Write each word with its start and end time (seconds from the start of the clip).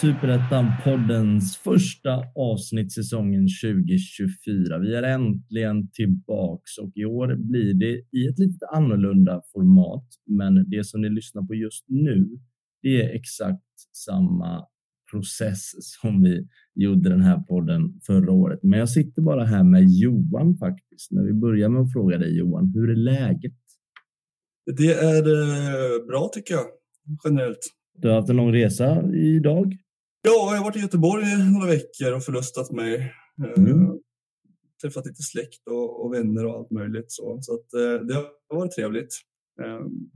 Superettan-poddens 0.00 1.56
första 1.56 2.24
avsnitt 2.34 2.92
säsongen 2.92 3.46
2024. 3.62 4.78
Vi 4.78 4.94
är 4.94 5.02
äntligen 5.02 5.90
tillbaks 5.90 6.78
och 6.78 6.92
i 6.94 7.04
år 7.04 7.36
blir 7.36 7.74
det 7.74 8.18
i 8.18 8.26
ett 8.26 8.38
lite 8.38 8.66
annorlunda 8.66 9.42
format. 9.52 10.04
Men 10.26 10.70
det 10.70 10.86
som 10.86 11.00
ni 11.00 11.10
lyssnar 11.10 11.42
på 11.42 11.54
just 11.54 11.84
nu, 11.88 12.38
det 12.82 13.02
är 13.02 13.14
exakt 13.14 13.62
samma 13.92 14.66
process 15.10 15.70
som 15.78 16.22
vi 16.22 16.48
gjorde 16.74 17.10
den 17.10 17.20
här 17.20 17.38
podden 17.38 18.00
förra 18.06 18.32
året. 18.32 18.58
Men 18.62 18.78
jag 18.78 18.90
sitter 18.90 19.22
bara 19.22 19.44
här 19.44 19.64
med 19.64 19.84
Johan 19.88 20.56
faktiskt. 20.56 21.10
Men 21.10 21.26
vi 21.26 21.32
börjar 21.32 21.68
med 21.68 21.82
att 21.82 21.92
fråga 21.92 22.18
dig 22.18 22.38
Johan, 22.38 22.72
hur 22.74 22.90
är 22.90 22.96
läget? 22.96 23.52
Det 24.76 24.92
är 24.92 25.22
eh, 25.28 26.06
bra 26.06 26.30
tycker 26.32 26.54
jag, 26.54 26.66
generellt. 27.24 27.58
Du 27.98 28.08
har 28.08 28.14
haft 28.14 28.30
en 28.30 28.36
lång 28.36 28.52
resa 28.54 29.12
idag. 29.14 29.76
Ja, 30.22 30.50
jag 30.50 30.58
har 30.58 30.64
varit 30.64 30.76
i 30.76 30.80
Göteborg 30.80 31.24
några 31.52 31.66
veckor 31.66 32.12
och 32.16 32.22
förlustat 32.22 32.72
mig. 32.72 32.94
Eh, 33.44 33.64
mm. 33.64 33.98
Träffat 34.82 35.06
lite 35.06 35.22
släkt 35.22 35.66
och, 35.70 36.04
och, 36.04 36.14
vänner 36.14 36.46
och 36.46 36.54
allt 36.54 36.70
möjligt. 36.70 37.12
Så, 37.12 37.38
så 37.40 37.54
att, 37.54 37.74
eh, 37.74 38.06
det 38.06 38.14
har 38.14 38.56
varit 38.56 38.72
trevligt. 38.72 39.14
Um, 39.62 40.10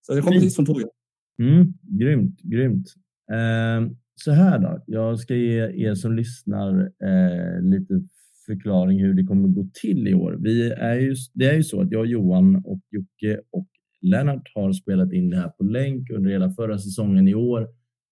så 0.00 0.14
jag 0.14 0.24
kom 0.24 0.32
precis 0.32 0.56
från 0.56 0.66
tåget. 0.66 0.88
Mm, 1.38 1.74
grymt, 1.82 2.40
grymt. 2.42 2.94
Eh, 3.32 3.90
så 4.14 4.30
här 4.30 4.58
då, 4.58 4.84
jag 4.86 5.18
ska 5.18 5.34
ge 5.34 5.88
er 5.88 5.94
som 5.94 6.16
lyssnar 6.16 6.80
eh, 6.80 7.62
lite 7.62 8.00
förklaring 8.46 9.00
hur 9.00 9.14
det 9.14 9.24
kommer 9.24 9.48
gå 9.48 9.68
till 9.82 10.08
i 10.08 10.14
år. 10.14 10.38
Vi 10.40 10.70
är 10.70 10.94
ju, 10.94 11.14
det 11.34 11.44
är 11.44 11.54
ju 11.54 11.62
så 11.62 11.80
att 11.80 11.90
jag, 11.90 12.06
Johan 12.06 12.56
och 12.56 12.80
Jocke 12.90 13.40
och 13.50 13.68
Lennart 14.00 14.50
har 14.54 14.72
spelat 14.72 15.12
in 15.12 15.30
det 15.30 15.36
här 15.36 15.48
på 15.48 15.64
länk 15.64 16.10
under 16.10 16.30
hela 16.30 16.50
förra 16.50 16.78
säsongen 16.78 17.28
i 17.28 17.34
år 17.34 17.68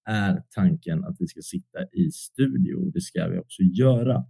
är 0.09 0.43
tanken 0.51 1.05
att 1.05 1.17
vi 1.19 1.27
ska 1.27 1.41
sitta 1.43 1.79
i 1.93 2.11
studio. 2.11 2.91
Det 2.91 3.01
ska 3.01 3.29
vi 3.29 3.39
också 3.39 3.63
göra. 3.63 4.25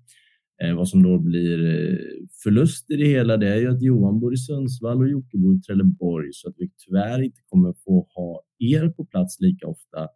Eh, 0.63 0.77
vad 0.77 0.89
som 0.89 1.03
då 1.03 1.19
blir 1.19 1.67
eh, 1.67 1.99
förlust 2.43 2.91
i 2.91 2.97
det 2.97 3.07
hela, 3.07 3.37
det 3.37 3.49
är 3.49 3.61
ju 3.61 3.69
att 3.69 3.83
Johan 3.83 4.21
bor 4.21 4.35
i 4.35 4.37
Sundsvall 4.37 5.03
och 5.03 5.09
Jocke 5.09 5.39
bor 5.39 5.57
i 5.57 5.61
Trelleborg, 5.61 6.29
så 6.33 6.49
att 6.49 6.55
vi 6.59 6.71
tyvärr 6.87 7.23
inte 7.23 7.41
kommer 7.47 7.75
få 7.85 8.09
ha 8.15 8.43
er 8.59 8.89
på 8.89 9.05
plats 9.05 9.41
lika 9.41 9.67
ofta, 9.67 10.09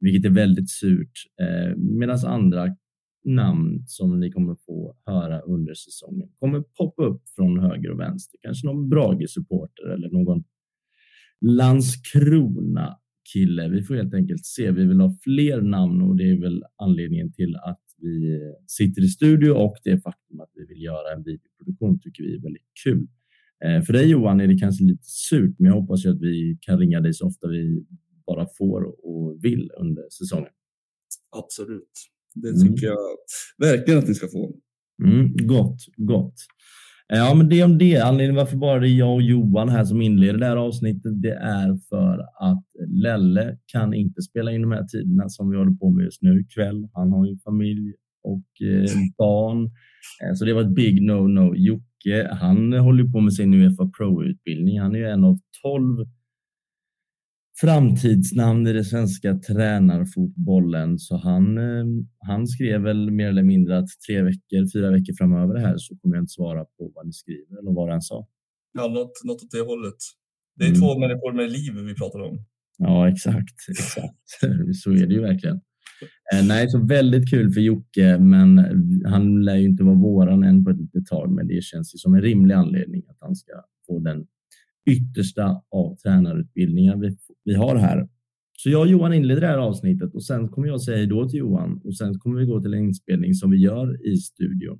vilket 0.00 0.24
är 0.30 0.34
väldigt 0.34 0.70
surt. 0.70 1.12
Eh, 1.40 1.76
Medan 1.76 2.18
andra 2.26 2.76
namn 3.24 3.84
som 3.86 4.20
ni 4.20 4.30
kommer 4.30 4.56
få 4.66 4.96
höra 5.06 5.40
under 5.40 5.74
säsongen 5.74 6.28
kommer 6.38 6.60
poppa 6.60 7.02
upp 7.02 7.22
från 7.36 7.60
höger 7.60 7.90
och 7.90 8.00
vänster. 8.00 8.38
Kanske 8.42 8.66
någon 8.66 8.88
Brage-supporter 8.88 9.94
eller 9.94 10.10
någon 10.10 10.44
Landskrona 11.40 12.98
kille. 13.32 13.68
Vi 13.68 13.82
får 13.82 13.94
helt 13.94 14.14
enkelt 14.14 14.46
se. 14.46 14.70
Vi 14.70 14.86
vill 14.86 15.00
ha 15.00 15.16
fler 15.22 15.60
namn 15.60 16.02
och 16.02 16.16
det 16.16 16.30
är 16.30 16.40
väl 16.40 16.64
anledningen 16.76 17.32
till 17.32 17.56
att 17.56 17.89
vi 18.02 18.40
sitter 18.66 19.02
i 19.04 19.08
studio 19.08 19.50
och 19.50 19.76
det 19.84 20.00
faktum 20.00 20.40
att 20.40 20.50
vi 20.54 20.66
vill 20.66 20.82
göra 20.82 21.14
en 21.14 21.22
videoproduktion 21.22 22.00
tycker 22.00 22.22
vi 22.22 22.34
är 22.34 22.42
väldigt 22.42 22.70
kul. 22.84 23.06
Eh, 23.64 23.82
för 23.82 23.92
dig 23.92 24.10
Johan 24.10 24.40
är 24.40 24.46
det 24.46 24.58
kanske 24.58 24.84
lite 24.84 25.04
surt, 25.04 25.54
men 25.58 25.66
jag 25.70 25.80
hoppas 25.80 26.04
ju 26.04 26.10
att 26.10 26.20
vi 26.20 26.58
kan 26.60 26.78
ringa 26.78 27.00
dig 27.00 27.14
så 27.14 27.26
ofta 27.26 27.48
vi 27.48 27.84
bara 28.26 28.46
får 28.58 29.06
och 29.06 29.44
vill 29.44 29.70
under 29.80 30.02
säsongen. 30.10 30.52
Absolut. 31.36 31.92
Det 32.34 32.48
mm. 32.48 32.60
tycker 32.60 32.86
mm. 32.86 32.96
jag 32.98 33.68
verkligen 33.68 33.98
att 33.98 34.08
ni 34.08 34.14
ska 34.14 34.28
få. 34.28 34.56
Mm, 35.04 35.36
gott, 35.36 35.78
gott. 35.96 36.34
Ja, 37.12 37.34
men 37.34 37.48
det 37.48 37.64
om 37.64 37.78
det. 37.78 37.96
Anledningen 37.96 38.36
varför 38.36 38.56
bara 38.56 38.80
det 38.80 38.88
är 38.88 38.98
jag 38.98 39.14
och 39.14 39.22
Johan 39.22 39.68
här 39.68 39.84
som 39.84 40.02
inleder 40.02 40.38
det 40.38 40.46
här 40.46 40.56
avsnittet, 40.56 41.22
det 41.22 41.34
är 41.34 41.78
för 41.88 42.18
att 42.50 42.64
Lelle 42.88 43.56
kan 43.72 43.94
inte 43.94 44.22
spela 44.22 44.52
in 44.52 44.62
de 44.62 44.72
här 44.72 44.84
tiderna 44.84 45.28
som 45.28 45.50
vi 45.50 45.56
håller 45.56 45.72
på 45.72 45.90
med 45.90 46.04
just 46.04 46.22
nu 46.22 46.44
kväll. 46.54 46.88
Han 46.94 47.12
har 47.12 47.26
ju 47.26 47.38
familj 47.38 47.92
och 48.22 48.66
eh, 48.68 48.90
barn, 49.18 49.64
eh, 50.24 50.34
så 50.34 50.44
det 50.44 50.52
var 50.52 50.62
ett 50.62 50.74
big 50.74 51.02
no-no. 51.02 51.54
Jocke, 51.56 52.28
han 52.32 52.72
håller 52.72 53.04
på 53.04 53.20
med 53.20 53.32
sin 53.32 53.54
Uefa 53.54 53.90
Pro-utbildning. 53.98 54.80
Han 54.80 54.94
är 54.94 54.98
ju 54.98 55.06
en 55.06 55.24
av 55.24 55.38
tolv 55.62 56.06
framtidsnamn 57.60 58.66
i 58.66 58.72
den 58.72 58.84
svenska 58.84 59.34
tränarfotbollen. 59.34 60.98
Så 60.98 61.16
han, 61.16 61.58
eh, 61.58 61.84
han 62.18 62.46
skrev 62.46 62.80
väl 62.80 63.10
mer 63.10 63.28
eller 63.28 63.42
mindre 63.42 63.78
att 63.78 63.88
tre 64.06 64.22
veckor, 64.22 64.72
fyra 64.72 64.90
veckor 64.90 65.14
framöver 65.18 65.58
här 65.58 65.74
så 65.78 65.96
kommer 65.96 66.16
jag 66.16 66.22
inte 66.22 66.32
svara 66.32 66.64
på 66.64 66.92
vad 66.94 67.06
ni 67.06 67.12
skriver 67.12 67.58
eller 67.58 67.72
vad 67.72 67.90
han 67.90 68.02
sa. 68.02 68.28
Ja, 68.72 68.88
något, 68.88 69.24
något 69.24 69.42
åt 69.42 69.50
det 69.50 69.60
hållet. 69.60 69.96
Det 70.56 70.64
är 70.64 70.68
mm. 70.68 70.80
två 70.80 70.98
människor 70.98 71.32
med 71.32 71.52
liv 71.52 71.72
vi 71.86 71.94
pratar 71.94 72.20
om. 72.20 72.44
Ja, 72.78 73.08
exakt. 73.08 73.54
exakt. 73.68 74.16
så 74.82 74.90
är 74.90 75.06
det 75.06 75.14
ju 75.14 75.20
verkligen. 75.20 75.60
Eh, 76.34 76.46
nej, 76.46 76.70
så 76.70 76.86
väldigt 76.86 77.30
kul 77.30 77.52
för 77.52 77.60
Jocke, 77.60 78.18
men 78.18 78.58
han 79.04 79.44
lär 79.44 79.56
ju 79.56 79.66
inte 79.68 79.84
vara 79.84 79.94
våran 79.94 80.44
än 80.44 80.64
på 80.64 80.70
ett 80.70 80.80
litet 80.80 81.06
tag, 81.06 81.32
men 81.32 81.46
det 81.46 81.64
känns 81.64 81.94
ju 81.94 81.98
som 81.98 82.14
en 82.14 82.22
rimlig 82.22 82.54
anledning 82.54 83.02
att 83.08 83.16
han 83.20 83.36
ska 83.36 83.52
få 83.86 83.98
den 83.98 84.26
yttersta 84.90 85.62
av 85.70 85.96
tränarutbildningar 85.96 86.96
vi, 86.96 87.16
vi 87.50 87.56
har 87.56 87.76
här. 87.76 88.08
Så 88.58 88.70
jag 88.70 88.80
och 88.80 88.88
Johan 88.88 89.12
inleder 89.12 89.40
det 89.40 89.46
här 89.46 89.58
avsnittet 89.58 90.14
och 90.14 90.24
sen 90.24 90.48
kommer 90.48 90.68
jag 90.68 90.82
säga 90.82 91.06
då 91.06 91.28
till 91.28 91.38
Johan 91.38 91.80
och 91.84 91.96
sen 91.96 92.18
kommer 92.18 92.40
vi 92.40 92.46
gå 92.46 92.60
till 92.60 92.74
en 92.74 92.84
inspelning 92.84 93.34
som 93.34 93.50
vi 93.50 93.56
gör 93.56 94.06
i 94.06 94.16
studion. 94.16 94.78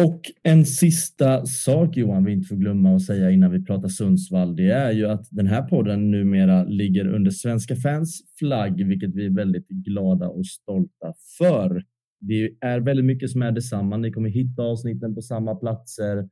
Och 0.00 0.20
en 0.42 0.64
sista 0.64 1.46
sak 1.46 1.96
Johan 1.96 2.24
vi 2.24 2.32
inte 2.32 2.48
får 2.48 2.56
glömma 2.56 2.94
att 2.94 3.02
säga 3.02 3.30
innan 3.30 3.50
vi 3.50 3.64
pratar 3.64 3.88
Sundsvall, 3.88 4.56
det 4.56 4.70
är 4.70 4.92
ju 4.92 5.06
att 5.06 5.26
den 5.30 5.46
här 5.46 5.62
podden 5.62 6.10
numera 6.10 6.64
ligger 6.64 7.06
under 7.06 7.30
Svenska 7.30 7.76
fans 7.76 8.22
flagg, 8.38 8.86
vilket 8.86 9.14
vi 9.14 9.26
är 9.26 9.30
väldigt 9.30 9.68
glada 9.68 10.28
och 10.28 10.46
stolta 10.46 11.12
för. 11.38 11.84
Det 12.20 12.50
är 12.60 12.80
väldigt 12.80 13.04
mycket 13.04 13.30
som 13.30 13.42
är 13.42 13.52
detsamma. 13.52 13.96
Ni 13.96 14.12
kommer 14.12 14.28
hitta 14.28 14.62
avsnitten 14.62 15.14
på 15.14 15.22
samma 15.22 15.54
platser. 15.54 16.28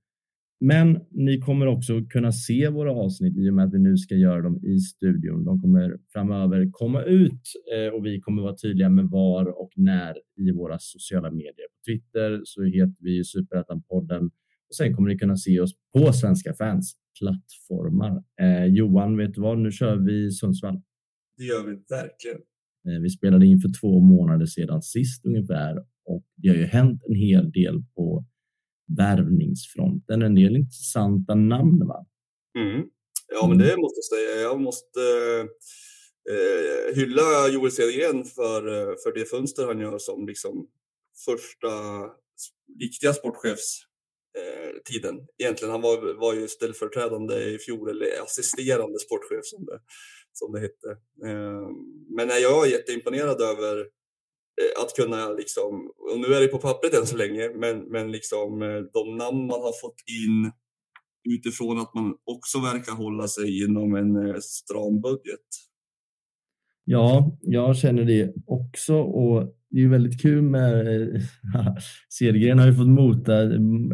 Men 0.60 1.00
ni 1.10 1.40
kommer 1.40 1.66
också 1.66 2.04
kunna 2.10 2.32
se 2.32 2.68
våra 2.68 2.92
avsnitt 2.92 3.36
i 3.36 3.50
och 3.50 3.54
med 3.54 3.64
att 3.64 3.74
vi 3.74 3.78
nu 3.78 3.96
ska 3.96 4.14
göra 4.14 4.42
dem 4.42 4.64
i 4.64 4.78
studion. 4.78 5.44
De 5.44 5.60
kommer 5.60 5.98
framöver 6.12 6.68
komma 6.72 7.02
ut 7.02 7.40
eh, 7.74 7.94
och 7.94 8.06
vi 8.06 8.20
kommer 8.20 8.42
vara 8.42 8.56
tydliga 8.56 8.88
med 8.88 9.04
var 9.04 9.60
och 9.60 9.70
när 9.76 10.14
i 10.36 10.50
våra 10.50 10.78
sociala 10.78 11.30
medier. 11.30 11.66
På 11.68 11.90
Twitter 11.90 12.40
så 12.44 12.62
heter 12.62 12.96
vi 12.98 13.24
Superettan-podden 13.24 14.30
och 14.68 14.74
sen 14.76 14.94
kommer 14.94 15.08
ni 15.08 15.18
kunna 15.18 15.36
se 15.36 15.60
oss 15.60 15.72
på 15.92 16.12
Svenska 16.12 16.54
fans 16.54 16.96
plattformar. 17.20 18.22
Eh, 18.40 18.64
Johan, 18.64 19.16
vet 19.16 19.34
du 19.34 19.40
vad? 19.40 19.58
Nu 19.58 19.72
kör 19.72 19.96
vi 19.96 20.30
Sundsvall. 20.30 20.82
Det 21.36 21.44
gör 21.44 21.66
vi 21.66 21.72
verkligen. 21.72 22.40
Eh, 22.88 23.02
vi 23.02 23.10
spelade 23.10 23.46
in 23.46 23.60
för 23.60 23.70
två 23.80 24.00
månader 24.00 24.46
sedan 24.46 24.82
sist 24.82 25.26
ungefär 25.26 25.78
och 26.04 26.24
det 26.36 26.48
har 26.48 26.56
ju 26.56 26.64
hänt 26.64 27.02
en 27.08 27.14
hel 27.14 27.50
del 27.50 27.82
på 27.96 28.24
värvningsfronten. 28.98 30.22
En 30.22 30.34
del 30.34 30.56
intressanta 30.56 31.34
namn, 31.34 31.86
va? 31.86 32.06
Mm. 32.58 32.86
Ja, 33.28 33.46
men 33.46 33.58
det 33.58 33.76
måste 33.76 33.98
jag 33.98 34.04
säga. 34.04 34.40
Jag 34.40 34.60
måste 34.60 35.00
eh, 36.30 36.96
hylla 36.96 37.48
Joel 37.48 37.72
Cedergren 37.72 38.24
för, 38.24 38.62
för 39.02 39.18
det 39.18 39.24
fönster 39.24 39.66
han 39.66 39.80
gör 39.80 39.98
som 39.98 40.26
liksom 40.26 40.68
första 41.24 41.68
riktiga 42.80 43.12
sportchefs 43.12 43.80
eh, 44.38 44.82
tiden. 44.84 45.26
Egentligen, 45.38 45.72
han 45.72 45.82
var, 45.82 46.14
var 46.14 46.34
ju 46.34 46.48
ställföreträdande 46.48 47.34
i 47.34 47.58
fjol, 47.58 47.90
eller 47.90 48.22
assisterande 48.22 48.98
sportchef 48.98 49.44
som 49.44 49.64
det, 49.64 49.80
som 50.32 50.52
det 50.52 50.60
hette. 50.60 50.90
Eh, 51.26 51.68
men 52.16 52.28
jag 52.28 52.66
är 52.66 52.70
jätteimponerad 52.70 53.40
över 53.40 53.86
att 54.82 54.96
kunna 54.96 55.28
liksom, 55.28 55.90
och 56.12 56.20
nu 56.20 56.34
är 56.34 56.40
det 56.40 56.48
på 56.48 56.58
pappret 56.58 56.94
än 56.94 57.06
så 57.06 57.16
länge, 57.16 57.50
men, 57.54 57.78
men 57.78 58.12
liksom 58.12 58.62
eh, 58.62 58.80
de 58.92 59.16
namn 59.16 59.46
man 59.46 59.60
har 59.60 59.80
fått 59.80 60.02
in 60.22 60.52
utifrån 61.34 61.78
att 61.78 61.94
man 61.94 62.14
också 62.24 62.58
verkar 62.60 62.92
hålla 62.92 63.28
sig 63.28 63.64
inom 63.64 63.94
en 63.94 64.16
eh, 64.16 64.36
stram 64.40 65.00
budget. 65.00 65.46
Ja, 66.84 67.38
jag 67.40 67.76
känner 67.76 68.04
det 68.04 68.34
också 68.46 68.94
och 68.94 69.56
det 69.70 69.82
är 69.82 69.88
väldigt 69.88 70.22
kul 70.22 70.42
med 70.42 70.86
Cedergren 72.08 72.58
har 72.58 72.66
ju 72.66 72.74
fått 72.74 72.88
mota 72.88 73.32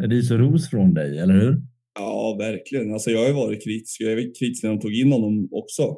ris 0.09 0.31
och 0.31 0.39
ros 0.39 0.71
från 0.71 0.95
dig, 0.95 1.19
eller 1.19 1.35
hur? 1.35 1.63
Ja, 1.95 2.37
verkligen. 2.39 2.93
Alltså 2.93 3.11
jag 3.11 3.21
har 3.21 3.27
ju 3.27 3.33
varit 3.33 3.65
kritisk. 3.65 4.01
Jag 4.01 4.13
är 4.13 4.17
kritisk 4.17 4.63
när 4.63 4.71
de 4.71 4.81
tog 4.81 4.95
in 4.95 5.13
honom 5.13 5.49
också. 5.53 5.97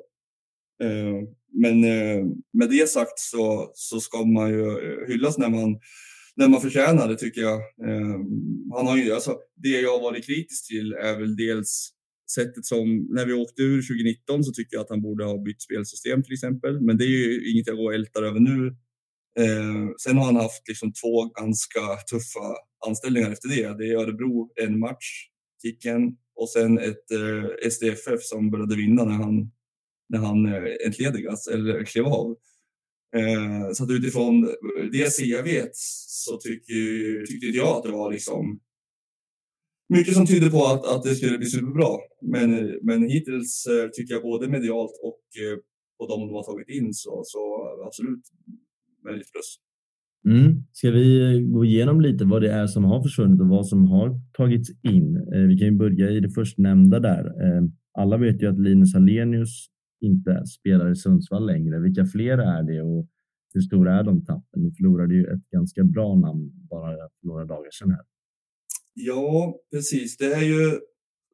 Men 1.54 1.84
eh, 1.84 2.24
med 2.52 2.70
det 2.70 2.90
sagt 2.90 3.18
så, 3.18 3.70
så 3.74 4.00
ska 4.00 4.24
man 4.24 4.50
ju 4.50 4.68
eh, 4.68 5.08
hyllas 5.08 5.38
när 5.38 5.48
man, 5.48 5.78
när 6.36 6.48
man 6.48 6.60
förtjänar 6.60 7.08
det 7.08 7.16
tycker 7.16 7.40
jag. 7.40 7.58
Eh, 7.58 8.18
han 8.76 8.86
har 8.86 8.96
ju, 8.96 9.12
alltså, 9.12 9.36
det 9.56 9.68
jag 9.68 9.98
har 9.98 10.02
varit 10.02 10.26
kritisk 10.26 10.68
till 10.68 10.92
är 10.92 11.18
väl 11.18 11.36
dels 11.36 11.90
sättet 12.34 12.64
som 12.64 13.08
när 13.10 13.26
vi 13.26 13.32
åkte 13.32 13.62
ur 13.62 13.82
2019 13.82 14.44
så 14.44 14.52
tycker 14.52 14.76
jag 14.76 14.82
att 14.82 14.90
han 14.90 15.02
borde 15.02 15.24
ha 15.24 15.42
bytt 15.42 15.62
spelsystem 15.62 16.22
till 16.22 16.32
exempel. 16.32 16.80
Men 16.80 16.96
det 16.98 17.04
är 17.04 17.08
ju 17.08 17.52
inget 17.52 17.66
jag 17.66 17.76
går 17.76 17.88
och 17.88 17.94
ältar 17.94 18.22
över 18.22 18.40
nu. 18.40 18.66
Eh, 19.38 19.88
sen 20.02 20.16
har 20.16 20.24
han 20.24 20.36
haft 20.36 20.68
liksom 20.68 20.92
två 20.92 21.24
ganska 21.24 21.80
tuffa 22.10 22.46
anställningar 22.86 23.30
efter 23.30 23.48
det. 23.48 23.78
Det 23.78 23.90
är 23.92 23.96
Örebro 23.96 24.50
en 24.54 24.78
match, 24.78 25.28
Kicken, 25.62 26.16
och 26.36 26.48
sen 26.50 26.78
ett 26.78 27.10
eh, 27.10 27.70
SDFF 27.70 28.22
som 28.22 28.50
började 28.50 28.76
vinna 28.76 29.04
när 29.04 29.14
han, 29.14 29.50
när 30.14 30.26
han 30.26 30.46
eh, 30.46 30.86
entledigas 30.86 31.46
eller 31.46 31.84
klev 31.84 32.06
av. 32.06 32.36
Eh, 33.16 33.72
så 33.72 33.84
att 33.84 33.90
utifrån 33.90 34.42
det 34.92 35.16
CV 35.16 35.68
så 35.72 36.36
tycker, 36.36 37.26
tyckte 37.26 37.46
jag 37.46 37.76
att 37.76 37.82
det 37.82 37.90
var 37.90 38.12
liksom 38.12 38.60
mycket 39.88 40.14
som 40.14 40.26
tyder 40.26 40.50
på 40.50 40.64
att, 40.64 40.86
att 40.86 41.02
det 41.02 41.14
skulle 41.14 41.38
bli 41.38 41.46
superbra. 41.46 41.88
Men, 42.22 42.78
men 42.82 43.02
hittills 43.02 43.66
eh, 43.66 43.90
tycker 43.90 44.14
jag 44.14 44.22
både 44.22 44.48
medialt 44.48 44.92
och 45.02 45.20
på 45.98 46.06
de 46.06 46.20
de 46.20 46.34
har 46.34 46.42
tagit 46.42 46.68
in 46.68 46.94
så, 46.94 47.22
så 47.24 47.40
absolut 47.86 48.22
väldigt 49.04 49.32
plus. 49.32 49.58
Mm. 50.26 50.64
Ska 50.72 50.90
vi 50.90 51.40
gå 51.52 51.64
igenom 51.64 52.00
lite 52.00 52.24
vad 52.24 52.42
det 52.42 52.52
är 52.52 52.66
som 52.66 52.84
har 52.84 53.02
försvunnit 53.02 53.40
och 53.40 53.48
vad 53.48 53.66
som 53.66 53.84
har 53.84 54.20
tagits 54.32 54.70
in? 54.70 55.26
Vi 55.48 55.58
kan 55.58 55.68
ju 55.68 55.76
börja 55.76 56.10
i 56.10 56.20
det 56.20 56.30
förstnämnda 56.30 57.00
där. 57.00 57.32
Alla 57.98 58.16
vet 58.16 58.42
ju 58.42 58.46
att 58.46 58.60
Linus 58.60 58.94
Alenius 58.94 59.68
inte 60.04 60.46
spelar 60.46 60.92
i 60.92 60.96
Sundsvall 60.96 61.46
längre. 61.46 61.80
Vilka 61.80 62.06
fler 62.06 62.38
är 62.38 62.62
det 62.62 62.82
och 62.82 63.08
hur 63.54 63.60
stora 63.60 63.98
är 63.98 64.02
de 64.02 64.24
tappen? 64.24 64.62
Ni 64.62 64.74
förlorade 64.74 65.14
ju 65.14 65.24
ett 65.24 65.50
ganska 65.50 65.84
bra 65.84 66.14
namn 66.14 66.52
bara 66.70 66.96
för 66.96 67.26
några 67.26 67.44
dagar 67.44 67.70
sedan 67.70 67.90
här. 67.90 68.04
Ja, 68.94 69.60
precis. 69.72 70.16
Det 70.16 70.34
är 70.34 70.42
ju 70.42 70.80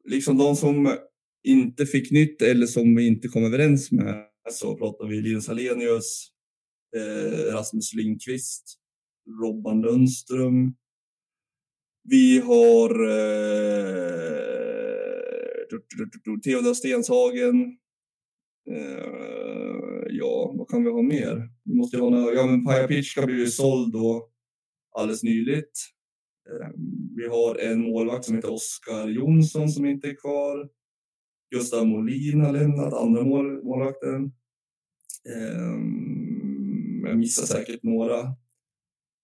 liksom 0.05 0.37
de 0.37 0.55
som 0.55 0.97
inte 1.43 1.85
fick 1.85 2.11
nytt 2.11 2.41
eller 2.41 2.65
som 2.65 2.95
vi 2.95 3.07
inte 3.07 3.27
kom 3.27 3.43
överens 3.43 3.91
med. 3.91 4.25
Så 4.51 4.77
pratar 4.77 5.07
vi 5.07 5.21
Linus 5.21 5.49
Alenius, 5.49 6.27
eh, 6.95 7.53
Rasmus 7.53 7.93
Lindqvist, 7.93 8.77
Robban 9.41 9.81
Lundström. 9.81 10.73
Vi 12.03 12.39
har 12.39 12.89
eh, 12.89 14.41
Theodor 16.43 16.73
Stenshagen. 16.73 17.77
Uh, 18.69 20.05
ja, 20.09 20.53
vad 20.57 20.69
kan 20.69 20.83
vi 20.83 20.89
ha 20.89 21.01
mer? 21.01 21.49
Vi 21.63 21.73
måste 21.73 21.97
ha 21.97 22.09
några, 22.09 22.33
ja 22.33 22.45
men 22.45 22.65
Paja 22.65 22.87
Pitchka 22.87 23.25
blev 23.25 23.37
ju 23.37 23.47
såld 23.47 23.93
då 23.93 24.29
alldeles 24.97 25.23
nyligt. 25.23 25.71
Uh, 26.49 26.69
vi 27.15 27.27
har 27.27 27.55
en 27.55 27.81
målvakt 27.81 28.25
som 28.25 28.35
heter 28.35 28.53
Oskar 28.53 29.07
Jonsson 29.07 29.69
som 29.69 29.85
inte 29.85 30.09
är 30.09 30.15
kvar. 30.15 30.69
Gustav 31.55 31.87
Molin 31.87 32.41
har 32.41 32.53
lämnat, 32.53 32.93
andra 32.93 33.23
mål, 33.23 33.63
målvakten. 33.63 34.31
Um, 35.55 37.05
jag 37.05 37.17
missar 37.17 37.45
säkert 37.45 37.83
några, 37.83 38.35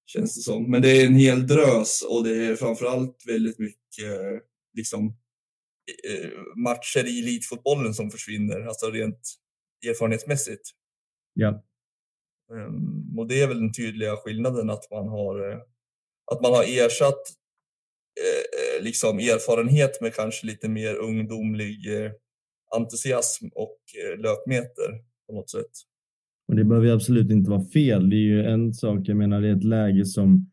känns 0.05 0.35
det 0.35 0.41
som. 0.41 0.71
Men 0.71 0.81
det 0.81 1.01
är 1.01 1.07
en 1.07 1.15
hel 1.15 1.47
drös 1.47 2.05
och 2.09 2.23
det 2.23 2.45
är 2.45 2.55
framförallt 2.55 3.23
väldigt 3.27 3.59
mycket 3.59 4.43
liksom, 4.73 5.17
matcher 6.55 7.07
i 7.07 7.19
elitfotbollen 7.19 7.93
som 7.93 8.11
försvinner, 8.11 8.61
alltså 8.61 8.91
rent 8.91 9.19
erfarenhetsmässigt. 9.89 10.69
Ja. 11.33 11.63
Ehm, 12.53 13.19
och 13.19 13.27
det 13.27 13.41
är 13.41 13.47
väl 13.47 13.59
den 13.59 13.73
tydliga 13.73 14.15
skillnaden 14.15 14.69
att 14.69 14.91
man 14.91 15.07
har 15.07 15.51
eh, 15.51 15.57
att 16.31 16.41
man 16.41 16.53
har 16.53 16.63
ersatt 16.63 17.21
eh, 18.21 18.77
eh, 18.77 18.83
liksom 18.83 19.19
erfarenhet 19.19 20.01
med 20.01 20.15
kanske 20.15 20.47
lite 20.47 20.69
mer 20.69 20.95
ungdomlig 20.95 22.03
eh, 22.03 22.11
entusiasm 22.75 23.47
och 23.55 23.79
eh, 24.03 24.19
löpmeter 24.19 25.01
på 25.27 25.33
något 25.33 25.49
sätt. 25.49 25.71
Och 26.47 26.55
det 26.55 26.63
behöver 26.63 26.91
absolut 26.91 27.31
inte 27.31 27.49
vara 27.49 27.65
fel. 27.65 28.09
Det 28.09 28.15
är 28.15 28.27
ju 28.27 28.43
en 28.43 28.73
sak, 28.73 28.99
jag 29.03 29.17
menar 29.17 29.41
det 29.41 29.47
är 29.47 29.55
ett 29.55 29.63
läge 29.63 30.05
som 30.05 30.51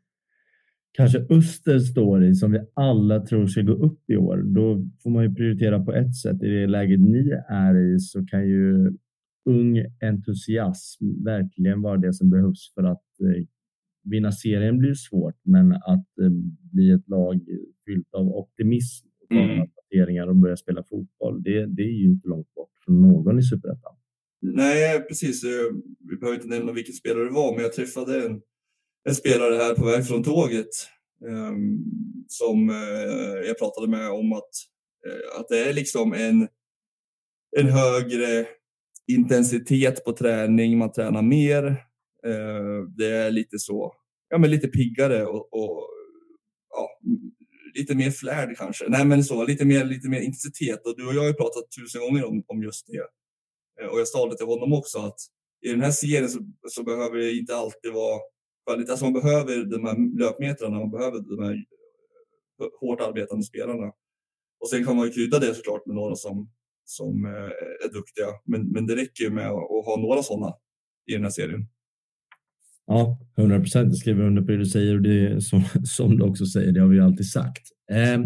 kanske 0.94 1.18
Öster 1.30 1.78
står 1.78 2.24
i 2.24 2.34
som 2.34 2.52
vi 2.52 2.58
alla 2.74 3.20
tror 3.20 3.46
ska 3.46 3.62
gå 3.62 3.72
upp 3.72 4.10
i 4.10 4.16
år. 4.16 4.36
Då 4.36 4.88
får 5.02 5.10
man 5.10 5.24
ju 5.24 5.34
prioritera 5.34 5.84
på 5.84 5.92
ett 5.92 6.16
sätt. 6.16 6.42
I 6.42 6.46
det 6.46 6.66
läget 6.66 7.00
ni 7.00 7.30
är 7.48 7.94
i 7.94 7.98
så 7.98 8.26
kan 8.26 8.48
ju 8.48 8.92
ung 9.50 9.84
entusiasm 10.02 11.04
verkligen 11.24 11.82
vara 11.82 11.96
det 11.96 12.12
som 12.12 12.30
behövs 12.30 12.72
för 12.74 12.82
att 12.82 13.20
eh, 13.20 13.44
vinna 14.04 14.32
serien 14.32 14.78
blir 14.78 14.94
svårt, 14.94 15.40
men 15.42 15.72
att 15.72 16.18
eh, 16.22 16.30
bli 16.72 16.90
ett 16.90 17.08
lag 17.08 17.40
fyllt 17.86 18.14
av 18.14 18.26
optimism 18.26 19.08
och 19.30 19.36
mm. 19.36 20.28
och 20.28 20.36
börja 20.36 20.56
spela 20.56 20.82
fotboll, 20.82 21.42
det, 21.42 21.66
det 21.66 21.82
är 21.82 21.98
ju 22.02 22.04
inte 22.04 22.28
långt 22.28 22.54
bort 22.54 22.70
från 22.84 23.02
någon 23.02 23.38
i 23.38 23.42
Superettan. 23.42 23.96
Nej, 24.40 25.00
precis. 25.08 25.44
Eh, 25.44 25.76
vi 26.10 26.16
behöver 26.16 26.36
inte 26.36 26.48
nämna 26.48 26.72
vilken 26.72 26.94
spelare 26.94 27.24
det 27.24 27.34
var, 27.34 27.54
men 27.54 27.62
jag 27.62 27.72
träffade 27.72 28.26
en, 28.26 28.40
en 29.04 29.14
spelare 29.14 29.54
här 29.54 29.74
på 29.74 29.84
väg 29.84 30.06
från 30.06 30.22
tåget 30.22 30.70
ehm, 31.28 31.78
som 32.28 32.70
eh, 32.70 33.46
jag 33.46 33.58
pratade 33.58 33.88
med 33.88 34.10
om 34.10 34.32
att, 34.32 34.50
eh, 35.06 35.40
att 35.40 35.48
det 35.48 35.68
är 35.68 35.72
liksom 35.72 36.12
en, 36.12 36.48
en 37.56 37.66
högre 37.66 38.46
intensitet 39.06 40.04
på 40.04 40.12
träning, 40.12 40.78
man 40.78 40.92
tränar 40.92 41.22
mer, 41.22 41.84
Eh, 42.26 42.88
det 42.96 43.06
är 43.06 43.30
lite 43.30 43.58
så, 43.58 43.94
ja 44.28 44.38
men 44.38 44.50
lite 44.50 44.68
piggare 44.68 45.26
och, 45.26 45.52
och 45.52 45.88
ja, 46.70 46.88
lite 47.74 47.94
mer 47.94 48.10
flärd 48.10 48.56
kanske. 48.56 48.84
Nej 48.88 49.04
men 49.04 49.24
så, 49.24 49.44
lite 49.44 49.64
mer, 49.64 49.84
lite 49.84 50.08
mer 50.08 50.20
intensitet. 50.20 50.86
Och 50.86 50.96
du 50.96 51.06
och 51.06 51.14
jag 51.14 51.20
har 51.20 51.28
ju 51.28 51.34
pratat 51.34 51.64
tusen 51.78 52.00
gånger 52.00 52.24
om, 52.24 52.44
om 52.46 52.62
just 52.62 52.86
det. 52.86 53.06
Eh, 53.82 53.88
och 53.88 54.00
jag 54.00 54.08
sa 54.08 54.28
det 54.28 54.36
till 54.36 54.46
honom 54.46 54.72
också 54.72 54.98
att 54.98 55.18
i 55.66 55.68
den 55.68 55.80
här 55.80 55.90
serien 55.90 56.28
så, 56.28 56.38
så 56.68 56.82
behöver 56.82 57.16
det 57.18 57.32
inte 57.32 57.56
alltid 57.56 57.92
vara 57.92 58.20
kvalitet. 58.66 58.90
Alltså 58.90 59.04
man 59.04 59.12
behöver 59.12 59.64
de 59.64 59.84
här 59.84 60.18
löpmetrarna, 60.18 60.78
man 60.78 60.90
behöver 60.90 61.18
de 61.36 61.44
här 61.44 61.52
eh, 61.52 62.66
hårt 62.80 63.00
arbetande 63.00 63.44
spelarna. 63.44 63.92
Och 64.60 64.70
sen 64.70 64.84
kan 64.84 64.96
man 64.96 65.06
ju 65.06 65.12
krydda 65.12 65.38
det 65.38 65.54
såklart 65.54 65.86
med 65.86 65.96
några 65.96 66.16
som, 66.16 66.50
som 66.84 67.24
är 67.84 67.92
duktiga. 67.92 68.26
Men, 68.44 68.70
men 68.70 68.86
det 68.86 68.96
räcker 68.96 69.24
ju 69.24 69.30
med 69.30 69.46
att, 69.46 69.84
ha 69.86 69.96
några 70.00 70.22
sådana 70.22 70.54
i 71.06 71.12
den 71.12 71.22
här 71.22 71.30
serien. 71.30 71.68
Ja, 72.86 73.18
100 73.38 73.60
procent. 73.60 73.88
Jag 73.88 73.96
skriver 73.96 74.24
under 74.24 74.42
på 74.42 74.50
det 74.50 74.58
du 74.58 74.66
säger 74.66 74.94
och 74.94 75.02
det 75.02 75.44
som, 75.44 75.62
som 75.84 76.16
du 76.16 76.24
också 76.24 76.46
säger, 76.46 76.72
det 76.72 76.80
har 76.80 76.88
vi 76.88 77.00
alltid 77.00 77.30
sagt. 77.30 77.62
Eh, 77.92 78.20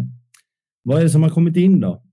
vad 0.83 0.99
är 0.99 1.03
det 1.03 1.09
som 1.09 1.23
har 1.23 1.29
kommit 1.29 1.57
in 1.57 1.79
då? 1.79 2.03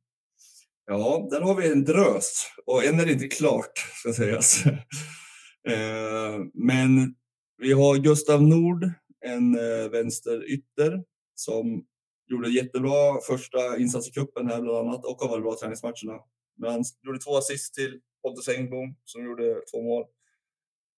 Ja, 0.87 1.29
där 1.31 1.41
har 1.41 1.55
vi 1.55 1.73
en 1.73 1.85
drös 1.85 2.47
och 2.67 2.85
än 2.85 3.01
är 3.01 3.11
inte 3.11 3.29
klart 3.29 3.73
ska 4.01 4.13
sägas. 4.13 4.67
eh, 5.69 6.41
men 6.55 7.15
vi 7.59 7.73
har 7.73 7.97
Gustav 7.97 8.43
Nord, 8.43 8.91
en 9.21 9.55
eh, 9.55 9.61
vänster 9.61 9.89
vänsterytter 9.89 11.05
som 11.35 11.85
gjorde 12.31 12.51
jättebra 12.51 13.21
första 13.27 13.79
insats 13.79 14.09
i 14.09 14.13
cupen 14.13 14.47
här 14.47 14.63
bland 14.63 14.89
annat 14.89 15.05
och 15.05 15.17
har 15.17 15.29
varit 15.29 15.43
bra 15.43 15.57
träningsmatcherna. 15.61 16.21
Men 16.59 16.71
han 16.71 16.85
gjorde 17.03 17.19
två 17.19 17.37
assist 17.37 17.75
till 17.75 18.01
Pontus 18.23 18.49
Engblom 18.49 18.97
som 19.05 19.25
gjorde 19.25 19.61
två 19.73 19.83
mål. 19.83 20.05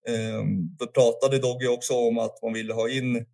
Ehm, 0.08 0.76
då 0.78 0.86
pratade 0.86 1.38
Dogge 1.38 1.68
också 1.68 1.94
om 1.94 2.18
att 2.18 2.42
man 2.42 2.52
ville 2.52 2.74
ha 2.74 2.90
in 2.90 3.26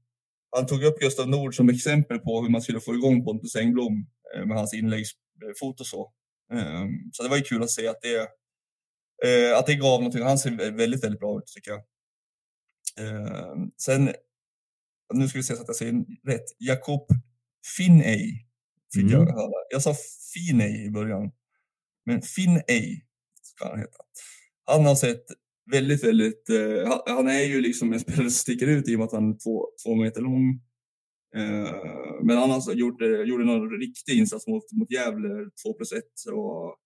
han 0.56 0.66
tog 0.66 0.84
upp 0.84 0.98
Gustav 0.98 1.28
Nord 1.28 1.56
som 1.56 1.68
exempel 1.68 2.18
på 2.18 2.42
hur 2.42 2.48
man 2.48 2.62
skulle 2.62 2.80
få 2.80 2.94
igång 2.94 3.24
Pontus 3.24 3.56
Engblom 3.56 4.06
eh, 4.34 4.46
med 4.46 4.56
hans 4.56 4.74
inläggsfot 4.74 5.80
och 5.80 5.86
så. 5.86 6.12
Ehm, 6.52 6.88
så 7.12 7.22
det 7.22 7.28
var 7.28 7.36
ju 7.36 7.42
kul 7.42 7.62
att 7.62 7.70
se 7.70 7.88
att 7.88 8.00
det, 8.02 8.16
eh, 9.24 9.58
att 9.58 9.66
det 9.66 9.74
gav 9.74 10.00
någonting. 10.00 10.22
Han 10.22 10.38
ser 10.38 10.50
väldigt, 10.50 11.04
väldigt 11.04 11.20
bra 11.20 11.38
ut 11.38 11.46
tycker 11.46 11.70
jag. 11.70 11.80
Ehm, 13.00 13.70
sen, 13.76 14.12
nu 15.14 15.28
ska 15.28 15.38
vi 15.38 15.42
se 15.42 15.56
så 15.56 15.62
att 15.62 15.68
jag 15.68 15.76
säger 15.76 16.04
rätt. 16.26 16.44
Jakob 16.58 17.06
Finney 17.76 18.44
fick 18.94 19.02
mm. 19.02 19.12
jag 19.12 19.26
höra. 19.26 19.52
Jag 19.70 19.82
sa 19.82 19.94
Finney 20.34 20.86
i 20.86 20.90
början, 20.90 21.30
men 22.06 22.22
Finney 22.22 23.00
ska 23.42 23.68
han 23.68 23.78
heta. 23.78 23.98
Han 24.66 24.84
har 24.84 24.94
sett 24.94 25.24
väldigt, 25.70 26.04
väldigt... 26.04 26.50
Eh, 26.50 27.00
han 27.06 27.28
är 27.28 27.42
ju 27.42 27.60
liksom 27.60 27.92
en 27.92 28.00
spelare 28.00 28.22
som 28.22 28.30
sticker 28.30 28.66
ut 28.66 28.88
i 28.88 28.94
och 28.94 28.98
med 28.98 29.04
att 29.04 29.12
han 29.12 29.30
är 29.30 29.36
två, 29.44 29.66
två 29.84 29.94
meter 29.94 30.20
lång. 30.20 30.60
Eh, 31.36 31.74
men 32.22 32.36
han 32.36 32.50
har 32.50 32.72
gjort, 32.74 33.00
gjorde 33.26 33.44
någon 33.44 33.80
riktig 33.80 34.18
insats 34.18 34.46
mot, 34.46 34.72
mot 34.72 34.90
Gävle, 34.90 35.28
2 35.64 35.72
plus 35.74 35.92
1. 35.92 36.02
Och 36.32 36.76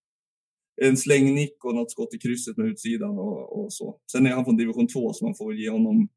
en 0.80 0.96
slängnick 0.96 1.64
och 1.64 1.74
något 1.74 1.90
skott 1.90 2.14
i 2.14 2.18
krysset 2.18 2.56
med 2.56 2.66
utsidan 2.66 3.18
och, 3.18 3.64
och 3.64 3.72
så. 3.72 4.00
Sen 4.12 4.26
är 4.26 4.30
han 4.30 4.44
från 4.44 4.56
division 4.56 4.88
2 4.88 5.12
så 5.12 5.24
man 5.24 5.34
får 5.34 5.54
ge 5.54 5.70
honom 5.70 6.08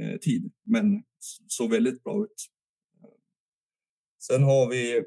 eh, 0.00 0.18
tid. 0.18 0.52
Men 0.64 1.02
såg 1.46 1.70
väldigt 1.70 2.04
bra 2.04 2.24
ut. 2.24 2.46
Sen 4.22 4.42
har 4.42 4.70
vi 4.70 5.02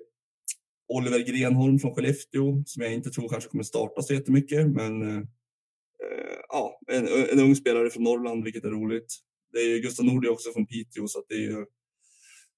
Oliver 0.87 1.19
Grenholm 1.19 1.79
från 1.79 1.95
Skellefteå 1.95 2.63
som 2.65 2.83
jag 2.83 2.93
inte 2.93 3.09
tror 3.09 3.29
kanske 3.29 3.49
kommer 3.49 3.63
starta 3.63 4.01
så 4.01 4.13
jättemycket, 4.13 4.67
men 4.67 5.01
eh, 5.01 5.17
eh 5.17 6.37
ja, 6.49 6.79
en, 6.87 7.07
en 7.31 7.39
ung 7.39 7.55
spelare 7.55 7.89
från 7.89 8.03
Norrland, 8.03 8.43
vilket 8.43 8.65
är 8.65 8.69
roligt. 8.69 9.15
Det 9.53 9.59
är 9.59 9.67
ju 9.67 9.79
Gustav 9.79 10.05
Nordi 10.05 10.27
också 10.27 10.51
från 10.51 10.65
Piteå, 10.65 11.07
så 11.07 11.23
det 11.27 11.35
är 11.35 11.39
ju 11.39 11.65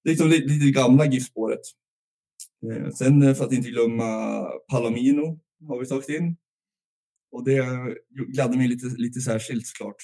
liksom 0.04 0.28
lite, 0.28 0.46
lite 0.46 0.80
gamla 0.80 1.06
GIF-spåret. 1.06 1.60
Eh, 2.70 2.90
sen 2.90 3.22
eh, 3.22 3.34
för 3.34 3.44
att 3.44 3.52
inte 3.52 3.70
glömma 3.70 4.42
Palomino 4.70 5.40
har 5.68 5.80
vi 5.80 5.86
tagit 5.86 6.08
in. 6.08 6.36
Och 7.34 7.44
det 7.44 7.64
gladde 8.08 8.56
mig 8.56 8.68
lite, 8.68 8.86
lite 8.86 9.20
särskilt 9.20 9.66
såklart. 9.66 9.96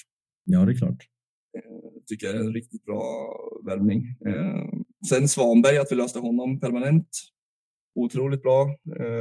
Ja, 0.43 0.65
det 0.65 0.71
är 0.71 0.77
klart. 0.77 1.07
Tycker 2.07 2.27
jag 2.27 2.35
är 2.35 2.39
en 2.39 2.53
riktigt 2.53 2.85
bra 2.85 3.33
värvning. 3.65 4.05
Sen 5.09 5.27
Svanberg, 5.27 5.77
att 5.77 5.91
vi 5.91 5.95
löste 5.95 6.19
honom 6.19 6.59
permanent. 6.59 7.07
Otroligt 7.95 8.41
bra. 8.41 8.77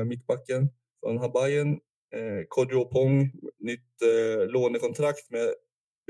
Mittbacken 0.07 0.69
från 1.01 1.19
Habajen. 1.19 1.79
Kodjo 2.49 2.85
Pong, 2.85 3.33
nytt 3.59 3.91
lånekontrakt 4.49 5.31
med 5.31 5.49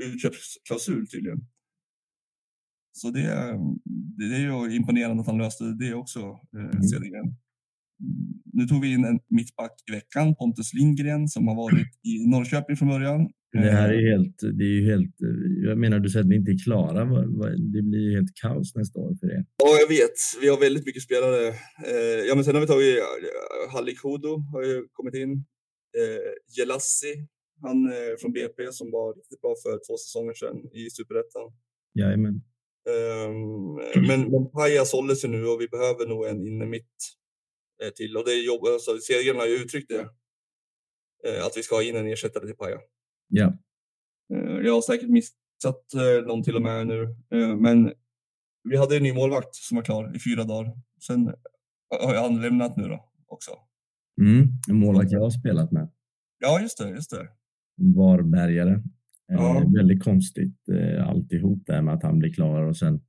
utköpsklausul 0.03 1.07
tydligen. 1.07 1.39
Så 2.91 3.09
det, 3.09 3.57
det 4.17 4.35
är 4.35 4.39
ju 4.39 4.75
imponerande 4.75 5.21
att 5.21 5.27
han 5.27 5.37
löste 5.37 5.63
det 5.63 5.93
också, 5.93 6.19
eh, 6.55 6.61
mm. 6.61 7.35
Nu 8.53 8.65
tog 8.67 8.81
vi 8.81 8.93
in 8.93 9.05
en 9.05 9.19
mittback 9.29 9.75
i 9.89 9.91
veckan, 9.91 10.35
Pontus 10.35 10.73
Lindgren, 10.73 11.27
som 11.27 11.47
har 11.47 11.55
varit 11.55 11.87
i 12.03 12.27
Norrköping 12.31 12.75
från 12.75 12.87
början. 12.87 13.29
Det 13.53 13.71
här 13.71 13.89
är 13.89 14.11
helt, 14.11 14.37
det 14.57 14.63
är 14.63 14.75
ju 14.79 14.85
helt, 14.85 15.15
jag 15.67 15.77
menar 15.77 15.99
du 15.99 16.09
säger 16.09 16.23
att 16.23 16.29
ni 16.29 16.35
inte 16.35 16.51
är 16.51 16.63
klara. 16.63 17.05
Det 17.75 17.81
blir 17.81 18.15
helt 18.15 18.33
kaos 18.41 18.75
nästa 18.75 18.99
år 18.99 19.15
för 19.19 19.27
er. 19.35 19.45
Ja, 19.63 19.69
jag 19.81 19.87
vet. 19.87 20.17
Vi 20.41 20.47
har 20.47 20.59
väldigt 20.59 20.85
mycket 20.85 21.03
spelare. 21.03 21.47
Eh, 21.91 22.21
ja, 22.27 22.35
men 22.35 22.43
sen 22.43 22.55
har 22.55 22.61
vi 22.61 22.67
tagit 22.67 22.99
Hallik 23.73 23.99
Hodo 24.03 24.31
har 24.51 24.63
ju 24.63 24.87
kommit 24.91 25.15
in. 25.15 25.31
Eh, 25.99 26.31
Jelassi, 26.57 27.13
han 27.61 27.77
från 28.19 28.31
BP 28.33 28.71
som 28.71 28.91
var 28.91 29.13
riktigt 29.13 29.41
bra 29.41 29.53
för 29.63 29.71
två 29.87 29.97
säsonger 29.97 30.33
sedan 30.33 30.57
i 30.81 30.89
Superettan. 30.89 31.47
Jajamän. 31.99 32.41
Um, 32.89 33.75
men, 34.07 34.31
men 34.31 34.51
Paja 34.51 34.85
såldes 34.85 35.25
ju 35.25 35.27
nu 35.27 35.45
och 35.45 35.61
vi 35.61 35.67
behöver 35.67 36.07
nog 36.07 36.25
en 36.25 36.47
inne 36.47 36.65
mitt 36.65 36.83
eh, 36.83 37.20
till 37.89 38.17
och 38.17 38.25
det 38.25 38.31
är 38.31 38.45
jobb, 38.45 38.65
alltså, 38.65 38.97
serien 38.97 39.35
har 39.35 39.45
ju 39.45 39.55
uttryckt 39.55 39.89
det. 39.89 40.09
Eh, 41.27 41.45
att 41.45 41.57
vi 41.57 41.63
ska 41.63 41.75
ha 41.75 41.83
in 41.83 41.95
en 41.95 42.07
ersättare 42.07 42.45
till 42.45 42.55
Paja. 42.55 42.79
Ja. 43.27 43.57
Eh, 44.33 44.65
jag 44.65 44.73
har 44.73 44.81
säkert 44.81 45.09
missat 45.09 45.93
eh, 45.95 46.27
någon 46.27 46.43
till 46.43 46.55
och 46.55 46.61
med 46.61 46.87
nu, 46.87 47.15
eh, 47.33 47.55
men 47.55 47.93
vi 48.69 48.77
hade 48.77 48.97
en 48.97 49.03
ny 49.03 49.13
målvakt 49.13 49.55
som 49.55 49.75
var 49.75 49.83
klar 49.83 50.15
i 50.15 50.19
fyra 50.19 50.43
dagar. 50.43 50.71
Sen 51.07 51.33
har 52.03 52.15
han 52.15 52.41
lämnat 52.41 52.77
nu 52.77 52.83
då 52.83 53.11
också. 53.27 53.51
Mm, 54.21 54.47
en 54.69 54.75
målvakt 54.75 55.11
jag 55.11 55.19
har 55.19 55.29
spelat 55.29 55.71
med. 55.71 55.89
Ja, 56.39 56.61
just 56.61 56.77
det. 56.77 56.89
Just 56.89 57.11
det. 57.11 57.27
Varbergare. 57.95 58.83
Ja. 59.27 59.57
Eh, 59.57 59.71
väldigt 59.75 60.03
konstigt 60.03 60.69
eh, 60.69 61.09
alltihop 61.09 61.65
där 61.65 61.81
med 61.81 61.93
att 61.93 62.03
han 62.03 62.19
blir 62.19 62.33
klar 62.33 62.61
och 62.61 62.77
sen 62.77 63.01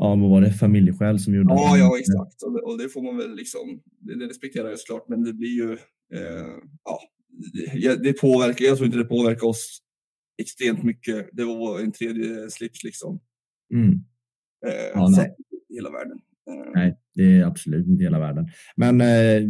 Ja, 0.00 0.14
vad 0.14 0.30
var 0.30 0.40
det? 0.40 0.52
Familjeskäl 0.52 1.18
som 1.18 1.34
gjorde 1.34 1.54
Ja, 1.54 1.78
ja 1.78 1.98
exakt. 1.98 2.42
Och 2.42 2.52
det, 2.52 2.60
och 2.60 2.78
det, 2.78 2.88
får 2.88 3.02
man 3.02 3.16
väl 3.16 3.34
liksom, 3.34 3.80
det, 3.98 4.18
det 4.18 4.26
respekterar 4.26 4.68
jag 4.68 4.78
såklart, 4.78 5.08
men 5.08 5.24
det 5.24 5.32
blir 5.32 5.48
ju, 5.48 5.72
eh, 6.14 6.46
ja, 6.84 7.00
det, 7.72 8.02
det, 8.02 8.12
påverkar, 8.12 8.64
jag 8.64 8.76
tror 8.76 8.86
inte 8.86 8.98
det 8.98 9.04
påverkar 9.04 9.46
oss 9.46 9.78
extremt 10.42 10.82
mycket. 10.82 11.28
Det 11.32 11.44
var 11.44 11.80
en 11.80 11.92
tredje 11.92 12.50
slips 12.50 12.84
liksom. 12.84 13.20
Mm. 13.74 13.92
Eh, 14.66 14.90
ja, 14.94 15.08
nej. 15.08 15.36
hela 15.74 15.90
världen. 15.90 16.18
Eh. 16.50 16.72
Nej, 16.74 16.98
det 17.14 17.22
är 17.22 17.44
absolut 17.44 17.86
inte 17.86 18.04
hela 18.04 18.18
världen. 18.18 18.48
Men 18.76 19.00
eh, 19.00 19.42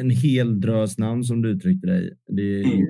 en 0.00 0.10
hel 0.10 0.60
drös 0.60 0.98
namn 0.98 1.24
som 1.24 1.42
du 1.42 1.50
uttryckte 1.50 1.86
dig. 1.86 2.18
Det 2.28 2.60
är 2.60 2.64
mm 2.64 2.86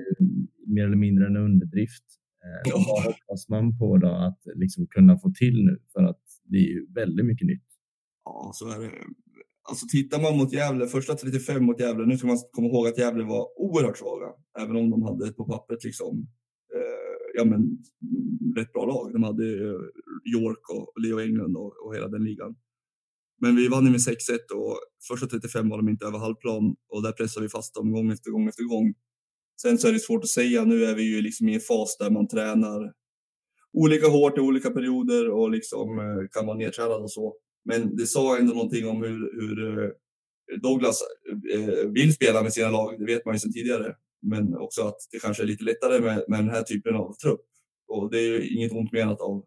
mer 0.67 0.85
eller 0.85 0.97
mindre 0.97 1.25
en 1.25 1.37
underdrift. 1.37 2.03
Eh, 2.43 2.71
vad 2.73 3.03
hoppas 3.03 3.49
man 3.49 3.77
på 3.77 3.97
då 3.97 4.07
att 4.07 4.39
liksom 4.55 4.87
kunna 4.87 5.19
få 5.19 5.31
till 5.31 5.65
nu? 5.65 5.77
För 5.93 6.03
att 6.03 6.21
det 6.47 6.57
är 6.57 6.69
ju 6.73 6.85
väldigt 6.93 7.25
mycket 7.25 7.47
nytt. 7.47 7.67
Ja, 8.25 8.51
så 8.53 8.69
är 8.69 8.79
det. 8.79 8.91
Alltså 9.69 9.85
tittar 9.91 10.21
man 10.21 10.37
mot 10.37 10.53
Gävle, 10.53 10.87
första 10.87 11.15
35 11.15 11.65
mot 11.65 11.79
Gävle, 11.79 12.05
nu 12.05 12.17
ska 12.17 12.27
man 12.27 12.37
komma 12.51 12.67
ihåg 12.67 12.87
att 12.87 12.97
Gävle 12.97 13.23
var 13.23 13.61
oerhört 13.61 13.97
svaga, 13.97 14.27
även 14.59 14.75
om 14.75 14.89
de 14.89 15.03
hade 15.03 15.33
på 15.33 15.45
pappret 15.45 15.83
liksom, 15.83 16.27
eh, 16.75 17.37
ja 17.37 17.45
men 17.45 17.77
rätt 18.57 18.73
bra 18.73 18.85
lag. 18.85 19.13
De 19.13 19.23
hade 19.23 19.43
eh, 19.43 19.79
York 20.35 20.69
och 20.69 21.01
Leo 21.03 21.19
Englund 21.19 21.57
och, 21.57 21.85
och 21.85 21.95
hela 21.95 22.07
den 22.07 22.23
ligan. 22.23 22.55
Men 23.41 23.55
vi 23.55 23.67
vann 23.67 23.83
med 23.83 23.99
6-1 23.99 24.13
och 24.55 24.77
första 25.07 25.27
35 25.27 25.69
var 25.69 25.77
de 25.77 25.89
inte 25.89 26.05
över 26.05 26.19
halvplan 26.19 26.75
och 26.89 27.03
där 27.03 27.11
pressade 27.11 27.45
vi 27.45 27.49
fast 27.49 27.75
dem 27.75 27.91
gång 27.91 28.11
efter 28.11 28.31
gång 28.31 28.47
efter 28.47 28.63
gång. 28.63 28.93
Sen 29.61 29.77
så 29.77 29.87
är 29.87 29.93
det 29.93 29.99
svårt 29.99 30.23
att 30.23 30.29
säga. 30.29 30.65
Nu 30.65 30.83
är 30.85 30.95
vi 30.95 31.15
ju 31.15 31.21
liksom 31.21 31.49
i 31.49 31.53
en 31.53 31.59
fas 31.59 31.97
där 31.99 32.09
man 32.09 32.27
tränar 32.27 32.93
olika 33.73 34.07
hårt 34.07 34.37
i 34.37 34.41
olika 34.41 34.69
perioder 34.69 35.29
och 35.29 35.51
liksom 35.51 35.99
eh, 35.99 36.27
kan 36.31 36.45
vara 36.45 36.57
nedtränad 36.57 37.01
och 37.01 37.11
så. 37.11 37.35
Men 37.65 37.95
det 37.95 38.05
sa 38.05 38.37
ändå 38.37 38.53
någonting 38.53 38.87
om 38.87 39.03
hur, 39.03 39.41
hur 39.41 39.83
eh, 39.83 39.89
Douglas 40.61 41.01
eh, 41.53 41.89
vill 41.89 42.13
spela 42.13 42.41
med 42.43 42.53
sina 42.53 42.69
lag. 42.69 42.99
Det 42.99 43.05
vet 43.05 43.25
man 43.25 43.35
ju 43.35 43.39
sedan 43.39 43.53
tidigare. 43.53 43.95
Men 44.21 44.57
också 44.57 44.81
att 44.81 44.97
det 45.11 45.19
kanske 45.19 45.43
är 45.43 45.47
lite 45.47 45.63
lättare 45.63 45.99
med, 45.99 46.23
med 46.27 46.39
den 46.39 46.49
här 46.49 46.63
typen 46.63 46.95
av 46.95 47.13
trupp. 47.13 47.45
Och 47.87 48.11
det 48.11 48.17
är 48.17 48.27
ju 48.27 48.49
inget 48.49 48.71
ont 48.71 48.91
menat 48.91 49.21
av, 49.21 49.45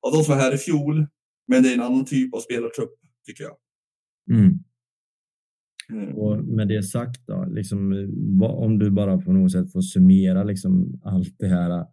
av 0.00 0.12
de 0.12 0.24
som 0.24 0.34
var 0.34 0.42
här 0.42 0.54
i 0.54 0.58
fjol. 0.58 1.06
Men 1.48 1.62
det 1.62 1.68
är 1.68 1.74
en 1.74 1.82
annan 1.82 2.04
typ 2.04 2.34
av 2.34 2.40
spelartrupp 2.40 2.94
tycker 3.26 3.44
jag. 3.44 3.56
Mm. 4.30 4.58
Mm. 5.90 6.18
Och 6.18 6.44
med 6.44 6.68
det 6.68 6.82
sagt, 6.82 7.26
då, 7.26 7.46
liksom, 7.50 7.92
om 8.42 8.78
du 8.78 8.90
bara 8.90 9.18
på 9.18 9.32
något 9.32 9.52
sätt 9.52 9.72
får 9.72 9.80
summera 9.80 10.44
liksom, 10.44 11.00
allt 11.04 11.38
det 11.38 11.46
här 11.46 11.86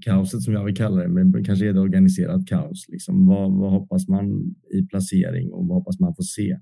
kaoset 0.00 0.42
som 0.42 0.54
jag 0.54 0.64
vill 0.64 0.76
kalla 0.76 1.02
det, 1.02 1.08
men 1.08 1.44
kanske 1.44 1.68
är 1.68 1.72
det 1.72 1.80
organiserat 1.80 2.46
kaos. 2.46 2.88
Liksom. 2.88 3.26
Vad, 3.26 3.52
vad 3.52 3.70
hoppas 3.70 4.08
man 4.08 4.54
i 4.74 4.82
placering 4.90 5.52
och 5.52 5.66
vad 5.66 5.78
hoppas 5.78 6.00
man 6.00 6.14
få 6.14 6.22
se? 6.22 6.56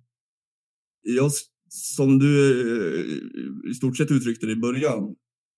Jag, 1.02 1.30
som 1.68 2.18
du 2.18 2.32
eh, 2.70 3.70
i 3.70 3.74
stort 3.74 3.96
sett 3.96 4.10
uttryckte 4.10 4.46
det 4.46 4.52
i 4.52 4.56
början, 4.56 5.14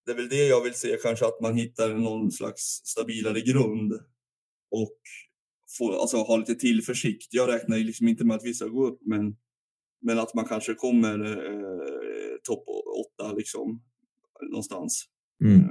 det 0.07 0.12
är 0.12 0.17
väl 0.17 0.29
det 0.29 0.47
jag 0.49 0.65
vill 0.65 0.75
se 0.75 0.97
kanske 1.03 1.27
att 1.27 1.41
man 1.43 1.55
hittar 1.55 1.95
någon 1.95 2.31
slags 2.31 2.62
stabilare 2.85 3.41
grund 3.41 3.93
och 4.71 4.99
få, 5.79 6.00
alltså, 6.00 6.17
ha 6.17 6.37
lite 6.37 6.55
tillförsikt. 6.55 7.35
Jag 7.35 7.49
räknar 7.49 7.79
liksom 7.79 8.09
inte 8.09 8.25
med 8.25 8.37
att 8.37 8.45
vi 8.45 8.55
ska 8.55 8.67
gå 8.67 8.87
upp, 8.87 9.00
men 9.07 9.37
men 10.03 10.19
att 10.19 10.35
man 10.35 10.45
kanske 10.45 10.75
kommer 10.75 11.25
eh, 11.25 12.37
topp 12.43 12.65
åtta 13.07 13.33
liksom 13.33 13.83
någonstans. 14.50 15.05
Mm. 15.45 15.69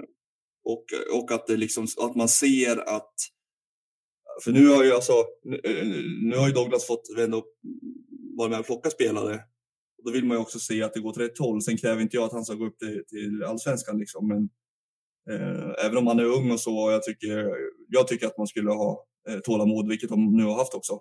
Och, 0.71 0.85
och 1.19 1.31
att, 1.31 1.47
det 1.47 1.57
liksom, 1.57 1.88
att 2.01 2.15
man 2.15 2.29
ser 2.29 2.77
att 2.77 3.13
för 4.43 4.51
nu 4.51 4.67
har 4.67 4.83
ju 4.83 4.93
alltså, 4.93 5.13
nu, 5.43 5.59
nu 6.23 6.38
har 6.38 6.47
ju 6.47 6.53
Douglas 6.53 6.88
fått 6.88 7.17
ändå 7.17 7.45
vara 8.38 8.49
med 8.49 8.59
och 8.59 8.65
plocka 8.65 8.89
spelare. 8.89 9.39
Och 9.97 10.05
då 10.05 10.11
vill 10.11 10.25
man 10.25 10.38
ju 10.38 10.41
också 10.41 10.59
se 10.59 10.83
att 10.83 10.93
det 10.93 10.99
går 10.99 11.09
åt 11.09 11.17
rätt 11.17 11.38
håll. 11.38 11.61
Sen 11.61 11.77
kräver 11.77 12.01
inte 12.01 12.17
jag 12.17 12.25
att 12.25 12.31
han 12.31 12.45
ska 12.45 12.53
gå 12.53 12.65
upp 12.65 12.79
till, 12.79 13.03
till 13.07 13.43
allsvenskan 13.43 13.99
liksom, 13.99 14.27
men 14.27 14.49
eh, 15.29 15.85
även 15.85 15.97
om 15.97 16.07
han 16.07 16.19
är 16.19 16.25
ung 16.25 16.51
och 16.51 16.59
så, 16.59 16.91
jag 16.91 17.03
tycker, 17.03 17.55
jag 17.88 18.07
tycker 18.07 18.27
att 18.27 18.38
man 18.38 18.47
skulle 18.47 18.71
ha 18.71 19.05
eh, 19.29 19.39
tålamod, 19.39 19.89
vilket 19.89 20.09
de 20.09 20.38
nu 20.38 20.43
har 20.43 20.57
haft 20.57 20.73
också 20.73 20.99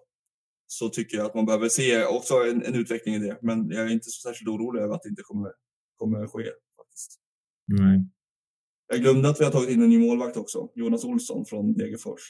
så 0.67 0.89
tycker 0.89 1.17
jag 1.17 1.27
att 1.27 1.35
man 1.35 1.47
behöver 1.47 1.69
se 1.69 2.05
också 2.05 2.35
en, 2.35 2.63
en, 2.63 2.75
utveckling 2.75 3.15
i 3.15 3.19
det. 3.19 3.39
Men 3.43 3.71
jag 3.71 3.81
är 3.81 3.93
inte 3.93 4.11
så 4.11 4.29
särskilt 4.29 4.49
orolig 4.49 4.81
över 4.83 4.95
att 4.95 5.03
det 5.03 5.09
inte 5.09 5.23
kommer, 5.23 5.53
kommer 5.97 6.27
ske. 6.27 6.45
Faktiskt. 6.77 7.21
Nej. 7.67 8.05
Jag 8.89 9.01
glömde 9.01 9.29
att 9.29 9.41
vi 9.41 9.45
har 9.45 9.53
tagit 9.53 9.71
in 9.71 9.83
en 9.83 9.91
ny 9.91 9.99
målvakt 9.99 10.37
också, 10.37 10.69
Jonas 10.75 11.05
Olsson 11.05 11.45
från 11.45 11.75
Degerfors. 11.75 12.21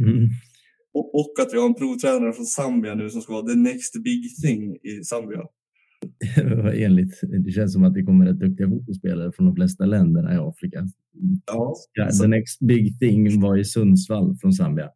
Mm. 0.00 0.28
Och, 0.92 1.14
och, 1.14 1.40
att 1.40 1.52
vi 1.52 1.58
har 1.58 1.66
en 1.66 1.74
provtränare 1.74 2.32
från 2.32 2.46
Zambia 2.46 2.94
nu 2.94 3.10
som 3.10 3.22
ska 3.22 3.32
vara 3.32 3.46
the 3.46 3.54
next 3.54 4.02
big 4.02 4.36
thing 4.42 4.76
i 4.76 5.04
Zambia. 5.04 5.42
Enligt, 6.74 7.20
det 7.44 7.50
känns 7.52 7.72
som 7.72 7.84
att 7.84 7.94
det 7.94 8.02
kommer 8.02 8.26
rätt 8.26 8.40
duktiga 8.40 8.68
fotbollsspelare 8.68 9.32
från 9.32 9.46
de 9.46 9.54
flesta 9.54 9.86
länderna 9.86 10.34
i 10.34 10.36
Afrika. 10.36 10.86
Ja, 11.46 11.76
the 12.22 12.26
next 12.26 12.60
big 12.60 12.98
thing 12.98 13.40
var 13.40 13.58
i 13.58 13.64
Sundsvall 13.64 14.36
från 14.40 14.52
Zambia. 14.52 14.90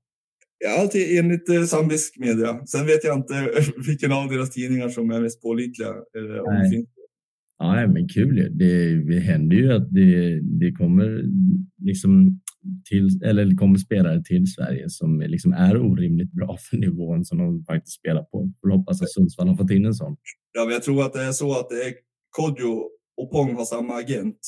Ja, 0.59 0.87
till, 0.87 1.19
enligt 1.19 1.49
eh, 1.49 1.63
zambisk 1.63 2.19
media. 2.19 2.67
Sen 2.67 2.87
vet 2.87 3.05
jag 3.05 3.19
inte 3.19 3.51
vilken 3.87 4.13
av 4.13 4.29
deras 4.29 4.51
tidningar 4.51 4.89
som 4.89 5.11
är 5.11 5.21
mest 5.21 5.43
pålitliga. 5.43 5.95
Eller 6.17 6.41
om 6.41 6.55
det 6.55 6.71
finns. 6.71 6.89
Ja, 7.65 7.87
men 7.87 8.09
kul. 8.09 8.49
Det, 8.59 9.05
det 9.05 9.21
händer 9.21 9.57
ju 9.57 9.73
att 9.73 9.95
det, 9.95 10.41
det 10.61 10.73
kommer 10.73 11.25
liksom 11.79 12.41
till, 12.89 13.23
eller 13.25 13.57
kommer 13.57 13.79
spelare 13.79 14.23
till 14.23 14.47
Sverige 14.47 14.85
som 14.89 15.21
liksom 15.21 15.53
är 15.53 15.77
orimligt 15.77 16.33
bra 16.33 16.57
för 16.71 16.77
nivån 16.77 17.25
som 17.25 17.39
de 17.39 17.65
faktiskt 17.65 17.99
spelar 18.01 18.23
på. 18.23 18.53
Får 18.61 18.71
hoppas 18.71 19.03
att 19.03 19.11
Sundsvall 19.11 19.49
har 19.49 19.57
fått 19.57 19.71
in 19.71 19.87
en 19.87 19.95
sån. 19.95 20.17
Ja, 20.53 20.65
men 20.65 20.73
jag 20.73 20.83
tror 20.83 21.03
att 21.03 21.13
det 21.13 21.23
är 21.23 21.33
så 21.33 21.53
att 21.53 21.73
är 21.73 21.95
Kodjo 22.31 22.91
och 23.17 23.31
Pong 23.33 23.55
har 23.55 23.65
samma 23.65 23.95
agent. 23.95 24.39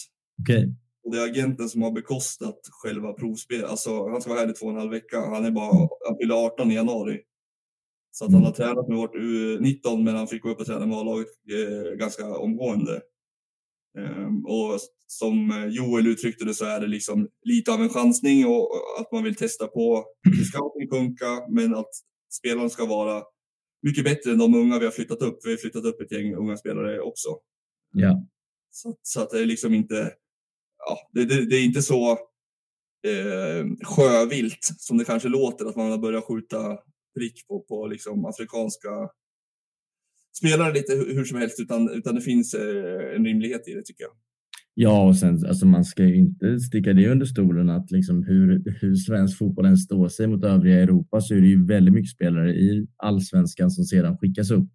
Okej. 0.42 0.56
Okay. 0.56 0.72
Och 1.04 1.12
det 1.12 1.18
är 1.18 1.30
agenten 1.30 1.68
som 1.68 1.82
har 1.82 1.92
bekostat 1.92 2.58
själva 2.82 3.12
provspelet. 3.12 3.64
Alltså, 3.64 4.08
han 4.08 4.20
ska 4.20 4.30
vara 4.30 4.40
här 4.40 4.50
i 4.50 4.52
två 4.52 4.66
och 4.66 4.72
en 4.72 4.78
halv 4.78 4.90
vecka. 4.90 5.20
Han 5.20 5.44
är 5.44 5.50
bara, 5.50 5.88
han 6.08 6.16
fyller 6.20 6.34
18 6.46 6.70
i 6.70 6.74
januari. 6.74 7.20
Så 8.18 8.24
att 8.24 8.32
han 8.32 8.44
har 8.44 8.52
tränat 8.52 8.88
med 8.88 8.96
vårt 8.96 9.14
U19, 9.14 10.02
men 10.02 10.16
han 10.16 10.28
fick 10.28 10.42
gå 10.42 10.50
upp 10.50 10.60
och 10.60 10.66
träna 10.66 10.86
med 10.86 10.98
A-laget 10.98 11.28
eh, 11.52 11.96
ganska 11.96 12.36
omgående. 12.38 13.00
Eh, 13.98 14.26
och 14.44 14.80
som 15.06 15.68
Joel 15.70 16.06
uttryckte 16.06 16.44
det 16.44 16.54
så 16.54 16.64
är 16.64 16.80
det 16.80 16.86
liksom 16.86 17.28
lite 17.44 17.72
av 17.72 17.82
en 17.82 17.88
chansning 17.88 18.46
och 18.46 18.70
att 19.00 19.12
man 19.12 19.24
vill 19.24 19.34
testa 19.34 19.66
på 19.66 20.04
hur 20.22 20.44
scouting 20.44 20.88
funkar, 20.88 21.52
men 21.54 21.74
att 21.74 21.90
spelaren 22.38 22.70
ska 22.70 22.86
vara 22.86 23.22
mycket 23.82 24.04
bättre 24.04 24.30
än 24.30 24.38
de 24.38 24.54
unga 24.54 24.78
vi 24.78 24.84
har 24.84 24.92
flyttat 24.92 25.22
upp. 25.22 25.38
Vi 25.44 25.50
har 25.50 25.56
flyttat 25.56 25.84
upp 25.84 26.00
ett 26.00 26.12
gäng 26.12 26.34
unga 26.34 26.56
spelare 26.56 27.00
också. 27.00 27.28
Ja. 27.92 28.26
Så, 28.70 28.96
så 29.02 29.20
att 29.22 29.30
det 29.30 29.38
är 29.38 29.46
liksom 29.46 29.74
inte, 29.74 30.12
ja, 30.78 30.98
det, 31.12 31.24
det, 31.24 31.46
det 31.46 31.56
är 31.56 31.64
inte 31.64 31.82
så 31.82 32.10
eh, 33.06 33.66
sjövilt 33.84 34.74
som 34.78 34.98
det 34.98 35.04
kanske 35.04 35.28
låter 35.28 35.66
att 35.66 35.76
man 35.76 35.90
har 35.90 35.98
börjat 35.98 36.24
skjuta 36.24 36.78
prick 37.18 37.46
på, 37.48 37.54
på 37.68 37.86
liksom 37.86 38.24
afrikanska 38.24 38.92
spelare 40.38 40.72
lite 40.74 40.92
hur 40.92 41.24
som 41.24 41.38
helst, 41.38 41.60
utan, 41.60 41.90
utan 41.90 42.14
det 42.14 42.20
finns 42.20 42.54
eh, 42.54 43.16
en 43.16 43.24
rimlighet 43.24 43.68
i 43.68 43.74
det 43.74 43.84
tycker 43.84 44.04
jag. 44.04 44.12
Ja, 44.78 45.06
och 45.08 45.16
sen 45.16 45.46
alltså 45.46 45.66
man 45.66 45.84
ska 45.84 46.04
ju 46.04 46.16
inte 46.16 46.60
sticka 46.60 46.92
det 46.92 47.08
under 47.08 47.26
stolen 47.26 47.70
att 47.70 47.90
liksom 47.90 48.24
hur, 48.24 48.62
hur 48.80 48.94
svensk 48.94 49.38
fotboll 49.38 49.66
än 49.66 49.76
står 49.76 50.08
sig 50.08 50.26
mot 50.26 50.44
övriga 50.44 50.82
Europa 50.82 51.20
så 51.20 51.34
är 51.34 51.40
det 51.40 51.46
ju 51.46 51.66
väldigt 51.66 51.94
mycket 51.94 52.10
spelare 52.10 52.54
i 52.54 52.86
allsvenskan 52.96 53.70
som 53.70 53.84
sedan 53.84 54.18
skickas 54.18 54.50
upp 54.50 54.68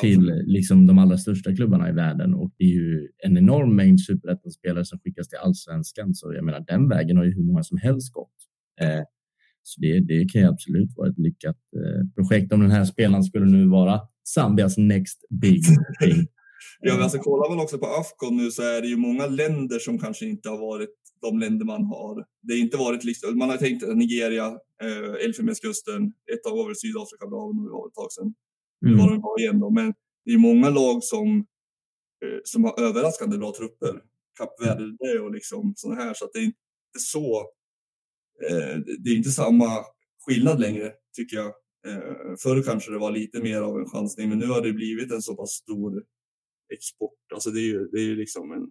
till 0.00 0.42
liksom 0.46 0.86
de 0.86 0.98
allra 0.98 1.18
största 1.18 1.54
klubbarna 1.54 1.88
i 1.88 1.92
världen 1.92 2.34
och 2.34 2.52
det 2.58 2.64
är 2.64 2.68
ju 2.68 3.08
en 3.18 3.38
enorm 3.38 3.76
mängd 3.76 4.00
superettan-spelare 4.00 4.84
som 4.84 4.98
skickas 4.98 5.28
till 5.28 5.38
allsvenskan. 5.38 6.14
Så 6.14 6.34
jag 6.34 6.44
menar, 6.44 6.64
den 6.68 6.88
vägen 6.88 7.16
har 7.16 7.24
ju 7.24 7.34
hur 7.34 7.42
många 7.42 7.62
som 7.62 7.78
helst 7.78 8.12
gått. 8.12 8.36
Eh, 8.80 9.02
så 9.66 9.80
det, 9.80 10.00
det 10.00 10.24
kan 10.32 10.40
ju 10.42 10.48
absolut 10.48 10.90
vara 10.96 11.08
ett 11.10 11.18
lyckat 11.18 11.56
eh, 11.76 12.08
projekt 12.14 12.52
om 12.52 12.60
den 12.60 12.70
här 12.70 12.84
spelaren 12.84 13.24
skulle 13.24 13.46
nu 13.46 13.68
vara 13.68 14.00
Zambias 14.34 14.76
next 14.78 15.18
big 15.42 15.62
thing. 16.00 16.26
Ja, 16.80 16.94
men 16.94 17.02
alltså, 17.02 17.18
kollar 17.18 17.50
man 17.50 17.60
också 17.64 17.78
på 17.78 17.86
Afcon 17.86 18.36
nu 18.36 18.50
så 18.50 18.62
är 18.62 18.80
det 18.82 18.88
ju 18.88 18.96
många 18.96 19.26
länder 19.26 19.78
som 19.78 19.98
kanske 19.98 20.26
inte 20.26 20.48
har 20.48 20.58
varit 20.58 20.90
de 21.20 21.38
länder 21.38 21.64
man 21.66 21.84
har. 21.84 22.24
Det 22.42 22.52
har 22.54 22.58
inte 22.60 22.76
varit 22.76 23.04
liksom, 23.04 23.38
man 23.38 23.50
har 23.50 23.56
tänkt 23.56 23.94
Nigeria, 23.94 24.46
eh, 24.82 25.24
Elfenbenskusten, 25.26 26.06
ett 26.32 26.42
tag 26.44 26.56
var 26.56 26.66
väl 26.66 26.76
Sydafrika 26.76 27.26
bra, 27.26 27.40
var 27.46 27.86
det 27.86 27.90
ett 27.90 27.94
tag 27.94 28.12
sedan. 28.12 28.34
Nu 28.80 28.88
Mm. 28.92 29.00
var 29.00 29.12
det 29.12 29.18
bra 29.18 29.36
igen 29.38 29.60
då, 29.60 29.70
men 29.70 29.94
det 30.24 30.32
är 30.32 30.38
många 30.38 30.70
lag 30.70 31.04
som, 31.04 31.28
eh, 32.24 32.40
som 32.44 32.64
har 32.64 32.80
överraskande 32.80 33.38
bra 33.38 33.52
trupper. 33.58 33.94
Kap 34.38 34.60
Verde 34.62 35.20
och 35.20 35.32
liksom 35.32 35.72
sådana 35.76 36.02
här, 36.02 36.14
så 36.14 36.24
att 36.24 36.32
det 36.32 36.38
är 36.38 36.44
inte 36.44 36.98
så. 36.98 37.42
Eh, 38.50 38.78
det 38.98 39.10
är 39.10 39.16
inte 39.16 39.30
samma 39.30 39.66
skillnad 40.26 40.60
längre 40.60 40.92
tycker 41.16 41.36
jag. 41.36 41.46
Eh, 41.86 42.34
förr 42.42 42.62
kanske 42.62 42.92
det 42.92 42.98
var 42.98 43.10
lite 43.10 43.42
mer 43.42 43.60
av 43.60 43.78
en 43.78 43.86
chansning, 43.86 44.28
men 44.28 44.38
nu 44.38 44.46
har 44.46 44.62
det 44.62 44.72
blivit 44.72 45.12
en 45.12 45.22
så 45.22 45.34
pass 45.36 45.50
stor 45.50 46.02
export. 46.74 47.32
Alltså 47.34 47.50
det 47.50 47.60
är 47.60 47.68
ju, 47.72 47.88
det 47.92 47.98
är 47.98 48.04
ju 48.04 48.16
liksom 48.16 48.52
en, 48.52 48.62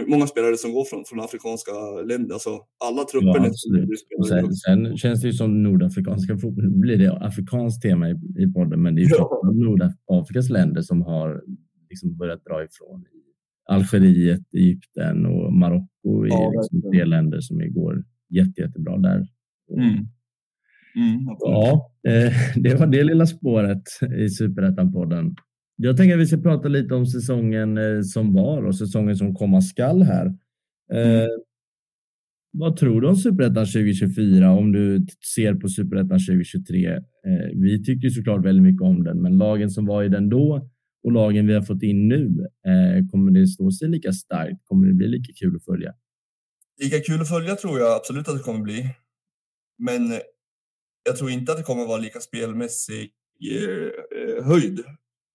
eh, 0.00 0.06
många 0.08 0.26
spelare 0.26 0.56
som 0.56 0.72
går 0.72 0.84
från, 0.84 1.04
från 1.04 1.20
afrikanska 1.20 1.72
länder. 2.06 2.34
Alltså 2.34 2.60
alla 2.84 3.04
trupper 3.04 3.26
Ja, 3.26 3.46
absolut. 3.46 3.88
sen, 4.28 4.54
sen 4.54 4.96
känns 4.96 5.20
det 5.22 5.26
ju 5.26 5.32
som 5.32 5.62
nordafrikanska 5.62 6.38
fotboll. 6.38 6.64
Nu 6.64 6.78
blir 6.78 6.96
det 6.96 7.12
afrikanskt 7.12 7.82
tema 7.82 8.10
i, 8.10 8.12
i 8.38 8.52
podden, 8.52 8.82
men 8.82 8.94
det 8.94 9.00
är 9.00 9.04
ju 9.04 9.10
Ja. 9.10 9.40
Nordafrikas 9.54 10.48
länder 10.50 10.82
som 10.82 11.02
har 11.02 11.42
liksom 11.90 12.16
börjat 12.16 12.44
dra 12.44 12.64
ifrån. 12.64 13.04
Algeriet, 13.68 14.40
Egypten 14.52 15.26
och 15.26 15.52
Marocko 15.52 16.24
är 16.24 16.28
Ja, 16.28 16.52
liksom 16.56 16.90
tre 16.92 17.04
länder 17.04 17.40
som 17.40 17.72
går 17.74 18.04
jätte, 18.36 18.60
jättebra 18.60 18.98
där. 18.98 19.26
Mm. 19.76 19.88
Mm. 20.96 21.24
Ja, 21.40 21.92
eh, 22.08 22.32
det 22.62 22.74
var 22.74 22.86
det 22.86 23.04
lilla 23.04 23.26
spåret 23.26 23.82
i 24.18 24.28
Superettan-podden. 24.28 25.34
Jag 25.76 25.96
tänker 25.96 26.14
att 26.14 26.20
vi 26.20 26.26
ska 26.26 26.36
prata 26.36 26.68
lite 26.68 26.94
om 26.94 27.06
säsongen 27.06 27.78
eh, 27.78 28.00
som 28.02 28.34
var 28.34 28.62
och 28.62 28.76
säsongen 28.76 29.16
som 29.16 29.34
komma 29.34 29.60
skall 29.60 30.02
här. 30.02 30.26
Eh, 30.92 31.28
Vad 32.52 32.76
tror 32.76 33.00
du 33.00 33.08
om 33.08 33.16
Superettan 33.16 33.66
2024 33.66 34.50
om 34.50 34.72
du 34.72 35.06
ser 35.34 35.54
på 35.54 35.68
Superettan 35.68 36.18
2023? 36.18 36.86
Eh, 36.86 37.00
vi 37.54 37.84
tyckte 37.84 38.10
såklart 38.10 38.44
väldigt 38.44 38.62
mycket 38.62 38.82
om 38.82 39.04
den, 39.04 39.22
men 39.22 39.38
lagen 39.38 39.70
som 39.70 39.86
var 39.86 40.02
i 40.04 40.08
den 40.08 40.28
då 40.28 40.70
och 41.04 41.12
lagen 41.12 41.46
vi 41.46 41.54
har 41.54 41.62
fått 41.62 41.82
in 41.82 42.08
nu, 42.08 42.46
kommer 43.12 43.30
det 43.30 43.46
stå 43.46 43.70
sig 43.70 43.88
lika 43.88 44.12
starkt? 44.12 44.60
Kommer 44.64 44.86
det 44.86 44.94
bli 44.94 45.08
lika 45.08 45.32
kul 45.40 45.56
att 45.56 45.64
följa? 45.64 45.94
Lika 46.82 47.00
kul 47.00 47.20
att 47.20 47.28
följa 47.28 47.56
tror 47.56 47.78
jag 47.78 47.92
absolut 47.92 48.28
att 48.28 48.36
det 48.36 48.42
kommer 48.42 48.60
bli. 48.60 48.88
Men 49.78 50.20
jag 51.02 51.16
tror 51.16 51.30
inte 51.30 51.52
att 51.52 51.58
det 51.58 51.64
kommer 51.64 51.86
vara 51.86 51.98
lika 51.98 52.20
spelmässig 52.20 53.12
eh, 53.50 54.44
höjd. 54.44 54.84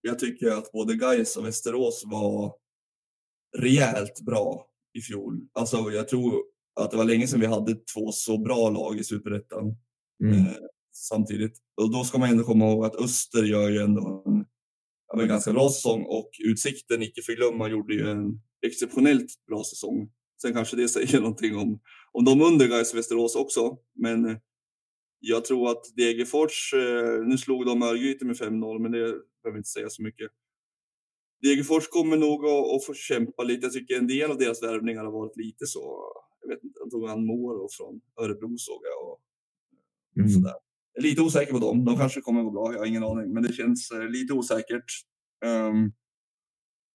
Jag 0.01 0.19
tycker 0.19 0.51
att 0.51 0.71
både 0.71 0.95
Gais 0.95 1.37
och 1.37 1.45
Västerås 1.45 2.03
var 2.05 2.53
rejält 3.57 4.21
bra 4.21 4.65
i 4.93 5.01
fjol. 5.01 5.39
Alltså 5.53 5.91
jag 5.91 6.07
tror 6.07 6.43
att 6.79 6.91
det 6.91 6.97
var 6.97 7.05
länge 7.05 7.27
sedan 7.27 7.39
vi 7.39 7.45
hade 7.45 7.75
två 7.75 8.11
så 8.11 8.37
bra 8.37 8.69
lag 8.69 8.99
i 8.99 9.03
Superettan 9.03 9.75
Mm. 10.23 10.37
eh, 10.39 10.53
samtidigt. 10.91 11.57
Och 11.81 11.91
då 11.91 12.03
ska 12.03 12.17
man 12.17 12.29
ändå 12.29 12.43
komma 12.43 12.65
ihåg 12.65 12.85
att 12.85 12.95
Öster 12.95 13.43
gör 13.43 13.69
ju 13.69 13.77
ändå 13.77 14.23
en, 14.25 14.45
ja, 15.07 15.21
en 15.21 15.27
ganska 15.27 15.53
bra 15.53 15.69
säsong 15.69 16.05
och 16.05 16.29
Utsikten, 16.45 17.03
icke 17.03 17.21
förglömma, 17.21 17.67
gjorde 17.69 17.93
ju 17.93 18.09
en 18.09 18.41
exceptionellt 18.65 19.45
bra 19.47 19.63
säsong. 19.63 20.11
Sen 20.41 20.53
kanske 20.53 20.77
det 20.77 20.89
säger 20.89 21.21
någonting 21.21 21.57
om, 21.57 21.79
om 22.13 22.25
de 22.25 22.41
under 22.41 22.67
Gais 22.67 22.95
Västerås 22.95 23.35
också. 23.35 23.77
Men 23.95 24.25
eh, 24.25 24.37
jag 25.19 25.45
tror 25.45 25.71
att 25.71 25.97
Degerfors, 25.97 26.73
eh, 26.73 27.25
nu 27.27 27.37
slog 27.37 27.65
de 27.65 27.83
Örgryte 27.83 28.25
med 28.25 28.35
5-0, 28.37 28.79
men 28.79 28.91
det 28.91 28.99
behöver 29.43 29.57
inte 29.57 29.69
säga 29.69 29.89
så 29.89 30.03
mycket. 30.03 30.31
Degerfors 31.43 31.87
kommer 31.87 32.17
nog 32.17 32.45
att, 32.45 32.75
att 32.75 32.85
få 32.85 32.93
kämpa 32.93 33.43
lite. 33.43 33.65
Jag 33.65 33.73
tycker 33.73 33.97
en 33.97 34.07
del 34.07 34.31
av 34.31 34.37
deras 34.37 34.63
värvningar 34.63 35.05
har 35.05 35.11
varit 35.11 35.37
lite 35.37 35.67
så, 35.67 36.13
jag 36.41 36.49
vet 36.49 36.63
inte, 36.63 36.79
de 36.79 36.89
tog 36.91 37.09
han 37.09 37.25
Moro 37.27 37.67
från 37.71 38.01
Örebro 38.21 38.57
såg 38.57 38.81
jag. 38.85 39.09
Och, 39.11 39.21
Mm. 40.17 40.29
sådär. 40.29 40.53
Jag 40.93 41.05
är 41.05 41.09
lite 41.09 41.21
osäker 41.21 41.53
på 41.53 41.59
dem. 41.59 41.85
De 41.85 41.97
kanske 41.97 42.21
kommer 42.21 42.43
gå 42.43 42.51
bra, 42.51 42.73
jag 42.73 42.79
har 42.79 42.85
ingen 42.85 43.03
aning. 43.03 43.33
Men 43.33 43.43
det 43.43 43.53
känns 43.53 43.91
eh, 43.91 44.09
lite 44.09 44.33
osäkert. 44.33 44.85
Ehm, 45.45 45.91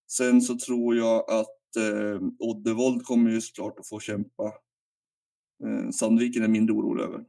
sen 0.08 0.42
så 0.42 0.58
tror 0.58 0.96
jag 0.96 1.30
att 1.30 1.48
eh, 1.76 2.20
Oddevold 2.38 3.02
kommer 3.02 3.30
ju 3.30 3.40
såklart 3.40 3.78
att 3.78 3.88
få 3.88 4.00
kämpa. 4.00 4.44
Eh, 5.64 5.90
Sandviken 5.90 6.42
är 6.42 6.48
mindre 6.48 6.74
orolig 6.74 7.04
över. 7.04 7.20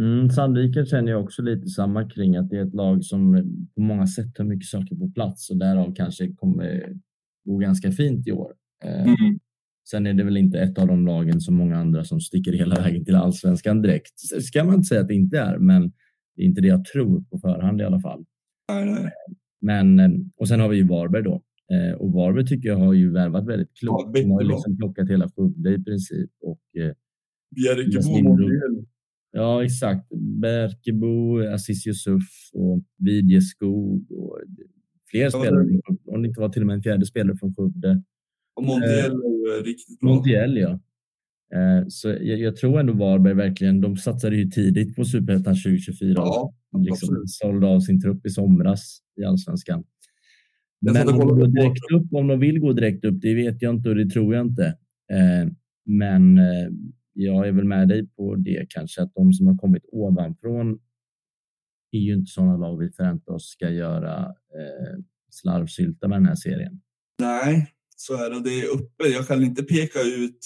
Mm, 0.00 0.30
Sandviken 0.30 0.86
känner 0.86 1.10
jag 1.10 1.24
också 1.24 1.42
lite 1.42 1.66
samma 1.66 2.10
kring 2.10 2.36
att 2.36 2.50
det 2.50 2.56
är 2.56 2.66
ett 2.66 2.74
lag 2.74 3.04
som 3.04 3.34
eh, 3.34 3.44
på 3.74 3.80
många 3.80 4.06
sätt 4.06 4.38
har 4.38 4.44
mycket 4.44 4.68
saker 4.68 4.96
på 4.96 5.10
plats 5.10 5.50
och 5.50 5.56
därav 5.56 5.94
kanske 5.94 6.32
kommer 6.34 6.96
gå 7.44 7.58
ganska 7.58 7.92
fint 7.92 8.28
i 8.28 8.32
år. 8.32 8.52
Eh, 8.84 9.02
Mm. 9.02 9.38
Sen 9.90 10.06
är 10.06 10.14
det 10.14 10.24
väl 10.24 10.36
inte 10.36 10.58
ett 10.58 10.78
av 10.78 10.86
de 10.86 11.06
lagen 11.06 11.40
som 11.40 11.54
många 11.54 11.76
andra 11.76 12.04
som 12.04 12.20
sticker 12.20 12.52
hela 12.52 12.74
vägen 12.74 13.04
till 13.04 13.14
allsvenskan 13.14 13.82
direkt. 13.82 14.12
Det 14.34 14.42
ska 14.42 14.64
man 14.64 14.74
inte 14.74 14.86
säga 14.86 15.00
att 15.00 15.08
det 15.08 15.14
inte 15.14 15.38
är, 15.38 15.58
men 15.58 15.92
det 16.36 16.42
är 16.42 16.46
inte 16.46 16.60
det 16.60 16.68
jag 16.68 16.84
tror 16.84 17.20
på 17.30 17.38
förhand 17.38 17.80
i 17.80 17.84
alla 17.84 18.00
fall. 18.00 18.24
Nej, 18.72 18.84
nej. 18.84 19.10
Men, 19.60 20.00
eh, 20.00 20.10
och 20.36 20.48
sen 20.48 20.60
har 20.60 20.68
vi 20.68 20.76
ju 20.76 20.86
Varberg 20.86 21.22
då. 21.22 21.42
Eh, 21.72 21.94
Och 21.96 22.12
Varberg 22.12 22.46
tycker 22.46 22.68
jag 22.68 22.76
har 22.76 22.92
ju 22.92 23.10
värvat 23.12 23.46
väldigt 23.46 23.74
klokt. 23.78 24.04
Ja, 24.06 24.22
De 24.22 24.30
har 24.30 24.42
ju 24.42 24.48
liksom 24.48 24.76
plockat 24.76 25.10
hela 25.10 25.28
Skövde 25.28 25.74
i 25.74 25.78
princip. 25.84 26.30
Och, 26.40 26.60
eh, 26.80 26.92
Montiel. 28.22 28.84
Ja, 29.32 29.64
exakt. 29.64 30.08
Berkebo, 30.40 31.38
Aziz 31.54 31.86
Yusuf 31.86 32.22
och 32.52 32.82
Vidjeskog 32.98 34.12
och 34.12 34.38
fler 35.10 35.30
spelare. 35.30 35.80
Om 36.06 36.22
det 36.22 36.28
inte 36.28 36.40
var 36.40 36.48
till 36.48 36.62
och 36.62 36.66
med 36.66 36.74
en 36.74 36.82
fjärde 36.82 37.06
spelare 37.06 37.36
från 37.36 37.54
Skövde. 37.54 38.02
Och 38.56 38.64
Montiel 38.64 39.12
är 39.12 39.58
ju 39.58 39.62
riktigt 39.64 40.00
bra. 40.00 40.14
Montiel, 40.14 40.56
ja. 40.56 40.70
Eh, 41.54 41.84
Så 41.88 42.08
jag, 42.08 42.38
jag 42.38 42.56
tror 42.56 42.80
ändå 42.80 42.92
Varberg 42.92 43.34
verkligen, 43.34 43.80
de 43.80 43.96
satsade 43.96 44.36
ju 44.36 44.44
tidigt 44.50 44.96
på 44.96 45.04
Superettan 45.04 45.54
2024. 45.54 46.12
Ja, 46.16 46.54
liksom 46.78 47.22
sålde 47.26 47.66
av 47.66 47.80
sin 47.80 48.00
trupp 48.00 48.26
i 48.26 48.30
somras 48.30 48.98
i 49.20 49.24
Allsvenskan. 49.24 49.84
Men 50.80 51.08
om 51.08 51.18
de, 51.18 51.28
går 51.28 51.46
direkt 51.46 51.92
upp, 51.94 52.12
om 52.12 52.26
de 52.26 52.40
vill 52.40 52.60
gå 52.60 52.72
direkt 52.72 53.04
upp, 53.04 53.20
det 53.20 53.34
vet 53.34 53.62
jag 53.62 53.74
inte 53.74 53.88
och 53.88 53.96
det 53.96 54.10
tror 54.10 54.34
jag 54.34 54.46
inte. 54.46 54.66
Eh, 55.12 55.52
Men 55.86 56.38
eh, 56.38 56.68
jag 57.12 57.48
är 57.48 57.52
väl 57.52 57.64
med 57.64 57.88
dig 57.88 58.06
på 58.06 58.34
det 58.34 58.66
kanske, 58.68 59.02
att 59.02 59.14
de 59.14 59.32
som 59.32 59.46
har 59.46 59.56
kommit 59.58 59.84
ovanifrån 59.92 60.80
är 61.90 61.98
ju 61.98 62.14
inte 62.14 62.30
sådana 62.30 62.56
lag 62.56 62.78
vi 62.78 62.90
förväntar 62.90 63.32
oss 63.32 63.48
ska 63.48 63.70
göra 63.70 64.24
eh, 64.28 64.98
slarvsylta 65.30 66.08
med 66.08 66.18
den 66.18 66.26
här 66.26 66.34
serien. 66.34 66.80
Nej, 67.18 67.72
så 67.96 68.24
är 68.24 68.30
det. 68.30 68.42
Det 68.42 68.60
är 68.60 68.74
uppe. 68.74 69.04
Jag 69.04 69.26
kan 69.26 69.42
inte 69.42 69.62
peka 69.62 70.00
ut 70.00 70.38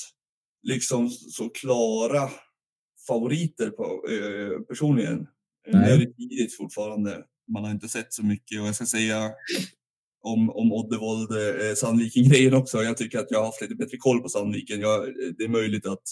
liksom 0.62 1.08
så 1.10 1.48
klara 1.48 2.28
favoriter 3.08 3.70
på, 3.70 3.82
eh, 3.82 4.60
personligen. 4.60 5.26
Nej. 5.68 5.82
Nu 5.86 5.94
är 5.94 5.98
det 5.98 6.12
tidigt 6.12 6.56
fortfarande. 6.56 7.24
Man 7.52 7.64
har 7.64 7.70
inte 7.70 7.88
sett 7.88 8.12
så 8.12 8.24
mycket 8.24 8.60
och 8.60 8.66
jag 8.66 8.74
ska 8.74 8.86
säga 8.86 9.30
om, 10.20 10.50
om 10.50 10.72
Oddevold, 10.72 11.31
eh, 11.33 11.74
Sandviken-grejen 11.74 12.54
också. 12.54 12.83
Jag 12.83 12.96
tycker 12.96 13.18
att 13.18 13.31
jag 13.31 13.38
har 13.38 13.46
haft 13.46 13.61
lite 13.61 13.74
bättre 13.74 13.96
koll 13.96 14.22
på 14.22 14.28
Sandviken. 14.28 14.81
Jag, 14.81 15.14
det 15.38 15.44
är 15.44 15.48
möjligt 15.48 15.87
att, 15.87 16.02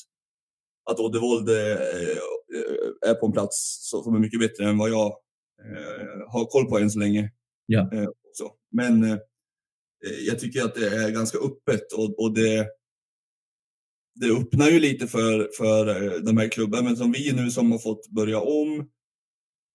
att 0.91 1.01
Oddevold 1.01 1.49
eh, 1.49 1.73
eh, 1.73 3.11
är 3.11 3.15
på 3.15 3.27
en 3.27 3.33
plats 3.33 3.79
som 3.91 4.15
är 4.15 4.19
mycket 4.19 4.41
bättre 4.41 4.65
än 4.69 4.79
vad 4.79 4.91
jag 4.91 5.07
eh, 5.07 6.33
har 6.33 6.45
koll 6.45 6.69
på 6.69 6.79
än 6.79 6.91
så 6.91 6.99
länge. 6.99 7.31
Ja. 7.67 7.91
Eh, 7.93 8.09
också. 8.09 8.51
Men 8.73 9.05
eh, 9.05 9.19
jag 10.27 10.39
tycker 10.39 10.65
att 10.65 10.75
det 10.75 10.89
är 10.89 11.11
ganska 11.11 11.39
öppet 11.39 11.93
och, 11.93 12.21
och 12.21 12.35
det, 12.35 12.67
det 14.21 14.31
öppnar 14.31 14.69
ju 14.69 14.81
lite 14.81 15.07
för, 15.07 15.51
för 15.57 15.89
eh, 15.89 16.21
de 16.21 16.37
här 16.37 16.49
klubbarna 16.49 16.83
men 16.83 16.97
som 16.97 17.13
vi 17.13 17.33
nu 17.33 17.51
som 17.51 17.73
har 17.73 17.79
fått 17.79 18.09
börja 18.09 18.41
om 18.41 18.89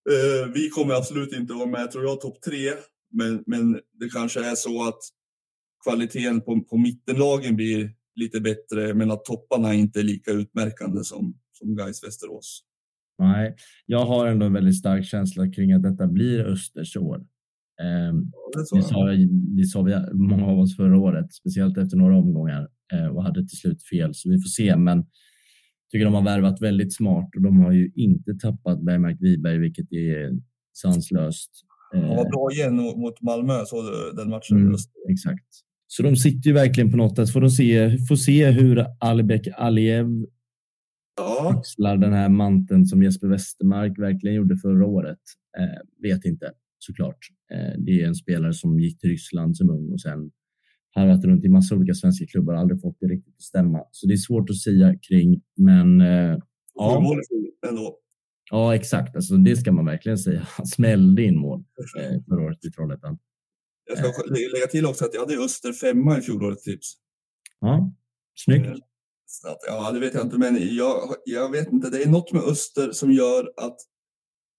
Eh, 0.10 0.48
vi 0.54 0.70
kommer 0.70 0.94
absolut 0.94 1.34
inte 1.34 1.54
vara 1.54 1.66
med, 1.66 1.92
tror 1.92 2.04
jag, 2.04 2.22
topp 2.22 2.42
tre. 2.42 2.74
Men, 3.12 3.44
men 3.48 3.74
det 3.74 4.10
kanske 4.14 4.40
är 4.40 4.56
så 4.56 4.88
att 4.88 5.00
kvaliteten 5.84 6.42
på, 6.42 6.62
på 6.62 6.78
mittenlagen 6.78 7.56
blir 7.56 7.92
lite 8.16 8.42
bättre, 8.42 8.94
men 8.94 9.12
att 9.12 9.26
topparna 9.26 9.74
inte 9.74 10.00
är 10.00 10.04
lika 10.04 10.32
utmärkande 10.32 11.04
som, 11.04 11.40
som 11.52 11.76
Gais 11.76 12.04
Västerås. 12.04 12.64
Nej, 13.20 13.56
jag 13.86 14.06
har 14.06 14.28
ändå 14.28 14.46
en 14.46 14.54
väldigt 14.54 14.80
stark 14.80 15.06
känsla 15.06 15.52
kring 15.52 15.72
att 15.72 15.84
detta 15.84 16.08
blir 16.08 16.46
Östers 16.46 16.98
år. 16.98 17.18
Eh, 17.82 18.14
det, 18.54 18.78
det, 18.78 18.84
sa, 18.84 19.06
det 19.58 19.66
sa 19.66 19.82
vi 19.82 19.96
många 20.14 20.46
av 20.46 20.60
oss 20.60 20.76
förra 20.76 20.98
året, 20.98 21.34
speciellt 21.34 21.78
efter 21.78 21.98
några 21.98 22.18
omgångar 22.18 22.68
eh, 22.94 23.08
och 23.08 23.24
hade 23.24 23.48
till 23.48 23.58
slut 23.58 23.84
fel, 23.84 24.16
så 24.16 24.30
vi 24.30 24.36
får 24.36 24.50
se. 24.50 24.76
Men 24.76 25.06
tycker 25.92 26.06
de 26.06 26.14
har 26.14 26.24
värvat 26.24 26.62
väldigt 26.62 26.96
smart 26.96 27.30
och 27.36 27.42
de 27.42 27.60
har 27.60 27.72
ju 27.72 27.92
inte 27.96 28.34
tappat 28.34 28.86
Bergmark 28.86 29.18
Wiberg, 29.22 29.58
vilket 29.58 29.92
är 29.92 30.32
sanslöst. 30.74 31.52
Han 31.92 32.16
var 32.16 32.30
bra 32.30 32.52
igen 32.52 32.76
mot 32.76 33.22
Malmö, 33.22 33.66
så 33.66 33.82
den 34.16 34.30
matchen. 34.30 34.58
Mm, 34.58 34.76
exakt. 35.10 35.48
Så 35.88 36.04
de 36.04 36.16
sitter 36.16 36.48
ju 36.48 36.54
verkligen 36.54 36.92
på 36.92 36.98
något 36.98 37.16
sätt. 37.16 37.34
Får, 37.34 37.42
de 37.42 37.50
se, 37.50 37.98
får 38.10 38.16
se 38.16 38.50
hur 38.50 38.86
Alibek 39.00 39.48
Aliev 39.58 40.08
ja. 41.18 41.54
axlar 41.58 41.98
den 41.98 42.14
här 42.14 42.30
manteln 42.30 42.86
som 42.86 43.04
Jesper 43.04 43.28
Westermark 43.28 44.00
verkligen 44.00 44.36
gjorde 44.36 44.58
förra 44.58 44.86
året. 44.86 45.20
Eh, 45.58 46.10
vet 46.10 46.26
inte 46.26 46.52
såklart. 46.80 47.18
Eh, 47.54 47.74
det 47.78 48.02
är 48.02 48.08
en 48.08 48.16
spelare 48.16 48.54
som 48.54 48.80
gick 48.80 49.00
till 49.00 49.10
Ryssland 49.10 49.58
som 49.58 49.70
ung 49.70 49.92
och 49.92 50.02
sen 50.02 50.32
harvat 50.96 51.26
runt 51.26 51.46
i 51.46 51.50
massa 51.50 51.76
olika 51.76 51.94
svenska 51.94 52.26
klubbar, 52.26 52.54
aldrig 52.54 52.82
fått 52.82 52.98
det 53.00 53.08
riktigt 53.08 53.36
att 53.36 53.42
stämma. 53.42 53.84
Så 53.92 54.08
det 54.08 54.14
är 54.14 54.18
svårt 54.18 54.50
att 54.50 54.58
säga 54.58 54.96
kring, 55.10 55.42
men 55.58 56.02
eh, 56.02 56.38
ja. 56.74 57.16
ändå. 57.70 57.98
Ja, 58.52 58.76
exakt. 58.76 59.16
Alltså, 59.16 59.36
det 59.36 59.56
ska 59.56 59.72
man 59.72 59.86
verkligen 59.86 60.18
säga. 60.18 60.48
Han 60.48 60.66
smällde 60.66 61.24
in 61.24 61.38
mål 61.38 61.64
eh, 61.98 62.24
förra 62.30 62.44
året 62.46 62.66
i 62.66 62.72
Trollhättan. 62.72 63.18
Jag 63.86 63.98
ska 63.98 64.24
lägga 64.30 64.68
till 64.72 64.86
också 64.86 65.06
att 65.06 65.14
jag 65.14 65.22
hade 65.22 65.38
Öster 65.38 65.74
femma 65.74 66.18
i 66.18 66.22
fjolårets 66.22 66.64
tips. 66.64 66.94
Ja, 67.60 67.94
snyggt. 68.36 68.68
Eh, 68.68 68.74
att, 69.52 69.60
ja, 69.68 69.92
det 69.92 70.00
vet 70.00 70.14
jag 70.14 70.24
inte, 70.24 70.38
men 70.38 70.76
jag, 70.76 71.16
jag 71.26 71.52
vet 71.52 71.72
inte. 71.72 71.90
Det 71.90 72.04
är 72.04 72.10
något 72.10 72.32
med 72.34 72.42
Öster 72.42 72.92
som 72.92 73.12
gör 73.12 73.52
att 73.58 73.78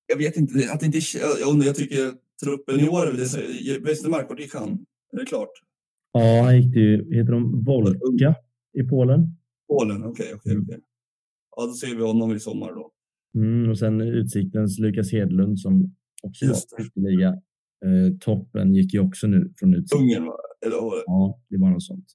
jag 0.07 0.17
vet 0.17 0.37
inte, 0.37 0.73
att 0.73 0.83
inte 0.83 0.99
jag, 1.41 1.65
jag 1.65 1.77
tycker 1.77 2.13
truppen 2.45 2.81
i 2.81 2.89
år, 2.89 3.07
Westermark, 3.85 4.29
vart 4.29 4.41
gick 4.41 4.55
han? 4.55 4.87
Är 5.13 5.19
det 5.19 5.27
klart? 5.27 5.51
Ja, 6.13 6.43
han 6.43 6.63
gick 6.63 6.75
till, 6.75 7.13
heter 7.13 7.33
de 7.33 7.65
Volka 7.65 8.35
i 8.73 8.83
Polen? 8.83 9.37
Polen, 9.69 10.05
okej, 10.05 10.11
okay, 10.11 10.35
okej, 10.35 10.53
okay, 10.53 10.59
okay. 10.59 10.81
Ja, 11.57 11.67
då 11.67 11.73
ser 11.73 11.95
vi 11.95 12.03
honom 12.03 12.33
i 12.33 12.41
sommar 12.41 12.73
då. 12.73 12.92
Mm, 13.35 13.71
och 13.71 13.79
sen 13.79 14.01
Utsiktens 14.01 14.79
Lukas 14.79 15.13
Hedlund 15.13 15.61
som 15.61 15.95
också 16.23 16.45
Just 16.45 16.73
var 16.73 16.87
ytterligare. 16.87 17.35
Eh, 17.85 18.17
toppen 18.21 18.75
gick 18.75 18.95
ju 18.95 19.01
också 19.01 19.27
nu 19.27 19.53
från 19.59 19.75
Utsikten. 19.75 20.01
Ungern? 20.01 20.23
Eller 20.67 20.77
det? 20.77 21.03
Ja, 21.07 21.41
det 21.49 21.59
var 21.59 21.71
något 21.71 21.83
sånt. 21.83 22.07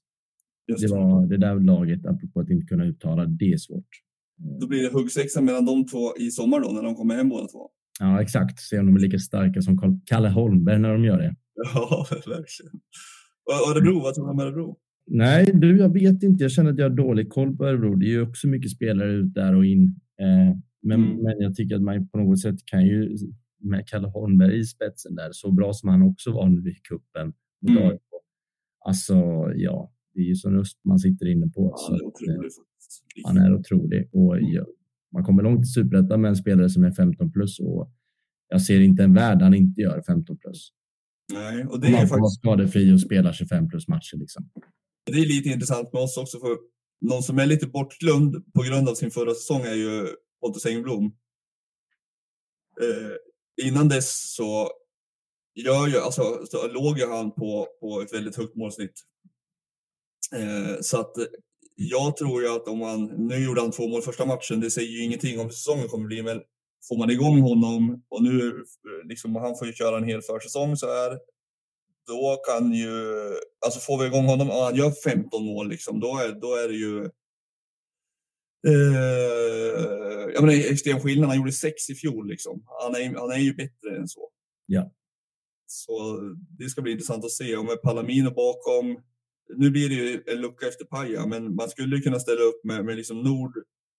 Just 0.68 0.82
det 0.82 0.94
var 0.94 1.26
det 1.26 1.36
där 1.36 1.60
laget, 1.60 2.06
apropå 2.06 2.40
att 2.40 2.50
inte 2.50 2.66
kunna 2.66 2.84
uttala, 2.84 3.26
det 3.26 3.52
är 3.52 3.56
svårt. 3.56 3.88
Då 4.60 4.66
blir 4.66 4.82
det 4.82 4.92
huggsexa 4.92 5.40
mellan 5.40 5.64
de 5.66 5.86
två 5.86 6.16
i 6.18 6.30
sommar 6.30 6.60
då, 6.60 6.68
när 6.72 6.82
de 6.82 6.94
kommer 6.94 7.14
hem 7.14 7.28
båda 7.28 7.46
två. 7.46 7.70
Ja, 8.00 8.22
exakt. 8.22 8.60
Se 8.60 8.78
om 8.78 8.86
de 8.86 8.96
är 8.96 9.00
lika 9.00 9.18
starka 9.18 9.62
som 9.62 10.02
Kalle 10.06 10.28
Holmberg 10.28 10.78
när 10.78 10.92
de 10.92 11.04
gör 11.04 11.18
det. 11.18 11.34
Ja, 11.74 12.06
verkligen. 12.10 12.72
Och 13.44 13.70
Örebro, 13.70 14.00
vad 14.00 14.14
tror 14.14 14.24
du 14.24 14.30
om 14.30 14.40
Örebro? 14.40 14.76
Nej, 15.06 15.50
du, 15.54 15.78
jag 15.78 15.92
vet 15.92 16.22
inte. 16.22 16.44
Jag 16.44 16.50
känner 16.50 16.70
att 16.70 16.78
jag 16.78 16.90
har 16.90 16.96
dålig 16.96 17.30
koll 17.30 17.56
på 17.56 17.66
Örebro. 17.66 17.94
Det 17.94 18.06
är 18.06 18.10
ju 18.10 18.22
också 18.22 18.48
mycket 18.48 18.70
spelare 18.70 19.12
ut 19.12 19.34
där 19.34 19.54
och 19.54 19.66
in. 19.66 20.00
Eh, 20.20 20.56
men, 20.82 21.04
mm. 21.04 21.22
men 21.22 21.40
jag 21.40 21.54
tycker 21.54 21.76
att 21.76 21.82
man 21.82 22.08
på 22.08 22.18
något 22.18 22.40
sätt 22.40 22.66
kan 22.66 22.86
ju 22.86 23.16
med 23.60 23.88
Kalle 23.88 24.08
Holmberg 24.08 24.58
i 24.58 24.64
spetsen 24.64 25.14
där, 25.14 25.28
så 25.32 25.50
bra 25.50 25.72
som 25.72 25.88
han 25.88 26.02
också 26.02 26.32
var 26.32 26.48
nu 26.48 26.70
i 26.70 26.74
cupen 26.74 27.32
mot 27.60 27.78
mm. 27.78 27.90
AIK. 27.90 28.00
Alltså, 28.84 29.14
ja, 29.54 29.92
det 30.14 30.20
är 30.20 30.24
ju 30.24 30.34
sån 30.34 30.60
öst 30.60 30.78
man 30.84 30.98
sitter 30.98 31.26
inne 31.26 31.48
på. 31.48 31.74
Ja, 31.76 31.96
är 31.96 32.04
otrolig, 32.04 32.50
han 33.24 33.36
är 33.36 33.54
otrolig 33.54 34.08
och 34.12 34.38
mm. 34.38 34.64
man 35.12 35.24
kommer 35.24 35.42
långt 35.42 35.64
i 35.64 35.66
superettan 35.66 36.20
med 36.20 36.28
en 36.28 36.36
spelare 36.36 36.68
som 36.68 36.84
är 36.84 36.90
15 36.90 37.32
plus 37.32 37.60
och 37.60 37.92
jag 38.48 38.62
ser 38.62 38.80
inte 38.80 39.02
en 39.02 39.14
värld 39.14 39.42
han 39.42 39.54
inte 39.54 39.80
gör 39.80 40.02
15 40.02 40.38
plus. 40.38 40.72
Nej, 41.32 41.64
och 41.64 41.80
det 41.80 41.86
är 41.86 41.92
man 41.92 42.08
faktiskt... 42.08 42.38
skadefri 42.38 42.94
och 42.94 43.00
spelar 43.00 43.32
25 43.32 43.68
plus 43.68 43.88
matcher. 43.88 44.16
Liksom. 44.16 44.50
Det 45.06 45.12
är 45.12 45.26
lite 45.26 45.48
intressant 45.48 45.92
med 45.92 46.02
oss 46.02 46.16
också, 46.16 46.38
för 46.38 46.48
någon 47.00 47.22
som 47.22 47.38
är 47.38 47.46
lite 47.46 47.66
bortglömd 47.66 48.52
på 48.54 48.62
grund 48.62 48.88
av 48.88 48.94
sin 48.94 49.10
förra 49.10 49.34
säsong 49.34 49.60
är 49.60 49.74
ju 49.74 50.06
Pontus 50.40 50.66
Engblom. 50.66 51.04
Eh, 52.80 53.66
innan 53.66 53.88
dess 53.88 54.34
så, 54.34 54.70
gör 55.54 55.88
jag. 55.88 56.02
alltså, 56.02 56.46
så 56.46 56.68
låg 56.68 56.98
ju 56.98 57.06
han 57.06 57.34
på, 57.34 57.68
på 57.80 58.00
ett 58.00 58.12
väldigt 58.12 58.36
högt 58.36 58.56
målsnitt. 58.56 59.00
Eh, 60.34 60.80
så 60.80 61.00
att 61.00 61.12
jag 61.74 62.16
tror 62.16 62.42
ju 62.42 62.48
att 62.48 62.68
om 62.68 62.78
man, 62.78 63.04
nu 63.04 63.44
gjorde 63.44 63.60
han 63.60 63.70
två 63.70 63.88
mål 63.88 64.02
första 64.02 64.26
matchen, 64.26 64.60
det 64.60 64.70
säger 64.70 64.88
ju 64.88 65.04
ingenting 65.04 65.40
om 65.40 65.46
hur 65.46 65.52
säsongen 65.52 65.88
kommer 65.88 66.06
bli, 66.06 66.22
men 66.22 66.42
får 66.88 66.98
man 66.98 67.10
igång 67.10 67.40
honom 67.40 68.02
och 68.08 68.22
nu 68.22 68.48
eh, 68.48 69.08
liksom 69.08 69.36
han 69.36 69.56
får 69.56 69.66
ju 69.66 69.72
köra 69.72 69.96
en 69.96 70.04
hel 70.04 70.22
försäsong 70.22 70.76
så 70.76 70.86
här. 70.86 71.18
Då 72.06 72.36
kan 72.46 72.72
ju, 72.72 72.90
alltså 73.64 73.80
får 73.80 73.98
vi 73.98 74.06
igång 74.06 74.24
honom 74.24 74.50
och 74.50 74.56
han 74.56 74.76
gör 74.76 74.90
15 74.90 75.44
mål 75.44 75.68
liksom, 75.68 76.00
då 76.00 76.18
är, 76.18 76.32
då 76.32 76.54
är 76.54 76.68
det 76.68 76.74
ju 76.74 77.10
eh, 78.66 80.32
jag 80.34 80.44
menar, 80.44 80.54
extrem 80.54 81.00
skillnad. 81.00 81.28
Han 81.28 81.38
gjorde 81.38 81.52
sex 81.52 81.90
i 81.90 81.94
fjol 81.94 82.28
liksom. 82.28 82.62
Han 82.82 82.94
är, 82.94 83.18
han 83.18 83.30
är 83.30 83.38
ju 83.38 83.54
bättre 83.54 83.96
än 83.96 84.08
så. 84.08 84.30
Ja. 84.66 84.92
Så 85.66 86.20
det 86.58 86.68
ska 86.68 86.82
bli 86.82 86.92
intressant 86.92 87.24
att 87.24 87.30
se. 87.30 87.56
Och 87.56 87.64
med 87.64 87.82
Palamino 87.82 88.30
bakom, 88.30 89.02
nu 89.56 89.70
blir 89.70 89.88
det 89.88 89.94
ju 89.94 90.22
en 90.26 90.40
lucka 90.40 90.68
efter 90.68 90.84
Paja, 90.84 91.26
men 91.26 91.54
man 91.54 91.68
skulle 91.68 92.00
kunna 92.00 92.20
ställa 92.20 92.40
upp 92.40 92.64
med, 92.64 92.84
med 92.84 92.96
liksom 92.96 93.22
Nord, 93.22 93.52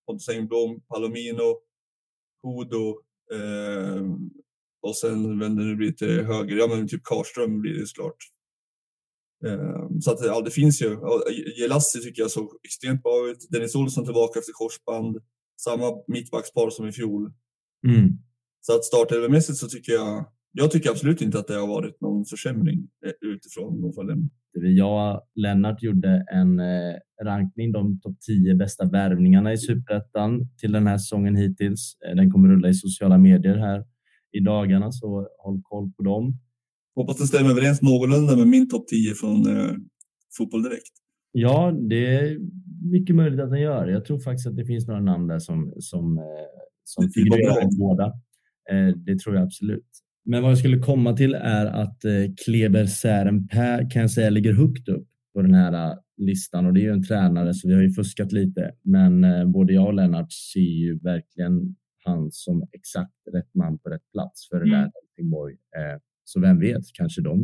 Pontus 0.07 0.29
Engblom, 0.29 0.81
Palomino, 0.81 1.59
Hodo 2.43 3.01
eh, 3.33 4.03
och 4.81 4.97
sen 4.97 5.39
vem 5.39 5.55
det 5.55 5.75
blir 5.75 5.91
till 5.91 6.25
höger, 6.25 6.55
ja 6.55 6.67
men 6.67 6.87
typ 6.87 7.03
Karström 7.03 7.61
blir 7.61 7.73
det 7.73 7.87
såklart. 7.87 8.17
Eh, 9.45 9.99
så 10.01 10.11
att 10.11 10.25
ja, 10.25 10.41
det 10.41 10.51
finns 10.51 10.81
ju. 10.81 10.97
Jelassi 11.61 11.99
tycker 12.01 12.21
jag 12.21 12.31
såg 12.31 12.49
extremt 12.63 13.03
bra 13.03 13.29
ut. 13.29 13.47
Dennis 13.49 13.75
Olsson 13.75 14.05
tillbaka 14.05 14.39
efter 14.39 14.53
korsband. 14.53 15.17
Samma 15.61 15.85
mittbackspar 16.07 16.69
som 16.69 16.87
i 16.87 16.91
fjol. 16.91 17.33
Mm. 17.87 18.09
Så 18.61 18.75
att 18.75 18.85
startelvemässigt 18.85 19.57
så 19.57 19.67
tycker 19.67 19.91
jag 19.91 20.25
jag 20.51 20.71
tycker 20.71 20.89
absolut 20.89 21.21
inte 21.21 21.39
att 21.39 21.47
det 21.47 21.55
har 21.55 21.67
varit 21.67 22.01
någon 22.01 22.25
försämring 22.25 22.87
eh, 23.05 23.29
utifrån 23.29 23.81
de 23.81 23.93
fallen. 23.93 24.29
Jag 24.51 25.15
och 25.15 25.21
Lennart 25.35 25.83
gjorde 25.83 26.25
en 26.31 26.59
eh, 26.59 26.95
rankning, 27.23 27.71
de 27.71 27.99
topp 27.99 28.17
10 28.27 28.55
bästa 28.55 28.85
värvningarna 28.85 29.53
i 29.53 29.57
Superettan 29.57 30.49
till 30.57 30.71
den 30.71 30.87
här 30.87 30.97
säsongen 30.97 31.35
hittills. 31.35 31.97
Eh, 32.07 32.15
den 32.15 32.31
kommer 32.31 32.49
rulla 32.49 32.69
i 32.69 32.73
sociala 32.73 33.17
medier 33.17 33.57
här 33.57 33.85
i 34.31 34.39
dagarna, 34.39 34.91
så 34.91 35.27
håll 35.43 35.61
koll 35.63 35.91
på 35.97 36.03
dem. 36.03 36.39
Hoppas 36.95 37.17
det 37.17 37.27
stämmer 37.27 37.49
överens 37.49 37.81
någorlunda 37.81 38.35
med 38.35 38.47
min 38.47 38.69
topp 38.69 38.87
10 38.87 39.13
från 39.13 39.57
eh, 39.57 39.71
Fotboll 40.37 40.63
Direkt. 40.63 40.93
Ja, 41.31 41.71
det 41.89 42.15
är 42.15 42.39
mycket 42.91 43.15
möjligt 43.15 43.39
att 43.39 43.49
den 43.49 43.61
gör. 43.61 43.87
Jag 43.87 44.05
tror 44.05 44.19
faktiskt 44.19 44.47
att 44.47 44.55
det 44.55 44.65
finns 44.65 44.87
några 44.87 45.01
namn 45.01 45.27
där 45.27 45.39
som, 45.39 45.73
som, 45.79 46.19
som 46.83 47.09
figurerar 47.09 47.77
båda. 47.79 48.05
Eh, 48.71 48.95
det 48.95 49.19
tror 49.19 49.35
jag 49.35 49.43
absolut. 49.43 49.89
Men 50.25 50.41
vad 50.41 50.51
jag 50.51 50.57
skulle 50.57 50.79
komma 50.79 51.13
till 51.13 51.33
är 51.33 51.65
att 51.65 52.05
eh, 52.05 52.11
Kleber 52.45 52.85
Särenpää 52.85 53.89
kan 53.89 54.01
jag 54.01 54.11
säga 54.11 54.29
ligger 54.29 54.53
högt 54.53 54.89
upp 54.89 55.07
på 55.33 55.41
den 55.41 55.53
här 55.53 55.91
eh, 55.91 55.97
listan 56.17 56.65
och 56.65 56.73
det 56.73 56.79
är 56.79 56.83
ju 56.83 56.91
en 56.91 57.03
tränare 57.03 57.53
så 57.53 57.67
vi 57.67 57.73
har 57.73 57.81
ju 57.81 57.91
fuskat 57.91 58.31
lite. 58.31 58.71
Men 58.83 59.23
eh, 59.23 59.45
både 59.45 59.73
jag 59.73 59.87
och 59.87 59.93
Lennart 59.93 60.31
ser 60.31 60.59
ju 60.59 60.99
verkligen 60.99 61.75
han 62.05 62.31
som 62.31 62.67
exakt 62.71 63.13
rätt 63.33 63.53
man 63.53 63.79
på 63.79 63.89
rätt 63.89 64.11
plats 64.13 64.49
för 64.49 64.59
det 64.59 64.65
mm. 64.65 64.79
där 64.79 64.91
Helsingborg. 65.01 65.55
Så 66.31 66.39
vem 66.39 66.59
vet, 66.59 66.83
kanske 66.93 67.21
de 67.21 67.35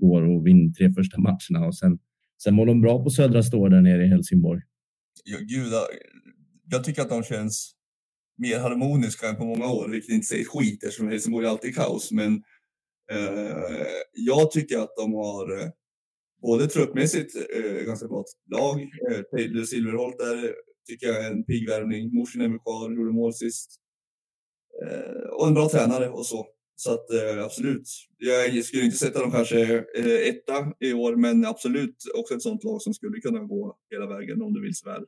går 0.00 0.22
och 0.22 0.46
vinner 0.46 0.72
tre 0.72 0.92
första 0.92 1.20
matcherna 1.20 1.66
och 1.66 1.76
sen, 1.78 1.98
sen 2.42 2.54
mår 2.54 2.66
de 2.66 2.80
bra 2.80 3.04
på 3.04 3.10
södra 3.10 3.42
stå 3.42 3.68
där 3.68 3.80
nere 3.80 4.04
i 4.04 4.08
Helsingborg. 4.08 4.60
Ja, 5.24 5.38
gud, 5.38 5.72
jag 6.70 6.84
tycker 6.84 7.02
att 7.02 7.08
de 7.08 7.22
känns 7.22 7.74
mer 8.38 8.58
harmoniska 8.58 9.28
än 9.28 9.36
på 9.36 9.44
många 9.44 9.66
år, 9.66 9.88
vilket 9.88 10.10
inte 10.10 10.26
säger 10.26 10.44
skit 10.44 10.84
eftersom 10.84 11.08
Helsingborg 11.08 11.46
alltid 11.46 11.70
är 11.70 11.74
kaos. 11.74 12.12
Men 12.12 12.32
eh, 13.12 13.86
jag 14.12 14.50
tycker 14.50 14.78
att 14.78 14.96
de 14.96 15.14
har 15.14 15.60
eh, 15.60 15.68
både 16.42 16.66
truppmässigt 16.66 17.36
eh, 17.36 17.86
ganska 17.86 18.08
bra 18.08 18.24
lag. 18.50 18.80
Eh, 18.82 19.22
Taylor 19.30 19.64
Silverholt 19.64 20.18
där 20.18 20.54
tycker 20.88 21.06
jag 21.06 21.24
är 21.24 21.30
en 21.30 21.44
pigg 21.44 21.68
värvning. 21.68 22.14
Morsin 22.14 22.40
är 22.40 22.48
kvar, 22.58 22.96
gjorde 22.96 23.12
mål 23.12 23.34
sist. 23.34 23.70
Eh, 24.84 25.22
och 25.38 25.46
en 25.48 25.54
bra 25.54 25.68
tränare 25.68 26.08
och 26.08 26.26
så. 26.26 26.46
Så 26.84 26.90
att 26.94 27.10
eh, 27.10 27.44
absolut, 27.44 27.88
jag 28.18 28.64
skulle 28.64 28.84
inte 28.84 28.96
sätta 28.96 29.20
dem 29.20 29.30
kanske 29.30 29.60
eh, 29.74 30.28
etta 30.30 30.56
i 30.80 30.92
år, 30.92 31.16
men 31.16 31.44
absolut 31.44 31.96
också 32.18 32.34
ett 32.34 32.42
sånt 32.42 32.64
lag 32.64 32.82
som 32.82 32.94
skulle 32.94 33.20
kunna 33.20 33.38
gå 33.38 33.76
hela 33.90 34.06
vägen 34.06 34.42
om 34.42 34.54
det 34.54 34.60
vill 34.60 34.74
så 34.74 34.90
väl. 34.90 35.04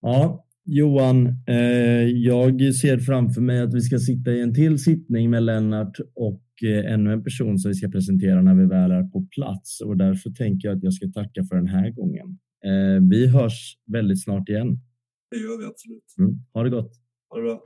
Ja, 0.00 0.46
Johan, 0.64 1.26
eh, 1.48 2.04
jag 2.30 2.74
ser 2.74 2.98
framför 2.98 3.40
mig 3.40 3.60
att 3.60 3.74
vi 3.74 3.80
ska 3.80 3.98
sitta 3.98 4.30
i 4.32 4.40
en 4.40 4.54
till 4.54 4.78
sittning 4.78 5.30
med 5.30 5.42
Lennart 5.42 5.96
och 6.14 6.44
eh, 6.62 6.92
ännu 6.92 7.12
en 7.12 7.24
person 7.24 7.58
som 7.58 7.68
vi 7.68 7.74
ska 7.74 7.88
presentera 7.88 8.42
när 8.42 8.54
vi 8.54 8.66
väl 8.66 8.90
är 8.90 9.02
på 9.02 9.26
plats 9.34 9.80
och 9.80 9.96
därför 9.96 10.30
tänker 10.30 10.68
jag 10.68 10.76
att 10.76 10.82
jag 10.82 10.94
ska 10.94 11.06
tacka 11.06 11.44
för 11.44 11.56
den 11.56 11.68
här 11.68 11.90
gången. 11.90 12.38
Eh, 12.64 13.08
vi 13.10 13.26
hörs 13.26 13.76
väldigt 13.92 14.22
snart 14.24 14.48
igen. 14.48 14.80
Det 15.30 15.36
gör 15.36 15.58
vi 15.58 15.64
absolut. 15.64 16.14
Mm. 16.18 16.32
Ha 16.54 16.62
det 16.62 16.70
gott. 16.70 16.92
Ha 17.30 17.36
det 17.38 17.42
bra. 17.42 17.60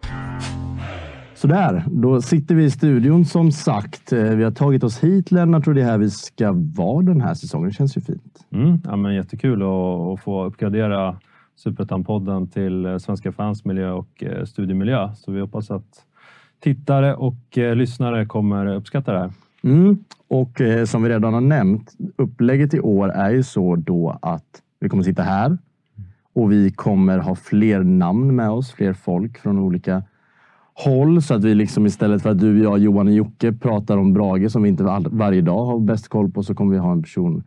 Sådär, 1.36 1.84
då 1.90 2.22
sitter 2.22 2.54
vi 2.54 2.64
i 2.64 2.70
studion 2.70 3.24
som 3.24 3.52
sagt. 3.52 4.12
Eh, 4.12 4.22
vi 4.22 4.44
har 4.44 4.50
tagit 4.50 4.84
oss 4.84 4.98
hit 4.98 5.30
Lennart 5.30 5.66
och 5.66 5.74
det 5.74 5.80
är 5.80 5.84
här 5.84 5.98
vi 5.98 6.10
ska 6.10 6.52
vara 6.52 7.02
den 7.02 7.20
här 7.20 7.34
säsongen. 7.34 7.68
Det 7.68 7.74
känns 7.74 7.96
ju 7.96 8.00
fint. 8.00 8.46
Mm, 8.52 8.80
ja, 8.84 8.96
men 8.96 9.14
jättekul 9.14 9.62
att, 9.62 10.20
få 10.20 10.44
uppgradera 10.44 11.16
Superettan-podden 11.56 12.50
till 12.50 12.86
eh, 12.86 12.98
svenska 12.98 13.32
fans 13.32 13.64
miljö 13.64 13.90
och 13.90 14.24
eh, 14.24 14.44
studiemiljö. 14.44 15.14
Så 15.14 15.32
vi 15.32 15.40
hoppas 15.40 15.70
att 15.70 16.04
tittare 16.60 17.14
och 17.14 17.56
lyssnare 17.56 18.26
kommer 18.26 18.66
uppskatta 18.66 19.12
det 19.12 19.18
här. 19.18 19.32
Mm. 19.62 20.04
Och 20.28 20.60
som 20.86 21.02
vi 21.02 21.08
redan 21.08 21.34
har 21.34 21.40
nämnt, 21.40 21.92
upplägget 22.16 22.74
i 22.74 22.80
år 22.80 23.08
är 23.08 23.30
ju 23.30 23.42
så 23.42 23.76
då 23.76 24.18
att 24.22 24.62
vi 24.80 24.88
kommer 24.88 25.02
sitta 25.02 25.22
här 25.22 25.58
och 26.32 26.52
vi 26.52 26.70
kommer 26.70 27.18
ha 27.18 27.34
fler 27.34 27.82
namn 27.82 28.36
med 28.36 28.50
oss, 28.50 28.72
fler 28.72 28.92
folk 28.92 29.38
från 29.38 29.58
olika 29.58 30.02
håll. 30.74 31.22
Så 31.22 31.34
att 31.34 31.44
vi 31.44 31.54
liksom 31.54 31.87
istället 31.87 32.22
för 32.22 32.30
att 32.30 32.40
du, 32.40 32.62
jag, 32.62 32.78
Johan 32.78 33.06
och 33.08 33.14
Jocke 33.14 33.52
pratar 33.52 33.96
om 33.96 34.12
Brage 34.12 34.50
som 34.50 34.62
vi 34.62 34.68
inte 34.68 34.84
var, 34.84 35.06
varje 35.10 35.40
dag 35.40 35.64
har 35.64 35.78
bäst 35.78 36.08
koll 36.08 36.30
på 36.30 36.42
så 36.42 36.54
kommer 36.54 36.72
vi 36.72 36.78
ha 36.78 36.92
en 36.92 37.02
person 37.02 37.44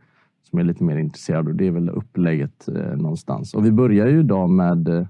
som 0.49 0.59
är 0.59 0.63
lite 0.63 0.83
mer 0.83 0.97
intresserad 0.97 1.47
och 1.47 1.55
det 1.55 1.67
är 1.67 1.71
väl 1.71 1.89
upplägget 1.89 2.67
eh, 2.67 2.97
någonstans. 2.97 3.53
Och 3.53 3.65
vi 3.65 3.71
börjar 3.71 4.07
ju 4.07 4.19
idag 4.19 4.49
med 4.49 4.87
eh, 4.87 5.07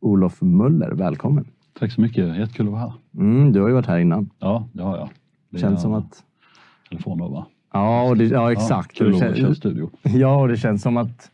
Olof 0.00 0.42
Möller. 0.42 0.90
Välkommen! 0.90 1.44
Tack 1.78 1.92
så 1.92 2.00
mycket, 2.00 2.36
jättekul 2.38 2.66
att 2.66 2.72
vara 2.72 2.80
här. 2.82 2.92
Mm, 3.18 3.52
du 3.52 3.60
har 3.60 3.68
ju 3.68 3.74
varit 3.74 3.86
här 3.86 3.98
innan. 3.98 4.30
Ja, 4.38 4.68
det 4.72 4.82
har 4.82 4.96
jag. 4.96 5.08
Det 5.50 5.58
Känns 5.58 5.82
som 5.82 5.94
att... 5.94 6.22
Telefon 6.88 7.18
då 7.18 7.28
va? 7.28 7.46
Ja, 7.72 8.08
och 8.08 8.16
det, 8.16 8.24
ja 8.24 8.52
exakt. 8.52 9.00
Ja, 9.00 9.04
kul 9.04 9.14
att 9.14 9.20
köra 9.20 9.34
känns, 9.34 9.58
studio. 9.58 9.90
ja, 10.02 10.36
och 10.36 10.48
det 10.48 10.56
känns 10.56 10.82
som 10.82 10.96
att 10.96 11.30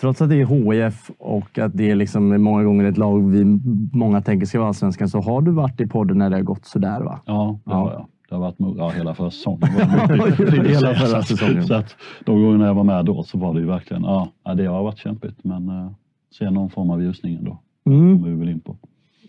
trots 0.00 0.22
att 0.22 0.28
det 0.30 0.36
är 0.40 0.46
HIF 0.46 1.10
och 1.18 1.58
att 1.58 1.76
det 1.76 1.90
är 1.90 1.94
liksom 1.94 2.42
många 2.42 2.62
gånger 2.64 2.84
ett 2.84 2.98
lag 2.98 3.30
vi 3.30 3.44
många 3.92 4.20
tänker 4.22 4.46
ska 4.46 4.58
vara 4.58 4.68
allsvenskan 4.68 5.08
så 5.08 5.20
har 5.20 5.40
du 5.42 5.50
varit 5.50 5.80
i 5.80 5.86
podden 5.86 6.18
när 6.18 6.30
det 6.30 6.36
har 6.36 6.42
gått 6.42 6.64
sådär 6.66 7.00
va? 7.00 7.20
Ja, 7.26 7.58
det 7.64 7.70
Ja. 7.70 7.76
har 7.76 7.92
jag. 7.92 8.06
Det 8.28 8.34
har 8.36 8.40
varit 8.42 8.76
ja, 8.78 8.88
hela 8.90 9.14
förra 9.14 9.30
säsongen. 9.30 9.60
Hela 10.66 10.94
förra 10.94 11.22
säsongen. 11.22 11.66
Så 11.66 11.74
att 11.74 11.96
de 12.24 12.42
gångerna 12.42 12.66
jag 12.66 12.74
var 12.74 12.84
med 12.84 13.04
då 13.04 13.22
så 13.22 13.38
var 13.38 13.54
det 13.54 13.60
ju 13.60 13.66
verkligen, 13.66 14.02
ja, 14.02 14.28
det 14.56 14.64
har 14.66 14.82
varit 14.82 14.98
kämpigt 14.98 15.44
men 15.44 15.68
uh, 15.68 15.90
se 16.38 16.50
någon 16.50 16.70
form 16.70 16.90
av 16.90 17.02
ljusning 17.02 17.34
ändå. 17.36 17.58
Mm. 17.86 18.16
kommer 18.18 18.28
vi 18.30 18.36
väl 18.40 18.48
in 18.48 18.60
på. 18.60 18.76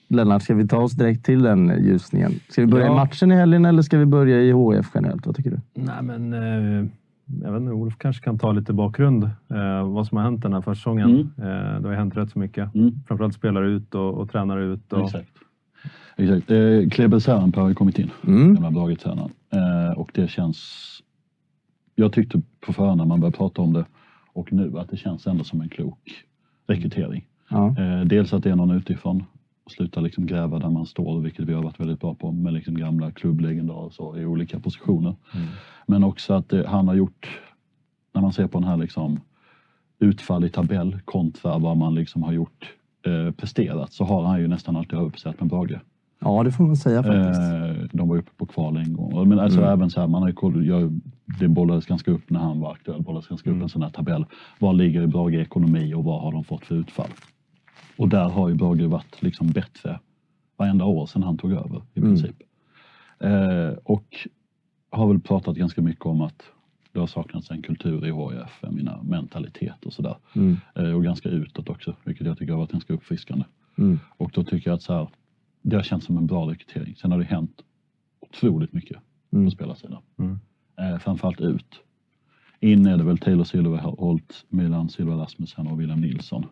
Lennart, 0.07 0.41
ska 0.43 0.53
vi 0.55 0.67
ta 0.67 0.77
oss 0.77 0.91
direkt 0.91 1.25
till 1.25 1.41
den 1.43 1.83
ljusningen? 1.85 2.31
Ska 2.49 2.61
vi 2.61 2.67
börja 2.67 2.85
Ja. 2.85 2.91
i 2.91 2.95
matchen 2.95 3.31
i 3.31 3.35
helgen 3.35 3.65
eller 3.65 3.81
ska 3.81 3.97
vi 3.97 4.05
börja 4.05 4.41
i 4.41 4.47
HIF 4.53 4.87
generellt? 4.95 5.25
Vad 5.25 5.35
tycker 5.35 5.49
du? 5.51 5.59
Nej, 5.73 6.03
men, 6.03 6.33
eh, 6.33 6.85
jag 7.43 7.51
vet 7.51 7.61
inte, 7.61 7.73
Olof 7.73 7.97
kanske 7.97 8.23
kan 8.23 8.37
ta 8.37 8.51
lite 8.51 8.73
bakgrund. 8.73 9.23
Eh, 9.23 9.89
vad 9.89 10.07
som 10.07 10.17
har 10.17 10.23
hänt 10.25 10.41
den 10.41 10.53
här 10.53 10.61
försäsongen. 10.61 11.33
Eh, 11.37 11.43
det 11.81 11.83
har 11.83 11.91
ju 11.91 11.95
hänt 11.97 12.17
rätt 12.17 12.31
så 12.31 12.39
mycket. 12.39 12.75
Mm. 12.75 12.91
Framförallt 13.07 13.33
spelare 13.35 13.67
ut 13.67 13.95
och, 13.95 14.13
och 14.13 14.31
tränare 14.31 14.63
ut. 14.63 14.93
Och, 14.93 15.05
Exakt. 15.05 15.29
Exakt. 16.17 16.51
Eh, 16.51 16.89
Kleber 16.91 17.19
Särenpää 17.19 17.61
har 17.61 17.69
ju 17.69 17.75
kommit 17.75 17.99
in, 17.99 18.09
Mm. 18.27 18.55
gamla 18.55 18.71
Brage-tränaren. 18.71 19.31
Eh, 19.53 19.97
och 19.97 20.11
det 20.13 20.27
känns... 20.29 20.87
Jag 21.95 22.13
tyckte 22.13 22.41
på 22.65 22.73
förhand 22.73 22.97
när 22.97 23.05
man 23.05 23.19
började 23.19 23.37
prata 23.37 23.61
om 23.61 23.73
det 23.73 23.85
och 24.33 24.53
nu 24.53 24.79
att 24.79 24.89
det 24.89 24.97
känns 24.97 25.27
ändå 25.27 25.43
som 25.43 25.61
en 25.61 25.69
klok 25.69 26.23
rekrytering. 26.67 27.25
Ja. 27.49 27.75
Eh, 27.79 28.05
dels 28.05 28.33
att 28.33 28.43
det 28.43 28.49
är 28.51 28.55
någon 28.55 28.71
utifrån 28.71 29.23
och 29.63 29.71
sluta 29.71 29.99
liksom 30.01 30.25
gräva 30.25 30.59
där 30.59 30.69
man 30.69 30.85
står, 30.85 31.19
vilket 31.21 31.45
vi 31.45 31.53
har 31.53 31.63
varit 31.63 31.79
väldigt 31.79 31.99
bra 31.99 32.13
på 32.15 32.31
med 32.31 32.53
liksom 32.53 32.75
gamla 32.77 33.11
klubblegendarer 33.11 33.89
så 33.89 34.17
i 34.17 34.25
olika 34.25 34.59
positioner. 34.59 35.15
Men 35.87 36.03
också 36.03 36.33
att 36.33 36.49
det, 36.49 36.67
han 36.67 36.87
har 36.87 36.95
gjort, 36.95 37.39
när 38.13 38.21
man 38.21 38.33
ser 38.33 38.47
på 38.47 38.59
den 38.59 38.67
här 38.69 38.77
liksom 38.77 39.19
utfall 39.99 40.43
i 40.45 40.49
tabell 40.49 40.99
kontra 41.05 41.57
vad 41.57 41.77
man 41.77 41.95
liksom 41.95 42.23
har 42.23 42.31
gjort 42.33 42.73
eh, 43.05 43.31
presterat 43.31 43.93
så 43.93 44.03
har 44.03 44.23
han 44.23 44.39
ju 44.39 44.47
nästan 44.47 44.75
alltid 44.75 44.99
överpresterat 44.99 45.39
med 45.39 45.49
Brage. 45.49 45.79
ja, 46.19 46.43
det 46.43 46.51
får 46.51 46.63
man 46.63 46.75
säga 46.75 47.03
faktiskt. 47.03 47.41
Eh, 47.41 47.97
de 47.97 48.09
var 48.09 48.17
uppe 48.17 48.31
på 48.37 48.45
kval 48.45 48.77
en 48.77 48.93
gång. 48.93 49.29
Men 49.29 49.39
alltså 49.39 49.59
Mm. 49.59 49.71
även 49.71 49.89
så 49.89 49.99
här, 50.01 50.07
man 50.07 50.21
har 50.21 50.31
koll, 50.31 50.65
jag, 50.67 50.99
det 51.39 51.47
bollades 51.47 51.85
ganska 51.85 52.11
upp 52.11 52.29
när 52.29 52.39
han 52.39 52.59
var 52.59 52.71
aktuell, 52.71 53.01
bollades 53.01 53.27
ganska 53.27 53.49
upp 53.51 53.61
en 53.61 53.69
sån 53.69 53.81
här 53.81 53.89
tabell. 53.89 54.25
Var 54.59 54.73
ligger 54.73 55.07
Brage 55.07 55.33
i 55.33 55.39
ekonomi 55.41 55.93
och 55.93 56.03
vad 56.03 56.21
har 56.21 56.31
de 56.31 56.43
fått 56.43 56.65
för 56.65 56.75
utfall? 56.75 57.09
Och 58.01 58.09
där 58.09 58.29
har 58.29 58.49
ju 58.49 58.55
Brage 58.55 58.81
varit 58.81 59.21
liksom 59.21 59.47
bättre 59.51 59.99
varenda 60.57 60.85
år 60.85 61.05
sedan 61.05 61.23
han 61.23 61.37
tog 61.37 61.51
över 61.51 61.81
i 61.93 61.99
Mm. 61.99 62.09
princip. 62.09 62.35
Eh, 63.19 63.69
och 63.83 64.27
har 64.89 65.07
väl 65.07 65.19
pratat 65.19 65.55
ganska 65.57 65.81
mycket 65.81 66.05
om 66.05 66.21
att 66.21 66.43
det 66.91 66.99
har 66.99 67.07
saknats 67.07 67.51
en 67.51 67.61
kultur 67.61 68.05
i 68.05 68.11
HIF, 68.11 68.71
menar 68.71 69.01
mentalitet 69.03 69.85
och 69.85 69.93
sådär. 69.93 70.15
Mm. 70.35 70.57
Eh, 70.75 70.91
och 70.91 71.03
ganska 71.03 71.29
utåt 71.29 71.69
också, 71.69 71.95
vilket 72.03 72.27
jag 72.27 72.37
tycker 72.37 72.51
har 72.53 72.59
varit 72.59 72.71
ganska 72.71 72.93
uppfriskande. 72.93 73.45
Mm. 73.77 73.99
Och 74.17 74.31
då 74.33 74.43
tycker 74.43 74.69
jag 74.69 74.75
att 74.75 74.81
så 74.83 74.93
här, 74.93 75.07
det 75.61 75.75
har 75.75 75.83
känts 75.83 76.05
som 76.05 76.17
en 76.17 76.27
bra 76.27 76.49
rekrytering. 76.51 76.95
Sen 76.95 77.11
har 77.11 77.19
det 77.19 77.25
hänt 77.25 77.61
otroligt 78.19 78.73
mycket 78.73 78.97
Mm. 79.33 79.45
på 79.45 79.51
spelarsidan. 79.51 80.01
Mm. 80.19 80.39
Eh, 80.79 80.97
framförallt 80.99 81.41
ut. 81.41 81.79
In 82.59 82.85
är 82.85 82.97
det 82.97 83.03
väl 83.03 83.17
Taylor 83.17 83.43
Silverholt, 83.43 84.45
Milan 84.49 84.89
Silva 84.89 85.13
Rasmussen 85.15 85.67
och 85.67 85.79
William 85.81 86.01
Nilsson. 86.01 86.45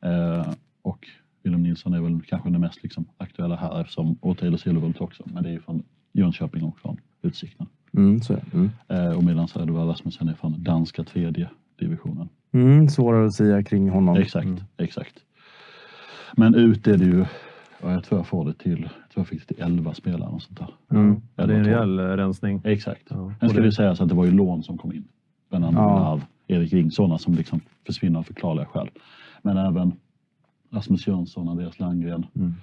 Eh, 0.00 0.46
och 0.86 1.06
William 1.42 1.62
Nilsson 1.62 1.94
är 1.94 2.00
väl 2.00 2.22
kanske 2.22 2.50
den 2.50 2.60
mest 2.60 2.82
liksom, 2.82 3.04
aktuella 3.18 3.56
här 3.56 3.80
eftersom, 3.80 4.18
och 4.20 4.38
Taylor 4.38 4.92
också, 5.02 5.22
men 5.26 5.42
det 5.42 5.48
är 5.48 5.52
ju 5.52 5.60
från 5.60 5.82
Jönköping 6.12 6.62
och 6.62 6.78
från 6.78 6.96
Utsikten. 7.22 7.66
Mm, 7.96 8.20
så 8.20 8.32
är 8.32 8.36
det. 8.50 8.56
Mm. 8.56 8.70
Eh, 8.88 9.16
och 9.16 9.24
Milan 9.24 9.48
Silva 9.48 9.84
Rasmussen 9.86 10.28
är 10.28 10.34
från 10.34 10.62
danska 10.62 11.04
tredje 11.04 11.48
divisionen. 11.78 12.28
Mm, 12.52 12.88
svårare 12.88 13.26
att 13.26 13.34
säga 13.34 13.62
kring 13.62 13.90
honom. 13.90 14.16
Exakt, 14.16 14.44
Mm. 14.46 14.60
exakt. 14.76 15.14
Men 16.36 16.54
ut 16.54 16.86
är 16.86 16.96
det 16.98 17.04
ju, 17.04 17.24
ja, 17.82 17.92
jag 17.92 18.04
tror 18.04 18.18
jag 18.18 18.26
får 18.26 18.44
det 18.44 18.52
till, 18.58 18.80
jag 18.82 18.90
tror 18.90 18.90
jag 19.14 19.26
fick 19.28 19.48
det 19.48 19.54
till 19.54 19.64
11 19.64 19.94
spelare 19.94 20.28
och 20.30 20.42
sånt 20.42 20.58
där. 20.58 20.68
Mm. 20.98 21.20
Ja, 21.36 21.46
det 21.46 21.54
är 21.54 21.58
en 21.58 21.64
rejäl 21.64 21.98
eh, 21.98 22.02
rensning. 22.02 22.60
Exakt. 22.64 23.02
Ja. 23.10 23.32
Sen 23.40 23.48
ska 23.48 23.58
det- 23.58 23.64
det 23.66 23.72
sägas 23.72 24.00
att 24.00 24.08
det 24.08 24.14
var 24.14 24.24
ju 24.24 24.30
lån 24.30 24.62
som 24.62 24.78
kom 24.78 24.92
in. 24.92 25.04
Fernando 25.50 25.80
Ja. 25.80 25.98
Larv, 25.98 26.24
Erik 26.46 26.72
Ring, 26.72 26.90
sådana 26.90 27.18
som 27.18 27.34
liksom 27.34 27.60
försvinner 27.86 28.18
av 28.18 28.22
förklarliga 28.22 28.66
skäl. 28.66 28.88
Men 29.42 29.56
även 29.56 29.92
Rasmus 30.76 31.06
Jönsson, 31.06 31.48
Andreas 31.48 31.78
Landgren, 31.78 32.26
Mm. 32.36 32.54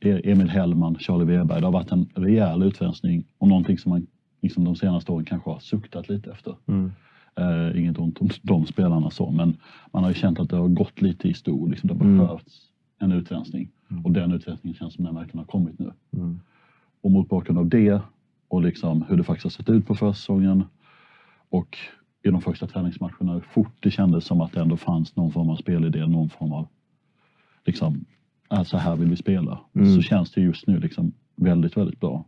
E- 0.00 0.20
Emil 0.32 0.48
Hellman, 0.48 0.98
Charlie 0.98 1.24
Weberg. 1.24 1.60
Det 1.60 1.66
har 1.66 1.72
varit 1.72 1.92
en 1.92 2.06
rejäl 2.14 2.62
utrensning 2.62 3.24
och 3.38 3.48
någonting 3.48 3.78
som 3.78 3.90
man 3.90 4.06
liksom 4.42 4.64
de 4.64 4.76
senaste 4.76 5.12
åren 5.12 5.24
kanske 5.24 5.50
har 5.50 5.58
suktat 5.58 6.08
lite 6.08 6.30
efter. 6.30 6.54
Mm. 6.66 6.92
Eh, 7.36 7.80
inget 7.80 7.98
ont 7.98 8.18
om 8.20 8.28
de 8.42 8.66
spelarna 8.66 9.10
så, 9.10 9.30
men 9.30 9.56
man 9.92 10.02
har 10.02 10.10
ju 10.10 10.14
känt 10.14 10.40
att 10.40 10.50
det 10.50 10.56
har 10.56 10.68
gått 10.68 11.02
lite 11.02 11.28
i 11.28 11.34
stå. 11.34 11.66
Liksom 11.66 11.88
det 11.88 11.94
har 11.94 12.04
Mm. 12.04 12.18
behövts 12.18 12.60
en 12.98 13.12
utrensning 13.12 13.68
Mm. 13.90 14.04
och 14.04 14.12
den 14.12 14.32
utrensningen 14.32 14.74
känns 14.74 14.94
som 14.94 15.04
den 15.04 15.14
verkligen 15.14 15.38
har 15.38 15.44
kommit 15.44 15.78
nu. 15.78 15.92
Mm. 16.12 16.40
Och 17.00 17.10
mot 17.10 17.28
bakgrund 17.28 17.58
av 17.58 17.68
det 17.68 18.00
och 18.48 18.62
liksom 18.62 19.04
hur 19.08 19.16
det 19.16 19.24
faktiskt 19.24 19.44
har 19.44 19.50
sett 19.64 19.68
ut 19.68 19.86
på 19.86 19.94
försäsongen 19.94 20.64
och 21.48 21.78
i 22.22 22.30
de 22.30 22.40
första 22.40 22.66
träningsmatcherna, 22.66 23.32
hur 23.32 23.40
fort 23.40 23.72
det 23.80 23.90
kändes 23.90 24.24
som 24.24 24.40
att 24.40 24.52
det 24.52 24.60
ändå 24.60 24.76
fanns 24.76 25.16
någon 25.16 25.32
form 25.32 25.50
av 25.50 25.56
spelidé, 25.56 26.06
någon 26.06 26.28
form 26.28 26.52
av 26.52 26.66
liksom, 27.66 28.04
"Ah, 28.48 28.64
så 28.64 28.76
här 28.78 28.96
vill 28.96 29.10
vi 29.10 29.16
spela. 29.16 29.60
Mm. 29.74 29.94
Så 29.96 30.02
känns 30.02 30.32
det 30.32 30.40
just 30.40 30.66
nu 30.66 30.78
liksom 30.80 31.12
väldigt, 31.36 31.76
väldigt 31.76 32.00
bra. 32.00 32.24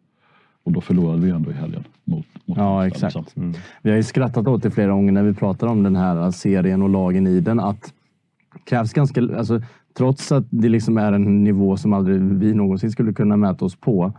Och 0.64 0.72
då 0.72 0.80
förlorade 0.80 1.22
vi 1.22 1.30
ändå 1.30 1.50
i 1.50 1.54
helgen 1.54 1.84
mot, 2.04 2.26
mot 2.44 2.58
Ja, 2.58 2.86
exakt. 2.86 3.14
liksom. 3.16 3.42
Mm. 3.42 3.54
Vi 3.82 3.90
har 3.90 3.96
ju 3.96 4.02
skrattat 4.02 4.48
åt 4.48 4.62
det 4.62 4.70
flera 4.70 4.92
gånger 4.92 5.12
när 5.12 5.22
vi 5.22 5.34
pratar 5.34 5.66
om 5.66 5.82
den 5.82 5.96
här 5.96 6.30
serien 6.30 6.82
och 6.82 6.88
lagen 6.88 7.26
i 7.26 7.40
den. 7.40 7.60
Att 7.60 7.92
krävs 8.64 8.92
ganska, 8.92 9.20
alltså, 9.20 9.62
trots 9.98 10.32
att 10.32 10.44
det 10.50 10.68
liksom 10.68 10.98
är 10.98 11.12
en 11.12 11.44
nivå 11.44 11.76
som 11.76 11.92
aldrig 11.92 12.20
vi 12.20 12.54
någonsin 12.54 12.90
skulle 12.90 13.12
kunna 13.12 13.36
mäta 13.36 13.64
oss 13.64 13.76
på. 13.76 14.12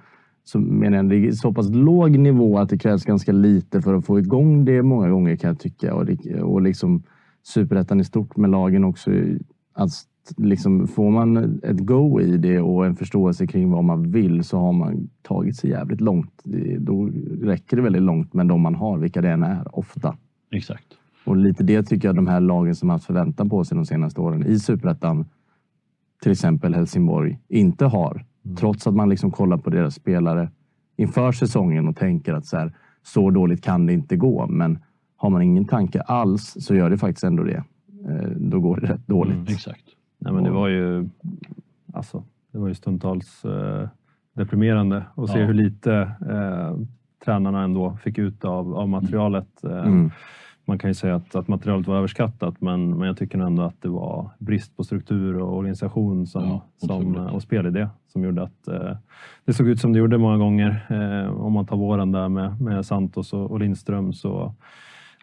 Så 0.44 0.60
menar 0.60 0.98
jag, 0.98 1.10
det 1.10 1.16
är 1.28 1.32
så 1.32 1.54
pass 1.54 1.70
låg 1.70 2.18
nivå 2.18 2.60
att 2.60 2.70
det 2.70 2.78
krävs 2.78 3.06
ganska 3.06 3.32
lite 3.32 3.82
för 3.82 3.94
att 3.94 4.06
få 4.06 4.20
igång 4.20 4.66
det 4.66 4.82
många 4.84 5.10
gånger 5.10 5.36
kan 5.36 5.48
jag 5.48 5.60
tycka. 5.60 5.96
Och, 5.96 6.06
det, 6.06 6.42
och 6.42 6.62
liksom 6.62 7.04
superettan 7.44 8.00
i 8.00 8.04
stort 8.04 8.38
med 8.38 8.50
lagen 8.50 8.84
också. 8.84 9.12
Att 10.32 10.40
liksom, 10.40 10.88
får 10.88 11.12
man 11.12 11.60
ett 11.64 11.80
go 11.80 12.22
i 12.22 12.38
det 12.38 12.60
och 12.60 12.86
en 12.86 12.96
förståelse 12.96 13.48
kring 13.48 13.72
vad 13.72 13.84
man 13.84 14.12
vill 14.12 14.44
så 14.44 14.58
har 14.58 14.74
man 14.74 15.10
tagit 15.22 15.56
sig 15.56 15.70
jävligt 15.70 16.02
långt. 16.02 16.42
Då 16.80 17.10
räcker 17.42 17.78
det 17.78 17.84
väldigt 17.84 18.02
långt 18.02 18.34
med 18.34 18.48
de 18.48 18.62
man 18.62 18.76
har, 18.76 18.98
vilka 18.98 19.22
det 19.22 19.30
än 19.30 19.44
är, 19.44 19.78
ofta. 19.78 20.18
Exakt. 20.52 20.86
Och 21.26 21.36
lite 21.36 21.64
det 21.64 21.84
tycker 21.84 22.08
jag 22.08 22.16
de 22.16 22.28
här 22.28 22.40
lagen 22.40 22.76
som 22.76 22.90
haft 22.90 23.06
förväntan 23.06 23.50
på 23.50 23.64
sig 23.64 23.76
de 23.76 23.86
senaste 23.86 24.22
åren 24.22 24.46
i 24.46 24.60
superettan, 24.60 25.26
till 26.22 26.32
exempel 26.32 26.74
Helsingborg, 26.76 27.40
inte 27.48 27.86
har. 27.86 28.26
Trots 28.58 28.88
att 28.88 28.96
man 28.96 29.10
liksom 29.10 29.32
kollar 29.32 29.58
på 29.58 29.70
deras 29.70 29.96
spelare 29.96 30.50
inför 30.98 31.32
säsongen 31.32 31.88
och 31.88 31.96
tänker 31.96 32.34
att 32.34 32.46
så, 32.46 32.58
här, 32.58 32.74
så 33.04 33.30
dåligt 33.32 33.64
kan 33.64 33.86
det 33.86 33.94
inte 33.94 34.16
gå. 34.16 34.48
Men 34.48 34.80
har 35.16 35.30
man 35.30 35.42
ingen 35.42 35.66
tanke 35.66 36.02
alls 36.02 36.58
så 36.60 36.76
gör 36.76 36.90
det 36.90 36.98
faktiskt 36.98 37.24
ändå 37.24 37.44
det. 37.44 37.64
Eh, 38.10 38.30
Då 38.38 38.60
går 38.60 38.78
det 38.78 38.88
rätt 38.88 39.08
dåligt. 39.08 39.36
Mm. 39.36 39.48
Exakt. 39.48 39.84
Nej, 40.20 40.34
men 40.34 40.44
det 40.44 40.52
var 40.52 40.68
ju 40.68 41.10
alltså, 41.94 42.24
det 42.52 42.58
var 42.60 42.68
ju 42.68 42.74
stundtals 42.76 43.46
eh, 43.46 43.88
deprimerande 44.34 45.04
att 45.16 45.30
se 45.30 45.40
Ja. 45.40 45.46
hur 45.46 45.54
lite 45.54 45.94
eh, 46.30 46.78
tränarna 47.26 47.64
ändå 47.64 47.98
fick 48.04 48.18
ut 48.18 48.46
av, 48.46 48.76
av 48.76 48.90
materialet. 48.90 49.64
Eh, 49.64 49.72
Mm. 49.86 50.12
Man 50.66 50.80
kan 50.80 50.90
ju 50.90 50.94
säga 50.94 51.16
att, 51.16 51.36
att 51.36 51.48
materialet 51.48 51.88
var 51.88 51.98
överskattat 51.98 52.62
men, 52.62 52.98
men 52.98 53.08
jag 53.08 53.18
tycker 53.18 53.40
ändå 53.40 53.64
att 53.64 53.82
det 53.82 53.90
var 53.90 54.30
brist 54.40 54.78
på 54.78 54.84
struktur 54.84 55.38
och 55.38 55.58
organisation 55.58 56.28
som, 56.28 56.44
Ja, 56.44 56.62
som, 56.88 57.16
och 57.16 57.42
spelidé 57.42 57.88
som 58.08 58.24
gjorde 58.24 58.44
att 58.44 58.68
eh, 58.68 58.98
det 59.46 59.54
såg 59.54 59.68
ut 59.68 59.80
som 59.80 59.94
det 59.94 60.00
gjorde 60.00 60.18
många 60.18 60.38
gånger. 60.38 60.86
Eh, 60.90 61.32
om 61.42 61.54
man 61.54 61.66
tar 61.66 61.78
våren 61.78 62.12
där 62.12 62.30
med, 62.30 62.62
med 62.62 62.86
Santos 62.86 63.34
och, 63.34 63.52
och 63.52 63.60
Lindström 63.60 64.14
så 64.14 64.54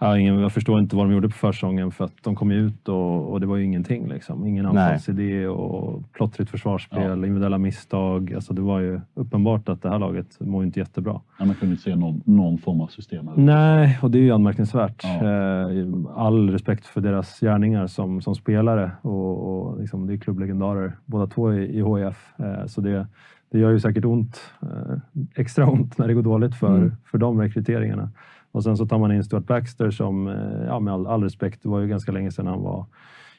Ja, 0.01 0.19
ingen, 0.19 0.39
jag 0.39 0.53
förstår 0.53 0.79
inte 0.79 0.97
vad 0.97 1.07
de 1.07 1.13
gjorde 1.15 1.29
på 1.29 1.35
försäsongen 1.35 1.91
för 1.91 2.05
att 2.05 2.13
de 2.23 2.35
kom 2.37 2.51
ut 2.51 2.89
och, 2.89 3.33
och 3.33 3.41
det 3.41 3.47
var 3.47 3.57
ju 3.57 3.65
ingenting. 3.65 4.09
Liksom. 4.09 4.47
Ingen 4.47 4.67
anfallsidé 4.67 5.47
och 5.47 6.13
plottrigt 6.13 6.51
försvarsspel, 6.51 7.13
individuella 7.25 7.59
misstag. 7.59 8.35
Alltså, 8.35 8.55
det 8.55 8.63
var 8.63 8.81
ju 8.81 9.01
uppenbart 9.15 9.69
att 9.69 9.83
det 9.83 9.89
här 9.91 9.99
laget 9.99 10.41
mår 10.41 10.65
inte 10.65 10.79
jättebra. 10.81 11.21
Ja, 11.39 11.45
man 11.45 11.55
kunde 11.55 11.73
inte 11.73 11.83
se 11.85 11.97
någon, 11.97 12.23
någon 12.25 12.59
form 12.59 12.81
av 12.81 12.87
system. 12.87 13.29
här. 13.29 13.35
Nej, 13.37 13.99
och 14.03 14.11
det 14.11 14.19
är 14.19 14.23
ju 14.23 14.33
anmärkningsvärt. 14.33 15.05
Ja. 15.05 15.11
Eh, 15.11 15.77
all 16.17 16.51
respekt 16.51 16.87
för 16.87 17.01
deras 17.01 17.41
gärningar 17.41 17.87
som, 17.87 18.21
som 18.23 18.35
spelare 18.35 18.91
och, 19.03 19.51
och 19.69 19.81
liksom, 19.81 20.07
det 20.07 20.13
är 20.13 20.17
klubblegendarer 20.19 20.93
båda 21.05 21.27
två 21.27 21.53
i, 21.55 21.65
i 21.79 21.83
HIF. 21.83 22.33
Eh, 22.39 22.67
så 22.67 22.81
det, 22.81 23.07
det 23.53 23.59
gör 23.59 23.71
ju 23.71 23.81
säkert 23.81 24.05
ont, 24.05 24.41
eh, 24.63 24.99
extra 25.35 25.67
ont 25.71 25.99
när 25.99 26.09
det 26.09 26.15
går 26.15 26.23
dåligt 26.23 26.55
för, 26.55 26.77
Mm. 26.77 26.93
för 27.11 27.19
de 27.19 27.41
rekryteringarna. 27.41 28.11
Och 28.57 28.63
sen 28.65 28.77
så 28.77 28.87
tar 28.87 28.99
man 28.99 29.13
in 29.13 29.25
Stuart 29.25 29.47
Baxter 29.47 29.91
som, 29.91 30.29
eh, 30.29 30.65
ja, 30.67 30.81
med 30.81 30.95
all, 30.95 31.07
all 31.07 31.23
respekt, 31.23 31.63
det 31.63 31.69
var 31.69 31.81
ju 31.81 31.89
ganska 31.89 32.13
länge 32.13 32.31
sedan 32.31 32.47
han 32.47 32.63
var 32.63 32.87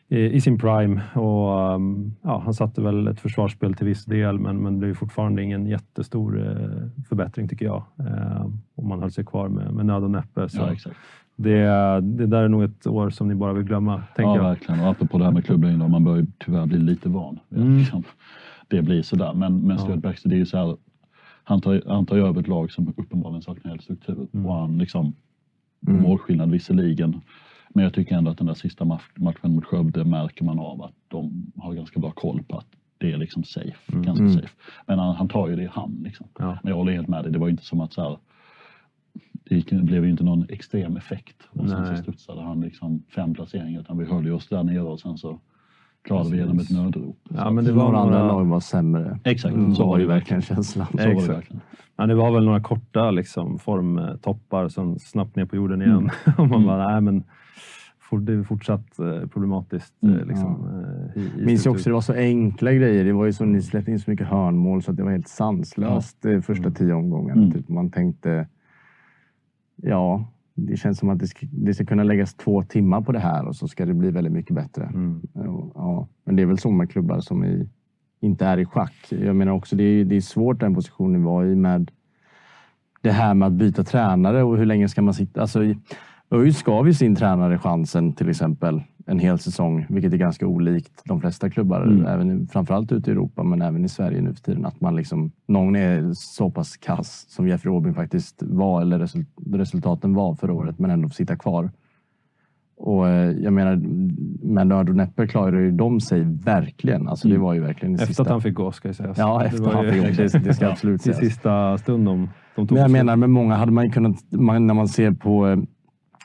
i, 0.08 0.20
i 0.20 0.42
sin 0.42 0.58
prime 0.60 1.02
och 1.14 1.74
um, 1.76 2.16
ja, 2.22 2.42
han 2.46 2.54
satte 2.54 2.82
väl 2.82 3.08
ett 3.08 3.20
försvarsspel 3.20 3.74
till 3.74 3.86
viss 3.86 4.06
del 4.06 4.40
men, 4.40 4.58
men 4.58 4.80
det 4.80 4.88
ju 4.88 4.96
fortfarande 4.96 5.44
ingen 5.44 5.66
jättestor 5.68 6.40
eh, 6.48 7.04
förbättring 7.10 7.48
tycker 7.48 7.66
jag. 7.66 7.84
Eh, 8.00 8.46
om 8.76 8.88
man 8.88 9.00
höll 9.00 9.12
sig 9.12 9.26
kvar 9.26 9.48
med, 9.48 9.74
med 9.74 9.86
nöd 9.86 10.04
och 10.04 10.12
näppe. 10.12 10.50
Så 10.50 10.58
Ja, 10.58 10.72
exakt. 10.72 10.96
det, 11.36 11.62
det 12.02 12.26
där 12.26 12.44
är 12.44 12.48
nog 12.50 12.64
ett 12.64 12.88
år 12.88 13.10
som 13.10 13.28
ni 13.28 13.36
bara 13.36 13.54
vill 13.54 13.64
glömma, 13.64 14.04
tänker 14.16 14.30
Ja, 14.30 14.36
jag. 14.36 14.44
verkligen. 14.44 14.82
Och 14.82 14.88
apropå 14.88 15.18
det 15.18 15.24
här 15.24 15.32
med 15.32 15.46
klubblängder, 15.46 15.88
man 15.88 16.04
börjar 16.04 16.20
ju 16.20 16.28
tyvärr 16.46 16.66
bli 16.66 16.78
lite 16.78 17.10
van 17.10 17.40
Mm. 17.56 17.84
det 18.68 18.82
blir 18.82 19.02
sådär. 19.02 19.34
Men, 19.34 19.68
men 19.68 19.78
Stuart 19.80 20.00
Baxter, 20.02 20.30
det 20.30 20.36
är 20.36 20.40
ju 20.40 20.46
så 20.46 20.58
här, 20.58 20.78
han 21.48 21.62
tar, 21.62 21.82
han 21.88 22.06
tar 22.06 22.18
över 22.18 22.40
ett 22.42 22.48
lag 22.48 22.72
som 22.72 22.94
uppenbarligen 22.98 23.42
saknar 23.42 23.72
helt 23.72 23.84
struktur. 23.84 24.28
Mm. 24.34 24.46
Och 24.46 24.54
han 24.54 24.78
liksom, 24.78 25.14
Mm. 25.88 26.02
målskillnad 26.02 26.52
visserligen, 26.52 27.22
men 27.70 27.84
jag 27.84 27.94
tycker 27.94 28.16
ändå 28.16 28.32
att 28.32 28.38
den 28.38 28.48
där 28.48 28.54
sista 28.54 28.86
match, 28.86 29.04
matchen 29.16 29.56
mot 29.56 29.66
Skövde 29.66 30.04
märker 30.06 30.46
man 30.46 30.60
av 30.60 30.82
att 30.82 30.94
de 31.08 31.52
har 31.56 31.74
ganska 31.74 32.00
bra 32.00 32.12
koll 32.12 32.44
på 32.44 32.58
att 32.58 32.66
det 32.98 33.12
är 33.12 33.18
liksom 33.18 33.44
safe. 33.44 33.92
Mm. 33.92 34.02
Ganska 34.04 34.24
Mm. 34.24 34.36
safe. 34.36 34.54
Men 34.88 35.00
han, 35.00 35.16
han 35.16 35.28
tar 35.28 35.48
ju 35.50 35.56
det 35.56 35.64
i 35.64 35.68
hand. 35.68 36.04
Liksom. 36.04 36.28
Ja. 36.40 36.58
Men 36.64 36.70
jag 36.70 36.76
håller 36.78 36.92
helt 36.94 37.08
med 37.08 37.24
dig, 37.24 37.32
det 37.32 37.40
var 37.40 37.50
inte 37.50 37.64
som 37.66 37.82
att 37.82 37.94
så 37.94 38.02
här, 38.02 38.18
det 39.44 39.56
gick, 39.56 39.70
det 39.70 39.76
blev 39.84 40.04
ju 40.06 40.12
inte 40.12 40.24
någon 40.24 40.46
extrem 40.50 40.98
effekt. 40.98 41.48
Och 41.50 41.70
sen 41.70 41.86
så 41.86 42.02
studsade 42.04 42.42
han 42.42 42.62
liksom 42.62 43.04
fem 43.16 43.34
placeringar 43.34 43.80
utan 43.82 43.98
vi 43.98 44.06
höll 44.06 44.26
ju 44.26 44.32
oss 44.32 44.48
där 44.48 44.64
nere 44.64 44.82
och 44.82 45.00
sen 45.00 45.18
så 45.18 45.40
klarade 46.08 46.30
vi 46.32 46.38
genom 46.38 46.60
ett 46.60 46.70
nödrop. 46.72 47.18
Ja, 47.30 47.52
men 47.52 47.66
det 47.66 47.72
var 47.72 47.84
Några 47.84 47.98
andra 47.98 48.28
lag 48.28 48.46
var 48.46 48.60
sämre. 48.60 49.20
Exakt, 49.24 49.56
Mm, 49.56 49.76
så 49.76 49.88
var 49.88 49.98
det 49.98 50.02
ju 50.02 50.08
verkligen. 50.08 50.40
verkligen 50.40 50.64
känslan. 50.64 50.88
Så 50.92 50.98
var 50.98 51.04
det 51.06 51.12
Exakt. 51.12 51.30
verkligen. 51.38 51.62
Ja, 51.98 52.06
det 52.06 52.16
var 52.16 52.32
väl 52.32 52.46
några 52.46 52.60
korta 52.62 53.12
liksom, 53.12 53.60
formtoppar 53.60 54.68
som 54.68 55.00
snabbt 55.00 55.36
ner 55.36 55.46
på 55.46 55.56
jorden 55.56 55.82
igen. 55.82 56.10
och 56.38 56.48
man 56.48 56.54
Mm. 56.54 56.66
bara, 56.68 56.88
nej 56.92 57.02
men 57.02 57.24
det 58.22 58.34
är 58.34 58.44
fortsatt 58.44 59.00
eh, 59.00 59.28
problematiskt. 59.28 59.94
eh, 60.04 60.10
Mm, 60.10 60.28
liksom, 60.28 60.68
eh, 61.16 61.22
i, 61.22 61.26
i 61.26 61.46
Minns 61.46 61.52
ju 61.52 61.58
struktur. 61.58 61.72
också, 61.72 61.90
det 61.90 61.94
var 61.94 62.02
så 62.02 62.14
enkla 62.14 62.74
grejer. 62.74 63.06
Det 63.06 63.14
var 63.14 63.26
ju 63.26 63.34
så, 63.34 63.46
ni 63.46 63.62
släppte 63.62 63.92
in 63.92 64.00
så 64.00 64.12
mycket 64.12 64.28
hörnmål 64.28 64.82
så 64.84 64.92
att 64.92 64.98
det 64.98 65.04
var 65.04 65.12
helt 65.12 65.28
sanslöst 65.28 66.18
de 66.22 66.42
första 66.42 66.64
Mm. 66.64 66.74
tio 66.74 66.94
omgångarna. 66.94 67.42
Mm. 67.42 67.54
Typ. 67.54 67.70
Man 67.70 67.92
tänkte, 67.92 68.48
ja, 69.76 70.26
det 70.58 70.78
känns 70.78 71.00
som 71.00 71.10
att 71.10 71.20
det 71.20 71.28
ska, 71.28 71.48
det 71.52 71.74
ska 71.74 71.86
kunna 71.86 72.04
läggas 72.04 72.34
två 72.34 72.64
timmar 72.64 73.02
på 73.02 73.12
det 73.12 73.20
här 73.20 73.48
och 73.48 73.56
så 73.56 73.68
ska 73.68 73.86
det 73.86 73.94
bli 73.94 74.12
väldigt 74.12 74.34
mycket 74.34 74.56
bättre. 74.56 74.84
Mm. 74.84 75.22
Ja, 75.34 76.08
men 76.26 76.36
det 76.36 76.42
är 76.42 76.46
väl 76.46 76.58
så 76.58 76.72
med 76.72 76.92
klubbar 76.92 77.20
som 77.20 77.44
i, 77.44 77.70
inte 78.20 78.46
är 78.46 78.58
i 78.58 78.66
schack. 78.66 78.96
Jag 79.10 79.36
menar 79.36 79.52
också, 79.52 79.76
det 79.76 79.84
är, 79.84 80.06
det 80.06 80.16
är 80.16 80.22
svårt 80.22 80.60
den 80.60 80.76
positionen 80.76 81.22
vi 81.22 81.26
var 81.26 81.46
i 81.46 81.56
med 81.56 81.92
det 83.02 83.12
här 83.12 83.34
med 83.34 83.48
att 83.48 83.54
byta 83.54 83.84
tränare 83.84 84.44
och 84.44 84.58
hur 84.58 84.66
länge 84.66 84.90
ska 84.90 85.02
man 85.02 85.14
sitta? 85.14 85.42
Alltså, 85.42 85.60
ÖIS 86.32 86.64
gav 86.64 86.88
ju 86.88 86.94
sin 86.94 87.16
tränare 87.16 87.58
chansen 87.58 88.14
till 88.14 88.30
exempel 88.30 88.82
en 89.06 89.20
hel 89.20 89.40
säsong, 89.40 89.86
vilket 89.90 90.14
är 90.14 90.18
ganska 90.18 90.48
olikt 90.48 91.02
de 91.06 91.22
flesta 91.22 91.50
klubbar, 91.50 91.82
Mm. 91.82 92.06
även, 92.06 92.32
i- 92.44 92.48
framförallt 92.48 92.92
ute 92.92 93.10
i 93.10 93.14
Europa, 93.14 93.44
men 93.44 93.62
även 93.62 93.86
i 93.86 93.90
Sverige 93.90 94.22
nu 94.22 94.34
för 94.34 94.42
tiden. 94.42 94.66
Att 94.66 94.82
man 94.82 94.96
liksom, 94.96 95.32
någon 95.48 95.76
är 95.76 96.12
så 96.14 96.52
pass 96.52 96.78
kass 96.78 97.26
som 97.30 97.48
Jeffrey 97.48 97.74
Aubin 97.76 97.94
faktiskt 97.94 98.44
var, 98.44 98.82
eller 98.82 99.00
result, 99.00 99.28
resultaten 99.54 100.14
var 100.14 100.36
förra 100.36 100.54
året, 100.54 100.80
men 100.80 100.92
ändå 100.92 101.08
får 101.10 101.14
sitta 101.14 101.36
kvar. 101.36 101.72
Och 102.80 103.08
eh, 103.08 103.32
jag 103.32 103.54
menar, 103.54 103.76
med 104.48 104.68
nöd 104.68 104.90
och 104.90 104.96
näppe 104.96 105.28
klarade 105.28 105.62
ju 105.62 105.72
de 105.72 106.00
sig 106.00 106.22
verkligen. 106.44 107.08
Alltså 107.08 107.28
det 107.28 107.34
Mm. 107.34 107.44
var 107.46 107.54
ju 107.54 107.60
verkligen 107.60 107.94
Efter 107.96 108.08
sista. 108.08 108.24
att 108.24 108.30
han 108.30 108.42
fick 108.42 108.54
gå 108.54 108.72
ska 108.72 108.88
jag 108.88 108.96
säga. 108.96 109.14
Ja, 109.18 109.40
Det 109.40 109.46
efter 109.46 109.72
han 109.72 109.86
fick 109.92 110.02
gå. 110.18 110.24
Det, 110.24 110.44
det 110.44 110.54
ska 110.54 110.66
Ja, 110.66 110.72
absolut 110.72 111.02
sägas. 111.02 111.18
sista 111.18 111.78
stund 111.78 112.06
de, 112.06 112.30
de 112.56 112.68
tog 112.68 112.72
Men 112.76 112.82
jag 112.82 112.92
menar 112.92 113.16
med 113.16 113.30
många 113.30 113.56
hade 113.56 113.72
man 113.72 113.86
ju 113.86 113.92
kunnat, 113.92 114.16
man, 114.32 114.68
när 114.68 114.74
man 114.74 114.88
ser 114.88 115.12
på 115.12 115.48
eh, 115.48 115.58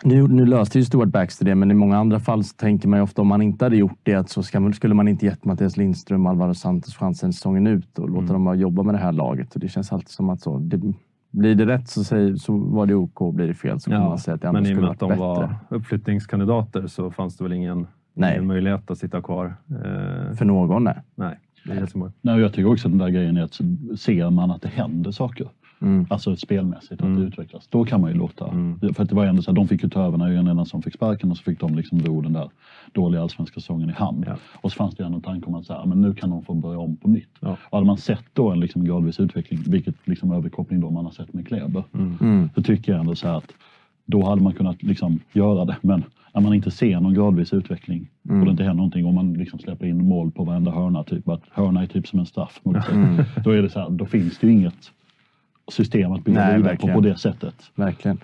nu, 0.04 0.28
nu 0.28 0.46
löste 0.46 0.78
ju 0.78 0.84
Stuart 0.84 1.08
Baxter 1.08 1.44
det, 1.44 1.54
men 1.54 1.70
i 1.70 1.74
många 1.74 1.98
andra 1.98 2.20
fall 2.20 2.44
så 2.44 2.56
tänker 2.56 2.88
man 2.88 2.98
ju 2.98 3.02
ofta 3.02 3.22
om 3.22 3.28
man 3.28 3.42
inte 3.42 3.64
hade 3.64 3.76
gjort 3.76 3.98
det 4.02 4.28
så 4.30 4.42
ska, 4.42 4.72
skulle 4.72 4.94
man 4.94 5.08
inte 5.08 5.26
gett 5.26 5.44
Mattias 5.44 5.76
Lindström 5.76 6.26
och 6.26 6.32
Alvaro 6.32 6.54
Santos 6.54 6.96
chansen 6.96 7.32
säsongen 7.32 7.66
ut 7.66 7.98
och 7.98 8.08
låta 8.08 8.18
Mm. 8.22 8.32
dem 8.32 8.44
bara 8.44 8.54
jobba 8.54 8.82
med 8.82 8.94
det 8.94 8.98
här 8.98 9.12
laget. 9.12 9.54
Och 9.54 9.60
det 9.60 9.68
känns 9.68 9.92
alltid 9.92 10.08
som 10.08 10.30
att 10.30 10.40
så, 10.40 10.58
det, 10.58 10.80
blir 11.30 11.54
det 11.54 11.66
rätt 11.66 11.88
så, 11.88 12.04
säger, 12.04 12.36
så 12.36 12.56
var 12.56 12.86
det 12.86 12.94
OK, 12.94 13.34
blir 13.34 13.46
det 13.48 13.54
fel 13.54 13.80
så 13.80 13.90
kan 13.90 14.00
man 14.00 14.18
säga 14.18 14.34
att 14.34 14.40
det 14.40 14.48
andra 14.48 14.60
men 14.60 14.70
i 14.70 14.74
och 14.74 14.76
skulle 14.76 14.86
med 14.86 14.92
att 14.92 15.02
varit 15.02 15.18
de 15.18 15.40
bättre. 15.42 15.56
var 15.70 15.76
uppflyttningskandidater 15.78 16.86
så 16.86 17.10
fanns 17.10 17.36
det 17.36 17.44
väl 17.44 17.52
ingen, 17.52 17.86
Nej. 18.14 18.32
ingen 18.34 18.46
möjlighet 18.46 18.90
att 18.90 18.98
sitta 18.98 19.22
kvar. 19.22 19.46
Eh, 19.70 20.34
För 20.36 20.44
någon, 20.44 20.84
nej. 20.84 20.96
nej. 21.14 21.38
Nej, 22.22 22.34
och 22.34 22.40
jag 22.40 22.52
tycker 22.52 22.72
också 22.72 22.88
att 22.88 22.92
den 22.92 22.98
där 22.98 23.08
grejen 23.08 23.36
är 23.36 23.42
att 23.42 23.54
ser 24.00 24.30
man 24.30 24.50
att 24.50 24.62
det 24.62 24.68
händer 24.68 25.10
saker, 25.10 25.46
Mm. 25.82 26.06
alltså 26.10 26.36
spelmässigt, 26.36 26.92
att 26.92 27.00
Mm. 27.00 27.20
det 27.20 27.26
utvecklas, 27.26 27.66
då 27.70 27.84
kan 27.84 28.00
man 28.00 28.10
ju 28.10 28.16
låta. 28.16 28.48
Mm. 28.48 28.78
För 28.94 29.02
att 29.02 29.08
det 29.08 29.14
var 29.14 29.26
ändå 29.26 29.42
så 29.42 29.50
att 29.50 29.54
de 29.56 29.68
fick 29.68 29.82
ju 29.82 29.88
ta 29.88 30.02
över 30.02 30.18
när 30.18 30.28
Jörgen 30.28 30.44
Lennartsson 30.44 30.82
fick 30.82 30.94
sparken 30.94 31.30
och 31.30 31.36
så 31.36 31.42
fick 31.42 31.60
de 31.60 31.74
liksom 31.74 32.00
ro 32.00 32.20
den 32.20 32.32
där 32.32 32.50
dåliga 32.92 33.22
allsvenska 33.22 33.60
säsongen 33.60 33.90
i 33.90 33.92
hamn. 33.92 34.24
Ja. 34.26 34.36
Och 34.60 34.72
så 34.72 34.76
fanns 34.76 34.94
det 34.94 35.02
ju 35.02 35.06
ändå 35.06 35.16
en 35.16 35.22
tanke 35.22 35.46
om 35.46 35.54
att 35.54 35.66
så 35.66 35.72
här, 35.72 35.86
men 35.86 36.00
nu 36.00 36.14
kan 36.14 36.30
de 36.30 36.42
få 36.44 36.54
börja 36.54 36.78
om 36.78 36.96
på 36.96 37.08
nytt. 37.08 37.28
Ja. 37.40 37.56
Och 37.70 37.78
hade 37.78 37.86
man 37.86 37.96
sett 37.98 38.24
då 38.32 38.50
en 38.50 38.60
liksom 38.60 38.84
gradvis 38.84 39.20
utveckling, 39.20 39.60
vilket 39.66 39.94
liksom 40.04 40.32
överkoppling 40.32 40.80
då 40.80 40.90
man 40.90 41.04
har 41.04 41.12
sett 41.12 41.32
med 41.32 41.46
Kleber, 41.46 41.84
Mm. 41.94 42.16
Mm. 42.20 42.50
så 42.54 42.62
tycker 42.62 42.92
jag 42.92 43.00
ändå 43.00 43.14
så 43.14 43.28
här 43.28 43.36
att 43.36 43.52
då 44.06 44.24
hade 44.24 44.42
man 44.42 44.52
kunnat 44.52 44.82
liksom 44.82 45.20
göra 45.32 45.64
det. 45.64 45.76
Men 45.82 46.02
när 46.34 46.40
man 46.40 46.54
inte 46.54 46.70
ser 46.70 47.00
någon 47.00 47.14
gradvis 47.14 47.52
utveckling 47.52 48.08
Mm. 48.28 48.40
och 48.40 48.44
det 48.46 48.50
inte 48.50 48.62
händer 48.62 48.76
någonting 48.76 49.06
och 49.06 49.14
man 49.14 49.32
liksom 49.34 49.58
släpper 49.58 49.86
in 49.86 50.08
mål 50.08 50.30
på 50.30 50.44
varenda 50.44 50.70
hörna, 50.70 51.04
typ 51.04 51.28
att 51.28 51.42
hörna 51.50 51.82
är 51.82 51.86
typ 51.86 52.06
som 52.08 52.18
en 52.18 52.26
straff 52.26 52.60
mot 52.62 52.84
sig. 52.84 52.94
Mm. 52.94 53.24
Då 53.44 53.50
är 53.50 53.62
det 53.62 53.70
så 53.70 53.80
här, 53.80 53.90
då 53.90 54.06
finns 54.06 54.38
det 54.38 54.46
ju 54.46 54.52
inget 54.52 54.90
system 55.68 56.12
att 56.12 56.24
bygga 56.24 56.40
Nej, 56.40 56.56
vidare 56.56 56.76
på 56.76 56.88
på 56.88 57.00
det 57.00 57.18
sättet. 57.18 57.54
Verkligen. 57.74 58.18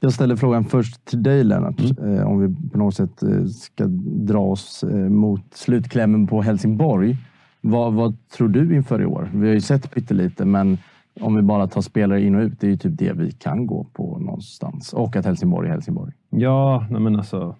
Jag 0.00 0.12
ställer 0.12 0.36
frågan 0.36 0.64
först 0.64 1.04
till 1.04 1.22
dig 1.22 1.44
Lennart. 1.44 1.80
Mm. 1.80 2.14
Eh, 2.14 2.26
om 2.26 2.38
vi 2.40 2.70
på 2.70 2.78
något 2.78 2.94
sätt 2.94 3.22
eh, 3.22 3.44
ska 3.44 3.84
dra 4.26 4.40
oss 4.40 4.84
eh, 4.84 4.96
mot 4.96 5.54
slutklämmen 5.54 6.26
på 6.26 6.42
Helsingborg. 6.42 7.16
Vad, 7.60 7.92
vad 7.92 8.28
tror 8.28 8.48
du 8.48 8.76
inför 8.76 9.02
i 9.02 9.06
år? 9.06 9.30
Vi 9.34 9.46
har 9.46 9.54
ju 9.54 9.60
sett 9.60 9.90
pyttelite, 9.90 10.44
men 10.44 10.78
om 11.20 11.36
vi 11.36 11.42
bara 11.42 11.66
tar 11.66 11.80
spelare 11.80 12.22
in 12.22 12.34
och 12.34 12.42
ut, 12.42 12.60
det 12.60 12.66
är 12.66 12.70
ju 12.70 12.76
typ 12.76 12.98
det 12.98 13.12
vi 13.12 13.32
kan 13.32 13.66
gå 13.66 13.84
på 13.84 14.18
någonstans. 14.18 14.92
Och 14.92 15.16
att 15.16 15.24
Helsingborg 15.24 15.68
är 15.68 15.72
Helsingborg. 15.72 16.12
Ja, 16.30 16.86
nej 16.90 17.00
men 17.00 17.16
alltså. 17.16 17.56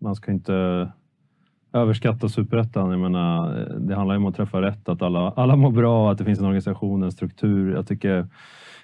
Man 0.00 0.14
ska 0.14 0.32
inte 0.32 0.88
överskatta 1.74 2.28
superettan. 2.28 2.90
Jag 2.90 3.00
menar, 3.00 3.58
eh, 3.58 3.76
det 3.76 3.94
handlar 3.94 4.14
ju 4.14 4.18
om 4.18 4.26
att 4.26 4.36
träffa 4.36 4.62
rätt, 4.62 4.88
att 4.88 5.02
alla, 5.02 5.32
alla 5.36 5.56
mår 5.56 5.70
bra, 5.70 6.12
att 6.12 6.18
det 6.18 6.24
finns 6.24 6.38
en 6.38 6.44
organisation, 6.44 7.02
en 7.02 7.12
struktur. 7.12 7.74
Jag 7.74 7.86
tycker 7.86 8.26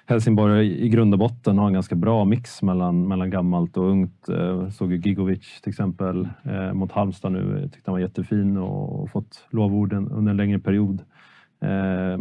Helsingborg 0.05 0.85
i 0.85 0.89
grund 0.89 1.13
och 1.13 1.19
botten 1.19 1.57
har 1.57 1.67
en 1.67 1.73
ganska 1.73 1.95
bra 1.95 2.25
mix 2.25 2.61
mellan, 2.61 3.07
mellan 3.07 3.29
gammalt 3.29 3.77
och 3.77 3.89
ungt. 3.89 4.29
Eh, 4.29 4.69
såg 4.69 4.91
ju 4.91 4.97
Gigovic 4.97 5.61
till 5.61 5.69
exempel 5.69 6.29
eh, 6.43 6.73
mot 6.73 6.91
Halmstad 6.91 7.31
nu. 7.31 7.59
Jag 7.61 7.73
tyckte 7.73 7.91
han 7.91 7.93
var 7.93 7.99
jättefin 7.99 8.57
och, 8.57 9.01
och 9.01 9.09
fått 9.09 9.47
lovorden 9.49 10.11
under 10.11 10.31
en 10.31 10.37
längre 10.37 10.59
period. 10.59 11.01
Eh, 11.61 12.19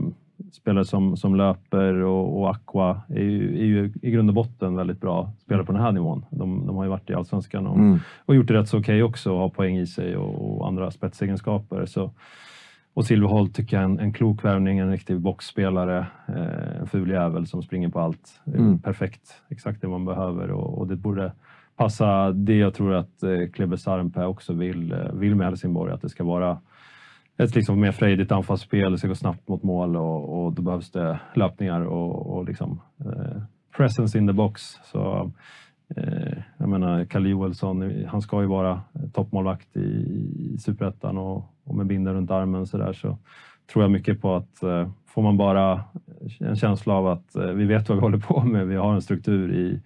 Spelare 0.52 0.84
som, 0.84 1.16
som 1.16 1.34
löper 1.36 1.94
och, 1.94 2.40
och 2.40 2.50
Aqua 2.50 3.00
är 3.08 3.22
ju, 3.22 3.58
är 3.60 3.64
ju 3.64 3.92
i 4.02 4.10
grund 4.10 4.30
och 4.30 4.34
botten 4.34 4.76
väldigt 4.76 5.00
bra 5.00 5.32
spelare 5.42 5.66
på 5.66 5.72
den 5.72 5.82
här 5.82 5.92
nivån. 5.92 6.24
De, 6.30 6.66
de 6.66 6.76
har 6.76 6.84
ju 6.84 6.90
varit 6.90 7.10
i 7.10 7.14
Allsvenskan 7.14 7.66
och, 7.66 7.76
Mm. 7.76 7.98
och 8.26 8.34
gjort 8.34 8.48
det 8.48 8.54
rätt 8.54 8.68
så 8.68 8.78
okej 8.78 9.02
också 9.02 9.32
och 9.32 9.38
har 9.38 9.48
poäng 9.48 9.78
i 9.78 9.86
sig 9.86 10.16
och, 10.16 10.60
och 10.60 10.68
andra 10.68 10.90
spetsegenskaper. 10.90 11.86
Så, 11.86 12.10
och 12.94 13.04
Silverholt 13.04 13.54
tycker 13.54 13.76
jag 13.76 13.80
är 13.82 13.84
en, 13.84 13.98
en 13.98 14.12
klok 14.12 14.44
värvning, 14.44 14.78
en 14.78 14.90
riktig 14.90 15.20
boxspelare. 15.20 16.06
Eh, 16.28 16.80
en 16.80 16.86
ful 16.86 17.10
jävel 17.10 17.46
som 17.46 17.62
springer 17.62 17.88
på 17.88 18.00
allt. 18.00 18.40
Mm. 18.46 18.78
Perfekt, 18.78 19.42
exakt 19.48 19.80
det 19.80 19.88
man 19.88 20.04
behöver 20.04 20.50
och, 20.50 20.78
och 20.78 20.86
det 20.86 20.96
borde 20.96 21.32
passa 21.76 22.32
det 22.32 22.56
jag 22.56 22.74
tror 22.74 22.94
att 22.94 23.22
eh, 23.22 23.48
Klebe 23.52 23.76
Sarnpää 23.78 24.26
också 24.26 24.52
vill, 24.52 24.92
eh, 24.92 25.12
vill 25.12 25.34
med 25.34 25.46
Helsingborg, 25.46 25.92
att 25.92 26.02
det 26.02 26.08
ska 26.08 26.24
vara 26.24 26.58
ett 27.42 27.54
liksom 27.54 27.80
mer 27.80 27.92
frejdigt 27.92 28.32
anfallsspel, 28.32 28.92
det 28.92 28.98
ska 28.98 29.08
gå 29.08 29.14
snabbt 29.14 29.48
mot 29.48 29.62
mål 29.62 29.96
och, 29.96 30.44
och 30.44 30.52
då 30.52 30.62
behövs 30.62 30.90
det 30.90 31.20
löpningar 31.34 31.80
och, 31.80 32.36
och 32.36 32.44
liksom, 32.44 32.80
eh, 32.98 33.42
presence 33.76 34.18
in 34.18 34.26
the 34.26 34.32
box. 34.32 34.62
Så, 34.84 35.32
eh, 35.96 36.38
jag 36.58 36.68
menar, 36.68 37.04
Kalle 37.04 37.28
Joelsson, 37.28 38.04
han 38.06 38.22
ska 38.22 38.40
ju 38.40 38.46
vara 38.46 38.80
toppmålvakt 39.12 39.76
i, 39.76 39.80
i 39.80 40.58
Superettan 40.58 41.18
och, 41.18 41.44
och 41.64 41.74
med 41.74 41.86
binden 41.86 42.14
runt 42.14 42.30
armen 42.30 42.66
så 42.66 42.78
där 42.78 42.92
så 42.92 43.18
tror 43.72 43.84
jag 43.84 43.90
mycket 43.90 44.20
på 44.20 44.34
att 44.34 44.62
eh, 44.62 44.88
får 45.06 45.22
man 45.22 45.36
bara 45.36 45.84
en 46.40 46.56
känsla 46.56 46.94
av 46.94 47.06
att 47.06 47.36
eh, 47.36 47.44
vi 47.46 47.64
vet 47.64 47.88
vad 47.88 47.98
vi 47.98 48.02
håller 48.02 48.18
på 48.18 48.40
med, 48.40 48.66
vi 48.66 48.76
har 48.76 48.94
en 48.94 49.02
struktur 49.02 49.54
i, 49.54 49.80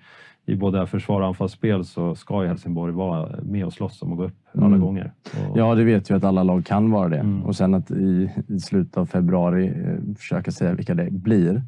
i 0.46 0.56
både 0.56 0.86
försvar 0.86 1.20
och 1.20 1.26
anfallsspel 1.26 1.84
så 1.84 2.14
ska 2.14 2.42
ju 2.42 2.48
Helsingborg 2.48 2.92
vara 2.92 3.28
med 3.42 3.64
och 3.66 3.72
slåss 3.72 4.02
om 4.02 4.12
att 4.12 4.18
gå 4.18 4.24
upp 4.24 4.36
alla 4.54 4.66
Mm. 4.66 4.80
gånger. 4.80 5.12
Och, 5.50 5.58
Ja, 5.58 5.74
det 5.74 5.84
vet 5.84 6.10
vi 6.10 6.14
att 6.14 6.24
alla 6.24 6.42
lag 6.42 6.64
kan 6.64 6.90
vara 6.90 7.08
det. 7.08 7.18
Mm. 7.18 7.42
Och 7.44 7.56
sen 7.56 7.74
att 7.74 7.90
i, 7.90 8.30
i 8.48 8.58
slutet 8.60 8.96
av 8.96 9.06
februari 9.06 9.66
eh, 9.68 10.14
försöka 10.16 10.50
säga 10.50 10.74
vilka 10.74 10.94
det 10.94 11.10
blir. 11.10 11.62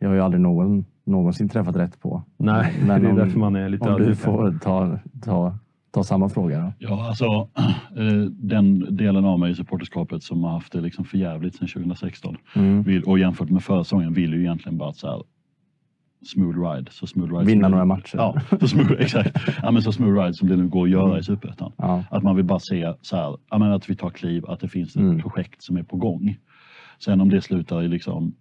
Det 0.00 0.06
har 0.06 0.14
ju 0.14 0.20
aldrig 0.20 0.40
någon 0.40 0.84
någonsin 1.04 1.48
träffat 1.48 1.76
rätt 1.76 2.00
på. 2.00 2.22
Nej, 2.36 2.74
Men 2.86 2.88
det 3.02 3.06
är 3.08 3.10
om- 3.10 3.16
därför 3.16 3.38
man 3.38 3.56
är 3.56 3.68
lite 3.68 3.88
Om 3.90 4.00
du 4.02 4.14
får 4.16 4.58
ta, 4.62 4.98
ta, 5.24 5.58
ta 5.90 6.02
samma 6.04 6.28
fråga 6.28 6.60
då. 6.60 6.72
Ja, 6.78 7.08
alltså 7.08 7.24
eh, 7.96 8.30
den 8.30 8.96
delen 8.96 9.24
av 9.24 9.38
mig 9.38 9.50
i 9.50 9.54
supporterskapet 9.54 10.22
som 10.22 10.44
har 10.44 10.50
haft 10.50 10.72
det 10.72 10.80
liksom 10.80 11.04
för 11.04 11.18
jävligt 11.18 11.54
sedan 11.54 11.68
2016 11.68 12.36
Mm. 12.56 12.82
vill, 12.82 13.02
och 13.02 13.18
jämfört 13.18 13.50
med 13.50 13.62
förra 13.62 13.84
säsongen 13.84 14.12
vill 14.12 14.32
ju 14.34 14.40
egentligen 14.40 14.78
bara 14.78 14.88
att 14.88 14.96
så 14.96 15.06
här, 15.06 15.22
smooth 16.26 16.58
ride. 16.70 16.90
Så 16.90 17.06
smooth 17.06 17.32
ride 17.32 17.44
Vinna 17.44 17.68
några 17.68 17.84
matcher. 17.84 18.16
Ja, 18.16 18.40
så 18.60 18.68
smooth, 18.68 18.92
exakt. 18.98 19.36
Ja, 19.62 19.70
men 19.70 19.82
så 19.82 19.92
smooth 19.92 20.20
ride 20.22 20.34
som 20.34 20.48
det 20.48 20.56
nu 20.56 20.68
går 20.68 20.84
att 20.84 20.90
göra 20.90 21.18
i 21.18 21.22
Superettan. 21.22 21.72
Ja. 21.76 22.04
Att 22.10 22.22
man 22.22 22.36
vill 22.36 22.44
bara 22.44 22.58
se 22.60 22.94
så 23.02 23.16
här, 23.16 23.36
ja, 23.50 23.58
men 23.58 23.72
att 23.72 23.90
vi 23.90 23.96
tar 23.96 24.10
kliv, 24.10 24.46
att 24.46 24.60
det 24.60 24.68
finns 24.68 24.96
ett 24.96 25.02
Mm. 25.02 25.20
projekt 25.20 25.62
som 25.62 25.76
är 25.76 25.82
på 25.82 25.96
gång. 25.96 26.36
Sen 27.04 27.20
om 27.20 27.28
det 27.28 27.42
slutar 27.42 27.82
i 27.82 27.88
liksom, 27.88 28.34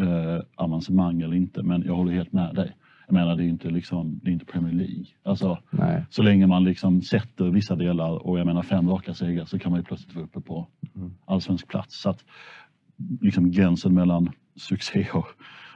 eh, 0.00 0.40
avancemang 0.56 1.20
eller 1.22 1.36
inte, 1.36 1.62
men 1.62 1.82
jag 1.82 1.94
håller 1.94 2.12
helt 2.12 2.32
med 2.32 2.54
dig. 2.54 2.76
Jag 3.06 3.14
menar, 3.14 3.36
det 3.36 3.44
är 3.44 3.48
inte, 3.48 3.70
liksom, 3.70 4.20
det 4.22 4.30
är 4.30 4.32
inte 4.32 4.44
Premier 4.44 4.74
League. 4.74 5.04
Alltså, 5.24 5.58
Nej. 5.70 6.04
så 6.10 6.22
länge 6.22 6.46
man 6.46 6.64
liksom 6.64 7.02
sätter 7.02 7.44
vissa 7.44 7.76
delar 7.76 8.26
och 8.26 8.38
jag 8.38 8.46
menar 8.46 8.62
fem 8.62 8.88
raka 8.90 9.14
segrar 9.14 9.44
så 9.44 9.58
kan 9.58 9.72
man 9.72 9.80
ju 9.80 9.84
plötsligt 9.84 10.14
vara 10.14 10.24
uppe 10.24 10.40
på 10.40 10.68
Mm. 10.96 11.10
allsvensk 11.26 11.68
plats. 11.68 12.00
Så 12.02 12.10
att 12.10 12.24
liksom 13.20 13.50
gränsen 13.50 13.94
mellan 13.94 14.30
succé 14.56 15.06
och, 15.14 15.26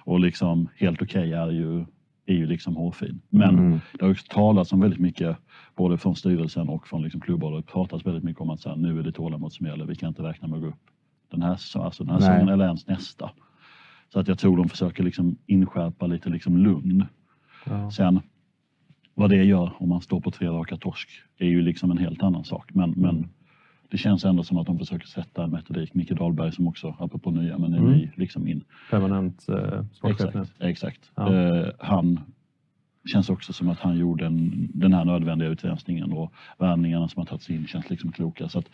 och 0.04 0.20
liksom 0.20 0.68
helt 0.76 1.02
okej 1.02 1.32
är 1.32 1.50
ju, 1.50 1.84
är 2.26 2.34
ju 2.34 2.46
liksom 2.46 2.76
hårfin. 2.76 3.20
Men 3.28 3.58
Mm. 3.58 3.80
det 3.98 4.04
har 4.04 4.08
ju 4.08 4.14
talats 4.14 4.72
om 4.72 4.80
väldigt 4.80 5.00
mycket, 5.00 5.36
både 5.76 5.98
från 5.98 6.16
styrelsen 6.16 6.68
och 6.68 6.86
från 6.86 7.02
liksom 7.02 7.20
klubbar, 7.20 7.56
det 7.56 7.62
pratas 7.62 8.06
väldigt 8.06 8.24
mycket 8.24 8.40
om 8.40 8.50
att 8.50 8.60
så 8.60 8.68
här, 8.68 8.76
nu 8.76 8.98
är 8.98 9.02
det 9.02 9.12
tålamod 9.12 9.52
som 9.52 9.66
gäller, 9.66 9.86
vi 9.86 9.94
kan 9.96 10.08
inte 10.08 10.22
räkna 10.22 10.48
med 10.48 10.56
att 10.56 10.62
gå 10.62 10.68
upp 10.68 10.80
den 11.30 11.42
här, 11.42 11.50
alltså 11.50 12.04
den 12.04 12.12
här 12.12 12.20
Nej. 12.20 12.28
säsongen 12.28 12.48
eller 12.48 12.64
ens 12.64 12.86
nästa. 12.86 13.30
Så 14.12 14.20
att 14.20 14.28
jag 14.28 14.38
tror 14.38 14.56
de 14.56 14.68
försöker 14.68 15.02
liksom 15.02 15.36
inskärpa 15.46 16.06
lite 16.06 16.30
liksom 16.30 16.56
lugn. 16.56 17.04
Ja. 17.66 17.90
Sen 17.90 18.20
vad 19.14 19.30
det 19.30 19.44
gör 19.44 19.72
om 19.78 19.88
man 19.88 20.00
står 20.00 20.20
på 20.20 20.30
tre 20.30 20.48
raka 20.48 20.76
torsk 20.76 21.08
är 21.38 21.46
ju 21.46 21.62
liksom 21.62 21.90
en 21.90 21.98
helt 21.98 22.22
annan 22.22 22.44
sak. 22.44 22.74
Men, 22.74 22.90
men 22.90 23.28
det 23.92 23.98
känns 23.98 24.24
ändå 24.24 24.42
som 24.42 24.58
att 24.58 24.66
de 24.66 24.78
försöker 24.78 25.06
sätta 25.06 25.44
en 25.44 25.50
metodik. 25.50 25.94
Micke 25.94 26.10
Dahlberg 26.10 26.52
som 26.52 26.68
också, 26.68 26.96
apropå 26.98 27.30
nya, 27.30 27.58
men 27.58 27.72
är 27.74 27.78
Mm. 27.78 27.90
ny 27.92 28.10
liksom 28.16 28.48
in. 28.48 28.64
Permanent 28.90 29.48
eh, 29.48 29.84
sportchef. 29.92 30.26
Exakt. 30.34 30.52
exakt. 30.60 31.10
Ja. 31.14 31.34
Eh, 31.34 31.68
han 31.78 32.20
känns 33.12 33.30
också 33.30 33.52
som 33.52 33.68
att 33.68 33.78
han 33.80 33.98
gjorde 33.98 34.26
en, 34.26 34.68
den 34.74 34.92
här 34.92 35.04
nödvändiga 35.04 35.48
utrensningen 35.48 36.12
och 36.12 36.32
värvningarna 36.58 37.08
som 37.08 37.20
har 37.20 37.26
tagits 37.26 37.50
in 37.50 37.66
känns 37.66 37.90
liksom 37.90 38.12
kloka. 38.12 38.48
Så 38.48 38.58
att, 38.58 38.68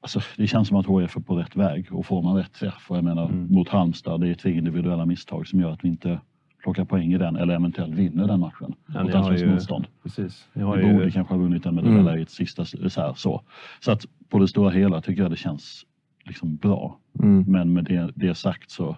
alltså, 0.00 0.20
det 0.36 0.46
känns 0.46 0.68
som 0.68 0.76
att 0.76 0.86
HF 0.86 1.16
är 1.16 1.20
på 1.20 1.36
rätt 1.36 1.56
väg 1.56 1.86
och 1.92 2.06
får 2.06 2.22
man 2.22 2.36
rätt 2.36 2.52
träff 2.52 2.90
och 2.90 2.96
jag 2.96 3.04
menar 3.04 3.24
Mm. 3.28 3.46
mot 3.52 3.68
Halmstad, 3.68 4.20
det 4.20 4.28
är 4.28 4.34
tre 4.34 4.52
individuella 4.56 5.06
misstag 5.06 5.46
som 5.48 5.60
gör 5.60 5.70
att 5.72 5.84
vi 5.84 5.88
inte 5.88 6.20
plockar 6.62 6.84
poäng 6.84 7.12
i 7.12 7.18
den 7.18 7.36
eller 7.36 7.54
eventuellt 7.54 7.94
vinner 7.94 8.26
den 8.26 8.40
matchen 8.40 8.74
Ja, 8.86 9.02
mot 9.02 9.12
ni 9.12 9.18
allsvenskt 9.18 9.46
motstånd. 9.46 9.86
Precis. 10.02 10.48
Ni 10.52 10.62
har 10.62 10.76
Vi 10.76 10.92
borde 10.92 11.04
ju, 11.04 11.10
kanske 11.10 11.34
ha 11.34 11.38
vunnit 11.40 11.62
den 11.62 11.74
med 11.74 11.84
Mm. 11.84 12.04
det 12.04 12.10
där 12.10 12.18
i 12.18 12.22
ett 12.22 12.30
sista 12.30 12.64
så 12.64 13.00
här, 13.00 13.14
så. 13.14 13.42
Så 13.80 13.92
att 13.92 14.06
på 14.28 14.38
det 14.38 14.48
stora 14.48 14.70
hela 14.70 15.00
tycker 15.00 15.22
jag 15.22 15.30
det 15.30 15.36
känns 15.36 15.86
liksom 16.24 16.56
bra. 16.56 16.98
Mm. 17.22 17.44
Men 17.48 17.72
med 17.72 17.84
det, 17.84 18.12
det 18.14 18.34
sagt 18.34 18.70
så 18.70 18.96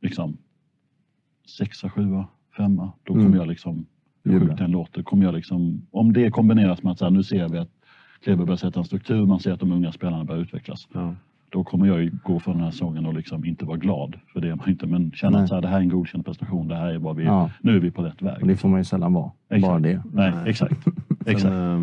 liksom 0.00 0.36
sexa, 1.46 1.90
sjua, 1.90 2.26
femma, 2.56 2.92
då 3.02 3.12
kommer 3.12 3.26
Mm. 3.26 3.38
jag 3.38 3.48
liksom 3.48 3.86
hur 4.24 4.40
sjukt 4.40 4.58
den 4.58 4.70
låter, 4.70 5.02
kommer 5.02 5.24
jag 5.24 5.34
liksom 5.34 5.86
om 5.90 6.12
det 6.12 6.30
kombineras 6.30 6.82
med 6.82 6.92
att 6.92 6.98
så 6.98 7.04
här, 7.04 7.10
nu 7.12 7.22
ser 7.22 7.48
vi 7.48 7.58
att 7.58 7.70
Kleber 8.24 8.44
börjar 8.44 8.56
sätta 8.56 8.80
en 8.80 8.84
struktur, 8.86 9.26
man 9.26 9.40
ser 9.40 9.52
att 9.52 9.60
de 9.60 9.72
unga 9.72 9.92
spelarna 9.92 10.24
börjar 10.24 10.42
utvecklas. 10.42 10.88
ja. 10.92 11.14
Då 11.48 11.64
kommer 11.64 11.86
jag 11.86 12.02
ju 12.02 12.10
gå 12.24 12.40
för 12.40 12.52
den 12.52 12.60
här 12.60 12.70
säsongen 12.70 13.06
och 13.06 13.14
liksom 13.14 13.44
inte 13.44 13.64
vara 13.64 13.76
glad 13.76 14.16
för 14.32 14.40
det 14.40 14.48
är 14.50 14.54
man 14.54 14.68
inte, 14.68 14.86
men 14.86 15.12
känna 15.12 15.38
att 15.38 15.48
så 15.48 15.54
här, 15.54 15.62
det 15.62 15.68
här 15.68 15.76
är 15.76 15.80
en 15.80 15.88
godkänd 15.88 16.24
prestation, 16.24 16.68
det 16.68 16.76
här 16.76 16.86
är 16.94 16.98
vad 16.98 17.16
vi, 17.16 17.24
Ja. 17.24 17.50
nu 17.60 17.76
är 17.76 17.80
vi 17.80 17.90
på 17.90 18.02
rätt 18.02 18.22
väg. 18.22 18.42
Och 18.42 18.48
det 18.48 18.56
får 18.56 18.68
man 18.68 18.80
ju 18.80 18.84
sällan 18.84 19.12
vara. 19.12 19.30
Exakt. 19.50 19.62
Bara 19.70 19.78
det. 19.78 20.02
Nej, 20.12 20.32
Nej. 20.34 20.50
exakt. 20.50 20.82
Sen, 20.84 20.94
exakt. 21.26 21.54
eh, 21.54 21.80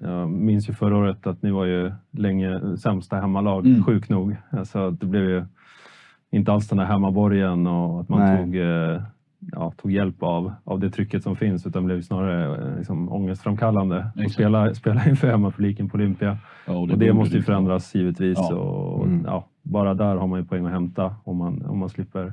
jag 0.00 0.30
minns 0.30 0.68
ju 0.68 0.72
förra 0.72 0.96
året 0.96 1.26
att 1.26 1.42
ni 1.42 1.50
var 1.50 1.64
ju 1.64 1.92
länge 2.10 2.76
sämsta 2.76 3.16
hemmalag, 3.16 3.66
Mm. 3.66 3.84
sjukt 3.84 4.08
nog. 4.10 4.36
Alltså, 4.50 4.90
det 4.90 5.06
blev 5.06 5.22
ju 5.24 5.44
inte 6.30 6.52
alls 6.52 6.68
den 6.68 6.78
där 6.78 6.84
hemmaborgen 6.84 7.66
och 7.66 8.00
att 8.00 8.08
man 8.08 8.18
Nej. 8.20 8.36
tog, 8.44 8.56
eh, 8.56 9.02
ja, 9.52 9.72
tog 9.76 9.92
hjälp 9.92 10.22
av, 10.22 10.52
av 10.64 10.80
det 10.80 10.90
trycket 10.90 11.22
som 11.22 11.36
finns 11.36 11.66
utan 11.66 11.84
blev 11.84 12.02
snarare 12.02 12.68
eh, 12.70 12.76
liksom, 12.76 13.12
ångestframkallande. 13.12 14.10
Och 14.14 14.20
Exakt. 14.20 14.34
spela, 14.34 14.74
spela 14.74 15.08
inför 15.08 15.28
hemmapubliken 15.30 15.88
på 15.88 15.94
Olympia. 15.94 16.38
Ja, 16.66 16.72
Och 16.76 16.88
det, 16.88 16.94
borde 16.96 17.12
måste 17.12 17.36
ju 17.36 17.42
förändras 17.42 17.94
givetvis. 17.94 18.38
Ja. 18.40 18.54
Och, 18.56 19.06
Mm. 19.06 19.24
ja, 19.26 19.44
bara 19.62 19.94
där 19.94 20.16
har 20.16 20.26
man 20.26 20.38
ju 20.40 20.44
poäng 20.46 20.66
att 20.66 20.72
hämta 20.72 21.14
om 21.24 21.36
man, 21.36 21.66
om 21.66 21.78
man 21.78 21.88
slipper 21.88 22.32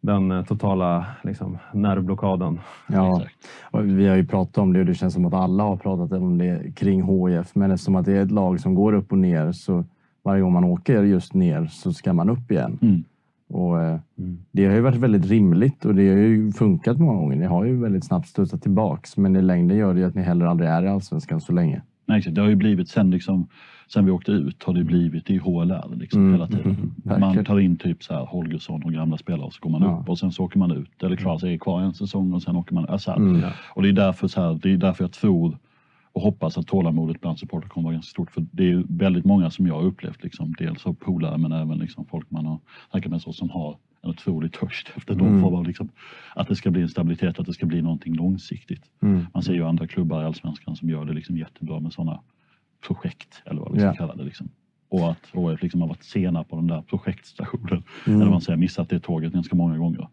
den 0.00 0.30
eh, 0.30 0.44
totala 0.44 1.06
liksom, 1.22 1.58
nervblockaden. 1.74 2.60
Ja. 2.88 3.22
Och 3.70 3.84
vi 3.84 4.08
har 4.08 4.16
ju 4.16 4.26
pratat 4.26 4.58
om 4.58 4.72
det 4.72 4.80
och 4.80 4.86
det 4.86 4.94
känns 4.94 5.14
som 5.14 5.24
att 5.24 5.34
alla 5.34 5.64
har 5.64 5.76
pratat 5.76 6.12
om 6.12 6.38
det 6.38 6.72
kring 6.76 7.02
HIF. 7.28 7.54
Men 7.54 7.70
eftersom 7.70 7.96
att 7.96 8.04
det 8.04 8.12
är 8.12 8.22
ett 8.22 8.30
lag 8.30 8.60
som 8.60 8.74
går 8.74 8.92
upp 8.92 9.12
och 9.12 9.18
ner 9.18 9.52
så 9.52 9.84
varje 10.24 10.42
gång 10.42 10.52
man 10.52 10.64
åker 10.64 11.02
just 11.02 11.34
ner 11.34 11.66
så 11.66 11.92
ska 11.92 12.12
man 12.12 12.30
upp 12.30 12.50
igen. 12.50 12.78
Mm. 12.82 13.04
Och 13.48 13.82
eh, 13.82 13.98
Mm. 14.18 14.38
Det 14.52 14.66
har 14.66 14.74
ju 14.74 14.80
varit 14.80 14.96
väldigt 14.96 15.26
rimligt 15.26 15.84
och 15.84 15.94
det 15.94 16.08
har 16.08 16.16
ju 16.16 16.52
funkat 16.52 16.98
många 16.98 17.18
gånger. 17.20 17.36
Ni 17.36 17.46
har 17.46 17.64
ju 17.64 17.76
väldigt 17.80 18.04
snabbt 18.04 18.28
studsat 18.28 18.62
tillbaks 18.62 19.16
men 19.16 19.36
i 19.36 19.42
längden 19.42 19.76
gör 19.76 19.94
det 19.94 20.00
ju 20.00 20.06
att 20.06 20.14
ni 20.14 20.22
heller 20.22 20.46
aldrig 20.46 20.70
är 20.70 20.82
i 20.82 20.88
Allsvenskan 20.88 21.40
så 21.40 21.52
länge. 21.52 21.82
Nej, 22.06 22.18
exakt. 22.18 22.34
Det 22.34 22.40
har 22.40 22.48
ju 22.48 22.56
blivit 22.56 22.88
sen, 22.88 23.10
liksom, 23.10 23.46
sen 23.88 24.04
vi 24.04 24.10
åkte 24.10 24.32
ut 24.32 24.62
har 24.62 24.74
det 24.74 24.84
blivit 24.84 25.30
i 25.30 25.36
HLR 25.38 25.96
liksom, 25.96 26.20
Mm, 26.20 26.32
hela 26.32 26.46
tiden. 26.46 26.92
mm, 27.04 27.20
man 27.20 27.44
tar 27.44 27.58
in 27.60 27.76
typ 27.76 28.02
så 28.02 28.14
här 28.14 28.24
Holgersson 28.26 28.82
och 28.82 28.92
gamla 28.92 29.16
spelare 29.18 29.46
och 29.46 29.52
så 29.52 29.60
går 29.62 29.70
man 29.70 29.82
Ja. 29.82 29.98
upp 30.02 30.08
och 30.08 30.18
sen 30.18 30.32
så 30.32 30.44
åker 30.44 30.58
man 30.58 30.70
ut. 30.70 31.02
Eller 31.02 31.16
klarar 31.16 31.38
sig 31.38 31.58
kvar 31.58 31.80
en 31.80 31.94
säsong 31.94 32.32
och 32.32 32.42
sen 32.42 32.56
åker 32.56 32.74
man 32.74 32.86
alltså, 32.88 33.10
här. 33.10 33.16
Mm. 33.18 33.40
Och 33.74 33.82
det 33.82 33.88
är, 33.88 33.92
därför 33.92 34.28
så 34.28 34.40
här, 34.42 34.58
det 34.62 34.72
är 34.72 34.76
därför 34.76 35.04
jag 35.04 35.12
tror 35.12 35.58
och 36.12 36.22
hoppas 36.22 36.58
att 36.58 36.66
tålamodet 36.66 37.20
bland 37.20 37.38
supportrar 37.38 37.68
kommer 37.68 37.84
vara 37.84 37.94
ganska 37.94 38.10
stort. 38.10 38.30
För 38.30 38.46
det 38.52 38.62
är 38.62 38.66
ju 38.68 38.84
väldigt 38.88 39.24
många 39.24 39.50
som 39.50 39.66
jag 39.66 39.74
har 39.74 39.82
upplevt, 39.82 40.22
liksom, 40.24 40.54
dels 40.58 40.86
av 40.86 40.94
polare 40.94 41.38
men 41.38 41.52
även 41.52 41.78
liksom 41.78 42.04
folk 42.04 42.30
man 42.30 42.46
har 42.46 42.58
snackat 42.90 43.10
med 43.10 43.22
så, 43.22 43.32
som 43.32 43.50
har 43.50 43.76
en 44.02 44.10
otrolig 44.10 44.52
törst 44.52 44.92
efter 44.96 45.14
någon 45.14 45.28
Mm. 45.28 45.40
form 45.42 45.54
av 45.54 45.66
liksom, 45.66 45.88
att 46.34 46.48
det 46.48 46.56
ska 46.56 46.70
bli 46.70 46.82
en 46.82 46.88
stabilitet, 46.88 47.38
att 47.38 47.46
det 47.46 47.52
ska 47.52 47.66
bli 47.66 47.82
någonting 47.82 48.14
långsiktigt. 48.14 48.82
Mm. 49.02 49.26
Man 49.34 49.42
ser 49.42 49.52
ju 49.52 49.64
andra 49.64 49.86
klubbar 49.86 50.22
i 50.22 50.24
Allsvenskan 50.26 50.76
som 50.76 50.90
gör 50.90 51.04
det 51.04 51.12
liksom 51.12 51.36
jättebra 51.36 51.80
med 51.80 51.92
sådana 51.92 52.20
projekt, 52.86 53.42
eller 53.46 53.60
vad 53.60 53.72
vi 53.72 53.78
ska 53.78 53.86
Ja. 53.86 53.94
kalla 53.94 54.14
det. 54.14 54.24
Liksom. 54.24 54.48
Och 54.90 55.10
att 55.10 55.26
HF 55.32 55.62
liksom 55.62 55.80
har 55.80 55.88
varit 55.88 56.04
sena 56.04 56.44
på 56.44 56.56
den 56.56 56.66
där 56.66 56.82
projektstationen. 56.82 57.82
Mm. 58.06 58.20
Eller 58.20 58.30
man 58.30 58.40
säger 58.40 58.56
missat 58.56 58.88
det 58.88 59.00
tåget 59.00 59.32
ganska 59.32 59.56
många 59.56 59.78
gånger. 59.78 60.08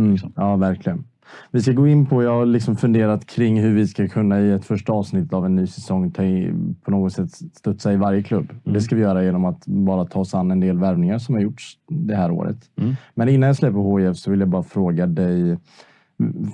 Mm. 0.00 0.12
liksom. 0.12 0.32
Ja, 0.36 0.56
verkligen. 0.56 1.04
Vi 1.50 1.62
ska 1.62 1.72
gå 1.72 1.88
in 1.88 2.06
på, 2.06 2.22
jag 2.22 2.30
har 2.30 2.46
liksom 2.46 2.76
funderat 2.76 3.26
kring 3.26 3.60
hur 3.60 3.74
vi 3.74 3.86
ska 3.86 4.08
kunna 4.08 4.40
i 4.40 4.52
ett 4.52 4.64
första 4.64 4.92
avsnitt 4.92 5.32
av 5.32 5.46
en 5.46 5.56
ny 5.56 5.66
säsong 5.66 6.10
ta 6.10 6.24
i, 6.24 6.54
på 6.84 6.90
något 6.90 7.12
sätt 7.12 7.30
studsa 7.32 7.92
i 7.92 7.96
varje 7.96 8.22
klubb. 8.22 8.52
Det 8.64 8.80
ska 8.80 8.96
vi 8.96 9.02
göra 9.02 9.24
genom 9.24 9.44
att 9.44 9.66
bara 9.66 10.04
ta 10.04 10.20
oss 10.20 10.34
an 10.34 10.50
en 10.50 10.60
del 10.60 10.78
värvningar 10.78 11.18
som 11.18 11.34
har 11.34 11.42
gjorts 11.42 11.78
det 11.88 12.16
här 12.16 12.30
året. 12.30 12.58
Mm. 12.76 12.94
Men 13.14 13.28
innan 13.28 13.46
jag 13.46 13.56
släpper 13.56 13.98
HIF 13.98 14.16
så 14.16 14.30
vill 14.30 14.40
jag 14.40 14.48
bara 14.48 14.62
fråga 14.62 15.06
dig, 15.06 15.58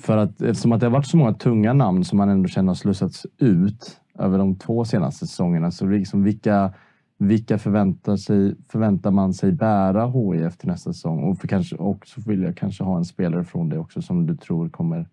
för 0.02 0.16
att 0.16 0.42
eftersom 0.42 0.72
att 0.72 0.80
det 0.80 0.86
har 0.86 0.92
varit 0.92 1.06
så 1.06 1.16
många 1.16 1.34
tunga 1.34 1.72
namn 1.72 2.04
som 2.04 2.18
man 2.18 2.28
ändå 2.28 2.48
känner 2.48 2.68
har 2.68 2.74
slussats 2.74 3.26
ut 3.38 4.00
över 4.18 4.38
de 4.38 4.56
två 4.56 4.84
senaste 4.84 5.26
säsongerna, 5.26 5.70
så 5.70 5.86
liksom 5.86 6.22
vilka 6.22 6.72
vilka 7.18 7.58
förväntar, 7.58 8.16
sig, 8.16 8.54
förväntar 8.68 9.10
man 9.10 9.34
sig 9.34 9.52
bära 9.52 10.06
HIF 10.06 10.56
till 10.56 10.68
nästa 10.68 10.92
säsong? 10.92 11.22
Och, 11.22 11.38
för 11.38 11.48
kanske, 11.48 11.76
och 11.76 12.06
så 12.06 12.20
vill 12.20 12.42
jag 12.42 12.56
kanske 12.56 12.84
ha 12.84 12.96
en 12.96 13.04
spelare 13.04 13.44
från 13.44 13.68
det 13.68 13.78
också 13.78 14.02
som 14.02 14.26
du 14.26 14.36
tror 14.36 14.68
kommer, 14.68 15.06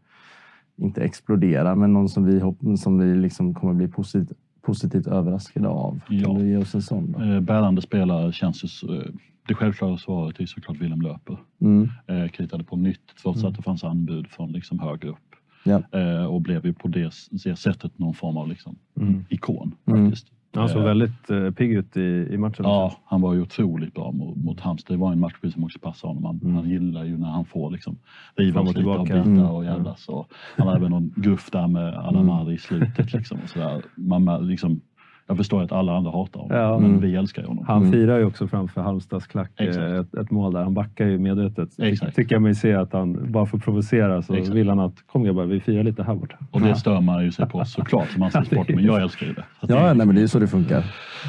inte 0.75 1.01
explodera, 1.03 1.75
men 1.75 1.93
någon 1.93 2.09
som 2.09 2.25
vi, 2.25 2.39
hopp, 2.39 2.57
som 2.79 2.99
vi 2.99 3.15
liksom 3.15 3.53
kommer 3.53 3.73
bli 3.73 3.87
positivt, 3.87 4.37
positivt 4.61 5.07
överraskade 5.07 5.67
av. 5.67 5.99
Kan 6.07 6.17
Ja. 6.17 6.33
du 6.33 6.47
ge 6.47 6.57
oss 6.57 6.75
en 6.75 6.81
sån? 6.81 7.11
Då? 7.11 7.23
Eh, 7.23 7.39
bärande 7.39 7.81
spelare 7.81 8.31
känns 8.31 8.63
ju... 8.63 8.67
så- 8.67 8.93
eh, 8.95 9.01
Det 9.47 9.53
självklara 9.53 9.97
svaret 9.97 10.39
är 10.39 10.45
såklart 10.45 10.81
Willem 10.81 11.01
Löper. 11.01 11.37
Mm. 11.61 11.89
Eh, 12.07 12.27
kritade 12.29 12.63
på 12.63 12.75
nytt 12.77 13.01
trots 13.21 13.39
Mm. 13.39 13.51
att 13.51 13.57
det 13.57 13.63
fanns 13.63 13.83
anbud 13.83 14.27
från 14.27 14.51
liksom 14.51 14.79
högre 14.79 15.09
upp. 15.09 15.17
Ja. 15.65 15.81
Och 16.27 16.41
blev 16.41 16.65
ju 16.65 16.73
på 16.73 16.87
det, 16.87 17.11
det 17.45 17.55
sättet 17.55 17.99
någon 17.99 18.13
form 18.13 18.37
av 18.37 18.47
liksom 18.49 18.75
Mm. 19.01 19.25
ikon 19.29 19.75
Mm. 19.85 20.13
Han 20.53 20.69
såg 20.69 20.81
Eh, 20.81 20.85
väldigt 20.85 21.29
eh, 21.29 21.51
pigg 21.51 21.71
ut 21.71 21.97
i, 21.97 22.27
i 22.31 22.37
matchen. 22.37 22.65
Ja, 22.65 22.85
också. 22.85 22.97
han 23.05 23.21
var 23.21 23.33
ju 23.33 23.41
otroligt 23.41 23.93
bra 23.93 24.11
mot, 24.11 24.37
mot 24.37 24.59
Halmstad. 24.59 24.93
Det 24.97 24.99
var 25.01 25.11
en 25.11 25.19
matchbild 25.19 25.53
som 25.53 25.63
också 25.63 25.79
passade 25.79 26.13
honom. 26.13 26.23
Han, 26.25 26.39
Mm. 26.43 26.55
han 26.55 26.69
gillar 26.69 27.03
ju 27.03 27.17
när 27.17 27.27
han 27.29 27.45
får 27.45 27.71
liksom 27.71 27.97
riva 28.35 28.61
och 28.61 28.67
oss 28.67 28.75
lite 28.75 28.89
och 28.89 29.03
bita 29.03 29.19
Mm. 29.19 29.45
och 29.45 29.65
jävlas. 29.65 30.07
Och 30.09 30.27
han 30.57 30.67
hade 30.67 30.79
även 30.79 30.91
någon 30.91 31.13
gruff 31.15 31.49
där 31.51 31.67
med 31.67 31.93
Alamari 31.93 32.53
i 32.53 32.57
slutet. 32.57 33.13
Liksom, 33.13 33.37
och. 33.55 33.81
Man, 33.95 34.23
man, 34.23 34.47
liksom, 34.47 34.81
jag 35.27 35.37
förstår 35.37 35.63
att 35.63 35.71
alla 35.71 35.97
andra 35.97 36.11
hatar 36.11 36.39
honom, 36.39 36.57
Ja. 36.57 36.79
men 36.79 36.89
Mm. 36.89 37.01
vi 37.01 37.15
älskar 37.15 37.41
ju 37.41 37.47
honom. 37.47 37.65
Han 37.67 37.77
Mm. 37.77 37.91
firar 37.91 38.17
ju 38.17 38.25
också 38.25 38.47
framför 38.47 38.81
Halmstads 38.81 39.27
klack 39.27 39.51
eh, 39.59 39.67
ett, 39.99 40.13
ett 40.15 40.31
mål 40.31 40.53
där. 40.53 40.63
Han 40.63 40.73
backar 40.73 41.05
ju 41.05 41.17
medvetet. 41.19 41.79
Exakt. 41.79 42.15
Tycker 42.15 42.35
jag 42.35 42.41
mig 42.41 42.55
se 42.55 42.73
att 42.73 42.93
han 42.93 43.31
bara 43.31 43.45
för 43.45 43.57
att 43.57 43.63
provocera 43.63 44.21
så 44.21 44.33
Exakt. 44.33 44.55
vill 44.55 44.69
han 44.69 44.79
att 44.79 45.07
kom 45.07 45.23
grabbar, 45.23 45.45
vi 45.45 45.59
firar 45.59 45.83
lite 45.83 46.03
här 46.03 46.15
borta. 46.15 46.35
Och 46.51 46.61
det 46.61 46.75
stör 46.75 47.01
man 47.01 47.23
ju 47.23 47.31
sig 47.31 47.49
på 47.49 47.65
såklart 47.65 48.09
som 48.09 48.23
ansiktssport, 48.23 48.69
men 48.69 48.83
jag 48.85 49.01
älskar 49.01 49.25
ju 49.25 49.33
det. 49.33 49.43
Så 49.59 49.65
att 49.65 49.67
det- 49.69 49.75
Ja, 49.75 49.93
nej, 49.93 50.05
men 50.07 50.15
det 50.15 50.21
är 50.21 50.27
så 50.27 50.39
det 50.39 50.47
funkar. 50.47 50.83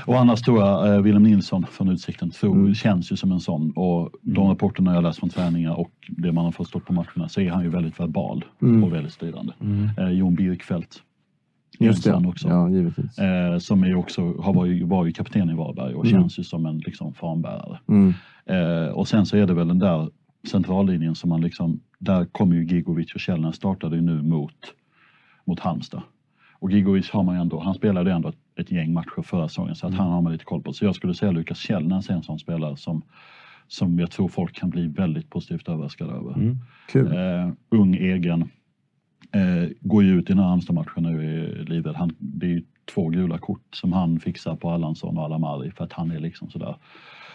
Och 0.06 0.18
annars 0.18 0.40
tror 0.42 0.60
jag 0.60 0.94
eh, 0.94 1.00
Willem 1.02 1.22
Nilsson 1.22 1.66
från 1.70 1.88
Utsikten 1.88 2.30
tror, 2.30 2.52
Mm. 2.54 2.74
känns 2.74 3.12
ju 3.12 3.16
som 3.16 3.32
en 3.32 3.40
sån. 3.40 3.70
Och 3.70 4.10
de 4.22 4.48
rapporterna 4.48 4.94
jag 4.94 5.02
läst 5.02 5.18
från 5.18 5.28
träningar 5.30 5.80
och 5.80 5.90
det 6.08 6.32
man 6.32 6.44
har 6.44 6.52
förstått 6.52 6.84
på 6.84 6.92
matcherna 6.92 7.28
så 7.28 7.40
är 7.40 7.50
han 7.50 7.62
ju 7.64 7.68
väldigt 7.70 8.00
verbal 8.00 8.44
Mm. 8.62 8.84
och 8.84 8.92
väldigt 8.92 9.12
styrande. 9.12 9.52
Mm. 9.60 9.88
Eh, 9.98 10.08
Jon 10.10 10.34
Birkfeldt 10.34 10.96
Just 11.80 12.04
det. 12.04 12.14
också. 12.14 12.48
Ja, 12.48 12.70
givetvis. 12.70 13.18
Eh, 13.18 13.58
som 13.58 13.84
är 13.84 13.94
också, 13.94 14.40
har 14.40 14.54
varit, 14.54 14.82
var 14.86 15.04
ju 15.06 15.12
kapten 15.12 15.50
i 15.50 15.54
Varberg 15.54 15.94
och 15.94 16.04
Mm. 16.06 16.20
känns 16.20 16.38
ju 16.38 16.42
som 16.44 16.66
en 16.66 16.78
liksom, 16.78 17.14
fanbärare. 17.14 17.78
Mm. 17.88 18.14
Eh, 18.46 18.88
och 18.88 19.08
sen 19.08 19.26
så 19.26 19.36
är 19.36 19.46
det 19.46 19.54
väl 19.54 19.68
den 19.68 19.78
där 19.78 20.10
centrallinjen 20.50 21.14
som 21.14 21.30
man 21.30 21.40
liksom, 21.40 21.80
där 21.98 22.24
kommer 22.24 22.56
ju 22.56 22.64
Gigovic 22.66 23.14
och 23.14 23.20
Källner 23.20 23.52
startade 23.52 23.96
ju 23.96 24.02
nu 24.02 24.22
mot, 24.22 24.54
mot 25.44 25.60
Halmstad. 25.60 26.02
Och 26.58 26.70
Gigovic 26.70 27.10
har 27.10 27.22
man 27.22 27.36
ändå, 27.36 27.60
han 27.60 27.74
spelade 27.74 28.12
ändå 28.12 28.28
ett, 28.28 28.36
ett 28.60 28.72
gäng 28.72 28.92
matcher 28.92 29.22
förra 29.22 29.48
säsongen 29.48 29.74
så 29.74 29.86
att 29.86 29.94
han 29.94 30.10
har 30.12 30.20
man 30.22 30.32
lite 30.32 30.44
koll 30.44 30.62
på. 30.62 30.72
Så 30.72 30.84
jag 30.84 30.94
skulle 30.94 31.14
säga 31.14 31.32
Lukas 31.32 31.58
Källner 31.58 32.10
är 32.10 32.14
en 32.14 32.22
sån 32.22 32.38
spelare 32.38 32.76
som, 32.76 33.02
som 33.68 33.98
jag 33.98 34.10
tror 34.10 34.28
folk 34.28 34.54
kan 34.54 34.70
bli 34.70 34.86
väldigt 34.86 35.30
positivt 35.30 35.68
överraskade 35.68 36.12
över. 36.12 36.34
Mm. 36.34 36.56
Kul. 36.88 37.06
Eh, 37.06 37.52
ung, 37.68 37.94
egen. 37.94 38.48
Eh, 39.32 39.68
går 39.80 40.04
ju 40.04 40.18
ut 40.18 40.30
i 40.30 40.32
den 40.32 40.38
här 40.38 40.48
Halmstad-matchen 40.48 41.02
nu 41.02 41.24
i 41.24 41.64
livet. 41.64 41.96
Han, 41.96 42.10
det 42.18 42.46
är 42.46 42.50
ju 42.50 42.62
två 42.94 43.08
gula 43.08 43.38
kort 43.38 43.74
som 43.74 43.92
han 43.92 44.20
fixar 44.20 44.56
på 44.56 44.70
Allansson 44.70 45.18
och 45.18 45.24
Alamari 45.24 45.70
för 45.70 45.84
att 45.84 45.92
han 45.92 46.10
är 46.10 46.20
liksom 46.20 46.50
sådär. 46.50 46.76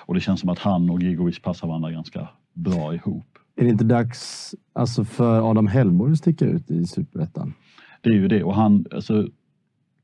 Och 0.06 0.14
det 0.14 0.20
känns 0.20 0.40
som 0.40 0.50
att 0.50 0.60
han 0.60 0.90
och 0.90 1.02
Gigovic 1.02 1.40
passar 1.40 1.68
varandra 1.68 1.92
ganska 1.92 2.28
bra 2.54 2.96
ihop. 2.96 3.38
Är 3.56 3.64
det 3.64 3.70
inte 3.70 3.84
dags 3.84 4.56
alltså, 4.74 5.06
för 5.06 5.50
Adam 5.50 5.68
Hellborg 5.68 6.12
att 6.12 6.18
sticka 6.18 6.46
ut 6.46 6.72
i 6.72 6.86
Superettan? 6.86 7.54
Det 8.02 8.10
är 8.10 8.14
ju 8.14 8.28
det. 8.28 8.44
Och 8.44 8.56
han, 8.56 8.86
alltså, 8.92 9.28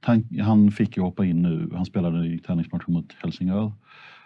han, 0.01 0.29
han 0.41 0.71
fick 0.71 0.97
ju 0.97 1.03
hoppa 1.03 1.25
in 1.25 1.41
nu. 1.41 1.69
Han 1.75 1.85
spelade 1.85 2.27
i 2.27 2.39
träningsmatchen 2.39 2.93
mot 2.93 3.13
Helsingör, 3.23 3.71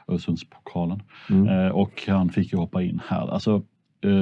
Öresundspokalen. 0.08 1.02
Mm. 1.30 1.48
Eh, 1.48 1.72
och 1.72 2.04
han 2.08 2.30
fick 2.30 2.54
ju 2.54 2.60
hoppa 2.60 2.84
in 2.84 3.02
här. 3.08 3.28
Alltså, 3.28 3.64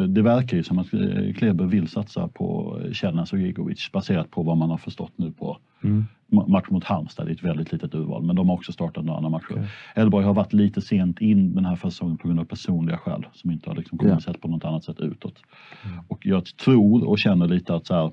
det 0.07 0.21
verkar 0.21 0.57
ju 0.57 0.63
som 0.63 0.79
att 0.79 0.93
eh, 0.93 1.33
Kleber 1.37 1.65
vill 1.65 1.87
satsa 1.87 2.27
på 2.27 2.77
Källnäs 2.91 3.33
och 3.33 3.39
Gigovic 3.39 3.91
baserat 3.91 4.31
på 4.31 4.43
vad 4.43 4.57
man 4.57 4.69
har 4.69 4.77
förstått 4.77 5.11
nu 5.15 5.31
på 5.31 5.57
Mm. 5.83 6.05
ma- 6.31 6.47
match 6.49 6.65
mot 6.69 6.83
Halmstad. 6.83 7.25
Det 7.25 7.31
är 7.31 7.33
ett 7.33 7.43
väldigt 7.43 7.71
litet 7.71 7.95
urval, 7.95 8.23
men 8.23 8.35
de 8.35 8.49
har 8.49 8.55
också 8.55 8.71
startat 8.71 9.05
några 9.05 9.17
andra 9.17 9.29
matcher. 9.29 9.67
Elborg 9.95 10.25
har 10.25 10.33
varit 10.33 10.53
lite 10.53 10.81
sent 10.81 11.21
in 11.21 11.55
den 11.55 11.65
här 11.65 11.75
säsongen 11.75 12.17
på 12.17 12.27
grund 12.27 12.39
av 12.39 12.43
personliga 12.45 12.97
skäl 12.97 13.25
som 13.33 13.51
inte 13.51 13.69
har 13.69 13.75
liksom 13.77 13.97
kommit 13.97 14.23
sett 14.23 14.41
på 14.41 14.47
något 14.47 14.65
annat 14.65 14.83
sätt 14.83 14.99
utåt. 14.99 15.41
Mm. 15.85 15.99
Och 16.07 16.25
jag 16.25 16.45
tror 16.45 17.07
och 17.09 17.19
känner 17.19 17.47
lite 17.47 17.75
att 17.75 17.87
så 17.87 17.93
här, 17.93 18.11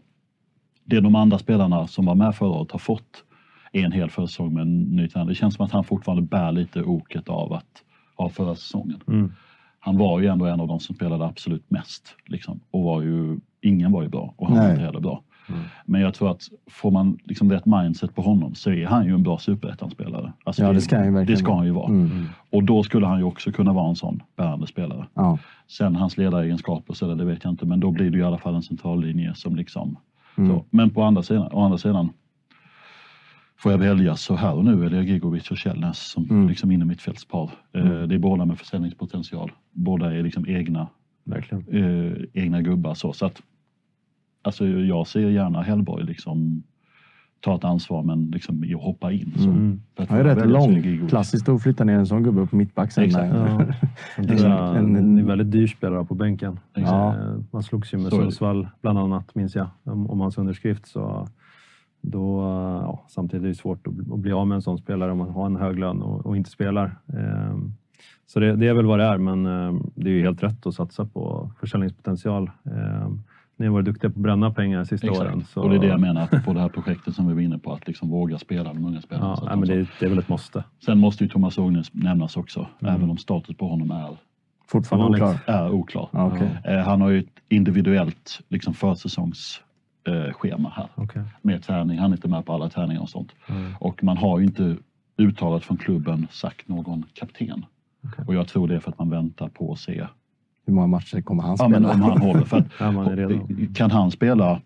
det 0.84 1.00
de 1.00 1.14
andra 1.14 1.38
spelarna 1.38 1.86
som 1.86 2.04
var 2.06 2.14
med 2.14 2.34
förra 2.34 2.48
året 2.50 2.72
har 2.72 2.78
fått 2.78 3.24
är 3.72 3.84
en 3.84 3.92
hel 3.92 4.10
försäsong 4.10 4.54
med 4.54 4.62
en 4.62 4.82
ny 4.82 5.08
tränare. 5.08 5.28
Det 5.30 5.34
känns 5.34 5.54
som 5.54 5.64
att 5.66 5.72
han 5.72 5.84
fortfarande 5.84 6.22
bär 6.22 6.52
lite 6.52 6.82
oket 6.82 7.28
av 7.28 7.52
att 7.52 7.82
av 8.16 8.28
förra 8.28 8.54
säsongen. 8.54 9.00
Mm. 9.08 9.32
Han 9.84 9.98
var 9.98 10.20
ju 10.20 10.26
ändå 10.26 10.46
en 10.46 10.60
av 10.60 10.68
de 10.68 10.80
som 10.80 10.94
spelade 10.94 11.24
absolut 11.26 11.70
mest. 11.70 12.16
Liksom, 12.26 12.60
och 12.70 12.82
var 12.82 13.02
ju, 13.02 13.38
ingen 13.60 13.92
var 13.92 14.02
ju 14.02 14.08
bra 14.08 14.34
och 14.36 14.46
han 14.48 14.56
var 14.56 14.62
Nej. 14.64 14.72
inte 14.72 14.84
heller 14.84 15.00
bra. 15.00 15.22
Mm. 15.48 15.60
Men 15.84 16.00
jag 16.00 16.14
tror 16.14 16.30
att 16.30 16.42
får 16.70 16.90
man 16.90 17.18
liksom 17.24 17.52
rätt 17.52 17.66
mindset 17.66 18.14
på 18.14 18.22
honom 18.22 18.54
så 18.54 18.70
är 18.70 18.86
han 18.86 19.06
ju 19.06 19.14
en 19.14 19.22
bra 19.22 19.38
superettan-spelare. 19.38 20.32
Alltså 20.44 20.62
Ja, 20.62 20.72
det 20.72 20.80
ska 20.80 20.96
han 20.96 21.06
ju 21.06 21.12
verkligen 21.12 21.34
Det 21.36 21.38
ska 21.38 21.48
vara. 21.48 21.56
han 21.58 21.66
ju 21.66 21.72
vara. 21.72 21.86
Mm. 21.88 22.26
Och 22.50 22.64
då 22.64 22.82
skulle 22.82 23.06
han 23.06 23.18
ju 23.18 23.24
också 23.24 23.52
kunna 23.52 23.72
vara 23.72 23.88
en 23.88 23.96
sån 23.96 24.22
bärande 24.36 24.66
spelare. 24.66 25.06
Ja. 25.14 25.38
Sen 25.68 25.96
hans 25.96 26.16
ledaregenskaper, 26.16 26.94
så 26.94 27.06
där, 27.06 27.14
det 27.14 27.24
vet 27.24 27.44
jag 27.44 27.52
inte, 27.52 27.66
men 27.66 27.80
då 27.80 27.90
blir 27.90 28.10
det 28.10 28.16
ju 28.16 28.22
i 28.22 28.26
alla 28.26 28.38
fall 28.38 28.54
en 28.54 28.62
centrallinje 28.62 29.34
som 29.34 29.56
liksom... 29.56 29.96
Mm. 30.36 30.50
Så. 30.50 30.64
Men 30.70 30.90
på 30.90 31.02
andra 31.02 31.22
sidan, 31.22 31.48
å 31.52 31.60
andra 31.64 31.78
sidan, 31.78 32.10
får 33.58 33.72
jag 33.72 33.78
välja 33.78 34.16
så 34.16 34.34
här 34.36 34.54
och 34.54 34.64
nu 34.64 34.84
är 34.86 34.90
det 34.90 35.02
Gigovic 35.02 35.50
och 35.50 35.56
Källnäs 35.56 35.98
som 35.98 36.24
Mm. 36.30 36.48
liksom 36.48 36.70
inne 36.70 36.84
mittfältspar. 36.84 37.50
Eh, 37.72 37.84
Det 37.84 38.14
är 38.14 38.18
båda 38.18 38.44
med 38.44 38.58
försäljningspotential. 38.58 39.52
Båda 39.72 40.14
är 40.14 40.22
liksom 40.22 40.44
egna, 40.48 40.86
Verkligen. 41.24 41.64
eh, 41.68 42.12
egna 42.42 42.62
gubbar. 42.62 42.94
Så, 42.94 43.12
så 43.12 43.26
att, 43.26 43.42
alltså, 44.42 44.66
jag 44.66 45.06
ser 45.06 45.30
gärna 45.30 45.62
Hellborg 45.62 46.04
liksom 46.04 46.62
ta 47.40 47.54
ett 47.56 47.64
ansvar 47.64 48.02
men 48.02 48.26
liksom 48.30 48.74
hoppa 48.80 49.12
in. 49.12 49.32
Så. 49.36 49.42
Mm. 49.48 49.82
För 49.96 50.02
att 50.02 50.08
Han 50.08 50.18
är 50.18 50.22
få 50.22 50.28
rätt 50.28 50.38
är 50.38 50.46
lång. 50.46 51.08
Klassiskt 51.08 51.48
att 51.48 51.62
flytta 51.62 51.84
ner 51.84 51.94
en 51.98 52.06
sån 52.06 52.22
gubbe 52.22 52.40
upp 52.40 52.50
på 52.50 52.56
mittback 52.56 52.92
sen. 52.92 53.04
Exakt. 53.04 53.34
Ja. 54.42 54.76
En- 54.76 54.96
En, 54.96 55.18
en 55.18 55.26
väldigt 55.26 55.50
dyr 55.50 55.66
spelare 55.66 56.04
på 56.04 56.14
bänken. 56.14 56.52
Exakt. 56.74 56.90
Ja. 56.90 57.14
Eh, 57.16 57.38
Man 57.50 57.62
slogs 57.62 57.94
ju 57.94 57.98
med 57.98 58.10
är. 58.10 58.22
Sundsvall 58.22 58.68
bland 58.82 58.98
annat, 58.98 59.34
minns 59.34 59.54
jag, 59.54 59.68
om, 59.84 60.10
om 60.10 60.20
hans 60.20 60.38
underskrift. 60.38 60.86
Så 60.86 61.28
då, 62.06 62.40
ja, 62.82 63.04
samtidigt 63.08 63.44
är 63.44 63.48
det 63.48 63.54
svårt 63.54 63.86
att, 63.86 63.92
bli- 63.94 64.32
av 64.32 64.46
med 64.46 64.54
en 64.56 64.62
sån 64.62 64.78
spelare 64.78 65.12
om 65.12 65.18
man 65.18 65.30
har 65.30 65.46
en 65.46 65.56
hög 65.56 65.78
lön 65.78 66.02
och, 66.02 66.26
och 66.26 66.36
inte 66.36 66.50
spelar. 66.50 66.96
Ehm, 67.08 67.72
Så 68.26 68.40
det, 68.40 68.56
det 68.56 68.66
är 68.68 68.74
väl 68.74 68.86
vad 68.86 68.98
det 68.98 69.04
är, 69.04 69.18
men 69.18 69.46
ehm, 69.46 69.90
det 69.94 70.10
är 70.10 70.14
ju 70.14 70.22
helt 70.22 70.42
rätt 70.42 70.66
att 70.66 70.74
satsa 70.74 71.04
på 71.06 71.50
försäljningspotential. 71.60 72.50
Ehm, 72.64 73.22
Ni 73.56 73.66
har 73.66 73.72
varit 73.72 73.84
duktiga 73.84 74.10
på 74.10 74.18
att 74.18 74.22
bränna 74.22 74.50
pengar 74.50 74.78
de 74.78 74.84
sista 74.86 75.10
åren. 75.10 75.38
Exakt. 75.38 75.50
Så, 75.52 75.62
Och 75.62 75.70
det 75.70 75.76
är 75.76 75.80
det 75.80 75.86
jag 75.86 76.00
menar, 76.00 76.22
att 76.22 76.44
på 76.44 76.52
det 76.52 76.60
här 76.60 76.68
projektet 76.68 77.14
som 77.14 77.26
vi 77.28 77.34
var 77.34 77.40
inne 77.40 77.58
på, 77.58 77.72
att 77.72 77.86
liksom 77.86 78.08
våga 78.10 78.38
spela 78.38 78.72
de 78.74 78.84
unga 78.84 79.00
spelarna. 79.00 79.34
Ja, 79.40 79.46
nej, 79.48 79.56
men 79.56 79.66
så- 79.66 79.72
det, 79.74 79.86
det 80.00 80.06
är 80.06 80.10
väl 80.10 80.18
ett 80.18 80.28
måste. 80.28 80.64
Sen 80.84 80.98
måste 80.98 81.24
ju 81.24 81.30
Thomas 81.30 81.58
Ågnes 81.58 81.94
nämnas 81.94 82.36
också, 82.36 82.66
Mm. 82.80 82.94
även 82.94 83.10
om 83.10 83.16
status 83.16 83.56
på 83.56 83.68
honom 83.68 83.90
är, 83.90 84.16
Fortfarande 84.66 85.06
oklar. 85.16 85.38
är 85.46 85.70
oklar. 85.72 86.08
Okej. 86.12 86.50
Eh, 86.64 86.78
han 86.78 87.00
har 87.00 87.08
ju 87.10 87.18
ett 87.18 87.26
individuellt 87.48 88.40
liksom, 88.48 88.74
försäsongsschema 88.74 89.64
eh, 90.08 90.32
schema 90.32 90.68
här 90.76 90.88
Okej. 90.94 91.22
med 91.42 91.62
träning. 91.62 91.98
Han 91.98 92.10
är 92.12 92.16
inte 92.16 92.28
med 92.28 92.44
på 92.46 92.52
alla 92.52 92.68
träningar 92.68 93.00
och 93.00 93.08
sånt. 93.08 93.32
Mm. 93.48 93.72
Och 93.80 94.04
man 94.04 94.16
har 94.16 94.38
ju 94.38 94.44
inte 94.44 94.76
uttalat 95.16 95.64
från 95.64 95.76
klubben 95.76 96.26
sagt 96.30 96.68
någon 96.68 97.04
kapten. 97.14 97.64
Okej. 98.04 98.24
Och 98.26 98.34
jag 98.34 98.48
tror 98.48 98.68
det 98.68 98.74
är 98.74 98.80
för 98.80 98.90
att 98.90 98.98
man 98.98 99.10
väntar 99.10 99.48
på 99.48 99.72
att 99.72 99.78
se 99.78 100.06
Hur 100.66 100.72
många 100.74 100.86
matcher 100.86 101.20
kommer 101.20 101.42
han 101.42 101.50
ja, 101.50 101.56
spela? 101.56 101.80
men 101.80 101.90
om 101.90 102.02
han 102.02 102.20
håller. 102.20 102.44
För 102.44 102.56
att, 102.56 102.66
Ja, 102.80 102.90
man 102.92 103.06
är 103.06 103.16
redo. 103.16 103.46
kan 103.74 103.90
han 103.90 104.10
spela 104.10 104.60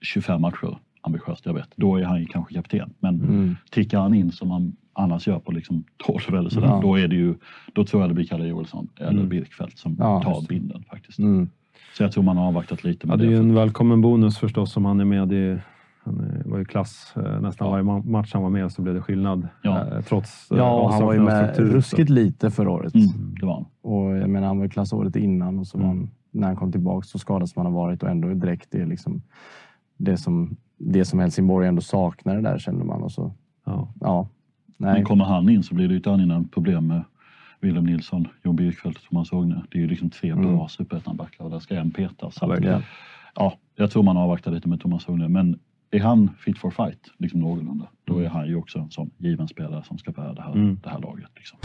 25 0.00 0.40
matcher 0.40 0.78
ambitiöst, 1.02 1.46
jag 1.46 1.54
vet, 1.54 1.68
då 1.76 1.96
är 1.96 2.04
han 2.04 2.20
ju 2.20 2.26
kanske 2.26 2.54
kapten. 2.54 2.90
Men 2.98 3.14
Mm. 3.20 3.56
tickar 3.70 4.00
han 4.00 4.14
in 4.14 4.32
som 4.32 4.50
han 4.50 4.76
annars 4.92 5.26
gör 5.26 5.38
på 5.38 5.52
liksom 5.52 5.84
12 5.96 6.34
eller 6.34 6.50
sådär, 6.50 6.66
Ja. 6.66 6.80
då, 6.82 6.98
är 6.98 7.08
det 7.08 7.16
ju, 7.16 7.34
då 7.72 7.84
tror 7.84 8.02
jag 8.02 8.10
det 8.10 8.14
blir 8.14 8.24
Kalle 8.26 8.46
Joelsson 8.46 8.88
eller 8.96 9.10
Mm. 9.10 9.28
Birkfeldt 9.28 9.78
som 9.78 9.96
Ja, 9.98 10.22
tar 10.22 10.46
binden 10.48 10.84
faktiskt. 10.90 11.18
Mm. 11.18 11.48
Så 11.96 12.02
jag 12.02 12.12
tror 12.12 12.24
man 12.24 12.36
har 12.36 12.46
avvaktat 12.46 12.84
lite 12.84 13.06
Ja, 13.06 13.08
med 13.08 13.18
det 13.18 13.24
är 13.24 13.26
det. 13.26 13.32
ju 13.32 13.38
en 13.38 13.54
välkommen 13.54 14.00
bonus 14.00 14.38
förstås 14.38 14.76
om 14.76 14.84
han 14.84 15.00
är 15.00 15.04
med 15.04 15.32
i 15.32 15.58
han 16.04 16.42
var 16.44 16.58
ju 16.58 16.64
klass 16.64 17.12
eh, 17.16 17.40
nästan 17.40 17.66
Ja. 17.66 17.70
varje 17.70 17.84
ma- 17.84 18.06
match 18.10 18.30
han 18.32 18.42
var 18.42 18.50
med 18.50 18.72
så 18.72 18.82
blev 18.82 18.94
det 18.94 19.00
skillnad. 19.02 19.48
Ja. 19.62 19.86
Eh, 19.86 20.00
Trots 20.02 20.50
eh, 20.50 20.58
Ja, 20.58 20.80
och 20.80 20.92
han 20.92 21.02
var 21.04 21.12
ju 21.12 21.20
med 21.20 21.56
ruskigt 21.58 22.10
lite 22.10 22.50
förra 22.50 22.70
året. 22.70 22.94
Mm, 22.94 23.06
det 23.40 23.46
var 23.46 23.54
han. 23.54 23.64
Och 23.82 24.16
jag 24.16 24.30
menar, 24.30 24.46
han 24.46 24.58
var 24.58 24.66
i 24.66 24.68
klass 24.68 24.92
året 24.92 25.16
innan 25.16 25.58
och 25.58 25.66
så 25.66 25.76
Mm. 25.78 25.88
han, 25.88 26.10
när 26.30 26.46
han 26.46 26.56
kom 26.56 26.72
tillbaka 26.72 27.04
så 27.04 27.18
skadad 27.18 27.48
som 27.48 27.62
han 27.64 27.72
har 27.72 27.80
varit 27.82 28.02
och 28.02 28.08
ändå 28.08 28.28
direkt 28.28 28.68
det 28.70 28.80
är 28.80 28.86
liksom 28.86 29.22
det 29.96 30.16
som, 30.16 30.56
det 30.78 31.04
som 31.04 31.18
Helsingborg 31.18 31.68
ändå 31.68 31.82
saknade 31.82 32.40
där 32.40 32.58
kände 32.58 32.84
man. 32.84 33.02
Och 33.02 33.12
så, 33.12 33.32
Ja. 33.66 33.88
ja, 34.00 34.28
Men 34.76 34.92
nej. 34.94 35.04
kommer 35.04 35.24
han 35.24 35.48
in 35.48 35.62
så 35.62 35.74
blir 35.74 35.88
det 35.88 35.94
ju 35.94 36.00
ett 36.00 36.06
annat 36.06 36.50
problem 36.50 36.86
med 36.86 37.04
Willem 37.60 37.84
Nilsson, 37.84 38.28
Jon 38.44 38.56
Birkfeldt 38.56 38.98
och 38.98 39.04
Thomas 39.04 39.32
Ågne. 39.32 39.62
Det 39.70 39.78
är 39.78 39.82
ju 39.82 39.88
liksom 39.88 40.10
tre 40.10 40.30
Mm. 40.30 40.44
bra 40.56 40.68
superettanbackar 40.68 41.44
och 41.44 41.50
där 41.50 41.58
ska 41.58 41.74
en 41.74 41.90
petas. 41.90 42.38
Ja, 42.40 42.46
verkligen. 42.46 42.82
ja, 43.34 43.52
jag 43.76 43.90
tror 43.90 44.02
man 44.02 44.16
avvaktar 44.16 44.50
lite 44.52 44.68
med 44.68 44.80
Thomas 44.80 45.08
Ågne. 45.08 45.28
Men 45.28 45.58
är 45.90 46.00
han 46.00 46.30
fit 46.38 46.58
for 46.58 46.70
fight, 46.70 47.00
liksom 47.18 47.40
någorlunda, 47.40 47.88
då 48.04 48.18
är 48.18 48.28
han 48.28 48.46
ju 48.48 48.56
också 48.56 48.78
en 48.78 48.90
sån 48.90 49.10
given 49.18 49.48
spelare 49.48 49.82
som 49.84 49.98
ska 49.98 50.10
bära 50.12 50.32
det 50.34 50.42
här, 50.42 50.52
Mm. 50.52 50.78
det 50.82 50.88
här 50.90 50.98
laget. 51.00 51.30
Liksom. 51.36 51.58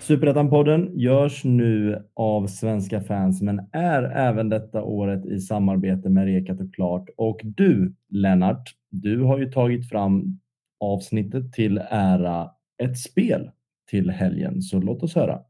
Superettan-podden 0.00 0.90
görs 0.94 1.44
nu 1.44 2.02
av 2.14 2.46
svenska 2.46 3.00
fans, 3.00 3.42
men 3.42 3.60
är 3.72 4.02
även 4.02 4.48
detta 4.48 4.82
året 4.82 5.26
i 5.26 5.40
samarbete 5.40 6.08
med 6.08 6.24
Rekat 6.24 6.60
och 6.60 6.74
Klart. 6.74 7.04
Och 7.16 7.40
du, 7.44 7.94
Lennart, 8.08 8.70
du 8.90 9.22
har 9.22 9.38
ju 9.38 9.50
tagit 9.52 9.88
fram 9.88 10.38
avsnittet 10.80 11.52
till 11.52 11.78
ära 11.90 12.50
ett 12.82 12.98
spel 12.98 13.50
till 13.86 14.10
helgen, 14.10 14.62
så 14.62 14.80
låt 14.80 15.02
oss 15.02 15.14
höra. 15.14 15.40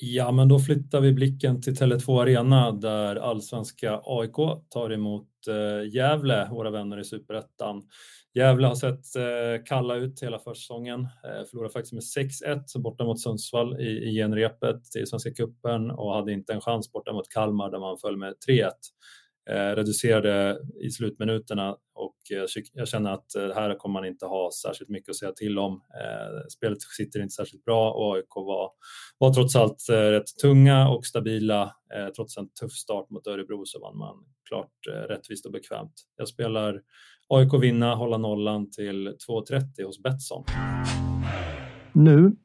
Ja, 0.00 0.32
men 0.32 0.48
då 0.48 0.58
flyttar 0.58 1.00
vi 1.00 1.12
blicken 1.12 1.60
till 1.60 1.74
Tele2 1.74 2.22
Arena 2.22 2.72
där 2.72 3.16
allsvenska 3.16 4.00
AIK 4.04 4.36
tar 4.70 4.92
emot 4.92 5.28
eh, 5.48 5.94
Gävle, 5.94 6.48
våra 6.50 6.70
vänner 6.70 7.00
i 7.00 7.04
Superettan. 7.04 7.82
Gävle 8.34 8.66
har 8.66 8.74
sett 8.74 9.16
eh, 9.16 9.64
kalla 9.64 9.96
ut 9.96 10.22
hela 10.22 10.38
försäsongen. 10.38 11.00
Eh, 11.00 11.44
förlorade 11.50 11.72
faktiskt 11.72 11.92
med 11.92 12.24
6-1 12.46 12.82
borta 12.82 13.04
mot 13.04 13.20
Sundsvall 13.20 13.80
i, 13.80 14.08
i 14.08 14.14
genrepet 14.14 14.96
i 14.96 15.06
Svenska 15.06 15.30
cupen 15.30 15.90
och 15.90 16.14
hade 16.14 16.32
inte 16.32 16.52
en 16.52 16.60
chans 16.60 16.92
borta 16.92 17.12
mot 17.12 17.28
Kalmar 17.28 17.70
där 17.70 17.78
man 17.78 17.98
föll 17.98 18.16
med 18.16 18.34
3-1. 18.48 18.70
Eh, 19.50 19.76
reducerade 19.76 20.58
i 20.80 20.90
slutminuterna 20.90 21.76
och 21.94 22.16
eh, 22.32 22.62
jag 22.72 22.88
känner 22.88 23.10
att 23.10 23.34
eh, 23.34 23.54
här 23.54 23.78
kommer 23.78 23.92
man 23.92 24.04
inte 24.04 24.26
ha 24.26 24.50
särskilt 24.62 24.90
mycket 24.90 25.10
att 25.10 25.16
säga 25.16 25.32
till 25.32 25.58
om. 25.58 25.80
Spelet 26.48 26.82
sitter 26.82 27.22
inte 27.22 27.34
särskilt 27.34 27.64
bra 27.64 27.92
och 27.92 28.16
AIK 28.16 28.36
var, 28.36 28.70
var 29.18 29.34
trots 29.34 29.56
allt 29.56 29.86
rätt 29.88 30.36
tunga 30.42 30.88
och 30.88 31.06
stabila. 31.06 31.72
trots 32.16 32.36
en 32.36 32.48
tuff 32.48 32.72
start 32.72 33.10
mot 33.10 33.26
Örebro 33.26 33.62
så 33.64 33.80
vann 33.80 33.98
man 33.98 34.16
klart 34.48 35.08
rättvist 35.08 35.46
och 35.46 35.52
bekvämt. 35.52 35.94
Jag 36.16 36.28
spelar 36.28 36.80
AIK 37.28 37.62
vinna, 37.62 37.94
hålla 37.94 38.18
nollan 38.18 38.70
till 38.70 39.08
2.30 39.08 39.84
hos 39.84 40.02
Betsson. 40.02 40.44
Nu 41.92 42.36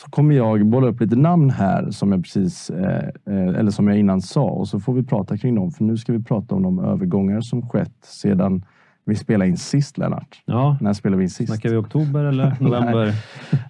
så 0.00 0.10
kommer 0.10 0.34
jag 0.34 0.66
bolla 0.66 0.86
upp 0.86 1.00
lite 1.00 1.16
namn 1.16 1.50
här 1.50 1.90
som 1.90 2.12
jag 2.12 2.22
precis 2.22 2.70
eh, 2.70 3.08
eh, 3.26 3.48
eller 3.48 3.70
som 3.70 3.88
jag 3.88 3.98
innan 3.98 4.20
sa 4.20 4.42
och 4.42 4.68
så 4.68 4.80
får 4.80 4.94
vi 4.94 5.02
prata 5.02 5.36
kring 5.36 5.54
dem. 5.54 5.70
För 5.70 5.84
nu 5.84 5.96
ska 5.96 6.12
vi 6.12 6.22
prata 6.22 6.54
om 6.54 6.62
de 6.62 6.78
övergångar 6.78 7.40
som 7.40 7.68
skett 7.68 7.96
sedan 8.02 8.64
vi 9.04 9.14
spelade 9.14 9.50
in 9.50 9.56
sist, 9.56 9.98
Lennart. 9.98 10.42
Ja. 10.44 10.76
När 10.80 10.92
spelade 10.92 11.18
vi 11.18 11.24
in 11.24 11.30
sist? 11.30 11.52
Snackar 11.52 11.70
vi 11.70 11.76
oktober 11.76 12.24
eller 12.24 12.56
november? 12.60 13.14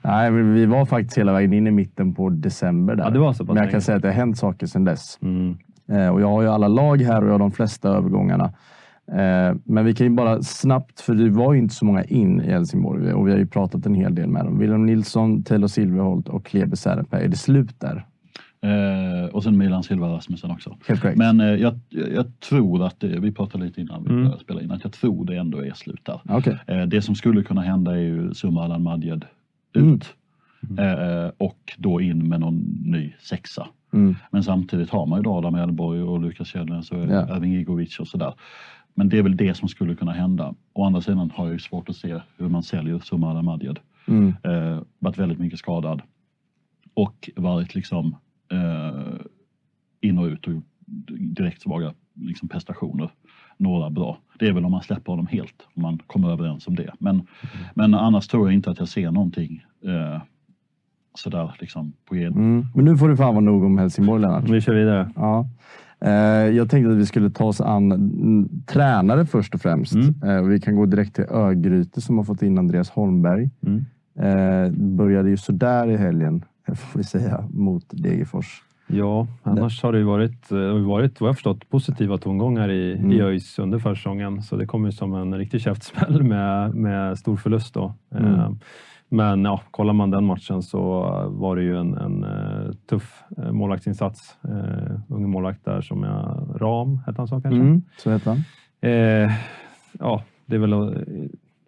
Nej, 0.03 0.31
vi 0.31 0.67
var 0.67 0.87
faktiskt 0.87 1.19
hela 1.19 1.33
vägen 1.33 1.53
in 1.53 1.67
i 1.67 1.71
mitten 1.71 2.15
på 2.15 2.29
december. 2.29 2.95
Där. 2.95 3.05
Ja, 3.05 3.11
det 3.11 3.19
var 3.19 3.33
så 3.33 3.45
Men 3.45 3.57
jag 3.57 3.71
kan 3.71 3.81
säga 3.81 3.97
att 3.97 4.03
det 4.03 4.09
har 4.09 4.15
hänt 4.15 4.39
saker 4.39 4.67
sedan 4.67 4.85
dess. 4.85 5.19
Mm. 5.23 5.59
Eh, 5.89 6.09
och 6.09 6.21
jag 6.21 6.29
har 6.29 6.43
ju 6.43 6.49
alla 6.49 6.69
lag 6.69 7.03
här 7.03 7.23
och 7.23 7.29
jag 7.29 7.33
har 7.33 7.39
de 7.39 7.53
flesta 7.53 7.89
övergångarna. 7.89 8.53
Eh, 9.13 9.57
men 9.65 9.85
vi 9.85 9.95
kan 9.95 10.07
ju 10.07 10.13
bara 10.13 10.43
snabbt, 10.43 11.01
för 11.01 11.15
det 11.15 11.31
var 11.31 11.53
ju 11.53 11.59
inte 11.59 11.75
så 11.75 11.85
många 11.85 12.05
in 12.05 12.41
i 12.41 12.51
Helsingborg 12.51 13.13
och 13.13 13.27
vi 13.27 13.31
har 13.31 13.39
ju 13.39 13.47
pratat 13.47 13.87
en 13.87 13.95
hel 13.95 14.15
del 14.15 14.29
med 14.29 14.45
dem. 14.45 14.59
Wilhelm 14.59 14.87
Nilsson, 14.87 15.43
Taylor 15.43 15.69
Silverholt 15.69 16.29
och 16.29 16.47
Klebe 16.47 16.77
Särenpää. 16.77 17.21
Är 17.21 17.29
det 17.29 17.37
slut 17.37 17.81
där? 17.81 18.07
Eh, 18.61 19.35
och 19.35 19.43
sen 19.43 19.59
Milan 19.59 19.83
Silva 19.83 20.09
Rasmussen 20.09 20.51
också. 20.51 20.77
Men 21.15 21.41
eh, 21.41 21.47
jag, 21.47 21.81
jag, 21.89 22.41
tror 22.41 22.87
att 22.87 23.01
det, 23.01 23.21
vi 23.21 23.33
pratade 23.33 23.65
lite 23.65 23.81
innan 23.81 24.05
vi 24.05 24.11
mm. 24.11 24.39
spelade 24.39 24.65
in, 24.65 24.71
att 24.71 24.85
jag 24.85 24.93
tror 24.93 25.25
det 25.25 25.37
ändå 25.37 25.65
är 25.65 25.73
slut 25.73 26.05
där. 26.05 26.21
Okay. 26.37 26.57
Eh, 26.67 26.87
det 26.87 27.03
som 27.03 27.15
skulle 27.15 27.43
kunna 27.43 27.61
hända 27.61 27.93
är 27.93 28.01
ju 28.01 28.35
Summa 28.35 28.65
Alan 28.65 28.83
Madjed 28.83 29.25
ut. 29.73 30.15
Mm. 30.71 30.79
Mm. 30.79 31.33
och 31.39 31.73
då 31.77 32.01
in 32.01 32.29
med 32.29 32.41
någon 32.41 32.59
ny 32.85 33.13
sexa. 33.21 33.67
Mm. 33.93 34.17
Men 34.31 34.43
samtidigt 34.43 34.91
har 34.91 35.07
man 35.07 35.19
ju 35.19 35.23
då 35.23 35.35
Adam 35.35 35.55
Edborg 35.55 36.03
och 36.03 36.21
Lukas 36.21 36.49
Kjellnäs 36.49 36.91
och 36.91 36.99
ja. 36.99 37.37
Erving 37.37 37.57
Igovic 37.57 38.01
och 38.01 38.09
sådär. 38.09 38.35
Men 38.99 39.09
det 39.09 39.19
är 39.19 39.23
väl 39.23 39.37
det 39.37 39.55
som 39.55 39.69
skulle 39.69 39.95
kunna 39.95 40.13
hända. 40.13 40.55
Å 40.73 40.85
andra 40.85 41.01
sidan 41.01 41.31
har 41.35 41.45
jag 41.45 41.53
ju 41.53 41.59
svårt 41.59 41.89
att 41.89 41.97
se 41.97 42.21
hur 42.37 42.49
man 42.49 42.63
säljer 42.63 42.99
Sumar 42.99 43.43
Madjed. 43.43 43.79
Mm. 44.09 44.35
Eh, 44.45 44.81
varit 44.99 45.19
väldigt 45.19 45.39
mycket 45.39 45.59
skadad 45.59 46.03
och 46.95 47.31
varit 47.37 47.75
liksom 47.75 48.17
eh, 48.53 49.21
in 50.01 50.19
och 50.19 50.25
ut 50.25 50.47
och 50.47 50.53
direkt 51.19 51.63
svaga 51.63 51.95
liksom, 52.15 52.49
prestationer. 52.49 53.11
Några 53.57 53.91
bra. 53.91 54.19
Det 54.39 54.49
är 54.49 54.53
väl 54.53 54.65
om 54.65 54.71
man 54.71 54.83
släpper 54.83 55.13
honom 55.13 55.27
helt, 55.27 55.67
om 55.75 55.83
man 55.83 55.99
kommer 55.99 56.31
överens 56.31 56.67
om 56.67 56.75
det. 56.75 56.93
Men, 56.99 57.15
mm. 57.15 57.27
men 57.75 57.95
annars 57.95 58.29
tror 58.29 58.47
jag 58.47 58.55
inte 58.55 58.71
att 58.71 58.79
jag 58.79 58.89
ser 58.89 59.11
någonting 59.11 59.65
eh, 59.85 60.23
sådär 61.15 61.55
liksom 61.61 61.93
på 62.05 62.15
mm. 62.15 62.67
Men 62.75 62.85
nu 62.85 62.97
får 62.97 63.09
du 63.09 63.17
fan 63.17 63.35
vara 63.35 63.45
nog 63.45 63.65
om 63.65 63.79
Helsingborg 63.79 64.23
Lennart. 64.23 64.49
Vi 64.49 64.61
kör 64.61 64.75
vidare. 64.75 65.13
Ja. 65.17 65.47
Eh, 66.01 66.57
jag 66.57 66.71
tänkte 66.71 66.91
att 66.93 66.99
vi 66.99 67.07
skulle 67.07 67.31
ta 67.31 67.45
oss 67.45 67.61
an 67.61 68.63
tränare 68.67 69.27
först 69.27 69.55
och 69.55 69.61
främst. 69.61 69.95
Mm. 69.95 70.23
Eh, 70.23 70.43
vi 70.43 70.61
kan 70.61 70.77
gå 70.77 70.87
direkt 70.87 71.15
till 71.15 71.25
Örgryte 71.31 72.01
som 72.01 72.19
har 72.19 72.25
fått 72.25 72.43
in 72.43 72.59
Andreas 72.59 72.91
Holmberg. 72.91 73.51
Mm. 73.67 73.85
Eh, 74.19 74.73
började 74.73 75.31
ju 75.31 75.37
sådär 75.37 75.91
i 75.91 75.97
helgen, 75.97 76.45
får 76.75 76.99
vi 76.99 77.05
säga, 77.05 77.45
mot 77.51 77.85
Degerfors. 77.91 78.63
Ja, 78.91 79.27
annars 79.43 79.83
har 79.83 79.93
det 79.93 79.99
ju 79.99 80.05
varit, 80.05 80.51
varit 80.87 81.21
vad 81.21 81.29
jag 81.29 81.37
förstått, 81.37 81.71
positiva 81.71 82.19
tongångar 82.19 82.71
i, 82.71 82.93
mm. 82.99 83.13
i 83.13 83.21
ÖIS 83.21 83.59
under 83.59 83.79
försäsongen. 83.79 84.43
Så 84.43 84.57
det 84.57 84.67
kom 84.67 84.85
ju 84.85 84.93
som 84.93 85.15
en 85.15 85.35
riktig 85.35 85.61
käftsmäll 85.61 86.23
med, 86.23 86.75
med 86.75 87.19
stor 87.19 87.37
förlust 87.37 87.75
då. 87.75 87.95
Mm. 88.15 88.59
Men 89.09 89.45
ja, 89.45 89.61
kollar 89.71 89.93
man 89.93 90.11
den 90.11 90.25
matchen 90.25 90.63
så 90.63 91.01
var 91.29 91.57
det 91.57 91.63
ju 91.63 91.77
en, 91.77 91.95
en 91.95 92.25
uh, 92.25 92.73
tuff 92.91 93.25
uh, 93.39 93.53
målvaktsinsats. 93.53 94.37
Uh, 94.49 95.01
ung 95.09 95.31
målvakt 95.31 95.65
där 95.65 95.81
som 95.81 96.03
jag, 96.03 96.49
Ram 96.61 96.99
hette 97.07 97.21
han 97.21 97.29
så 97.29 97.41
kanske? 97.41 97.61
Mm, 97.61 97.83
så 97.99 98.11
hette 98.11 98.31
han. 98.31 98.39
Uh, 98.91 99.33
ja, 99.99 100.23
det 100.47 100.55
är 100.57 100.61
väl 100.61 101.05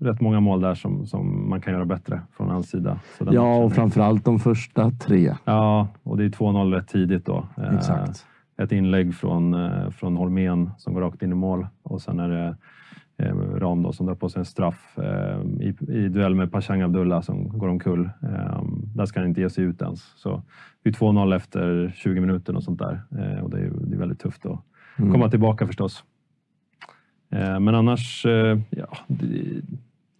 rätt 0.00 0.20
många 0.20 0.40
mål 0.40 0.60
där 0.60 0.74
som, 0.74 1.06
som 1.06 1.50
man 1.50 1.60
kan 1.60 1.72
göra 1.72 1.84
bättre 1.84 2.20
från 2.36 2.50
hans 2.50 2.70
sida. 2.70 3.00
ja, 3.30 3.56
och 3.56 3.72
framförallt 3.72 4.24
de 4.24 4.38
första 4.38 4.90
tre. 4.90 5.34
Ja, 5.44 5.88
och 6.02 6.16
det 6.16 6.24
är 6.24 6.28
2-0 6.28 6.72
rätt 6.72 6.88
tidigt 6.88 7.26
då. 7.26 7.46
Exakt. 7.74 8.26
Ett 8.62 8.72
inlägg 8.72 9.14
från, 9.14 9.56
från 9.92 10.16
Holmén 10.16 10.70
som 10.78 10.94
går 10.94 11.00
rakt 11.00 11.22
in 11.22 11.32
i 11.32 11.34
mål 11.34 11.66
och 11.82 12.02
sen 12.02 12.20
är 12.20 12.28
det 12.28 12.46
eh, 12.46 12.54
Ram 13.58 13.82
då, 13.82 13.92
som 13.92 14.06
drar 14.06 14.14
på 14.14 14.28
sig 14.28 14.38
en 14.38 14.44
straff 14.44 14.98
eh, 14.98 15.40
i, 15.60 15.74
i 15.88 16.08
duell 16.08 16.34
med 16.34 16.52
Pashang 16.52 16.80
Abdullah 16.80 17.20
som 17.20 17.48
går 17.48 17.68
omkull. 17.68 18.10
Eh, 18.22 18.62
där 18.94 19.06
ska 19.06 19.20
han 19.20 19.28
inte 19.28 19.40
ge 19.40 19.50
sig 19.50 19.64
ut 19.64 19.82
ens. 19.82 20.00
Så 20.16 20.42
det 20.82 20.88
är 20.88 20.92
2-0 20.92 21.36
efter 21.36 21.92
20 21.96 22.20
minuter 22.20 22.56
och 22.56 22.62
sånt 22.62 22.78
där 22.78 23.00
eh, 23.10 23.44
och 23.44 23.50
det 23.50 23.58
är, 23.58 23.70
det 23.80 23.96
är 23.96 23.98
väldigt 23.98 24.20
tufft 24.20 24.46
att 24.46 24.60
mm. 24.98 25.12
komma 25.12 25.30
tillbaka 25.30 25.66
förstås. 25.66 26.04
Eh, 27.30 27.60
men 27.60 27.74
annars, 27.74 28.26
eh, 28.26 28.58
ja. 28.70 28.88
Det, 29.06 29.62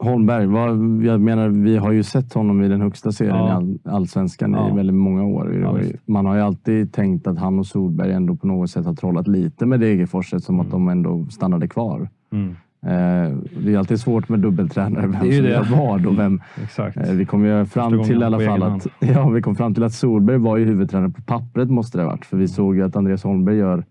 Holmberg, 0.02 0.46
vad, 0.46 0.70
jag 1.04 1.20
menar, 1.20 1.48
vi 1.48 1.76
har 1.76 1.92
ju 1.92 2.02
sett 2.02 2.32
honom 2.32 2.62
i 2.62 2.68
den 2.68 2.80
högsta 2.80 3.12
serien 3.12 3.36
ja. 3.36 3.48
i 3.48 3.50
all, 3.50 3.78
allsvenskan 3.84 4.52
ja. 4.52 4.72
i 4.72 4.76
väldigt 4.76 4.96
många 4.96 5.24
år. 5.24 5.54
Ja, 5.54 5.78
Man 6.04 6.26
har 6.26 6.34
ju 6.34 6.40
alltid 6.40 6.92
tänkt 6.92 7.26
att 7.26 7.38
han 7.38 7.58
och 7.58 7.66
Solberg 7.66 8.12
ändå 8.12 8.36
på 8.36 8.46
något 8.46 8.70
sätt 8.70 8.86
har 8.86 8.94
trollat 8.94 9.28
lite 9.28 9.66
med 9.66 9.80
Degerfors 9.80 10.34
eftersom 10.34 10.54
mm. 10.54 10.66
att 10.66 10.72
de 10.72 10.88
ändå 10.88 11.26
stannade 11.30 11.68
kvar. 11.68 12.08
Mm. 12.32 12.56
Eh, 12.82 13.36
det 13.64 13.74
är 13.74 13.78
alltid 13.78 14.00
svårt 14.00 14.28
med 14.28 14.40
dubbeltränare, 14.40 15.06
vem 15.06 15.20
som 15.20 15.30
gör 15.30 15.66
vad 15.70 16.06
och 16.06 16.18
vem. 16.18 16.40
Exakt. 16.62 16.96
Eh, 16.96 17.12
vi 17.12 17.24
kom 17.24 17.44
ju 17.44 17.64
fram 17.66 18.04
till 18.04 18.22
i 18.22 18.24
alla 18.24 18.40
fall 18.40 18.62
att, 18.62 18.86
ja, 18.98 19.28
vi 19.28 19.42
kom 19.42 19.56
fram 19.56 19.74
till 19.74 19.82
att 19.82 19.92
Solberg 19.92 20.38
var 20.38 20.56
ju 20.56 20.64
huvudtränare 20.64 21.10
på 21.10 21.22
pappret 21.22 21.70
måste 21.70 21.98
det 21.98 22.04
ha 22.04 22.10
varit. 22.10 22.24
För 22.24 22.36
vi 22.36 22.48
såg 22.48 22.76
ju 22.76 22.82
att 22.82 22.96
Andreas 22.96 23.24
Holmberg 23.24 23.56
gör 23.56 23.84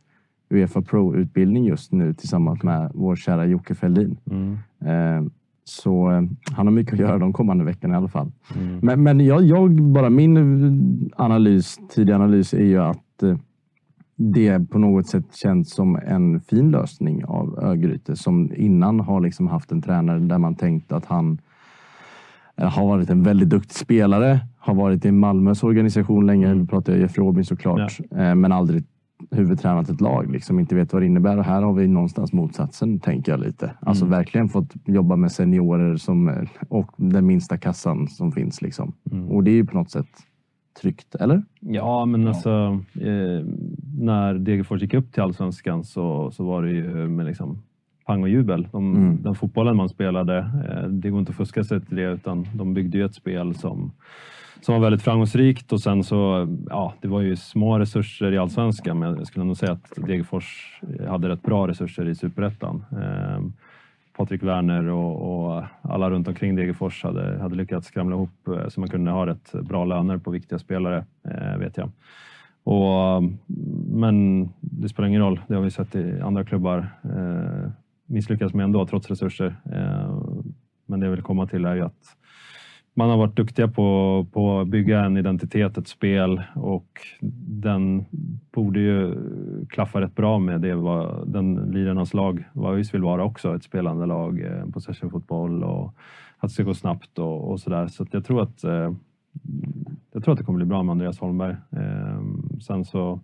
Uefa 0.50 0.82
Pro-utbildning 0.82 1.66
just 1.66 1.92
nu 1.92 2.14
tillsammans 2.14 2.64
med 2.64 2.92
vår 2.94 3.16
kära 3.16 3.46
Jocke 3.46 3.76
Fällin. 3.76 4.18
Mm. 4.32 4.58
Eh, 4.86 5.32
så 5.64 6.08
han 6.52 6.68
har 6.68 6.72
mycket 6.72 6.94
att 6.94 7.00
göra 7.00 7.18
de 7.18 7.34
kommande 7.34 7.64
veckorna 7.64 7.94
i 7.94 7.98
alla 7.98 8.08
fall. 8.08 8.32
Mm. 8.56 8.80
Men, 8.82 9.04
men 9.04 9.26
jag, 9.26 9.44
jag, 9.44 9.72
bara 9.82 10.10
min 10.10 11.12
analys, 11.16 11.80
tidig 11.90 12.14
analys 12.14 12.54
är 12.54 12.66
ju 12.66 12.78
att 12.78 13.24
det 14.22 14.70
på 14.70 14.80
något 14.80 15.08
sätt 15.08 15.36
känns 15.36 15.74
som 15.74 15.96
en 15.96 16.42
fin 16.42 16.72
lösning 16.72 17.26
av 17.26 17.60
Örgryte 17.60 18.16
som 18.16 18.52
innan 18.56 19.00
har 19.00 19.22
liksom 19.22 19.48
haft 19.48 19.72
en 19.72 19.82
tränare 19.82 20.20
där 20.20 20.38
man 20.38 20.56
tänkt 20.56 20.92
att 20.92 21.06
han 21.06 21.42
eh, 22.56 22.70
har 22.70 22.88
varit 22.88 23.10
en 23.10 23.24
väldigt 23.24 23.50
duktig 23.50 23.76
spelare, 23.76 24.40
har 24.58 24.74
varit 24.74 25.06
i 25.06 25.12
Malmös 25.12 25.64
organisation 25.64 26.26
länge, 26.26 26.46
mm. 26.48 26.60
nu 26.60 26.68
pratar 26.68 26.94
jag 26.94 27.02
Jeff 27.02 27.18
Robin 27.18 27.46
såklart, 27.46 28.00
ja. 28.10 28.18
Eh, 28.18 28.36
men 28.36 28.52
aldrig 28.52 28.84
huvudtränat 29.32 29.90
ett 29.90 30.02
lag, 30.02 30.32
liksom 30.32 30.60
inte 30.60 30.76
vet 30.76 30.94
vad 30.94 31.02
det 31.02 31.06
innebär. 31.06 31.38
Och 31.38 31.46
här 31.46 31.62
har 31.62 31.74
vi 31.74 31.88
någonstans 31.88 32.34
motsatsen, 32.34 33.00
tänker 33.00 33.32
jag 33.32 33.40
lite. 33.40 33.72
Alltså 33.80 34.06
mm. 34.06 34.18
verkligen 34.18 34.50
fått 34.50 34.74
jobba 34.86 35.16
med 35.16 35.32
seniorer 35.32 35.98
som, 35.98 36.30
eh, 36.30 36.50
och 36.70 36.92
den 36.98 37.26
minsta 37.26 37.58
kassan 37.58 38.08
som 38.08 38.32
finns. 38.32 38.62
Liksom. 38.62 38.94
Mm. 39.12 39.30
Och 39.30 39.44
det 39.44 39.52
är 39.52 39.56
ju 39.56 39.66
på 39.66 39.78
något 39.78 39.92
sätt 39.92 40.10
tryggt, 40.82 41.16
eller? 41.16 41.44
Ja, 41.60 42.06
men 42.06 42.28
alltså 42.28 42.80
eh, 43.02 43.46
när 44.00 44.34
Degerfors 44.34 44.82
gick 44.82 44.94
upp 44.94 45.14
till 45.14 45.24
allsvenskan 45.24 45.84
så, 45.84 46.32
så 46.32 46.44
var 46.44 46.64
det 46.64 46.72
ju 46.72 47.08
med 47.08 47.26
liksom 47.26 47.64
pang 48.06 48.24
och 48.24 48.30
jubel. 48.30 48.68
De, 48.72 48.96
mm. 48.96 49.22
Den 49.24 49.36
fotbollen 49.36 49.76
man 49.76 49.90
spelade, 49.90 50.38
eh, 50.38 50.90
det 50.90 51.10
går 51.10 51.20
inte 51.20 51.30
att 51.30 51.38
fuska 51.38 51.64
sig 51.64 51.82
till 51.82 51.96
det 51.96 52.12
utan 52.12 52.48
de 52.54 52.74
byggde 52.74 52.98
ju 52.98 53.06
ett 53.06 53.16
spel 53.16 53.56
som 53.56 53.92
som 54.62 54.76
var 54.76 54.82
väldigt 54.82 55.02
framgångsrikt 55.02 55.74
och 55.74 55.82
sen 55.82 56.04
så, 56.04 56.48
ja, 56.70 56.94
det 57.02 57.08
var 57.08 57.22
ju 57.22 57.36
små 57.36 57.80
resurser 57.80 58.32
i 58.34 58.38
allsvenskan, 58.38 59.00
men 59.00 59.18
jag 59.18 59.28
skulle 59.28 59.46
nog 59.46 59.58
säga 59.58 59.72
att 59.72 59.92
Degerfors 59.96 60.80
hade 61.08 61.30
rätt 61.30 61.42
bra 61.42 61.68
resurser 61.68 62.10
i 62.10 62.16
superettan. 62.16 62.86
Eh, 62.92 63.42
Patrik 64.20 64.44
Werner 64.44 64.88
och, 64.88 65.48
och, 65.56 65.64
alla 65.82 66.10
runt 66.10 66.28
omkring 66.28 66.56
Degerfors 66.56 67.04
hade, 67.04 67.40
hade 67.42 67.56
lyckats 67.56 67.88
skramla 67.88 68.16
ihop 68.16 68.48
eh, 68.48 68.68
så 68.68 68.80
man 68.80 68.90
kunde 68.90 69.12
ha 69.12 69.26
rätt 69.26 69.52
bra 69.52 69.86
löner 69.86 70.18
på 70.18 70.32
viktiga 70.32 70.60
spelare, 70.60 71.06
eh, 71.24 71.58
vet 71.58 71.78
jag. 71.78 71.92
Och, 72.64 73.24
men 73.88 74.50
det 74.60 74.90
spelar 74.90 75.10
ingen 75.10 75.22
roll, 75.22 75.40
det 75.48 75.56
har 75.56 75.62
vi 75.62 75.72
sett 75.72 75.96
i 75.96 76.22
andra 76.22 76.44
klubbar 76.44 76.88
eh, 77.04 77.72
misslyckas 78.06 78.54
med 78.54 78.64
ändå 78.64 78.86
trots 78.86 79.10
resurser. 79.10 79.56
Eh, 79.66 80.20
men 80.86 81.00
det 81.00 81.06
jag 81.06 81.12
vill 81.12 81.22
komma 81.22 81.48
till 81.48 81.66
är 81.66 81.76
ju 81.76 81.82
att 81.82 82.18
man 83.00 83.10
har 83.10 83.18
varit 83.18 83.36
duktiga 83.36 83.68
på, 83.68 84.28
på 84.32 84.60
att 84.60 84.68
bygga 84.68 85.00
en 85.00 85.18
identitet, 85.18 85.78
ett 85.78 85.88
spel 85.88 86.42
och 86.56 87.02
den 87.62 88.06
borde 88.52 88.80
ju 88.80 89.16
klaffa 89.70 90.02
rätt 90.02 90.16
bra 90.16 90.40
med 90.40 90.62
det 90.62 90.76
vad 90.76 91.28
den 91.28 91.56
lirarnas 91.56 92.14
lag 92.14 92.44
vad 92.54 92.76
ÖIS 92.76 92.94
vill 92.94 93.02
vara 93.02 93.24
också, 93.24 93.56
ett 93.56 93.64
spelande 93.64 94.06
lag, 94.06 94.42
eh, 94.42 94.70
possession-fotboll 94.74 95.64
och 95.64 95.96
att 96.38 96.50
det 96.50 96.54
ska 96.54 96.64
gå 96.64 96.74
snabbt 96.74 97.20
och, 97.20 97.52
och 97.52 97.60
sådär. 97.60 97.88
Så, 97.88 98.06
jag 98.12 98.26
tror 98.26 98.42
att 98.42 98.64
eh, 98.64 98.92
jag 100.14 100.24
tror 100.24 100.32
att 100.32 100.38
det 100.38 100.46
kommer 100.46 100.58
bli 100.58 100.66
bra 100.66 100.84
med 100.84 100.92
Andreas 100.92 101.20
Holmberg. 101.20 101.56
Ehm, 101.72 102.60
sen 102.62 102.86
så 102.86 103.20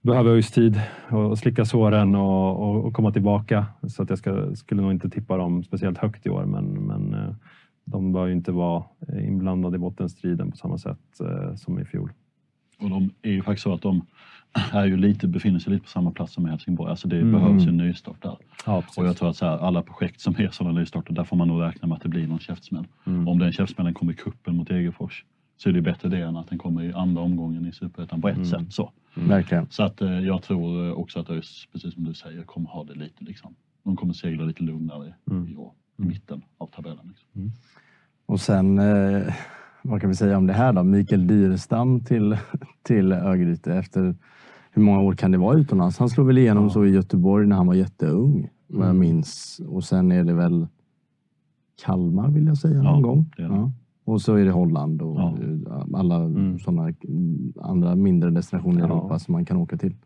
behöver 0.00 0.30
ÖIS 0.30 0.50
tid 0.50 0.80
att 1.08 1.38
slicka 1.38 1.64
såren 1.64 2.14
och, 2.14 2.62
och, 2.62 2.84
och, 2.84 2.94
komma 2.94 3.12
tillbaka. 3.12 3.66
Så 3.88 4.02
att 4.02 4.10
jag 4.10 4.18
ska, 4.18 4.54
skulle 4.54 4.82
nog 4.82 4.90
inte 4.90 5.10
tippa 5.10 5.36
dem 5.36 5.64
speciellt 5.64 5.98
högt 5.98 6.26
i 6.26 6.30
år, 6.30 6.44
men, 6.44 6.64
men 6.64 7.14
eh, 7.14 7.34
de 7.90 8.12
bör 8.12 8.26
ju 8.26 8.32
inte 8.32 8.52
vara 8.52 8.84
eh, 9.08 9.28
inblandade 9.28 9.76
i 9.76 9.78
bottenstriden 9.78 10.50
på 10.50 10.56
samma 10.56 10.78
sätt 10.78 11.20
eh, 11.20 11.54
som 11.54 11.78
i 11.78 11.84
fjol. 11.84 12.12
Och 12.78 12.90
de 12.90 13.10
är 13.22 13.30
ju 13.30 13.42
faktiskt 13.42 13.62
så 13.62 13.74
att 13.74 13.82
de 13.82 14.06
är 14.72 14.84
ju 14.86 14.96
lite, 14.96 15.28
befinner 15.28 15.58
sig 15.58 15.72
lite 15.72 15.82
på 15.84 15.90
samma 15.90 16.10
plats 16.10 16.32
som 16.32 16.46
i 16.46 16.50
Helsingborg. 16.50 16.90
Alltså 16.90 17.08
det 17.08 17.20
mm. 17.20 17.32
behövs 17.32 17.66
en 17.66 17.76
nystart 17.76 18.22
där. 18.22 18.36
Ja, 18.66 18.82
och 18.96 19.06
jag 19.06 19.16
tror 19.16 19.30
att 19.30 19.36
så 19.36 19.46
här, 19.46 19.58
alla 19.58 19.82
projekt 19.82 20.20
som 20.20 20.34
är 20.38 20.48
sådana 20.50 20.80
nystarter, 20.80 21.12
där 21.14 21.24
får 21.24 21.36
man 21.36 21.48
nog 21.48 21.62
räkna 21.62 21.88
med 21.88 21.96
att 21.96 22.02
det 22.02 22.08
blir 22.08 22.26
någon 22.26 22.38
käftsmäll. 22.38 22.86
Mm. 23.06 23.28
Om 23.28 23.38
den 23.38 23.52
käftsmällen 23.52 23.94
kommer 23.94 24.12
i 24.12 24.16
kuppen 24.16 24.56
mot 24.56 24.68
Degerfors 24.68 25.24
så 25.56 25.68
är 25.68 25.72
det 25.72 25.82
bättre 25.82 26.08
det 26.08 26.22
än 26.22 26.36
att 26.36 26.48
den 26.48 26.58
kommer 26.58 26.82
i 26.82 26.92
andra 26.92 27.22
omgången 27.22 27.66
i 27.66 27.72
Superettan 27.72 28.20
på 28.20 28.28
ett 28.28 28.36
mm. 28.36 28.46
sätt. 28.46 28.72
Så. 28.72 28.92
Mm. 29.16 29.28
Verkligen. 29.28 29.66
Så 29.70 29.82
att 29.82 30.00
eh, 30.00 30.20
jag 30.20 30.42
tror 30.42 30.92
också 30.92 31.20
att 31.20 31.30
ÖIS, 31.30 31.68
precis 31.72 31.94
som 31.94 32.04
du 32.04 32.14
säger, 32.14 32.42
kommer 32.42 32.68
ha 32.68 32.84
det 32.84 32.94
lite 32.94 33.24
liksom. 33.24 33.54
De 33.82 33.96
kommer 33.96 34.12
segla 34.12 34.44
lite 34.44 34.62
lugnare 34.62 35.14
mm. 35.30 35.48
i 35.48 35.56
år, 35.56 35.72
mitten 36.08 36.42
av 36.58 36.66
tabellen. 36.66 37.08
Liksom. 37.08 37.28
Mm. 37.34 37.50
Och 38.26 38.40
sen, 38.40 38.78
eh, 38.78 39.34
vad 39.82 40.00
kan 40.00 40.10
vi 40.10 40.16
säga 40.16 40.38
om 40.38 40.46
det 40.46 40.52
här 40.52 40.72
då? 40.72 40.82
Mikael 40.82 41.26
Dyrestam 41.26 42.00
till, 42.00 42.38
till 42.82 43.12
Örgryte 43.12 43.74
efter 43.74 44.14
hur 44.70 44.82
många 44.82 45.00
år 45.00 45.14
kan 45.14 45.30
det 45.30 45.38
vara 45.38 45.58
utomlands? 45.58 45.98
Han 45.98 46.08
slog 46.08 46.26
väl 46.26 46.38
igenom 46.38 46.64
ja. 46.64 46.70
så 46.70 46.84
i 46.84 46.90
Göteborg 46.90 47.46
när 47.46 47.56
han 47.56 47.66
var 47.66 47.74
jätteung, 47.74 48.48
vad 48.66 48.86
jag 48.86 48.94
mm. 48.94 48.98
minns. 48.98 49.60
Och 49.68 49.84
sen 49.84 50.12
är 50.12 50.24
det 50.24 50.34
väl 50.34 50.66
Kalmar 51.84 52.30
vill 52.30 52.46
jag 52.46 52.58
säga 52.58 52.82
någon 52.82 53.00
ja, 53.00 53.08
gång. 53.08 53.32
Ja. 53.36 53.72
Och 54.04 54.22
så 54.22 54.34
är 54.34 54.44
det 54.44 54.50
Holland 54.50 55.02
och 55.02 55.16
ja. 55.16 55.86
alla 55.94 56.16
mm. 56.16 56.58
sådana 56.58 56.92
andra 57.60 57.96
mindre 57.96 58.30
destinationer 58.30 58.80
i 58.80 58.84
Europa 58.84 59.18
som 59.18 59.32
man 59.32 59.44
kan 59.44 59.56
åka 59.56 59.76
till. 59.76 59.96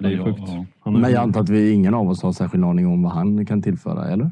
Det 0.00 0.12
är 0.12 0.24
sjukt. 0.24 0.50
Men 0.84 1.02
jag 1.02 1.14
antar 1.14 1.40
att 1.40 1.48
vi 1.48 1.72
ingen 1.72 1.94
av 1.94 2.08
oss 2.08 2.22
har 2.22 2.32
särskild 2.32 2.64
aning 2.64 2.86
om 2.86 3.02
vad 3.02 3.12
han 3.12 3.46
kan 3.46 3.62
tillföra, 3.62 4.08
eller? 4.08 4.30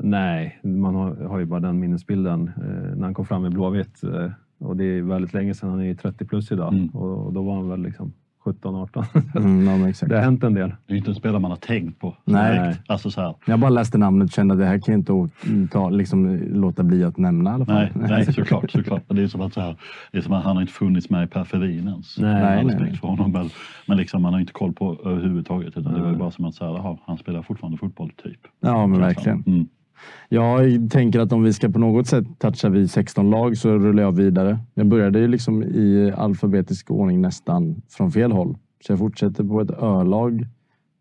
Nej, 0.00 0.58
man 0.62 0.94
har, 0.94 1.14
har 1.14 1.38
ju 1.38 1.44
bara 1.44 1.60
den 1.60 1.80
minnesbilden 1.80 2.50
eh, 2.56 2.96
när 2.96 3.04
han 3.04 3.14
kom 3.14 3.26
fram 3.26 3.46
i 3.46 3.50
Blåvitt. 3.50 4.04
Eh, 4.04 4.30
och 4.58 4.76
det 4.76 4.84
är 4.84 5.02
väldigt 5.02 5.32
länge 5.32 5.54
sedan, 5.54 5.70
han 5.70 5.80
är 5.80 5.84
ju 5.84 5.94
30 5.94 6.24
plus 6.24 6.52
idag. 6.52 6.72
Mm. 6.72 6.88
Och, 6.88 7.26
och, 7.26 7.32
då 7.32 7.42
var 7.42 7.54
han 7.54 7.68
väl 7.68 7.82
liksom 7.82 8.12
17, 8.44 8.74
18. 8.74 9.04
Mm, 9.36 9.92
det 10.08 10.14
har 10.14 10.22
hänt 10.22 10.44
en 10.44 10.54
del. 10.54 10.72
Det 10.86 10.94
är 10.94 10.98
inte 10.98 11.10
en 11.10 11.14
spelare 11.14 11.40
man 11.40 11.50
har 11.50 11.58
tänkt 11.58 12.00
på. 12.00 12.16
Nej. 12.24 12.76
Alltså 12.86 13.10
så 13.10 13.20
här. 13.20 13.34
Jag 13.46 13.60
bara 13.60 13.70
läste 13.70 13.98
namnet 13.98 14.26
och 14.26 14.32
kände 14.32 14.54
att 14.54 14.60
det 14.60 14.66
här 14.66 14.78
kan 14.78 14.92
jag 14.92 14.98
inte 15.00 15.72
ta, 15.72 15.90
liksom, 15.90 16.36
låta 16.36 16.82
bli 16.82 17.04
att 17.04 17.16
nämna 17.16 17.50
i 17.50 17.54
alla 17.54 17.66
fall. 17.66 17.74
Nej, 17.74 17.90
nej 17.94 18.32
såklart. 18.32 18.70
såklart. 18.70 19.02
Det 19.08 19.22
är 19.22 19.26
som 19.26 19.40
att, 19.40 19.54
så 19.54 19.60
här, 19.60 19.76
det 20.12 20.18
är 20.18 20.22
som 20.22 20.32
att 20.32 20.44
han 20.44 20.56
har 20.56 20.60
inte 20.60 20.72
funnits 20.74 21.10
med 21.10 21.24
i 21.24 21.26
periferin 21.26 21.88
ens. 21.88 22.18
Nej, 22.18 22.64
nej, 22.64 22.76
nej. 22.80 22.96
För 22.96 23.08
honom, 23.08 23.32
men, 23.32 23.50
men 23.86 23.96
liksom, 23.96 24.22
man 24.22 24.32
har 24.32 24.40
inte 24.40 24.52
koll 24.52 24.72
på 24.72 24.98
överhuvudtaget. 25.04 25.76
Utan 25.76 25.94
det 25.94 26.00
var 26.00 26.14
bara 26.14 26.30
som 26.30 26.44
att 26.44 26.54
så 26.54 26.82
här, 26.82 26.98
han 27.06 27.18
spelar 27.18 27.42
fortfarande 27.42 27.78
fotboll, 27.78 28.10
typ. 28.10 28.40
Ja, 28.60 28.86
men 28.86 29.00
verkligen. 29.00 29.44
Mm. 29.46 29.68
Jag 30.28 30.90
tänker 30.90 31.20
att 31.20 31.32
om 31.32 31.42
vi 31.42 31.52
ska 31.52 31.68
på 31.68 31.78
något 31.78 32.06
sätt 32.06 32.24
toucha 32.38 32.68
vid 32.68 32.90
16 32.90 33.30
lag 33.30 33.56
så 33.56 33.78
rullar 33.78 34.02
jag 34.02 34.12
vidare. 34.12 34.58
Jag 34.74 34.86
började 34.86 35.18
ju 35.18 35.28
liksom 35.28 35.62
i 35.62 36.12
alfabetisk 36.16 36.90
ordning 36.90 37.20
nästan 37.20 37.82
från 37.88 38.12
fel 38.12 38.32
håll. 38.32 38.58
Så 38.86 38.92
jag 38.92 38.98
fortsätter 38.98 39.44
på 39.44 39.60
ett 39.60 39.70
ölag 39.70 40.46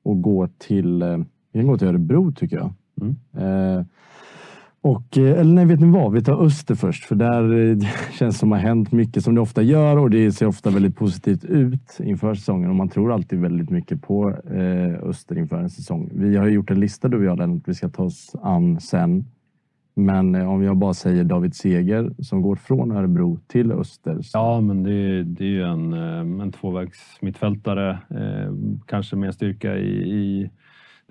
och 0.04 0.22
går 0.22 0.50
till, 0.58 1.02
eh, 1.02 1.18
vi 1.52 1.60
kan 1.60 1.68
gå 1.68 1.78
till 1.78 1.88
Örebro 1.88 2.32
tycker 2.32 2.58
jag. 2.58 2.74
Mm. 3.02 3.16
Eh, 3.38 3.86
och, 4.84 5.18
eh, 5.18 5.40
eller 5.40 5.54
nej, 5.54 5.66
vet 5.66 5.80
ni 5.80 5.92
vad? 5.92 6.14
Vi 6.14 6.24
tar 6.24 6.46
Öster 6.46 6.76
först, 6.76 7.06
för 7.06 7.16
där 7.16 7.72
eh, 7.72 7.78
känns 8.20 8.36
det 8.36 8.40
som 8.40 8.52
att 8.52 8.60
det 8.60 8.62
har 8.62 8.68
hänt 8.68 8.92
mycket 8.92 9.24
som 9.24 9.36
det 9.36 9.42
ofta 9.42 9.62
gör 9.62 9.98
och 9.98 10.10
det 10.10 10.32
ser 10.32 10.48
ofta 10.48 10.70
väldigt 10.70 10.96
positivt 10.96 11.46
ut 11.46 12.00
inför 12.00 12.36
säsongen 12.36 12.70
och 12.70 12.76
man 12.76 12.90
tror 12.90 13.14
alltid 13.14 13.40
väldigt 13.40 13.70
mycket 13.70 14.02
på 14.02 14.30
eh, 14.30 15.10
Öster 15.10 15.38
inför 15.38 15.58
en 15.58 15.70
säsong. 15.70 16.10
Vi 16.14 16.38
har 16.38 16.48
gjort 16.48 16.72
en 16.72 16.80
lista 16.80 17.08
du 17.08 17.18
och 17.18 17.24
jag, 17.24 17.38
Lennart, 17.38 17.62
vi 17.66 17.74
ska 17.74 17.90
ta 17.90 18.04
oss 18.04 18.36
an 18.42 18.80
sen. 18.80 19.26
Men 19.96 20.36
eh, 20.36 20.50
om 20.50 20.64
jag 20.64 20.78
bara 20.78 20.94
säger 20.94 21.24
David 21.24 21.56
Seger 21.56 22.14
som 22.20 22.42
går 22.42 22.56
från 22.56 22.92
Örebro 22.92 23.40
till 23.48 23.72
Öster. 23.72 24.22
Så... 24.22 24.38
Ja, 24.38 24.62
men 24.62 24.84
det, 24.84 25.24
det 25.24 25.44
är 25.44 25.50
ju 25.50 25.64
en, 25.64 25.94
eh, 25.94 26.44
en 26.44 26.52
tvåvägs 26.52 27.18
mittfältare. 27.22 27.90
Eh, 27.92 28.54
kanske 28.86 29.16
med 29.16 29.34
styrka 29.34 29.78
i, 29.78 30.12
i 30.12 30.50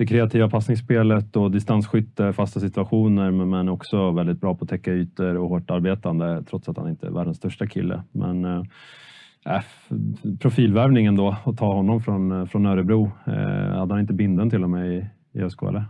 det 0.03 0.07
kreativa 0.07 0.51
passningsspelet 0.51 1.37
och 1.37 1.51
distansskytte, 1.51 2.33
fasta 2.33 2.61
situationer, 2.61 3.31
men 3.31 3.69
också 3.69 4.11
väldigt 4.11 4.41
bra 4.41 4.55
på 4.55 4.65
att 4.65 4.71
täcka 4.71 4.93
ytor 4.93 5.37
och 5.37 5.49
hårt 5.49 5.71
arbetande, 5.71 6.45
trots 6.51 6.69
att 6.69 6.77
han 6.77 6.89
inte 6.89 7.07
är 7.07 7.11
världens 7.11 7.37
största 7.37 7.67
kille. 7.67 8.03
Men 8.13 8.45
eh, 8.45 8.63
äh, 9.47 9.63
profilvärvningen 10.41 11.17
då, 11.17 11.37
att 11.45 11.57
ta 11.57 11.75
honom 11.75 12.01
från, 12.01 12.33
eh, 12.33 12.47
från 12.47 12.67
Örebro. 12.67 13.11
Äh, 13.27 13.79
hade 13.79 13.95
han 13.95 14.01
inte 14.01 14.13
binden 14.13 14.51
till 14.51 14.65
och 14.65 14.71
med 14.71 14.93
i, 14.93 15.07
i 15.33 15.43
ÖSK, 15.43 15.63
eller? 15.63 15.85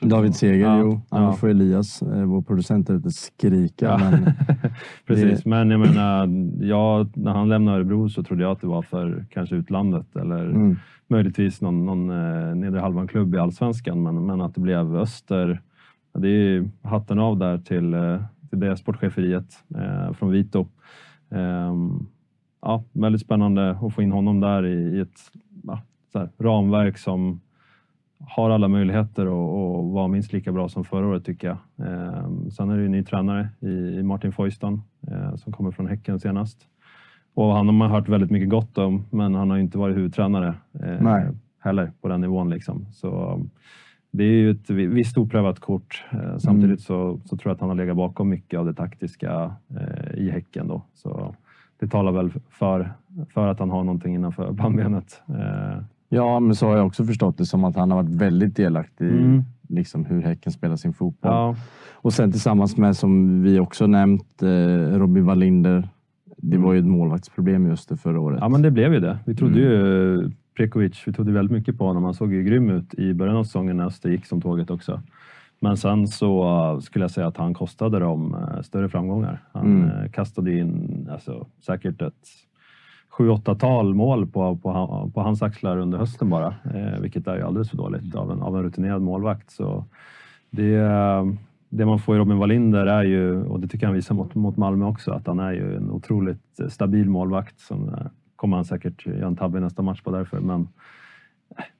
David 0.00 0.34
Seger, 0.34 0.66
ja, 0.66 0.78
jo. 0.78 1.00
Annars 1.08 1.34
ja. 1.34 1.36
får 1.36 1.48
Elias, 1.48 2.02
vår 2.02 2.42
producent, 2.42 2.90
inte 2.90 3.10
skrika. 3.10 3.86
Ja. 3.86 3.98
Men 3.98 4.24
Precis, 5.06 5.42
det... 5.42 5.50
men 5.50 5.70
jag 5.70 5.80
menar, 5.80 6.28
ja, 6.64 7.06
när 7.14 7.32
han 7.32 7.48
lämnade 7.48 7.76
Örebro 7.76 8.08
så 8.08 8.22
trodde 8.22 8.42
jag 8.42 8.52
att 8.52 8.60
det 8.60 8.66
var 8.66 8.82
för 8.82 9.26
kanske 9.30 9.56
utlandet 9.56 10.16
eller 10.16 10.44
mm 10.44 10.76
möjligtvis 11.06 11.60
någon, 11.60 11.86
någon 11.86 12.10
eh, 12.10 12.54
nedre 12.54 12.80
halvan-klubb 12.80 13.34
i 13.34 13.38
allsvenskan, 13.38 14.02
men, 14.02 14.26
men 14.26 14.40
att 14.40 14.54
det 14.54 14.60
blev 14.60 14.96
Öster. 14.96 15.62
Det 16.18 16.28
är 16.28 16.70
hatten 16.82 17.18
av 17.18 17.38
där 17.38 17.58
till, 17.58 17.94
eh, 17.94 18.22
till 18.50 18.60
det 18.60 18.76
sportcheferiet 18.76 19.64
eh, 19.76 20.12
från 20.12 20.30
Vito. 20.30 20.66
Eh, 21.30 21.74
ja, 22.62 22.84
väldigt 22.92 23.20
spännande 23.20 23.70
att 23.70 23.94
få 23.94 24.02
in 24.02 24.12
honom 24.12 24.40
där 24.40 24.66
i, 24.66 24.96
i 24.96 25.00
ett 25.00 25.20
ja, 25.62 25.82
här, 26.14 26.28
ramverk 26.38 26.98
som 26.98 27.40
har 28.28 28.50
alla 28.50 28.68
möjligheter 28.68 29.22
att 29.22 29.92
vara 29.92 30.08
minst 30.08 30.32
lika 30.32 30.52
bra 30.52 30.68
som 30.68 30.84
förra 30.84 31.06
året 31.06 31.24
tycker 31.24 31.46
jag. 31.46 31.88
Eh, 31.88 32.28
sen 32.50 32.70
är 32.70 32.74
det 32.74 32.80
ju 32.80 32.86
en 32.86 32.92
ny 32.92 33.04
tränare 33.04 33.48
i, 33.60 34.02
Martin 34.02 34.32
Foyston 34.32 34.82
eh, 35.08 35.34
som 35.36 35.52
kommer 35.52 35.70
från 35.70 35.86
Häcken 35.86 36.20
senast. 36.20 36.66
Och 37.34 37.52
han 37.56 37.66
har 37.66 37.72
man 37.72 37.90
hört 37.90 38.08
väldigt 38.08 38.30
mycket 38.30 38.48
gott 38.48 38.78
om, 38.78 39.04
men 39.10 39.34
han 39.34 39.50
har 39.50 39.58
inte 39.58 39.78
varit 39.78 39.96
huvudtränare 39.96 40.54
eh, 40.84 41.30
heller 41.60 41.92
på 42.00 42.08
den 42.08 42.20
nivån. 42.20 42.50
Liksom. 42.50 42.86
Så 42.92 43.40
det 44.10 44.24
är 44.24 44.32
ju 44.32 44.50
ett 44.50 44.70
visst 44.70 45.18
oprövat 45.18 45.60
kort. 45.60 46.04
Eh, 46.12 46.38
samtidigt 46.38 46.64
mm. 46.64 46.78
så, 46.78 47.20
så, 47.24 47.36
tror 47.36 47.50
jag 47.50 47.54
att 47.54 47.60
han 47.60 47.68
har 47.68 47.76
legat 47.76 47.96
bakom 47.96 48.28
mycket 48.28 48.60
av 48.60 48.66
det 48.66 48.74
taktiska 48.74 49.54
eh, 49.70 50.18
i 50.18 50.30
Häcken. 50.30 50.68
Då. 50.68 50.82
Så 50.94 51.34
det 51.78 51.88
talar 51.88 52.12
väl 52.12 52.32
för, 52.50 52.92
för 53.34 53.48
att 53.48 53.58
han 53.58 53.70
har 53.70 53.84
någonting 53.84 54.14
innanför 54.14 54.52
bandbenet. 54.52 55.22
Eh. 56.14 56.16
Ja, 56.16 56.40
men 56.40 56.56
så 56.56 56.66
har 56.66 56.76
jag 56.76 56.86
också 56.86 57.04
förstått 57.04 57.38
det 57.38 57.46
som 57.46 57.64
att 57.64 57.76
han 57.76 57.90
har 57.90 58.02
varit 58.02 58.14
väldigt 58.14 58.56
delaktig 58.56 59.08
mm. 59.08 59.44
i 59.68 59.74
liksom, 59.74 60.04
hur 60.04 60.22
Häcken 60.22 60.52
spelar 60.52 60.76
sin 60.76 60.92
fotboll. 60.92 61.32
Ja. 61.32 61.56
Och 61.92 62.12
sen 62.12 62.32
tillsammans 62.32 62.76
med, 62.76 62.96
som 62.96 63.42
vi 63.42 63.58
också 63.58 63.86
nämnt, 63.86 64.42
eh, 64.42 64.98
Robin 64.98 65.24
Wallinder 65.24 65.88
det 66.36 66.58
var 66.58 66.72
ju 66.72 66.78
ett 66.78 66.86
målvaktsproblem 66.86 67.66
just 67.66 67.88
det 67.88 67.96
förra 67.96 68.20
året. 68.20 68.38
Ja, 68.40 68.48
men 68.48 68.62
det 68.62 68.70
blev 68.70 68.94
ju 68.94 69.00
det. 69.00 69.18
Vi 69.26 69.34
trodde 69.34 69.60
mm. 69.60 69.72
ju 69.72 70.30
Prekovic, 70.56 71.02
vi 71.06 71.12
trodde 71.12 71.32
väldigt 71.32 71.52
mycket 71.52 71.78
på 71.78 71.86
honom. 71.86 72.04
Han 72.04 72.14
såg 72.14 72.32
ju 72.32 72.42
grym 72.42 72.70
ut 72.70 72.94
i 72.94 73.14
början 73.14 73.36
av 73.36 73.44
säsongen 73.44 73.76
när 73.76 73.86
Öster 73.86 74.10
gick 74.10 74.26
som 74.26 74.40
tåget 74.40 74.70
också. 74.70 75.02
Men 75.60 75.76
sen 75.76 76.08
så 76.08 76.80
skulle 76.82 77.04
jag 77.04 77.10
säga 77.10 77.26
att 77.26 77.36
han 77.36 77.54
kostade 77.54 77.98
dem 77.98 78.34
eh, 78.34 78.62
större 78.62 78.88
framgångar. 78.88 79.42
Han 79.52 79.66
mm. 79.66 79.88
Eh, 79.88 80.10
kastade 80.10 80.58
in 80.58 81.08
alltså, 81.12 81.46
säkert 81.66 82.02
ett 82.02 82.28
sju, 83.16 83.28
åtta-tal 83.28 83.94
mål 83.94 84.26
på, 84.26 84.56
på, 84.56 85.10
på, 85.14 85.20
hans 85.20 85.42
axlar 85.42 85.76
under 85.76 85.98
hösten 85.98 86.30
bara, 86.30 86.54
eh, 86.74 87.00
vilket 87.00 87.26
är 87.26 87.36
ju 87.36 87.42
alldeles 87.42 87.70
för 87.70 87.76
dåligt 87.76 88.14
av 88.14 88.32
en, 88.32 88.42
av 88.42 88.56
en 88.56 88.62
rutinerad 88.62 89.02
målvakt. 89.02 89.50
Så 89.50 89.84
det, 90.50 90.78
det 91.68 91.86
man 91.86 91.98
får 91.98 92.16
i 92.16 92.18
Robin 92.18 92.38
Wallinder 92.38 92.86
är 92.86 93.02
ju, 93.02 93.44
och 93.44 93.60
det 93.60 93.68
tycker 93.68 93.84
jag 93.84 93.88
han 93.88 93.96
visar 93.96 94.14
mot, 94.14 94.34
mot 94.34 94.56
Malmö 94.56 94.84
också, 94.84 95.12
att 95.12 95.26
han 95.26 95.40
är 95.40 95.52
ju 95.52 95.76
en 95.76 95.90
otroligt 95.90 96.60
stabil 96.68 97.10
målvakt. 97.10 97.60
Som 97.60 97.88
eh, 97.88 98.06
kommer 98.36 98.56
han 98.56 98.64
säkert 98.64 99.06
göra 99.06 99.26
en 99.26 99.36
tabbe 99.36 99.58
i 99.58 99.60
nästa 99.60 99.82
match 99.82 100.02
på 100.02 100.10
därför. 100.10 100.40
Men 100.40 100.68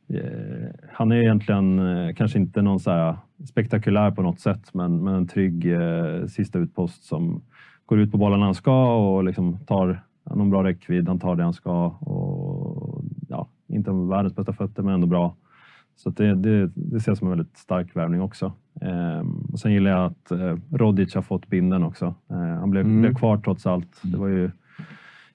eh, 0.09 0.69
han 0.93 1.13
är 1.13 1.17
egentligen 1.17 1.79
eh, 1.79 2.15
kanske 2.15 2.39
inte 2.39 2.63
någon 2.63 2.81
så 2.81 2.91
här 2.91 3.17
spektakulär 3.49 4.11
på 4.11 4.23
något 4.23 4.41
sätt, 4.41 4.75
men, 4.75 5.05
men 5.05 5.15
en 5.15 5.27
trygg 5.27 5.73
eh, 5.73 6.27
sista 6.27 6.59
utpost 6.59 7.05
som 7.05 7.43
går 7.87 8.01
ut 8.01 8.13
på 8.13 8.19
bollen 8.19 8.43
han 8.43 8.55
ska 8.55 8.95
och 8.97 9.25
liksom 9.25 9.59
tar 9.59 10.03
någon 10.31 10.51
bra 10.51 10.65
räckvidd. 10.65 11.09
Han 11.09 11.19
tar 11.19 11.37
det 11.37 11.43
han 11.45 11.53
ska 11.53 11.87
och 11.87 13.05
ja, 13.29 13.49
inte 13.69 13.91
världens 13.91 14.37
bästa 14.37 14.53
fötter, 14.53 14.83
men 14.83 14.95
ändå 14.95 15.07
bra 15.07 15.35
Så 15.97 16.11
det, 16.11 16.35
det, 16.35 16.71
det 16.75 17.01
ser 17.01 17.11
jag 17.11 17.19
som 17.19 17.27
en 17.27 17.37
väldigt 17.37 17.57
stark 17.59 17.97
värvning 17.97 18.21
också. 18.23 18.53
Ehm, 18.81 19.49
och 19.53 19.59
sen 19.59 19.73
gillar 19.73 19.91
jag 19.91 20.05
att 20.07 20.31
eh, 20.31 20.57
Rodic 20.73 21.15
har 21.15 21.23
fått 21.23 21.47
binden 21.49 21.83
också. 21.83 22.15
Eh, 22.31 22.37
han 22.37 22.71
blev, 22.71 22.85
Mm. 22.87 23.01
blev 23.01 23.15
kvar 23.15 23.37
trots 23.39 23.67
allt. 23.67 24.01
Det 24.03 24.17
var 24.19 24.29
ju 24.29 24.51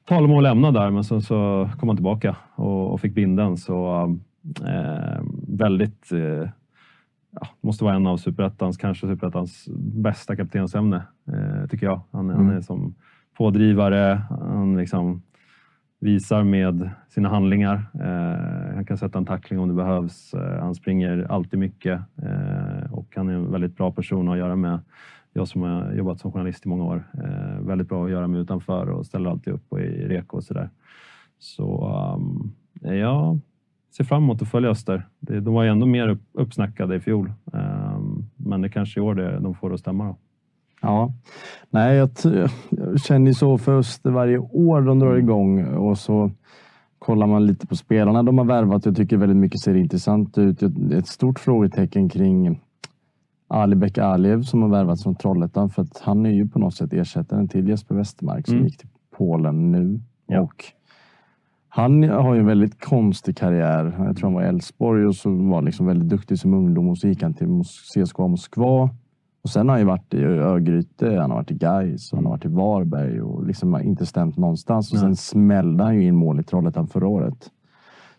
tal 0.06 0.26
om 0.26 0.38
att 0.38 0.44
lämna 0.44 0.72
där, 0.72 0.92
men 0.92 1.04
så, 1.04 1.22
så 1.22 1.70
kom 1.80 1.90
han 1.90 1.96
tillbaka 1.98 2.36
och, 2.56 2.94
och 2.94 3.02
fick 3.02 3.14
binden. 3.16 3.58
Så 3.58 4.02
eh, 4.68 5.22
väldigt, 5.48 6.12
eh, 6.12 6.50
ja, 7.32 7.48
måste 7.62 7.84
vara 7.84 7.96
en 7.96 8.08
av 8.08 8.18
superettans, 8.18 8.78
kanske 8.78 9.08
superettans 9.08 9.68
bästa 9.78 10.36
kaptensämne, 10.36 11.04
eh, 11.28 11.68
tycker 11.70 11.86
jag. 11.86 12.02
Han, 12.12 12.30
han 12.30 12.40
Mm. 12.42 12.58
är 12.58 12.62
som 12.62 12.96
pådrivare, 13.40 14.22
han 14.30 14.78
liksom 14.78 15.22
visar 16.00 16.44
med 16.44 16.90
sina 17.10 17.30
handlingar. 17.30 17.86
Eh, 17.94 18.76
han 18.76 18.86
kan 18.86 18.98
sätta 18.98 19.18
en 19.18 19.26
tackling 19.26 19.60
om 19.60 19.68
det 19.68 19.74
behövs. 19.74 20.34
Eh, 20.34 20.60
han 20.60 20.76
springer 20.76 21.28
alltid 21.30 21.60
mycket 21.60 22.02
eh, 22.24 22.94
och 22.94 23.14
han 23.16 23.30
är 23.30 23.34
en 23.34 23.52
väldigt 23.52 23.78
bra 23.78 23.92
person 23.92 24.30
att 24.30 24.38
göra 24.38 24.56
med. 24.56 24.80
Jag 25.34 25.48
som 25.48 25.62
har 25.62 25.94
jobbat 25.94 26.20
som 26.20 26.32
journalist 26.32 26.66
i 26.66 26.70
många 26.70 26.84
år. 26.84 27.04
Eh, 27.14 27.62
väldigt 27.62 27.90
bra 27.90 28.06
att 28.06 28.12
göra 28.12 28.28
med 28.28 28.42
utanför 28.42 28.90
och 28.90 29.06
ställer 29.06 29.30
alltid 29.30 29.54
upp 29.54 29.66
och 29.70 29.80
i 29.80 30.08
reko 30.08 30.38
och 30.38 30.44
sådär. 30.44 30.70
Så 31.38 31.88
ehm, 31.88 32.54
um, 32.92 32.98
jag 32.98 33.40
ser 33.98 34.04
fram 34.04 34.24
emot 34.24 34.42
att 34.42 34.52
följa 34.52 34.70
Öster. 34.70 35.08
De 35.20 35.54
var 35.54 35.64
ju 35.64 35.70
ändå 35.70 35.86
mer 35.86 36.08
upp, 36.08 36.22
uppsnackade 36.32 36.96
i 36.96 37.00
fjol. 37.00 37.34
Um, 37.46 38.30
men 38.36 38.62
det 38.62 38.70
kanske 38.70 39.00
i 39.00 39.04
år 39.04 39.16
det, 39.16 39.40
de 39.40 39.56
får 39.56 39.70
det 39.70 39.74
att 39.74 39.80
stämma. 39.80 40.06
Då. 40.06 40.18
Ja, 40.82 41.14
nej, 41.70 41.96
jag, 41.98 42.10
jag 42.70 43.02
känner 43.02 43.34
så 43.34 43.58
för 43.58 43.78
Öster 43.78 44.12
varje 44.12 44.38
år 44.38 44.82
de 44.82 45.00
drar 45.00 45.16
igång 45.16 45.66
och 45.66 45.98
så 45.98 46.32
kollar 47.00 47.28
man 47.28 47.46
lite 47.46 47.68
på 47.68 47.76
spelarna 47.76 48.24
de 48.24 48.38
har 48.38 48.46
värvat. 48.46 48.86
Jag 48.86 48.96
tycker 48.96 49.18
väldigt 49.18 49.38
mycket 49.38 49.60
ser 49.62 49.76
intressant 49.76 50.38
ut. 50.38 50.64
Ett 50.94 51.08
stort 51.08 51.40
frågetecken 51.40 52.10
kring 52.10 52.60
Alibek 53.48 53.98
Aliev 53.98 54.42
som 54.44 54.62
har 54.62 54.70
värvats 54.70 55.04
från 55.04 55.16
Trollhättan 55.16 55.70
för 55.70 55.82
att 55.82 56.00
han 56.02 56.26
är 56.26 56.30
ju 56.32 56.48
på 56.48 56.60
något 56.60 56.76
sätt 56.76 56.94
ersättaren 56.94 57.48
till 57.48 57.70
Jesper 57.70 57.96
Westermark 57.96 58.46
som 58.46 58.56
Mm. 58.56 58.66
gick 58.68 58.78
till 58.78 58.90
Polen 59.18 59.72
nu. 59.72 60.00
Ja. 60.28 60.42
Och 60.42 60.66
han 61.70 62.04
har 62.04 62.34
ju 62.34 62.40
en 62.40 62.46
väldigt 62.46 62.86
konstig 62.86 63.38
karriär. 63.38 63.96
Jag 64.06 64.18
tror 64.18 64.28
han 64.28 64.34
var 64.34 64.44
i 64.44 64.48
Elfsborg 64.48 65.06
och 65.06 65.16
så 65.16 65.30
var 65.32 65.62
liksom 65.62 65.86
väldigt 65.86 66.10
duktig 66.10 66.40
som 66.40 66.54
ungdom 66.54 66.88
och 66.90 66.98
så 66.98 67.08
gick 67.08 67.24
han 67.24 67.34
till 67.34 67.48
CSKA 67.94 68.28
Moskva. 68.28 68.90
Och 69.50 69.54
sen 69.54 69.70
har 69.70 69.74
han 69.74 69.82
ju 69.82 69.86
varit 69.86 70.14
i 70.14 70.24
Örgryte, 70.24 71.18
han 71.22 71.32
har 71.32 71.38
varit 71.38 71.52
i 71.52 71.56
Gais, 71.56 72.12
han 72.12 72.26
har 72.26 72.32
varit 72.32 72.46
i 72.46 72.48
Varberg 72.48 73.22
och 73.22 73.48
liksom 73.48 73.82
inte 73.82 74.06
stämt 74.06 74.38
någonstans. 74.38 74.92
Och 74.92 74.96
Nej. 74.96 75.02
sen 75.02 75.16
smällde 75.16 75.84
han 75.84 75.96
ju 75.96 76.04
in 76.04 76.16
mål 76.16 76.40
i 76.40 76.44
Trollhättan 76.44 76.88
förra 76.88 77.08
året. 77.08 77.50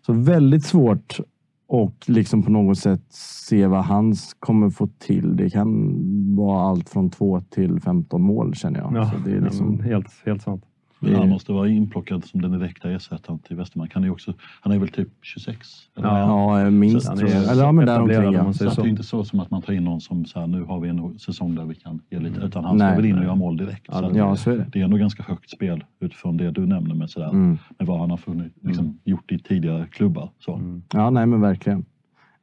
Så 0.07 0.13
väldigt 0.13 0.65
svårt 0.65 1.21
och 1.67 1.95
liksom 2.07 2.43
på 2.43 2.51
något 2.51 2.79
sätt 2.79 3.03
se 3.49 3.67
vad 3.67 3.85
han 3.85 4.15
kommer 4.39 4.71
få 4.71 4.89
till. 4.99 5.37
Det 5.37 5.51
kan 5.51 5.97
vara 6.37 6.69
allt 6.69 6.89
från 6.89 7.11
2 7.11 7.41
till 7.41 7.81
15 7.81 8.23
mål 8.23 8.55
känner 8.55 8.81
jag. 8.81 8.93
Ja, 8.95 9.13
det 9.25 9.31
är 9.31 9.41
liksom, 9.41 9.81
helt, 9.81 10.09
helt 10.25 10.43
sant. 10.43 10.65
Men 11.03 11.15
han 11.15 11.29
måste 11.29 11.53
vara 11.53 11.69
inplockad 11.69 12.25
som 12.25 12.43
den 12.43 12.53
direkta 12.53 12.91
ersättaren 12.91 13.39
till 13.39 13.57
Westermark. 13.57 13.95
Han 13.95 14.05
är, 14.05 14.11
också, 14.11 14.35
han 14.61 14.73
är 14.73 14.79
väl 14.79 14.89
typ 14.89 15.09
26? 15.23 15.69
Eller 15.97 16.09
Ja. 16.09 16.71
minst. 16.71 17.07
Så 17.07 17.17
tror 17.17 17.31
jag. 17.31 17.51
Eller 17.53 17.63
ja, 17.63 17.73
men 17.73 17.87
däromkring 17.87 18.27
om 18.29 18.35
ja. 18.35 18.53
Så 18.53 18.65
att 18.65 18.71
det 18.71 18.75
så. 18.77 18.83
är 18.83 18.87
inte 18.89 19.03
så 19.03 19.25
som 19.25 19.41
att 19.41 19.51
man 19.51 19.63
tar 19.63 19.73
in 19.73 19.85
någon 19.85 20.01
som 20.01 20.25
så 20.25 20.41
här, 20.41 20.47
nu 20.47 20.63
har 20.63 20.81
vi 20.81 20.89
en 20.89 21.19
säsong 21.19 21.55
där 21.55 21.65
vi 21.65 21.75
kan 21.75 22.01
ge 22.11 22.19
lite, 22.19 22.41
utan 22.41 22.65
han 22.65 22.79
ska 22.79 22.89
väl 22.89 23.05
in 23.05 23.19
och 23.19 23.25
göra 23.25 23.35
mål 23.35 23.57
direkt. 23.57 23.87
Så 23.87 24.11
Ja, 24.15 24.37
så 24.37 24.51
är 24.51 24.57
det. 24.57 24.67
det 24.73 24.81
är 24.81 24.85
ändå 24.85 24.97
ganska 24.97 25.23
högt 25.23 25.51
spel 25.51 25.85
utifrån 26.01 26.37
det 26.37 26.51
du 26.51 26.67
nämner 26.67 26.95
med, 26.95 27.11
sådär, 27.11 27.29
Mm. 27.31 27.59
med 27.79 27.87
vad 27.87 28.01
han 28.01 28.11
har 28.11 28.17
funnit, 28.17 28.53
liksom, 28.63 28.99
gjort 29.05 29.33
i 29.33 29.39
tidigare 29.39 29.87
klubbar. 29.91 30.31
Så. 30.39 30.55
Mm. 30.55 30.83
Ja, 30.93 31.11
nej 31.11 31.27
men 31.27 31.41
verkligen. 31.41 31.85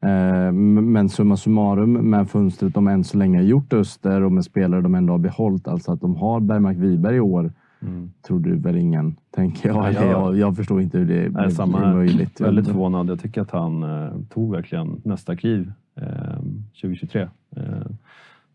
Eh, 0.01 0.51
Men 0.51 1.09
summa 1.09 1.37
summarum 1.37 1.93
med 1.93 2.29
fönstret 2.29 2.73
de 2.73 2.87
än 2.87 3.03
så 3.03 3.17
länge 3.17 3.37
har 3.37 3.43
gjort 3.43 3.73
Öster 3.73 4.23
och 4.23 4.31
med 4.31 4.43
spelare 4.45 4.81
de 4.81 4.95
ändå 4.95 5.13
har 5.13 5.17
behållit, 5.17 5.67
alltså 5.67 5.91
att 5.91 6.01
de 6.01 6.15
har 6.15 6.39
Bergmark 6.39 6.77
Wiberg 6.77 7.15
i 7.15 7.19
år, 7.19 7.53
Mm. 7.81 8.11
trodde 8.27 8.55
väl 8.55 8.75
ingen, 8.77 9.15
tänker 9.31 9.69
jag. 9.69 9.93
Ja, 9.93 10.03
jag- 10.03 10.37
Jag, 10.37 10.55
förstår 10.55 10.81
inte 10.81 10.97
hur 10.97 11.05
det 11.05 11.29
Nej, 11.29 11.51
samma 11.51 11.77
här. 11.79 11.93
möjligt. 11.93 12.41
Väldigt 12.41 12.67
förvånad. 12.67 13.09
Jag 13.09 13.19
tycker 13.19 13.41
att 13.41 13.51
han 13.51 13.83
eh, 13.83 14.09
tog 14.29 14.51
verkligen 14.51 15.01
nästa 15.05 15.35
kliv 15.35 15.71
eh, 15.95 16.39
2023. 16.81 17.21
Eh, 17.55 17.61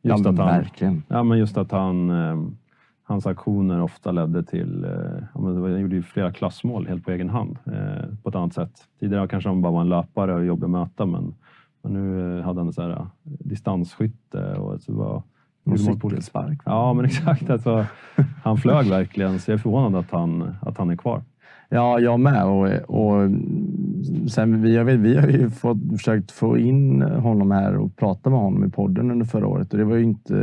Ja, 0.05 0.15
just, 0.15 0.25
men 0.25 0.33
att 0.35 0.39
han, 0.39 0.49
verkligen. 0.63 1.03
ja, 1.09 1.23
men 1.23 1.39
just 1.39 1.57
att 1.57 1.73
han, 1.73 2.11
eh, 2.11 2.43
hans 3.03 3.27
aktioner 3.27 3.81
ofta 3.83 4.13
ledde 4.13 4.43
till... 4.43 4.85
Eh, 4.85 4.91
ja, 5.35 5.41
var- 5.41 5.71
han 5.71 5.81
gjorde 5.81 5.95
ju 5.97 6.03
flera 6.03 6.33
klassmål 6.33 6.87
helt 6.87 7.05
på 7.05 7.11
egen 7.11 7.29
hand 7.31 7.59
eh, 7.65 8.15
på 8.23 8.29
ett 8.29 8.35
annat 8.35 8.55
sätt. 8.55 8.73
Tidigare 9.01 9.29
kanske 9.29 9.49
han 9.49 9.63
bara 9.63 9.73
var 9.73 9.81
en 9.81 9.89
löpare 9.89 10.35
och 10.35 10.45
jobbig 10.45 10.65
att 10.65 10.71
möta 10.71 11.07
men, 11.07 11.35
men 11.83 11.93
nu 11.93 12.39
eh, 12.39 12.45
hade 12.45 12.61
han 12.61 12.73
så 12.73 12.83
här, 12.83 12.91
eh, 12.91 13.07
distansskytte 13.23 14.55
och 14.55 14.81
så 14.81 14.93
var, 14.93 15.23
Olika- 15.73 15.93
cykelspark. 16.09 16.59
Ja, 16.65 16.93
men 16.95 17.05
exakt. 17.05 17.51
Alltså, 17.51 17.87
han 18.43 18.57
flög 18.57 18.87
verkligen, 18.87 19.39
så 19.39 19.51
jag 19.51 19.55
är 19.55 19.63
förvånad 19.63 20.01
att 20.01 20.11
han, 20.11 20.55
att 20.61 20.79
han 20.79 20.91
är 20.91 20.97
kvar. 20.97 21.23
Ja, 21.69 22.01
jag 22.01 22.21
med. 22.21 22.45
Och, 22.45 22.67
och 22.89 23.31
sen, 24.31 24.63
vi, 24.63 24.77
har, 24.77 24.85
vi 24.85 25.17
har 25.17 25.29
ju 25.29 25.51
fått, 25.51 25.79
försökt 25.93 26.31
få 26.31 26.59
in 26.59 27.03
honom 27.03 27.51
här 27.51 27.77
och 27.77 27.97
prata 27.97 28.31
med 28.31 28.39
honom 28.39 28.65
i 28.65 28.69
podden 28.71 29.11
under 29.11 29.27
förra 29.27 29.47
året 29.47 29.73
och 29.73 29.79
det 29.79 29.85
var 29.85 29.97
ju 29.97 30.03
inte 30.03 30.35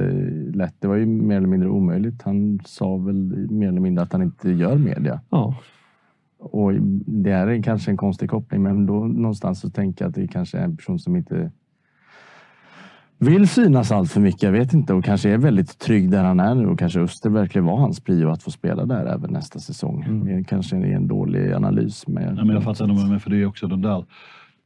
lätt. 0.54 0.76
Det 0.80 0.88
var 0.88 0.96
ju 0.96 1.06
mer 1.06 1.38
eller 1.38 1.48
mindre 1.48 1.70
omöjligt. 1.70 2.22
Han 2.24 2.60
sa 2.66 2.98
väl 2.98 3.48
mer 3.52 3.68
eller 3.68 3.82
mindre 3.82 4.04
att 4.04 4.14
han 4.14 4.22
inte 4.22 4.52
gör 4.52 4.78
media. 4.78 5.22
Ja, 5.30 5.56
Och 6.40 6.74
det 7.06 7.32
här 7.32 7.48
är 7.48 7.62
kanske 7.64 7.92
en 7.92 7.98
konstig 7.98 8.30
koppling, 8.30 8.64
men 8.64 8.86
då 8.86 8.94
någonstans 8.94 9.60
så 9.60 9.70
tänker 9.70 10.06
jag 10.06 10.10
att 10.10 10.16
det 10.16 10.28
kanske 10.28 10.58
är 10.58 10.64
en 10.64 10.78
person 10.78 11.00
som 11.00 11.16
inte 11.16 11.52
vill 13.20 13.48
synas 13.48 13.92
allt 13.92 14.12
för 14.12 14.22
mycket. 14.22 14.44
Jag 14.44 14.52
vet 14.52 14.74
inte 14.74 14.94
och 14.94 15.06
kanske 15.06 15.30
är 15.30 15.38
väldigt 15.38 15.80
trygg 15.80 16.12
där 16.12 16.24
han 16.24 16.40
är 16.40 16.56
nu 16.56 16.68
och 16.68 16.80
kanske 16.80 17.00
Öster 17.00 17.30
verkligen 17.30 17.66
var 17.66 17.78
hans 17.78 18.00
prio 18.00 18.30
att 18.30 18.44
få 18.44 18.52
spela 18.52 18.86
där 18.86 19.06
även 19.06 19.32
nästa 19.34 19.60
säsong. 19.60 20.04
Mm. 20.04 20.26
Det 20.26 20.44
kanske 20.44 20.76
är 20.78 20.84
en 20.96 21.08
dålig 21.08 21.52
analys. 21.52 22.08
Men, 22.08 22.36
Nej, 22.36 22.46
men 22.46 22.50
jag 22.56 22.64
fattar 22.64 22.86
ändå, 22.88 23.06
men 23.08 23.20
för 23.20 23.30
det 23.30 23.38
är 23.42 23.46
också 23.46 23.68
den 23.68 23.82
där, 23.82 24.06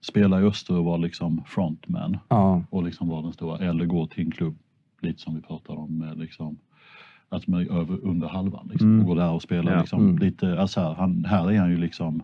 spela 0.01 0.41
i 0.41 0.43
Öster 0.43 0.77
och 0.77 0.85
vara 0.85 0.97
liksom 0.97 1.43
frontman 1.45 2.17
Ja, 2.29 2.63
och 2.69 2.83
liksom 2.83 3.07
vara 3.09 3.21
den 3.21 3.33
stora, 3.33 3.57
eller 3.57 3.85
gå 3.85 4.07
till 4.07 4.25
en 4.25 4.31
klubb, 4.31 4.55
lite 5.01 5.21
som 5.21 5.35
vi 5.35 5.41
pratade 5.41 5.79
om, 5.79 5.97
med 5.97 6.17
liksom, 6.17 6.57
att 7.29 7.47
man 7.47 7.61
är 7.61 7.71
över, 7.79 7.97
under 8.05 8.27
halvan 8.27 8.67
liksom, 8.71 8.87
Mm. 8.89 8.99
och 9.01 9.07
gå 9.07 9.15
där 9.15 9.31
och 9.31 9.41
spela 9.41 9.71
Ja. 9.71 9.79
liksom, 9.79 10.01
Mm. 10.01 10.17
lite, 10.17 10.59
alltså 10.59 10.79
här, 10.81 10.93
han, 10.93 11.25
här 11.25 11.51
är 11.51 11.59
han 11.59 11.69
ju 11.69 11.77
liksom, 11.77 12.23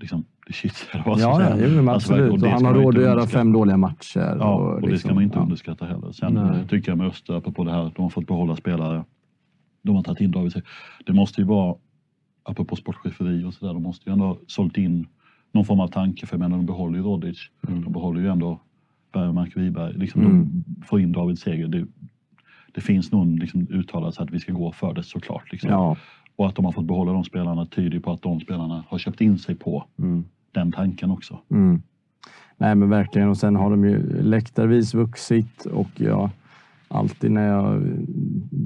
liksom 0.00 0.24
shit, 0.50 0.88
vad 1.06 1.20
ja, 1.20 1.42
ja 1.42 1.56
jo, 1.58 1.90
Alltså, 1.90 2.12
absolut. 2.12 2.32
och 2.32 2.42
och 2.42 2.48
han 2.48 2.64
har 2.64 2.74
råd 2.74 2.96
att 2.96 3.02
göra 3.02 3.26
fem 3.26 3.52
dåliga 3.52 3.76
matcher. 3.76 4.36
Ja, 4.40 4.54
och, 4.54 4.74
det 4.80 4.86
ska 4.86 4.92
liksom, 4.92 5.14
man 5.14 5.24
inte 5.24 5.38
ja. 5.38 5.42
underskatta 5.42 5.86
heller. 5.86 6.12
Sen 6.12 6.34
Nej. 6.34 6.68
tycker 6.68 6.90
jag 6.90 6.98
med 6.98 7.06
Öster, 7.06 7.34
apropå 7.34 7.64
det 7.64 7.70
här, 7.72 7.92
de 7.96 8.02
har 8.02 8.10
fått 8.10 8.26
behålla 8.26 8.56
spelare. 8.56 9.04
De 9.82 9.96
har 9.96 10.02
tagit 10.02 10.20
in 10.20 10.30
David. 10.30 10.62
Det 11.06 11.12
måste 11.12 11.40
ju 11.40 11.46
vara, 11.46 11.74
apropå 12.42 12.76
sportcheferi 12.76 13.44
och 13.44 13.54
sådär, 13.54 13.72
de 13.74 13.82
måste 13.82 14.10
ju 14.10 14.12
ändå 14.12 14.24
ha 14.24 14.36
sålt 14.46 14.76
in 14.76 15.06
någon 15.52 15.64
form 15.64 15.80
av 15.80 15.88
tanke. 15.88 16.26
För 16.26 16.34
jag 16.36 16.40
menar, 16.40 16.56
de 16.56 16.66
behåller 16.66 16.98
ju 16.98 17.04
Rodic. 17.04 17.38
De 17.60 17.92
behåller 17.92 18.20
ju 18.20 18.28
ändå 18.28 18.60
Bergmark 19.12 19.56
Wiberg. 19.56 19.92
Liksom, 19.98 20.20
Mm. 20.22 20.48
De 20.66 20.82
får 20.86 21.00
in 21.00 21.12
David 21.12 21.38
Seger. 21.38 21.68
Det, 21.68 21.86
det 22.74 22.80
finns 22.80 23.12
någon 23.12 23.36
liksom, 23.36 23.66
uttalat 23.70 24.18
att 24.18 24.30
vi 24.30 24.40
ska 24.40 24.52
gå 24.52 24.72
för 24.72 24.94
det 24.94 25.02
såklart. 25.02 25.52
Liksom. 25.52 25.70
Ja, 25.70 25.96
Och 26.36 26.46
att 26.46 26.54
de 26.56 26.64
har 26.64 26.72
fått 26.72 26.84
behålla 26.84 27.12
de 27.12 27.24
spelarna 27.24 27.66
tyder 27.66 28.00
på 28.00 28.12
att 28.12 28.22
de 28.22 28.40
spelarna 28.40 28.84
har 28.88 28.98
köpt 28.98 29.20
in 29.20 29.38
sig 29.38 29.54
på 29.54 29.84
mm. 29.98 30.24
Den 30.54 30.72
tanken 30.72 31.10
också. 31.10 31.38
Mm. 31.50 31.82
Nej 32.56 32.74
men 32.74 32.88
verkligen 32.90 33.28
och 33.28 33.36
sen 33.36 33.56
har 33.56 33.70
de 33.70 33.84
ju 33.84 34.22
läktarvis 34.22 34.94
vuxit 34.94 35.66
och 35.66 35.88
jag 35.96 36.30
alltid 36.88 37.30
när 37.32 37.48
jag 37.48 37.82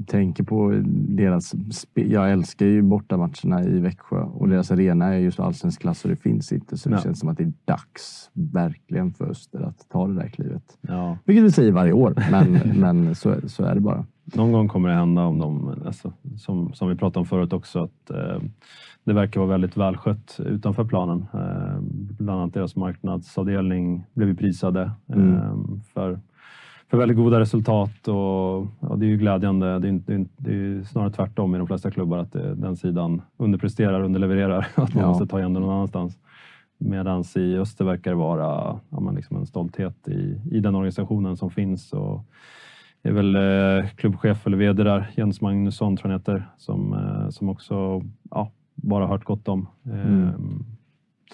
tänker 0.07 0.43
på 0.43 0.81
deras 0.93 1.53
Jag 1.93 2.31
älskar 2.31 2.65
ju 2.65 2.81
bortamatcherna 2.81 3.63
i 3.63 3.79
Växjö 3.79 4.21
och 4.21 4.49
deras 4.49 4.71
arena 4.71 5.05
är 5.13 5.19
ju 5.19 5.31
så 5.31 5.43
allsvensk 5.43 5.81
klass 5.81 6.03
och 6.03 6.09
det 6.09 6.15
finns 6.15 6.51
inte 6.51 6.77
så 6.77 6.89
det 6.89 6.95
Ja. 6.95 7.01
känns 7.01 7.19
som 7.19 7.29
att 7.29 7.37
det 7.37 7.43
är 7.43 7.53
dags 7.65 8.29
verkligen 8.33 9.13
för 9.13 9.29
Öster 9.29 9.61
att 9.61 9.89
ta 9.89 10.07
det 10.07 10.13
där 10.15 10.27
klivet. 10.29 10.77
ja. 10.81 11.17
Vilket 11.25 11.43
vi 11.45 11.51
säger 11.51 11.71
varje 11.71 11.93
år 11.93 12.13
men, 12.31 12.51
men 12.79 13.15
så, 13.15 13.35
så 13.49 13.63
är 13.63 13.75
det 13.75 13.81
bara. 13.81 14.05
Någon 14.35 14.51
gång 14.51 14.67
kommer 14.67 14.89
det 14.89 14.95
hända 14.95 15.21
om 15.23 15.39
de, 15.39 15.75
alltså, 15.85 16.13
som, 16.37 16.73
som 16.73 16.89
vi 16.89 16.95
pratade 16.95 17.19
om 17.19 17.25
förut 17.25 17.53
också, 17.53 17.83
att 17.83 18.09
eh, 18.09 18.41
det 19.03 19.13
verkar 19.13 19.39
vara 19.39 19.49
väldigt 19.49 19.77
välskött 19.77 20.39
utanför 20.45 20.83
planen. 20.85 21.25
Eh, 21.33 21.79
bland 22.19 22.39
annat 22.41 22.53
deras 22.53 22.75
marknadsavdelning 22.75 24.03
blev 24.13 24.37
prisade 24.37 24.91
Mm. 25.13 25.33
eh, 25.35 25.53
för, 25.93 26.19
för 26.89 26.97
väldigt 26.97 27.17
goda 27.17 27.39
resultat 27.39 28.07
och 28.07 28.67
ja, 28.79 28.95
det 28.97 29.05
är 29.05 29.09
ju 29.09 29.17
glädjande. 29.17 29.79
Det 29.79 29.87
är, 29.87 29.89
inte- 29.89 30.25
det 30.37 30.51
är, 30.53 30.83
snarare 30.83 31.11
tvärtom 31.11 31.55
i 31.55 31.57
de 31.57 31.67
flesta 31.67 31.91
klubbar 31.91 32.17
att 32.17 32.31
det, 32.33 32.55
den 32.55 32.75
sidan 32.77 33.21
underpresterar, 33.37 34.01
underlevererar. 34.01 34.67
Att 34.75 34.93
man 34.93 35.03
Ja. 35.03 35.07
måste 35.09 35.27
ta 35.27 35.39
igen 35.39 35.53
det 35.53 35.59
någon 35.59 35.69
annanstans. 35.75 36.17
Medan 36.77 37.23
i 37.35 37.57
Öster 37.57 37.85
verkar 37.85 38.11
det 38.11 38.17
vara 38.17 38.79
ja, 38.89 39.11
liksom 39.11 39.37
en 39.37 39.45
stolthet 39.45 40.07
i, 40.07 40.41
i 40.51 40.59
den 40.59 40.75
organisationen 40.75 41.37
som 41.37 41.49
finns. 41.49 41.93
Och, 41.93 42.25
det 43.01 43.09
är 43.09 43.13
väl 43.13 43.35
eh, 43.35 43.89
klubbchef 43.89 44.47
eller 44.47 44.57
vd 44.57 44.83
där, 44.83 45.11
Jens 45.15 45.41
Magnusson 45.41 45.97
tror 45.97 46.11
jag 46.11 46.19
heter, 46.19 46.49
som, 46.57 46.93
eh, 46.93 47.29
som 47.29 47.49
också 47.49 48.01
ja, 48.31 48.51
bara 48.81 49.07
hört 49.07 49.23
gott 49.23 49.47
om. 49.47 49.67
Mm. 49.85 50.31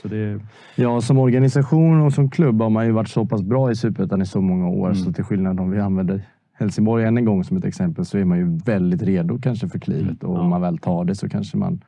Så 0.01 0.07
det, 0.07 0.39
Ja, 0.75 1.01
som 1.01 1.17
organisation 1.17 2.01
och 2.01 2.13
som 2.13 2.29
klubb 2.29 2.61
har 2.61 2.69
man 2.69 2.85
ju 2.85 2.91
varit 2.91 3.09
så 3.09 3.25
pass 3.25 3.41
bra 3.43 3.71
i 3.71 3.75
Superettan 3.75 4.21
i 4.21 4.25
så 4.25 4.41
många 4.41 4.67
år. 4.67 4.85
Mm. 4.85 4.95
Så 4.95 5.13
till 5.13 5.23
skillnad 5.23 5.59
om 5.59 5.71
vi 5.71 5.79
använder 5.79 6.21
Helsingborg 6.53 7.03
än 7.05 7.17
en 7.17 7.25
gång 7.25 7.43
som 7.43 7.57
ett 7.57 7.65
exempel 7.65 8.05
så 8.05 8.17
är 8.17 8.25
man 8.25 8.37
ju 8.37 8.57
väldigt 8.65 9.01
redo 9.01 9.39
kanske 9.41 9.67
för 9.69 9.79
klivet. 9.79 10.23
Och 10.23 10.35
Ja. 10.35 10.39
om 10.41 10.49
man 10.49 10.61
väl 10.61 10.77
tar 10.77 11.05
det 11.05 11.15
så 11.15 11.29
kanske 11.29 11.57
man 11.57 11.81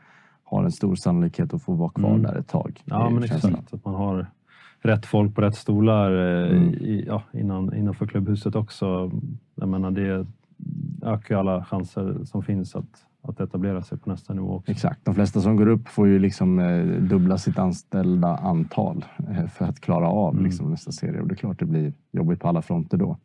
har 0.44 0.64
en 0.64 0.72
stor 0.72 0.96
sannolikhet 0.96 1.54
att 1.54 1.62
få 1.64 1.74
vara 1.74 1.90
kvar 1.90 2.10
Mm. 2.10 2.22
där 2.24 2.36
ett 2.36 2.48
tag. 2.48 2.82
ja, 2.86 3.10
men 3.10 3.28
känslan. 3.28 3.54
exakt. 3.54 3.74
Att 3.74 3.86
man 3.86 3.96
har 3.96 4.28
rätt 4.82 5.06
folk 5.06 5.36
på 5.36 5.42
rätt 5.42 5.56
stolar 5.56 6.12
eh, 6.46 6.52
Mm. 6.58 6.74
i, 6.74 7.04
ja, 7.08 7.24
innan, 7.34 7.76
innanför 7.76 8.06
klubbhuset 8.08 8.56
också. 8.56 9.12
Jag 9.56 9.70
menar, 9.70 9.92
det 9.92 10.26
ökar 11.06 11.36
ju 11.36 11.40
alla 11.40 11.66
chanser 11.66 12.18
som 12.26 12.44
finns 12.44 12.76
att, 12.76 13.07
att 13.24 13.40
etablera 13.40 13.82
sig 13.82 13.98
på 13.98 14.10
nästa 14.10 14.34
nivå 14.34 14.54
också. 14.56 14.72
Exakt. 14.72 15.06
De 15.06 15.16
flesta 15.16 15.42
som 15.42 15.56
går 15.56 15.68
upp 15.68 15.88
får 15.88 16.08
ju 16.08 16.20
liksom 16.20 16.60
eh, 16.60 16.86
dubbla 16.86 17.38
sitt 17.38 17.60
anställda 17.60 18.28
antal 18.38 19.06
eh, 19.30 19.48
för 19.48 19.66
att 19.66 19.80
klara 19.80 20.08
av 20.10 20.34
Mm. 20.34 20.46
liksom, 20.46 20.72
nästa 20.72 20.92
serie. 20.92 21.22
Och 21.22 21.28
det 21.28 21.34
är 21.34 21.36
klart 21.36 21.60
det 21.60 21.66
blir 21.66 21.94
jobbigt 22.12 22.40
på 22.40 22.48
alla 22.48 22.62
fronter 22.62 22.98
då. 22.98 23.18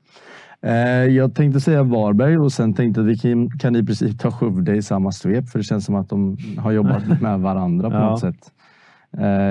Eh, 0.62 0.74
jag 1.04 1.34
tänkte 1.34 1.60
säga 1.60 1.82
Varberg 1.82 2.38
och 2.38 2.52
sen 2.52 2.74
tänkte 2.74 3.00
att 3.00 3.06
vi 3.06 3.16
kan, 3.60 3.76
i 3.76 3.84
princip 3.86 4.18
ta 4.18 4.30
Skövde 4.30 4.76
i 4.76 4.82
samma 4.82 5.12
svep 5.12 5.48
för 5.48 5.58
det 5.58 5.62
känns 5.64 5.84
som 5.84 5.94
att 5.94 6.08
de 6.08 6.36
har 6.58 6.72
jobbat 6.72 7.02
med 7.20 7.40
varandra 7.40 7.90
på 7.90 7.96
Ja. 7.96 8.10
något 8.10 8.20
sätt. 8.20 8.52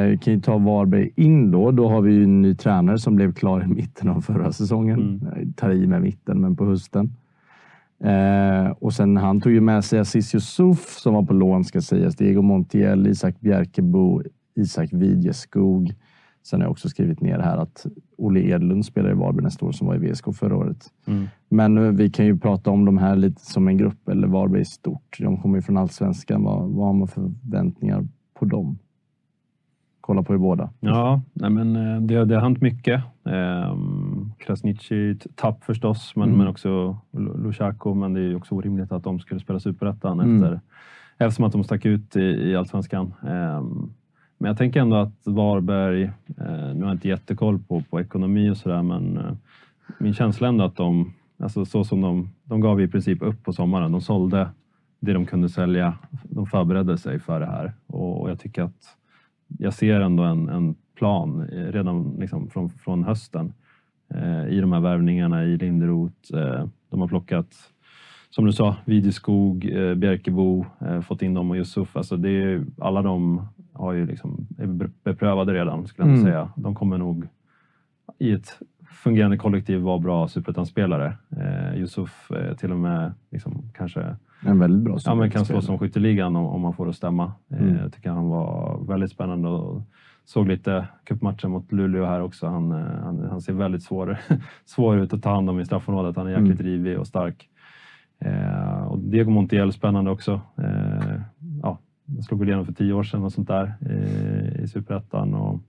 Vi 0.09 0.17
kan 0.21 0.33
ju 0.33 0.39
ta 0.39 0.57
Varberg 0.57 1.11
in 1.15 1.51
då. 1.51 1.71
Då 1.71 1.89
har 1.89 2.01
vi 2.01 2.13
ju 2.13 2.23
en 2.23 2.41
ny 2.41 2.55
tränare 2.55 2.97
som 2.99 3.15
blev 3.15 3.33
klar 3.33 3.63
i 3.63 3.67
mitten 3.67 4.09
av 4.09 4.21
förra 4.21 4.51
säsongen. 4.51 4.99
Mm. 4.99 5.21
Jag 5.45 5.55
tar 5.55 5.71
i 5.71 5.87
med 5.87 6.01
mitten, 6.01 6.41
men 6.41 6.55
på 6.55 6.65
hösten. 6.65 7.15
Eh, 8.04 8.72
och 8.72 8.93
sen 8.93 9.18
han 9.18 9.41
tog 9.41 9.52
ju 9.52 9.62
med 9.62 9.86
sig 9.86 9.99
Aziz 9.99 10.36
Yusuf 10.36 10.97
som 10.99 11.14
var 11.14 11.24
på 11.24 11.34
lån 11.34 11.64
ska 11.64 11.82
sägas. 11.82 12.16
Diego 12.16 12.41
Montiel, 12.41 13.08
Isak 13.08 13.39
Bjerkebo, 13.39 14.22
Isak 14.56 14.93
Widjeskog. 14.93 15.93
Sen 16.43 16.60
har 16.60 16.66
jag 16.66 16.72
också 16.72 16.89
skrivit 16.89 17.22
ner 17.22 17.39
här 17.39 17.58
att 17.58 17.86
Olle 18.18 18.39
Edlund 18.39 18.86
spelar 18.86 19.12
i 19.12 19.14
Varberg 19.14 19.43
nästa 19.43 19.66
år 19.66 19.72
som 19.72 19.88
var 19.88 19.95
i 19.95 20.12
VSK 20.12 20.36
förra 20.36 20.58
året. 20.58 20.86
Mm. 21.08 21.28
Men 21.49 21.78
eh, 21.78 21.91
vi 21.91 22.10
kan 22.10 22.26
ju 22.26 22.38
prata 22.38 22.72
om 22.72 22.86
de 22.86 22.97
här 22.97 23.16
lite 23.16 23.45
som 23.45 23.68
en 23.68 23.78
grupp 23.78 24.10
eller 24.10 24.28
Varberg 24.28 24.62
i 24.62 24.66
stort. 24.66 25.18
De 25.20 25.38
kommer 25.38 25.58
ju 25.58 25.62
från 25.62 25.78
Allsvenskan. 25.78 26.43
Vad, 26.43 26.70
vad 26.70 26.86
har 26.86 26.93
man 26.93 27.08
för 27.08 27.32
förväntningar 27.43 28.08
på 28.39 28.45
dem? 28.45 28.80
Kolla 30.02 30.24
på 30.24 30.34
er 30.34 30.38
båda. 30.38 30.70
Ja, 30.80 31.22
nej 31.34 31.49
men 31.49 31.76
eh, 31.76 32.02
det, 32.02 32.26
det 32.26 32.36
har 32.36 32.41
hänt 32.41 32.62
mycket. 32.62 33.04
Krasniqi, 34.41 35.15
tapp 35.35 35.63
förstås, 35.63 36.15
men, 36.15 36.27
Mm. 36.27 36.37
men 36.37 36.47
också 36.47 36.97
Lu- 37.11 37.43
Lushaku. 37.43 37.93
Men 37.93 38.13
det 38.13 38.19
är 38.19 38.23
ju 38.23 38.35
också 38.35 38.55
orimligt 38.55 38.91
att 38.91 39.03
de 39.03 39.19
skulle 39.19 39.39
spela 39.39 39.59
superettan 39.59 40.19
Mm. 40.19 40.43
efter, 40.43 40.59
eftersom 41.17 41.45
att 41.45 41.51
de 41.51 41.63
stack 41.63 41.85
ut 41.85 42.15
i, 42.15 42.19
i 42.21 42.55
allsvenskan. 42.55 43.13
Ehm, 43.27 43.93
men 44.37 44.47
jag 44.47 44.57
tänker 44.57 44.79
ändå 44.81 44.95
att 44.95 45.21
Varberg, 45.27 46.03
eh, 46.03 46.11
nu 46.75 46.79
har 46.81 46.87
jag 46.87 46.91
inte 46.91 47.07
jättekoll 47.07 47.59
på, 47.59 47.83
på 47.89 47.99
ekonomi 48.01 48.49
och 48.49 48.57
sådär, 48.57 48.81
men 48.83 49.17
eh, 49.17 49.33
min 49.99 50.13
känsla 50.13 50.47
är 50.47 50.49
ändå 50.49 50.63
att 50.63 50.75
de, 50.75 51.13
alltså 51.39 51.65
så 51.65 51.83
som 51.83 52.01
de, 52.01 52.29
de 52.43 52.61
gav 52.61 52.81
i 52.81 52.87
princip 52.87 53.21
upp 53.21 53.43
på 53.43 53.53
sommaren. 53.53 53.91
De 53.91 54.01
sålde 54.01 54.49
det 54.99 55.13
de 55.13 55.25
kunde 55.25 55.49
sälja. 55.49 55.93
De 56.23 56.45
förberedde 56.47 56.97
sig 56.97 57.19
för 57.19 57.39
det 57.39 57.45
här 57.45 57.73
och, 57.87 58.21
och 58.21 58.29
jag 58.29 58.39
tycker 58.39 58.63
att 58.63 58.97
jag 59.59 59.73
ser 59.73 60.01
ändå 60.01 60.23
en, 60.23 60.49
en 60.49 60.75
plan 60.95 61.49
eh, 61.51 61.71
redan 61.71 62.15
liksom 62.19 62.49
från, 62.49 62.69
från 62.69 63.03
hösten 63.03 63.53
i 64.49 64.62
de 64.62 64.72
här 64.72 64.80
värvningarna 64.80 65.43
i 65.43 65.57
Linderoth. 65.57 66.36
Eh, 66.36 66.66
de 66.89 67.01
har 67.01 67.07
plockat, 67.07 67.47
som 68.30 68.45
du 68.45 68.51
sa, 68.51 68.76
Videskog, 68.86 69.66
eh, 69.66 69.95
Bjerkebo, 69.95 70.66
eh, 70.82 71.01
fått 71.01 71.22
in 71.22 71.34
dem 71.34 71.49
och 71.51 71.55
Yusuf. 71.57 71.95
Alltså 71.97 72.18
det 72.18 72.30
är, 72.30 72.64
alla 72.80 73.01
de 73.01 73.47
har 73.74 73.93
ju 73.93 74.05
liksom, 74.05 74.47
är 74.57 74.68
be- 74.68 74.89
beprövade 75.03 75.53
redan 75.53 75.88
skulle 75.88 76.07
jag 76.07 76.14
Mm. 76.18 76.26
säga. 76.32 76.49
De 76.55 76.76
kommer 76.76 76.97
nog 76.97 77.28
i 78.20 78.32
ett 78.32 78.59
fungerande 79.03 79.38
kollektiv 79.38 79.80
vara 79.82 79.99
bra 79.99 80.28
superettan-spelare. 80.28 81.18
Eh, 81.38 81.76
Yusuf 81.80 82.32
eh, 82.32 82.55
till 82.55 82.72
och 82.72 82.78
med 82.80 83.14
liksom, 83.32 83.64
kanske 83.74 84.16
En 84.45 84.59
väldigt 84.59 84.84
bra 84.84 84.97
Ja, 85.05 85.16
men 85.16 85.32
kan 85.32 85.45
slå 85.45 85.62
som 85.62 85.80
skytteligan 85.80 86.36
om, 86.36 86.45
om 86.45 86.62
man 86.62 86.74
får 86.74 86.86
det 86.86 86.89
att 86.89 86.95
stämma. 86.95 87.32
Eh, 87.51 87.62
Mm. 87.62 87.76
Jag 87.76 87.93
tycker 87.93 88.09
han 88.09 88.28
var 88.30 88.80
väldigt 88.88 89.12
spännande 89.12 89.47
och 89.49 89.82
såg 90.26 90.47
lite 90.47 90.88
cupmatchen 91.03 91.51
mot 91.51 91.72
Luleå 91.72 92.05
här 92.05 92.22
också. 92.22 92.47
Han, 92.47 92.72
eh, 92.72 92.78
han, 93.03 93.28
han 93.30 93.41
ser 93.41 93.53
väldigt 93.53 93.84
svår, 93.84 94.17
svår 94.65 94.99
ut 94.99 95.13
att 95.13 95.24
ta 95.24 95.30
hand 95.34 95.49
om 95.49 95.59
i 95.59 95.65
straffområdet. 95.65 96.15
Han 96.15 96.28
är 96.28 96.32
jäkligt 96.32 96.59
Mm. 96.59 96.72
rivig 96.72 96.99
och 96.99 97.07
stark. 97.07 97.49
Eh, 98.19 98.84
och 98.84 98.99
Diego 98.99 99.32
Montiel 99.32 99.74
spännande 99.74 100.11
också. 100.11 100.41
Eh, 100.57 101.22
ja, 101.63 101.78
jag 102.05 102.24
slog 102.24 102.39
väl 102.39 102.49
igenom 102.49 102.65
för 102.65 102.74
tio 102.74 102.93
år 102.93 103.03
sedan 103.03 103.24
och 103.24 103.32
sånt 103.34 103.47
där 103.47 103.74
eh, 103.82 104.63
i 104.63 104.67
Superettan. 104.67 105.34
Och 105.34 105.59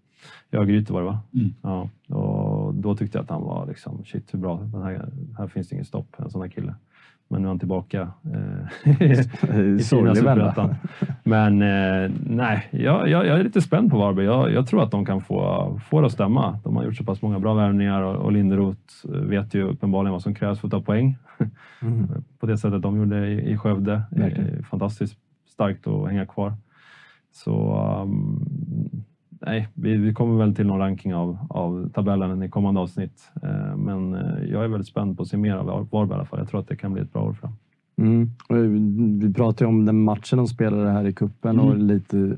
i 0.51 0.57
Örgryte 0.57 0.93
var 0.93 1.01
det 1.01 1.07
va? 1.07 1.19
Mm. 1.35 1.55
Ja, 1.63 1.89
och 2.17 2.75
då 2.75 2.97
tyckte 2.97 3.19
jag 3.19 3.23
att 3.25 3.31
han 3.31 3.43
var 3.43 3.67
liksom, 3.67 4.05
shit 4.05 4.35
hur 4.35 4.39
bra, 4.39 4.57
den 4.73 4.83
här, 4.83 5.09
här 5.39 5.47
finns 5.47 5.69
det 5.69 5.75
ingen 5.75 5.85
stopp, 5.85 6.17
en 6.19 6.31
sån 6.31 6.43
här 6.43 6.49
kille. 6.49 6.75
Men 7.33 7.43
nu 7.43 7.47
är 7.47 7.49
han 7.49 7.59
tillbaka 7.59 8.11
eh, 8.25 9.03
i. 9.61 9.79
Superettan. 9.79 10.75
Men 11.23 11.63
eh, 11.63 12.11
nej, 12.27 12.69
jag, 12.71 13.09
jag, 13.09 13.27
jag 13.27 13.41
är 13.41 13.45
lite 13.45 13.61
spänd 13.61 13.91
på 13.91 13.99
Varberg. 13.99 14.27
Jag, 14.27 14.53
jag 14.53 14.67
tror 14.67 14.83
att 14.83 14.91
de 14.91 15.07
kan 15.07 15.21
få, 15.21 15.81
få 15.91 16.01
det 16.01 16.07
att 16.07 16.13
stämma. 16.13 16.59
De 16.65 16.77
har 16.77 16.85
gjort 16.85 16.97
så 16.97 17.05
pass 17.05 17.23
många 17.23 17.39
bra 17.39 17.55
värvningar 17.55 18.03
och, 18.03 18.17
och 18.17 18.33
Linderoth 18.33 18.79
vet 19.05 19.55
ju 19.55 19.63
uppenbarligen 19.63 20.13
vad 20.13 20.23
som 20.23 20.35
krävs 20.35 20.61
för 20.61 20.67
att 20.69 20.73
ta 20.73 20.81
poäng. 20.81 21.17
Mm. 21.83 22.09
På 22.41 22.47
det 22.47 22.59
sättet 22.59 22.83
de 22.83 22.97
gjorde 22.97 23.27
i, 23.27 23.53
i 23.53 23.59
Skövde. 23.59 24.03
Verkligen. 24.11 24.59
Eh, 24.59 24.65
fantastiskt 24.65 25.19
starkt 25.49 25.87
att 25.87 26.09
hänga 26.09 26.27
kvar. 26.27 26.55
Så 27.33 27.77
um, 28.03 29.02
nej, 29.47 29.69
vi, 29.75 29.97
vi 29.97 30.15
kommer 30.15 30.39
väl 30.39 30.55
till 30.55 30.67
någon 30.67 30.79
ranking 30.79 31.15
av, 31.15 31.39
av 31.51 31.91
tabellen 31.95 32.43
i 32.43 32.49
kommande 32.49 32.81
avsnitt. 32.81 33.31
Eh, 33.43 33.77
men 33.77 34.15
eh, 34.15 34.45
jag 34.45 34.65
är 34.65 34.69
väldigt 34.69 34.89
spänd 34.89 35.17
på 35.17 35.23
att 35.23 35.29
se 35.29 35.37
mer 35.37 35.57
av 35.57 35.67
Varberg 35.67 36.11
i 36.11 36.15
alla 36.15 36.25
fall. 36.25 36.39
Jag 36.39 36.49
tror 36.49 36.61
att 36.61 36.69
det 36.69 36.77
kan 36.77 36.93
bli 36.93 37.03
ett 37.03 37.13
bra 37.13 37.23
år 37.23 37.33
fram. 37.33 37.53
Mm. 37.99 38.31
Och 38.49 38.57
Vi 39.23 39.35
pratade 39.35 39.65
ju 39.65 39.69
om 39.69 39.85
den 39.85 40.03
matchen 40.03 40.37
de 40.37 40.47
spelade 40.47 40.91
här 40.91 41.07
i 41.07 41.13
kuppen 41.13 41.61
och 41.61 41.73
Mm. 41.73 41.87
lite 41.87 42.17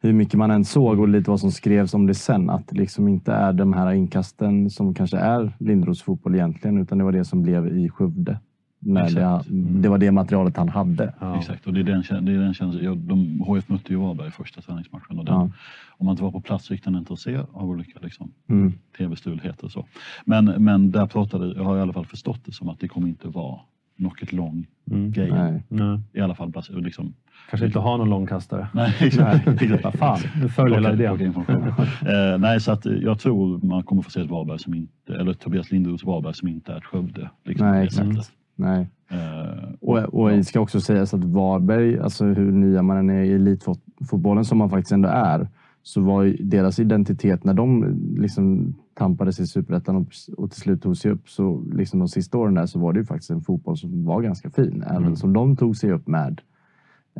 hur 0.00 0.12
mycket 0.12 0.34
man 0.34 0.50
än 0.50 0.64
såg 0.64 1.00
och 1.00 1.08
lite 1.08 1.30
vad 1.30 1.40
som 1.40 1.52
skrevs 1.52 1.94
om 1.94 2.06
det 2.06 2.14
sen. 2.14 2.50
Att 2.50 2.68
det 2.68 2.76
liksom 2.76 3.08
inte 3.08 3.32
är 3.32 3.52
de 3.52 3.72
här 3.72 3.92
inkasten 3.92 4.70
som 4.70 4.94
kanske 4.94 5.16
är 5.18 5.52
Lindros 5.58 6.02
fotboll 6.02 6.34
egentligen, 6.34 6.78
utan 6.78 6.98
det 6.98 7.04
var 7.04 7.12
det 7.12 7.24
som 7.24 7.42
blev 7.42 7.68
i 7.78 7.88
Skövde. 7.88 8.38
När 8.80 9.10
det. 9.10 9.22
Mm. 9.50 9.82
det 9.82 9.88
var 9.88 9.98
det 9.98 10.10
materialet 10.10 10.56
han 10.56 10.68
hade. 10.68 11.14
Ja. 11.20 11.38
Exakt, 11.38 11.66
och 11.66 11.72
det 11.74 11.80
är 11.80 11.84
den, 11.84 12.24
det 12.24 12.32
är 12.32 12.38
den 12.38 12.54
känslan. 12.54 12.84
Ja, 12.84 12.94
de, 12.94 13.40
HF 13.40 13.68
mötte 13.68 13.92
ju 13.92 13.98
Varberg 13.98 14.28
i 14.28 14.30
första 14.30 14.60
träningsmatchen 14.60 15.18
och 15.18 15.24
den, 15.24 15.34
Ja. 15.34 15.50
om 15.98 16.06
man 16.06 16.10
inte 16.12 16.22
var 16.22 16.30
på 16.30 16.40
plats 16.40 16.64
så 16.66 16.74
gick 16.74 16.84
den 16.84 16.94
inte 16.96 17.12
att 17.12 17.18
se 17.18 17.36
av 17.52 17.70
olika 17.70 17.98
liksom, 18.02 18.32
Mm. 18.48 18.72
tv-stulheter 18.98 19.64
och 19.64 19.72
så. 19.72 19.86
Men, 20.24 20.44
men 20.44 20.90
där 20.90 21.06
pratade, 21.06 21.52
jag 21.56 21.64
har 21.64 21.78
i 21.78 21.80
alla 21.80 21.92
fall 21.92 22.06
förstått 22.06 22.40
det 22.44 22.52
som 22.52 22.68
att 22.68 22.80
det 22.80 22.88
kommer 22.88 23.08
inte 23.08 23.28
vara 23.28 23.60
Knocket 23.96 24.32
long 24.32 24.66
Mm. 24.90 25.10
grej. 25.10 25.30
Nej. 25.30 25.62
Nej. 25.68 26.00
I 26.12 26.20
alla 26.20 26.34
fall 26.34 26.52
liksom. 26.68 27.14
Kanske 27.50 27.66
inte 27.66 27.78
ha 27.78 27.96
någon 27.96 28.10
långkastare. 28.10 28.68
Nej, 28.74 28.94
exakt. 29.00 29.44
fan, 29.98 30.18
nu 30.42 30.48
följer 30.48 30.76
hela 30.76 30.92
idén. 30.92 31.34
eh, 31.36 32.38
nej, 32.38 32.60
så 32.60 32.72
att 32.72 32.86
eh, 32.86 32.92
jag 32.92 33.18
tror 33.18 33.66
man 33.66 33.82
kommer 33.82 34.02
få 34.02 34.10
se 34.10 34.20
ett 34.20 34.30
Varberg 34.30 34.58
som 34.58 34.74
inte, 34.74 35.14
eller 35.14 35.32
Tobias 35.32 35.70
Linderoths 35.70 36.04
Varberg 36.04 36.34
som 36.34 36.48
inte 36.48 36.72
är 36.72 36.76
ett 36.76 36.84
Skövde. 36.84 37.30
Liksom, 37.44 37.70
Nej, 37.70 37.84
exakt. 37.84 38.32
Nej. 38.58 38.88
Eh, 39.10 39.72
Och, 39.80 39.98
och 39.98 40.30
det 40.30 40.44
ska 40.44 40.60
också 40.60 40.80
sägas 40.80 41.14
att 41.14 41.24
Varberg, 41.24 41.98
alltså 41.98 42.24
hur 42.24 42.52
nya 42.52 42.82
man 42.82 42.96
än 42.96 43.10
är 43.10 43.22
i 43.22 43.32
elitfotbollen 43.32 44.44
som 44.44 44.58
man 44.58 44.70
faktiskt 44.70 44.92
ändå 44.92 45.08
är, 45.08 45.48
så 45.82 46.00
var 46.00 46.36
deras 46.40 46.78
identitet 46.78 47.44
när 47.44 47.54
de 47.54 47.84
liksom 48.18 48.74
tampades 48.94 49.40
i 49.40 49.46
superettan 49.46 49.96
och, 49.96 50.06
och 50.36 50.50
till 50.50 50.60
slut 50.60 50.82
tog 50.82 50.96
sig 50.96 51.10
upp, 51.10 51.28
så 51.28 51.62
liksom 51.72 51.98
de 51.98 52.08
sista 52.08 52.38
åren 52.38 52.54
där 52.54 52.66
så 52.66 52.78
var 52.78 52.92
det 52.92 52.98
ju 52.98 53.04
faktiskt 53.06 53.30
en 53.30 53.40
fotboll 53.40 53.76
som 53.76 54.04
var 54.04 54.22
ganska 54.22 54.50
fin, 54.50 54.82
även 54.86 55.02
Mm. 55.02 55.16
som 55.16 55.32
de 55.32 55.56
tog 55.56 55.76
sig 55.76 55.92
upp 55.92 56.08
med. 56.08 56.40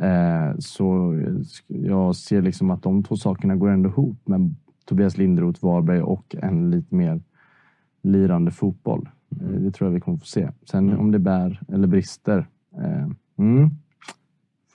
Eh, 0.01 0.57
så 0.59 1.15
jag 1.67 2.15
ser 2.15 2.41
liksom 2.41 2.71
att 2.71 2.83
de 2.83 3.03
två 3.03 3.15
sakerna 3.15 3.55
går 3.55 3.69
ändå 3.69 3.89
ihop 3.89 4.27
med 4.27 4.55
Tobias 4.85 5.17
Linderoth, 5.17 5.65
Varberg 5.65 6.01
och 6.01 6.35
en 6.41 6.71
lite 6.71 6.95
mer 6.95 7.21
lirande 8.03 8.51
fotboll. 8.51 9.09
Eh, 9.31 9.47
Det 9.47 9.71
tror 9.71 9.87
jag 9.89 9.93
vi 9.93 9.99
kommer 9.99 10.17
få 10.17 10.25
se. 10.25 10.49
Sen 10.71 10.87
Mm. 10.87 10.99
om 10.99 11.11
det 11.11 11.19
bär 11.19 11.59
eller 11.73 11.87
brister, 11.87 12.47
eh, 12.83 13.07
mm, 13.39 13.69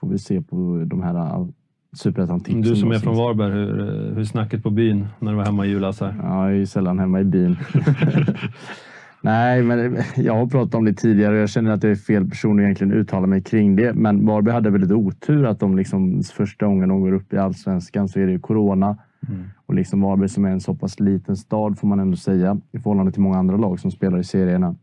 får 0.01 0.09
vi 0.09 0.19
se 0.19 0.41
på 0.43 0.85
de 0.87 1.03
här 1.03 1.15
all- 1.15 1.53
superettan-tipsen. 1.97 2.61
Du 2.63 2.77
som 2.77 2.91
är 2.93 2.99
från. 2.99 3.17
Varberg, 3.17 3.53
hur, 3.53 4.15
hur 4.15 4.25
snacket 4.25 4.63
på 4.63 4.71
byn 4.71 5.07
när 5.19 5.31
du 5.31 5.37
var 5.37 5.45
hemma 5.45 5.67
i 5.67 5.69
julas 5.69 6.01
här? 6.01 6.15
Ja, 6.23 6.43
jag 6.45 6.53
är 6.53 6.57
ju 6.59 6.67
sällan 6.67 6.99
hemma 6.99 7.21
i 7.21 7.25
byn. 7.25 7.57
Nej, 9.23 9.63
men 9.63 9.97
jag 10.17 10.35
har 10.37 10.47
pratat 10.47 10.75
om 10.75 10.85
det 10.85 10.93
tidigare 10.95 11.35
och 11.35 11.41
jag 11.41 11.49
känner 11.51 11.71
att 11.71 11.83
jag 11.83 11.93
är 11.93 11.97
fel 11.97 12.29
person 12.31 12.59
att 12.59 12.63
egentligen 12.63 12.93
uttala 12.93 13.27
mig 13.27 13.43
kring 13.43 13.77
det. 13.77 13.95
Men 13.95 14.27
Varberg 14.27 14.55
hade 14.55 14.71
väldigt 14.71 14.91
otur 14.93 15.45
att 15.47 15.61
de 15.61 15.77
liksom 15.77 16.23
första 16.23 16.67
gången 16.67 16.89
de 16.89 17.01
går 17.01 17.13
upp 17.13 17.33
i 17.33 17.39
allsvenskan 17.39 18.09
så 18.09 18.21
är 18.21 18.27
det 18.27 18.33
ju 18.33 18.39
corona. 18.39 18.97
Mm. 19.29 19.45
Och 19.67 19.75
liksom 19.75 20.01
Varberg 20.01 20.29
som 20.29 20.45
är 20.45 20.51
en 20.51 20.61
så 20.61 20.75
pass 20.75 21.01
liten 21.01 21.37
stad 21.37 21.79
får 21.79 21.89
man 21.89 22.01
ändå 22.01 22.17
säga 22.17 22.57
i 22.73 22.79
förhållande 22.79 23.13
till 23.13 23.23
många 23.23 23.39
andra 23.39 23.57
lag 23.57 23.81
som 23.81 23.91
spelar 23.91 24.19
i 24.19 24.25
serierna. 24.25 24.75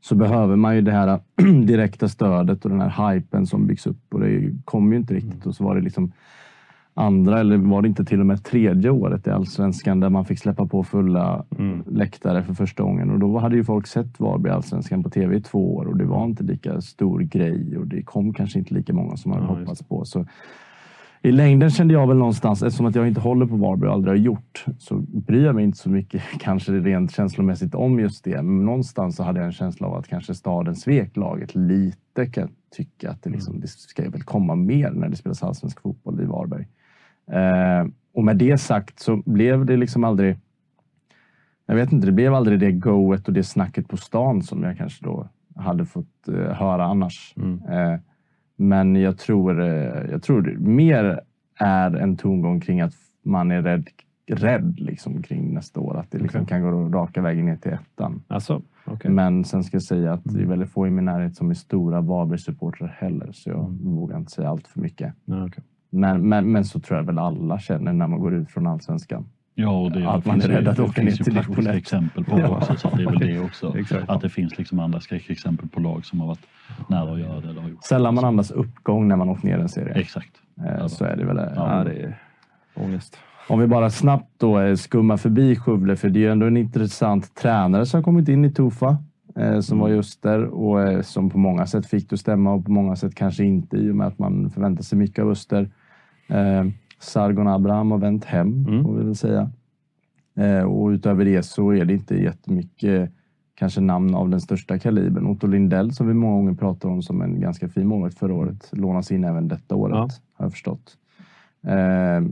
Så 0.00 0.14
behöver 0.14 0.56
man 0.56 0.74
ju 0.76 0.82
det 0.82 0.92
här 0.92 1.20
direkta 1.66 2.08
stödet 2.08 2.64
och 2.64 2.70
den 2.70 2.80
här 2.80 3.12
hypen 3.14 3.46
som 3.46 3.66
byggs 3.66 3.86
upp 3.86 4.14
och 4.14 4.20
det 4.20 4.52
kom 4.64 4.92
ju 4.92 4.98
inte 4.98 5.14
riktigt. 5.14 5.46
Och 5.46 5.54
så 5.54 5.64
var 5.64 5.74
det 5.74 5.80
liksom 5.80 6.12
andra, 6.96 7.40
eller 7.40 7.56
var 7.56 7.82
det 7.82 7.88
inte 7.88 8.04
till 8.04 8.20
och 8.20 8.26
med 8.26 8.44
tredje 8.44 8.90
året 8.90 9.26
i 9.26 9.30
Allsvenskan 9.30 10.00
där 10.00 10.08
man 10.10 10.24
fick 10.24 10.38
släppa 10.38 10.66
på 10.66 10.84
fulla 10.84 11.44
Mm. 11.58 11.82
läktare 11.86 12.42
för 12.42 12.54
första 12.54 12.82
gången. 12.82 13.10
Och 13.10 13.18
då 13.18 13.38
hade 13.38 13.56
ju 13.56 13.64
folk 13.64 13.86
sett 13.86 14.20
Varberg 14.20 14.52
i 14.52 14.54
Allsvenskan 14.54 15.02
på 15.02 15.10
tv 15.10 15.36
i 15.36 15.40
två 15.40 15.76
år 15.76 15.84
och 15.84 15.96
det 15.96 16.04
var 16.04 16.24
inte 16.24 16.44
lika 16.44 16.80
stor 16.80 17.20
grej 17.20 17.78
och 17.78 17.86
det 17.86 18.02
kom 18.02 18.32
kanske 18.34 18.58
inte 18.58 18.74
lika 18.74 18.92
många 18.92 19.16
som 19.16 19.30
man 19.30 19.42
hade 19.42 19.52
Ja, 19.52 19.58
hoppats 19.60 19.82
på. 19.82 20.04
Så 20.04 20.26
i 21.24 21.32
längden 21.32 21.70
kände 21.70 21.94
jag 21.94 22.06
väl 22.06 22.16
någonstans, 22.16 22.62
eftersom 22.62 22.86
att 22.86 22.94
jag 22.94 23.08
inte 23.08 23.20
håller 23.20 23.46
på 23.46 23.56
Varberg 23.56 23.88
och 23.88 23.94
aldrig 23.94 24.12
har 24.12 24.24
gjort, 24.24 24.64
så 24.78 24.96
bryr 24.98 25.44
jag 25.44 25.54
mig 25.54 25.64
inte 25.64 25.78
så 25.78 25.90
mycket 25.90 26.22
kanske 26.40 26.72
rent 26.72 27.12
känslomässigt 27.12 27.74
om 27.74 28.00
just 28.00 28.24
det. 28.24 28.42
Men 28.42 28.64
någonstans 28.64 29.16
så 29.16 29.22
hade 29.22 29.38
jag 29.38 29.46
en 29.46 29.52
känsla 29.52 29.86
av 29.86 29.94
att 29.94 30.08
kanske 30.08 30.34
staden 30.34 30.76
svek 30.76 31.16
laget 31.16 31.54
lite. 31.54 32.26
Kan 32.26 32.40
jag 32.40 32.50
tycka 32.76 33.10
att 33.10 33.22
det, 33.22 33.30
liksom, 33.30 33.60
det 33.60 33.68
ska 33.68 34.10
väl 34.10 34.22
komma 34.22 34.54
mer 34.54 34.90
när 34.90 35.08
det 35.08 35.16
spelas 35.16 35.42
allsvensk 35.42 35.80
fotboll 35.80 36.20
i 36.20 36.24
Varberg. 36.24 36.66
Eh, 37.30 37.88
och 38.14 38.24
med 38.24 38.36
det 38.36 38.58
sagt 38.58 39.00
så 39.00 39.22
blev 39.26 39.66
det 39.66 39.76
liksom 39.76 40.04
aldrig 40.04 40.36
jag 41.66 41.74
vet 41.74 41.92
inte, 41.92 42.06
det 42.06 42.12
blev 42.12 42.34
aldrig 42.34 42.60
det 42.60 42.72
goet 42.72 43.28
och 43.28 43.34
det 43.34 43.44
snacket 43.44 43.88
på 43.88 43.96
stan 43.96 44.42
som 44.42 44.62
jag 44.62 44.76
kanske 44.76 45.04
då 45.04 45.28
hade 45.56 45.86
fått 45.86 46.28
eh, 46.28 46.34
höra 46.34 46.84
annars. 46.84 47.34
Mm. 47.36 47.62
Eh, 47.68 48.00
men 48.56 48.96
jag 48.96 49.18
tror, 49.18 49.60
eh, 49.62 50.10
jag 50.10 50.22
tror 50.22 50.56
mer 50.58 51.20
är 51.58 51.96
en 51.96 52.16
tongång 52.16 52.60
kring 52.60 52.80
att 52.80 52.94
man 53.22 53.50
är 53.50 53.62
rädd, 53.62 53.88
rädd 54.26 54.74
liksom 54.80 55.22
kring 55.22 55.54
nästa 55.54 55.80
år. 55.80 55.96
Att 55.96 56.10
det 56.10 56.18
liksom 56.18 56.42
Okej. 56.42 56.48
kan 56.48 56.62
gå 56.62 56.98
raka 56.98 57.22
vägen 57.22 57.46
ner 57.46 57.56
till 57.56 57.72
ettan. 57.72 58.22
Alltså, 58.28 58.62
okej. 58.84 59.10
Men 59.10 59.44
sen 59.44 59.64
ska 59.64 59.74
jag 59.74 59.82
säga 59.82 60.12
att 60.12 60.24
det 60.24 60.30
är 60.30 60.36
Mm. 60.36 60.48
väldigt 60.50 60.70
få 60.70 60.86
i 60.86 60.90
min 60.90 61.04
närhet 61.04 61.36
som 61.36 61.50
är 61.50 61.54
stora 61.54 62.00
Varberg-supportrar 62.00 62.88
heller. 62.98 63.32
Så 63.32 63.50
jag 63.50 63.58
Mm. 63.64 63.94
vågar 63.94 64.16
inte 64.18 64.32
säga 64.32 64.48
allt 64.48 64.68
för 64.68 64.80
mycket. 64.80 65.14
Ja, 65.24 65.46
okej. 65.46 65.64
Men, 65.90 66.28
men, 66.28 66.52
men 66.52 66.64
så 66.64 66.80
tror 66.80 66.98
jag 66.98 67.04
väl 67.06 67.18
alla 67.18 67.58
känner 67.58 67.92
när 67.92 68.06
man 68.06 68.20
går 68.20 68.34
ut 68.34 68.50
från 68.50 68.66
allsvenskan. 68.66 69.24
Ja, 69.54 69.68
och 69.80 69.92
det, 69.92 70.08
Att 70.08 70.24
man 70.26 70.34
finns 70.40 70.44
är 70.44 70.48
rädd 70.48 70.68
att 70.68 70.78
åka 70.78 71.02
ner 71.02 71.10
till 71.10 71.24
division 71.24 71.66
ett. 71.66 71.74
exempel 71.76 72.24
på 72.24 72.40
Ja. 72.40 72.48
också. 72.48 72.76
Så 72.76 72.88
att 72.88 72.96
det 72.96 73.02
är 73.02 73.06
väl 73.10 73.18
det 73.18 73.38
också. 73.40 73.74
Att 74.08 74.20
det 74.20 74.28
finns 74.28 74.58
liksom 74.58 74.78
andra 74.78 75.00
skräckexempel 75.00 75.68
på 75.68 75.80
lag 75.80 76.04
som 76.04 76.20
har 76.20 76.26
varit 76.26 76.46
nära 76.88 77.12
att 77.12 77.18
göra 77.20 77.40
det. 77.40 77.48
Eller 77.48 77.60
har 77.60 77.68
gjort 77.68 77.84
Sällan 77.84 78.14
det. 78.14 78.20
man 78.20 78.28
andas 78.28 78.50
uppgång 78.50 79.08
när 79.08 79.16
man 79.16 79.28
åkt 79.28 79.42
ner 79.42 79.58
en 79.58 79.68
serie. 79.68 79.94
Exakt. 79.94 80.32
Eh, 80.66 80.86
Så 80.86 81.04
är 81.04 81.16
det 81.16 81.24
väl. 81.24 81.36
Ja, 81.56 81.84
det 81.84 81.92
är 82.02 82.18
ångest. 82.74 83.16
Om 83.48 83.58
vi 83.60 83.66
bara 83.66 83.90
snabbt 83.90 84.30
då 84.38 84.60
eh, 84.60 84.74
skummar 84.76 85.16
förbi 85.16 85.56
Skövle, 85.56 85.96
för 85.96 86.08
det 86.10 86.18
är 86.18 86.20
ju 86.20 86.32
ändå 86.32 86.46
en 86.46 86.56
intressant 86.56 87.34
tränare 87.34 87.86
som 87.86 87.98
har 87.98 88.02
kommit 88.02 88.28
in 88.28 88.44
i 88.44 88.50
Tofa. 88.52 88.96
Eh, 89.36 89.60
som 89.60 89.78
var 89.78 89.88
just 89.88 90.22
där 90.22 90.44
och 90.44 90.82
eh, 90.82 91.00
som 91.02 91.30
på 91.30 91.38
många 91.38 91.66
sätt 91.66 91.86
fick 91.86 92.10
det 92.10 92.14
att 92.14 92.20
stämma 92.20 92.52
och 92.52 92.64
på 92.64 92.70
många 92.72 92.96
sätt 92.96 93.14
kanske 93.14 93.44
inte 93.44 93.76
i 93.76 93.90
och 93.90 93.96
med 93.96 94.06
att 94.06 94.18
man 94.18 94.50
förväntar 94.50 94.82
sig 94.82 94.98
mycket 94.98 95.22
av 95.24 95.30
Öster. 95.30 95.70
Sargon 97.04 97.48
Abraham 97.48 97.90
har 97.90 97.98
vänt 97.98 98.24
hem, 98.24 98.66
Mm. 98.68 98.84
får 98.84 98.94
vi 98.94 99.04
väl 99.04 99.16
säga. 99.16 99.50
Eh, 100.36 100.62
och 100.62 100.88
utöver 100.88 101.24
det 101.24 101.42
så 101.42 101.70
är 101.72 101.84
det 101.84 101.92
inte 101.92 102.14
jättemycket 102.22 103.10
kanske 103.54 103.80
namn 103.80 104.14
av 104.14 104.28
den 104.30 104.40
största 104.40 104.78
kalibern. 104.78 105.26
Otto 105.26 105.46
Lindell 105.46 105.92
som 105.92 106.06
vi 106.06 106.14
många 106.14 106.36
gånger 106.36 106.54
pratar 106.54 106.88
om 106.88 107.02
som 107.02 107.22
en 107.22 107.40
ganska 107.40 107.68
fin 107.68 107.86
målvakt 107.86 108.18
förra 108.18 108.34
året. 108.34 108.70
Lånas 108.72 109.12
in 109.12 109.24
även 109.24 109.48
detta 109.48 109.74
året, 109.74 109.94
Ja. 109.96 110.08
har 110.32 110.44
jag 110.44 110.52
förstått. 110.52 110.96
Eh, 111.66 112.22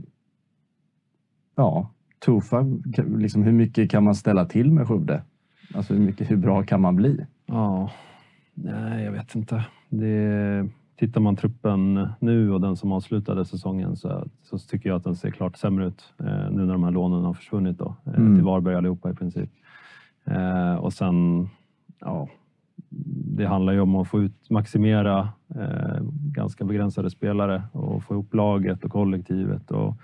ja, 1.55 1.89
Tofa, 2.19 2.61
ka- 2.61 3.17
liksom 3.17 3.43
hur 3.43 3.51
mycket 3.51 3.91
kan 3.91 4.03
man 4.03 4.15
ställa 4.15 4.45
till 4.45 4.71
med 4.71 4.87
Skövde? 4.87 5.21
Alltså 5.75 5.93
hur, 5.93 6.01
mycket, 6.01 6.31
hur 6.31 6.37
bra 6.37 6.63
kan 6.63 6.81
man 6.81 6.95
bli? 6.95 7.25
Ja, 7.45 7.91
nej 8.53 9.03
jag 9.03 9.11
vet 9.11 9.35
inte. 9.35 9.65
Det, 9.89 10.67
tittar 10.95 11.21
man 11.21 11.35
truppen 11.35 12.07
nu 12.19 12.51
och 12.51 12.61
den 12.61 12.75
som 12.75 12.91
avslutade 12.91 13.45
säsongen 13.45 13.95
så, 13.95 14.27
så 14.43 14.57
tycker 14.57 14.89
jag 14.89 14.95
att 14.95 15.03
den 15.03 15.15
ser 15.15 15.31
klart 15.31 15.57
sämre 15.57 15.85
ut 15.87 16.13
eh, 16.19 16.51
nu 16.51 16.65
när 16.65 16.73
de 16.73 16.83
här 16.83 16.91
lånen 16.91 17.23
har 17.23 17.33
försvunnit 17.33 17.77
då, 17.77 17.95
eh, 18.05 18.13
Mm. 18.13 18.35
till 18.35 18.43
Varberg 18.45 18.75
allihopa 18.75 19.09
i 19.11 19.13
princip. 19.13 19.49
Eh, 20.25 20.75
och 20.75 20.93
sen, 20.93 21.49
ja, 21.99 22.27
det 23.35 23.45
handlar 23.45 23.73
ju 23.73 23.79
om 23.79 23.95
att 23.95 24.07
få 24.07 24.21
ut, 24.21 24.49
maximera 24.49 25.29
eh, 25.55 26.01
ganska 26.11 26.65
begränsade 26.65 27.09
spelare 27.09 27.63
och 27.71 28.03
få 28.03 28.13
ihop 28.13 28.33
laget 28.33 28.83
och 28.85 28.91
kollektivet. 28.91 29.71
Och 29.71 29.95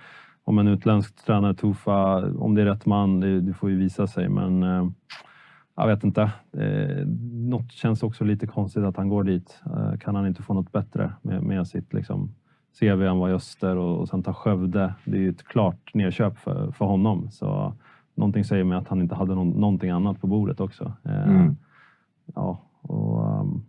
om 0.44 0.60
en 0.60 0.68
utländsk 0.68 1.26
tränare, 1.26 1.54
Tufa, 1.54 2.32
om 2.32 2.56
det 2.56 2.62
är 2.62 2.66
rätt 2.66 2.86
man, 2.86 3.20
det, 3.20 3.42
det 3.42 3.54
får 3.54 3.70
ju 3.70 3.78
visa 3.78 4.08
sig. 4.08 4.30
Men 4.30 4.64
eh, 4.64 4.88
jag 5.80 5.88
vet 5.88 6.04
inte. 6.04 6.22
Eh, 6.52 7.06
något 7.32 7.72
känns 7.72 8.04
också 8.04 8.24
lite 8.24 8.48
konstigt 8.48 8.84
att 8.84 8.98
han 8.98 9.10
går 9.10 9.24
dit. 9.24 9.62
Eh, 9.66 9.98
kan 9.98 10.16
han 10.16 10.28
inte 10.28 10.44
få 10.44 10.54
något 10.54 10.72
bättre 10.72 11.14
med, 11.22 11.44
med 11.44 11.68
sitt 11.68 11.94
liksom, 11.94 12.36
CV? 12.80 13.04
Var 13.04 13.30
i 13.30 13.34
Öster 13.34 13.76
och, 13.76 14.00
och 14.00 14.10
sen 14.10 14.24
ta 14.24 14.34
Skövde. 14.34 14.94
Det 15.06 15.18
är 15.18 15.22
ju 15.22 15.30
ett 15.30 15.44
klart 15.44 15.94
nedköp 15.94 16.38
för, 16.38 16.72
för 16.72 16.86
honom. 16.86 17.32
Så 17.32 17.74
någonting 18.16 18.44
säger 18.44 18.64
mig 18.64 18.78
att 18.78 18.88
han 18.88 19.02
inte 19.02 19.16
hade 19.16 19.36
någon, 19.36 19.50
någonting 19.50 19.90
annat 19.90 20.22
på 20.22 20.28
bordet 20.28 20.60
också. 20.60 20.94
Eh, 21.04 21.30
Mm. 21.30 21.56
Ja, 22.36 22.62
och... 22.82 23.40
Um, 23.42 23.66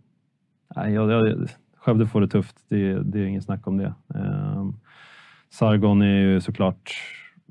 jag, 0.75 1.11
jag, 1.11 1.49
Skövde 1.77 2.07
får 2.07 2.21
det 2.21 2.27
tufft. 2.27 2.55
Det, 2.69 3.03
det 3.03 3.19
är 3.19 3.25
ingen 3.25 3.41
snack 3.41 3.67
om 3.67 3.77
det. 3.77 3.93
Um, 4.07 4.79
Sargon 5.49 6.01
är 6.01 6.19
ju 6.19 6.41
såklart... 6.41 6.91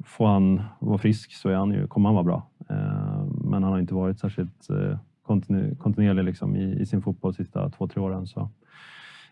Får 0.04 0.26
han 0.26 0.62
vara 0.78 0.98
frisk 0.98 1.32
så 1.32 1.48
är 1.48 1.54
han 1.54 1.70
ju, 1.70 1.86
kommer 1.86 2.08
han 2.08 2.14
vara 2.14 2.24
bra. 2.24 2.46
Eh, 2.70 3.19
men 3.50 3.62
han 3.62 3.72
har 3.72 3.78
inte 3.80 3.94
varit 3.94 4.18
särskilt 4.18 4.70
eh, 4.70 4.98
kontinu, 5.22 5.74
kontinuerlig 5.74 6.24
liksom 6.24 6.56
i, 6.56 6.80
i 6.80 6.86
sin 6.86 7.02
fotboll 7.02 7.32
de 7.32 7.36
sista 7.44 7.70
två, 7.70 7.88
tre 7.88 8.02
åren. 8.02 8.26
Så 8.26 8.48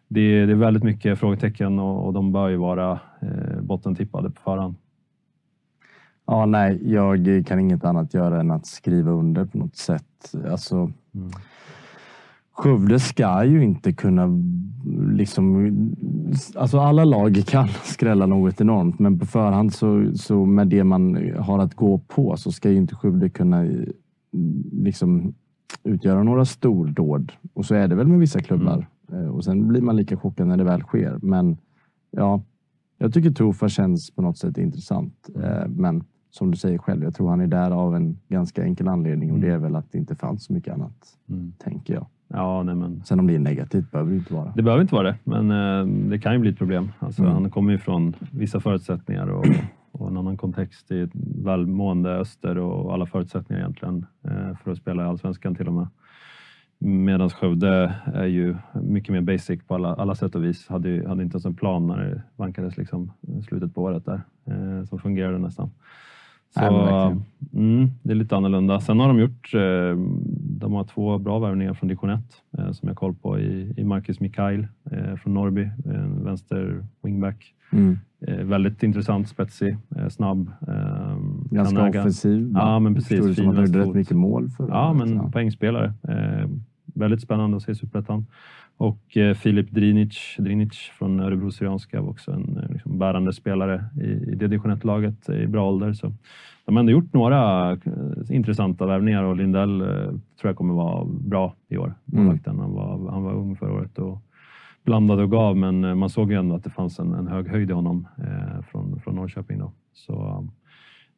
det, 0.09 0.47
det 0.47 0.53
är 0.53 0.57
väldigt 0.57 0.83
mycket 0.83 1.19
frågetecken 1.19 1.79
och, 1.79 2.07
och 2.07 2.13
de 2.13 2.33
bör 2.33 2.49
ju 2.49 2.57
vara 2.57 3.01
eh, 3.21 3.61
bottentippade 3.61 4.31
på 4.31 4.41
förhand. 4.41 4.75
Ja, 6.27 6.47
nej, 6.47 6.93
jag 6.93 7.45
kan 7.47 7.61
inget 7.61 7.85
annat 7.85 8.15
göra 8.15 8.41
än 8.41 8.51
att 8.51 8.67
skriva 8.67 9.11
under 9.11 9.45
på 9.45 9.59
något 9.59 9.77
sätt. 9.77 10.35
Alltså, 10.51 10.93
Mm. 11.15 11.31
Skövde 12.53 13.01
ska 13.01 13.45
ju 13.45 13.65
inte 13.65 13.93
kunna 13.93 14.29
liksom... 15.13 15.73
Alltså 16.57 16.79
alla 16.79 17.05
lag 17.05 17.43
kan 17.47 17.69
skrälla 17.85 18.27
något 18.27 18.61
enormt, 18.61 18.99
men 18.99 19.19
på 19.19 19.27
förhand 19.27 19.75
så, 19.75 20.13
så 20.15 20.45
med 20.47 20.69
det 20.69 20.85
man 20.85 21.33
har 21.39 21.59
att 21.59 21.75
gå 21.75 21.99
på 21.99 22.37
så 22.37 22.53
ska 22.53 22.71
ju 22.71 22.77
inte 22.77 22.95
Skövde 22.95 23.31
kunna 23.31 23.67
liksom 24.73 25.35
utgöra 25.85 26.23
några 26.23 26.45
stordåd. 26.45 27.33
Och 27.55 27.65
så 27.65 27.75
är 27.75 27.89
det 27.89 27.95
väl 27.95 28.07
med 28.07 28.19
vissa 28.19 28.41
klubbar. 28.41 28.87
Eh, 29.13 29.27
Och 29.29 29.45
sen 29.45 29.69
blir 29.69 29.81
man 29.83 29.97
lika 29.97 30.17
chockad 30.17 30.47
när 30.47 30.57
det 30.57 30.65
väl 30.65 30.81
sker. 30.83 31.19
Men 31.23 31.57
ja, 32.11 32.43
jag 32.99 33.13
tycker 33.15 33.31
Tofa 33.31 33.69
känns 33.69 34.11
på 34.11 34.23
något 34.23 34.39
sätt 34.39 34.59
intressant. 34.59 35.29
Eh, 35.43 35.69
Men 35.69 36.05
som 36.31 36.51
du 36.51 36.57
säger 36.57 36.79
själv, 36.79 37.03
jag 37.05 37.15
tror 37.15 37.31
han 37.31 37.41
är 37.41 37.47
där 37.47 37.71
av 37.71 37.97
en 37.97 38.19
ganska 38.29 38.63
enkel 38.65 38.89
anledning 38.89 39.33
och 39.33 39.39
det 39.41 39.49
är 39.49 39.59
väl 39.59 39.77
att 39.77 39.93
det 39.93 39.99
inte 39.99 40.15
fanns 40.15 40.45
så 40.45 40.53
mycket 40.53 40.75
annat, 40.75 41.17
Mm. 41.29 41.53
tänker 41.59 41.95
jag. 41.95 42.07
Ja, 42.29 42.63
nej 42.63 42.75
men 42.75 43.03
Sen 43.05 43.21
om 43.21 43.27
det 43.27 43.35
är 43.35 43.39
negativt 43.39 43.91
behöver 43.91 44.11
det 44.11 44.17
inte 44.17 44.35
vara. 44.35 44.53
Det 44.57 44.63
behöver 44.63 44.83
inte 44.83 44.95
vara 44.95 45.07
det, 45.09 45.17
men 45.25 45.51
eh, 45.51 46.09
det 46.11 46.19
kan 46.19 46.33
ju 46.33 46.39
bli 46.39 46.51
ett 46.51 46.59
problem. 46.59 46.89
Alltså, 46.99 47.23
Mm. 47.23 47.35
Han 47.35 47.51
kommer 47.51 47.73
ju 47.73 47.79
från 47.79 48.15
vissa 48.33 48.61
förutsättningar 48.61 49.27
och, 49.27 49.47
och 49.93 50.09
en 50.09 50.17
annan 50.17 50.37
kontext 50.37 50.91
i 50.91 51.01
ett 51.01 51.11
välmående 51.45 52.11
öster 52.11 52.59
och 52.59 52.95
alla 52.95 53.07
förutsättningar 53.07 53.61
egentligen 53.61 54.07
eh, 54.25 54.57
för 54.65 54.71
att 54.71 54.79
spela 54.79 55.03
i 55.03 55.07
allsvenskan 55.07 55.55
till 55.55 55.69
och 55.69 55.75
med. 55.75 55.89
Medan 56.81 57.31
Skövde 57.31 57.95
är 58.05 58.27
ju 58.27 58.57
mycket 58.83 59.13
mer 59.13 59.21
basic 59.21 59.65
på 59.67 59.75
alla, 59.75 59.95
alla 59.95 60.15
sätt 60.15 60.35
och 60.35 60.45
vis. 60.45 60.69
Hade, 60.69 61.09
hade 61.09 61.23
inte 61.23 61.35
ens 61.35 61.45
en 61.45 61.55
plan 61.55 61.87
när 61.87 61.99
det 61.99 62.23
vankades 62.37 62.77
liksom, 62.77 63.13
slutet 63.49 63.75
på 63.75 63.83
året 63.83 64.05
där. 64.05 64.23
Eh, 64.45 64.85
som 64.85 64.99
fungerade 64.99 65.39
nästan. 65.39 65.71
Så, 66.55 66.61
Nej, 66.61 67.17
mm, 67.53 67.91
det 68.03 68.13
är 68.13 68.15
lite 68.15 68.37
annorlunda. 68.37 68.81
Sen 68.81 69.01
har 69.01 69.09
de 69.09 69.19
gjort, 69.19 69.55
eh, 69.55 69.97
de 70.59 70.73
har 70.73 70.85
två 70.85 71.19
bra 71.19 71.39
värvningar 71.39 71.75
från 71.75 71.89
division 71.89 72.11
1 72.11 72.21
eh, 72.59 72.71
som 72.71 72.87
jag 72.89 72.91
har 72.91 72.95
koll 72.95 73.15
på 73.15 73.39
i, 73.39 73.75
i 73.77 73.85
Marcus 73.85 74.21
Mikael 74.21 74.67
eh, 74.91 75.17
från 75.17 75.35
Norrby, 75.35 75.71
vänster 76.25 76.87
wingback. 77.03 77.55
Mm. 77.73 77.99
Eh, 78.27 78.37
väldigt 78.45 78.83
intressant, 78.83 79.29
spetsig, 79.29 79.77
snabb. 80.11 80.51
Eh, 80.69 81.17
Ganska 81.51 81.77
kan 81.77 81.87
äga- 81.87 82.01
offensiv. 82.01 82.53
Ja, 82.55 82.79
men 82.79 82.95
precis. 82.95 83.09
Förstod 83.09 83.31
det 83.31 83.35
som 83.35 83.49
att 83.49 83.57
han 83.57 83.67
gjorde 83.67 83.79
rätt 83.79 83.95
mycket 83.95 84.17
mål 84.17 84.49
för 84.51 84.69
Ja, 84.69 84.93
men 84.93 85.31
poängspelare. 85.33 85.93
Väldigt 86.95 87.23
spännande 87.23 87.57
att 87.57 87.63
se 87.63 87.75
Superettan. 87.75 88.27
Och 88.79 89.17
eh, 89.17 89.35
Filip 89.35 89.71
Drinic, 89.71 90.37
Drinic 90.39 90.91
från 90.99 91.21
Örebro 91.21 91.51
Syrianska 91.51 92.01
var 92.01 92.11
också 92.11 92.33
en 92.33 92.57
eh, 92.57 92.73
liksom, 92.73 92.99
bärande 92.99 93.33
spelare 93.33 93.85
i, 94.01 94.07
i 94.07 94.35
det 94.35 94.49
division 94.49 94.73
1-laget 94.73 95.29
i 95.29 95.47
bra 95.47 95.69
ålder. 95.69 95.93
Så 95.93 96.13
de 96.65 96.77
har 96.77 96.81
ändå 96.81 96.93
gjort 96.93 97.13
några 97.13 97.73
eh, 97.73 97.79
intressanta 98.31 98.87
värvningar 98.87 99.23
och 99.23 99.37
Lindell 99.37 99.81
eh, 99.81 99.87
tror 99.87 100.21
jag 100.43 100.57
kommer 100.57 100.75
vara 100.75 101.05
bra 101.05 101.55
i 101.69 101.77
år. 101.77 101.95
Mm. 102.13 102.39
Han, 102.47 102.73
var, 102.73 103.11
han 103.11 103.23
var 103.23 103.33
ung 103.33 103.57
förra 103.57 103.73
året 103.73 103.99
och 103.99 104.19
blandade 104.85 105.23
och 105.23 105.31
gav, 105.31 105.57
men 105.57 105.99
man 105.99 106.11
såg 106.11 106.33
ju 106.33 106.39
ändå 106.39 106.55
att 106.55 106.65
det 106.65 106.71
fanns 106.71 106.99
en, 106.99 107.15
en 107.15 107.29
hög 107.29 107.49
höjd 107.49 107.71
i 107.71 107.73
honom 107.73 108.09
från, 108.71 109.01
från 109.01 109.15
Norrköping. 109.15 109.59
Då. 109.59 109.73
Så 109.93 110.47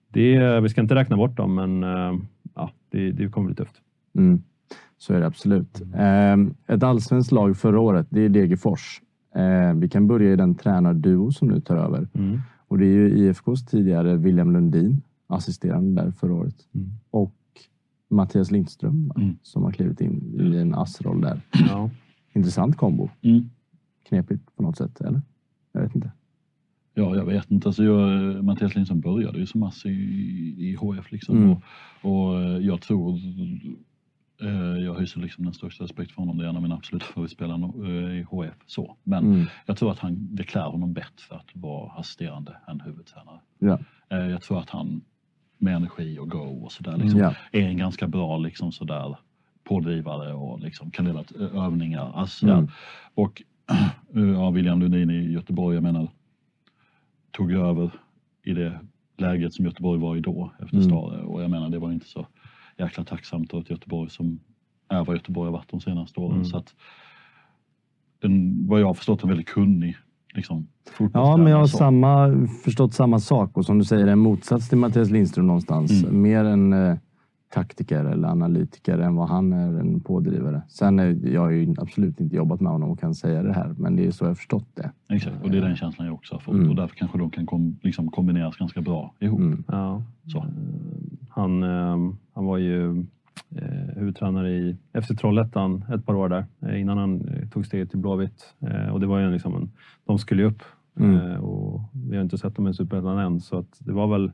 det, 0.08 0.60
vi 0.60 0.68
ska 0.68 0.80
inte 0.80 0.94
räkna 0.94 1.16
bort 1.16 1.36
dem, 1.36 1.54
men 1.54 1.82
ja, 2.54 2.70
det, 2.90 3.12
det 3.12 3.28
kommer 3.28 3.46
bli 3.46 3.54
tufft. 3.54 3.74
Mm. 4.14 4.42
Så 5.02 5.14
är 5.14 5.20
det 5.20 5.26
absolut. 5.26 5.80
Eh, 5.94 6.36
ett 6.74 6.82
allsvenskt 6.82 7.32
lag 7.32 7.56
förra 7.56 7.80
året, 7.80 8.06
det 8.10 8.20
är 8.20 8.28
Degerfors. 8.28 9.00
Eh, 9.34 9.74
vi 9.74 9.88
kan 9.88 10.06
börja 10.06 10.32
i 10.32 10.36
den 10.36 10.54
tränarduo 10.54 11.32
som 11.32 11.48
nu 11.48 11.60
tar 11.60 11.76
över. 11.76 12.08
Mm. 12.14 12.38
Och 12.68 12.78
det 12.78 12.84
är 12.84 12.92
ju 12.94 13.08
IFKs 13.18 13.64
tidigare 13.66 14.16
William 14.16 14.52
Lundin, 14.52 15.02
assisterande 15.26 16.02
där 16.02 16.10
förra 16.10 16.34
året. 16.34 16.54
Mm. 16.74 16.90
Och 17.10 17.34
Mattias 18.10 18.50
Lindström 18.50 19.12
Mm. 19.16 19.36
som 19.42 19.62
har 19.62 19.72
klivit 19.72 20.00
in 20.00 20.40
i 20.40 20.56
en 20.56 20.74
assroll 20.74 21.20
där. 21.20 21.40
Ja. 21.68 21.90
Intressant 22.32 22.76
kombo. 22.76 23.08
Mm. 23.22 23.50
Knepigt 24.08 24.56
på 24.56 24.62
något 24.62 24.76
sätt, 24.76 25.00
eller? 25.00 25.22
Jag 25.72 25.80
vet 25.82 25.94
inte. 25.94 26.10
Ja, 26.94 27.16
jag 27.16 27.24
vet 27.24 27.50
inte. 27.50 27.68
Alltså 27.68 27.84
jag, 27.84 28.44
Mattias 28.44 28.74
Lindström 28.74 29.00
började 29.00 29.38
ju 29.38 29.46
som 29.46 29.62
ass 29.62 29.86
i, 29.86 29.90
i 30.58 30.74
HF 30.80 31.12
liksom. 31.12 31.36
Mm. 31.36 31.50
Och, 31.50 31.60
och 32.02 32.40
eh, 32.40 32.58
jag 32.58 32.80
tror, 32.80 33.18
jag 34.84 34.94
hyser 35.00 35.20
liksom 35.20 35.44
den 35.44 35.54
största 35.54 35.84
respekt 35.84 36.12
för 36.12 36.22
honom. 36.22 36.38
Det 36.38 36.44
är 36.44 36.48
en 36.48 36.56
av 36.56 36.62
mina 36.62 36.74
absoluta 36.74 37.06
favoritspelare 37.06 37.72
eh, 37.86 38.18
i 38.18 38.22
HF. 38.22 38.54
Så. 38.66 38.96
Men 39.04 39.24
Mm. 39.24 39.46
jag 39.66 39.76
tror 39.76 39.90
att 39.92 39.98
han, 39.98 40.28
det 40.36 40.44
klär 40.44 40.62
honom 40.66 40.92
bättre 40.92 41.24
för 41.28 41.34
att 41.36 41.48
vara 41.54 41.92
assisterande 41.92 42.56
än 42.68 42.80
huvudtränare. 42.80 43.40
Ja. 43.58 43.78
Eh, 44.08 44.18
jag 44.26 44.42
tror 44.42 44.58
att 44.58 44.70
han 44.70 45.00
med 45.58 45.76
energi 45.76 46.18
och 46.18 46.30
go 46.30 46.64
och 46.64 46.72
sådär 46.72 46.96
liksom, 46.96 47.20
Ja. 47.20 47.34
är 47.52 47.60
en 47.68 47.76
ganska 47.76 48.08
bra 48.08 48.38
liksom 48.38 48.72
sådär 48.72 49.16
pådrivare 49.64 50.32
och 50.34 50.60
liksom 50.60 50.90
kan 50.90 51.04
leda 51.04 51.24
till 51.24 51.42
övningar. 51.42 52.12
Alltså. 52.14 52.46
Mm. 52.48 52.68
Och 53.14 53.42
ja, 54.34 54.50
William 54.50 54.80
Lundin 54.80 55.10
i 55.10 55.32
Göteborg, 55.32 55.74
jag 55.76 55.82
menar, 55.82 56.08
tog 57.30 57.52
över 57.52 57.90
i 58.44 58.52
det 58.54 58.80
läget 59.18 59.54
som 59.54 59.64
Göteborg 59.64 60.00
var 60.00 60.16
i 60.16 60.20
då 60.20 60.52
efter 60.62 60.76
Mm. 60.76 60.88
Stare. 60.88 61.22
Och 61.22 61.42
jag 61.42 61.50
menar, 61.50 61.68
det 61.68 61.78
var 61.78 61.92
inte 61.92 62.06
så 62.08 62.26
jäkla 62.80 63.04
tacksamt 63.04 63.54
av 63.54 63.60
ett 63.60 63.70
Göteborg 63.70 64.10
som 64.10 64.40
är 64.88 65.04
vad 65.04 65.16
Göteborg 65.16 65.46
har 65.46 65.52
varit 65.52 65.70
de 65.70 65.80
senaste 65.80 66.20
åren. 66.20 66.32
Mm. 66.32 66.44
Så 66.44 66.56
att, 66.56 66.74
en, 68.22 68.66
vad 68.68 68.80
jag 68.80 68.86
har 68.86 68.94
förstått, 68.94 69.22
en 69.22 69.28
väldigt 69.28 69.48
kunnig 69.48 69.96
liksom, 70.34 70.68
Ja, 71.12 71.36
men 71.36 71.46
jag 71.46 71.58
har 71.58 71.66
samma, 71.66 72.46
förstått 72.64 72.94
samma 72.94 73.20
sak 73.20 73.56
och 73.56 73.64
som 73.64 73.78
du 73.78 73.84
säger 73.84 74.06
en 74.06 74.18
motsats 74.18 74.68
till 74.68 74.78
Mattias 74.78 75.10
Lindström 75.10 75.46
någonstans. 75.46 76.04
Mm. 76.04 76.22
Mer 76.22 76.44
en 76.44 76.72
taktiker 77.54 78.04
eller 78.04 78.28
analytiker 78.28 78.98
än 78.98 79.14
vad 79.14 79.28
han 79.28 79.52
är 79.52 79.80
en 79.80 80.00
pådrivare. 80.00 80.62
Sen 80.68 80.98
är, 80.98 81.18
jag 81.32 81.40
har 81.40 81.50
ju 81.50 81.74
absolut 81.78 82.20
inte 82.20 82.36
jobbat 82.36 82.60
med 82.60 82.72
honom 82.72 82.90
och 82.90 83.00
kan 83.00 83.14
säga 83.14 83.42
det 83.42 83.52
här, 83.52 83.74
men 83.78 83.96
det 83.96 84.06
är 84.06 84.10
så 84.10 84.24
jag 84.24 84.36
förstått 84.36 84.68
det. 84.74 84.90
Exakt, 85.14 85.42
och 85.42 85.50
det 85.50 85.58
är 85.58 85.62
den 85.62 85.76
känslan 85.76 86.06
jag 86.06 86.14
också 86.14 86.34
har 86.34 86.40
fått. 86.40 86.54
Mm. 86.54 86.68
Och 86.70 86.76
därför 86.76 86.96
kanske 86.96 87.18
de 87.18 87.30
kan 87.30 87.46
kom, 87.46 87.76
liksom 87.82 88.08
kombineras 88.10 88.56
ganska 88.56 88.80
bra 88.80 89.14
ihop. 89.20 89.40
Mm. 89.40 89.64
Ja. 89.68 90.02
Så. 90.26 90.38
Eh, 90.38 90.44
Han, 91.30 91.62
eh, 91.62 92.12
han 92.34 92.44
var 92.46 92.58
ju 92.58 92.98
eh, 93.56 93.96
huvudtränare 93.96 94.50
i 94.50 94.76
FC 95.02 95.08
Trollhättan 95.20 95.84
ett 95.94 96.06
par 96.06 96.14
år 96.14 96.28
där 96.28 96.44
eh, 96.62 96.80
innan 96.80 96.98
han 96.98 97.28
eh, 97.28 97.48
tog 97.48 97.66
steget 97.66 97.90
till 97.90 97.98
Blåvitt. 97.98 98.54
Eh, 98.60 98.88
och 98.92 99.00
det 99.00 99.06
var 99.06 99.18
ju 99.18 99.30
liksom 99.30 99.54
en, 99.56 99.70
de 100.06 100.18
skulle 100.18 100.42
ju 100.42 100.48
upp 100.48 100.62
Mm. 101.00 101.16
eh, 101.30 101.36
och 101.36 101.80
vi 101.92 102.16
har 102.16 102.22
inte 102.24 102.38
sett 102.38 102.56
dem 102.56 102.68
i 102.68 102.74
Superettan 102.74 103.18
än 103.18 103.40
så 103.40 103.58
att 103.58 103.76
det 103.78 103.92
var 103.92 104.06
väl 104.06 104.30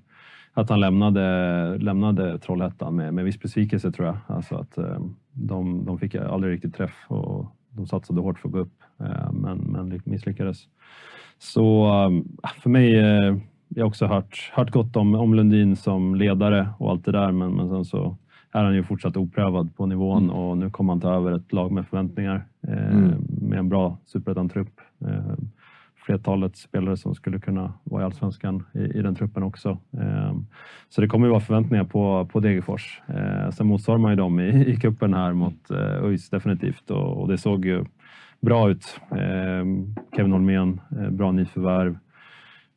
att 0.57 0.71
han 0.71 0.81
lämnade, 0.81 1.79
lämnade 1.79 2.39
Trollhättan 2.39 2.97
med, 2.97 3.15
med 3.15 3.25
viss 3.25 3.41
besvikelse 3.41 3.93
tror 3.93 4.07
jag. 4.07 4.17
Alltså 4.27 4.55
att 4.57 4.79
eh, 4.79 4.99
de, 5.33 5.85
de 5.85 5.99
fick 5.99 6.15
aldrig 6.15 6.53
riktigt 6.53 6.75
träff 6.75 7.05
och 7.09 7.47
de 7.71 7.87
satsade 7.87 8.21
hårt 8.21 8.39
för 8.39 8.49
att 8.49 8.53
gå 8.53 8.59
upp 8.59 8.83
eh, 9.01 9.33
men, 9.33 9.59
men 9.59 10.01
misslyckades. 10.05 10.59
Så 11.39 11.87
eh, 11.87 12.51
för 12.63 12.71
mig, 12.71 12.93
jag 13.69 13.85
har 13.85 13.89
också 13.89 14.07
hört, 14.07 14.51
hört 14.55 14.71
gott 14.71 14.97
om, 14.97 15.15
om 15.15 15.35
Lundin 15.35 15.77
som 15.77 16.15
ledare 16.15 16.69
och 16.79 16.91
allt 16.91 17.05
det 17.05 17.13
där, 17.13 17.33
men, 17.33 17.53
men 17.53 17.69
sen 17.69 17.85
så 17.85 18.17
är 18.53 18.65
han 18.65 18.75
ju 18.75 18.83
fortsatt 18.83 19.17
oprövad 19.17 19.77
på 19.77 19.87
nivån 19.87 20.23
Mm. 20.25 20.37
och 20.37 20.59
nu 20.59 20.71
kommer 20.71 20.93
han 20.93 21.01
ta 21.01 21.15
över 21.15 21.33
ett 21.33 21.53
lag 21.53 21.73
med 21.73 21.87
förväntningar 21.87 22.45
eh, 22.69 22.97
Mm. 22.97 23.13
med 23.29 23.59
en 23.59 23.69
bra 23.69 23.99
superettan-trupp. 24.07 24.81
Eh, 25.01 25.35
flertalet 26.07 26.57
spelare 26.57 26.97
som 26.97 27.15
skulle 27.15 27.39
kunna 27.39 27.73
vara 27.85 28.03
i 28.03 28.05
Allsvenskan 28.05 28.65
i, 28.75 28.79
i 28.79 29.03
den 29.03 29.15
truppen 29.15 29.43
också. 29.43 29.79
Ehm, 29.93 30.47
så 30.89 31.01
det 31.01 31.09
kommer 31.09 31.27
ju 31.27 31.31
vara 31.31 31.41
förväntningar 31.41 31.85
på, 31.85 32.29
på 32.33 32.41
Degerfors. 32.41 33.03
Ehm, 33.07 33.53
sen 33.53 33.67
motsvarar 33.67 33.99
man 33.99 34.13
ju 34.13 34.17
dem 34.17 34.41
i, 34.41 34.67
i 34.67 34.77
cupen 34.77 35.15
här 35.15 35.33
mot 35.33 35.71
eh, 35.71 36.05
ÖIS 36.05 36.31
definitivt 36.31 36.91
och, 36.91 37.21
och 37.21 37.29
det 37.29 37.39
såg 37.39 37.65
ju 37.65 37.85
bra 38.41 38.71
ut. 38.71 39.01
Ehm, 39.11 39.95
Kevin 40.17 40.33
Holmén, 40.33 40.81
eh, 40.91 41.11
bra 41.11 41.33
nyförvärv. 41.33 41.99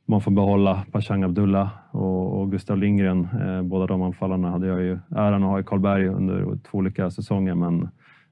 Man 0.06 0.22
får 0.22 0.32
behålla 0.32 0.84
Pashang 0.92 1.24
Abdullah 1.24 1.70
och, 1.92 2.42
och 2.42 2.52
Gustav 2.52 2.78
Lindgren. 2.78 3.28
Båda 3.64 3.88
de 3.88 4.02
anfallarna 4.02 4.52
hade 4.52 4.68
jag 4.68 4.82
ju 4.82 5.00
äran 5.16 5.44
att 5.44 5.50
ha 5.50 5.60
i 5.60 5.64
Karlberg 5.64 6.08
under 6.08 6.58
två 6.72 6.78
olika 6.78 7.12
säsonger, 7.12 7.56
men 7.56 7.90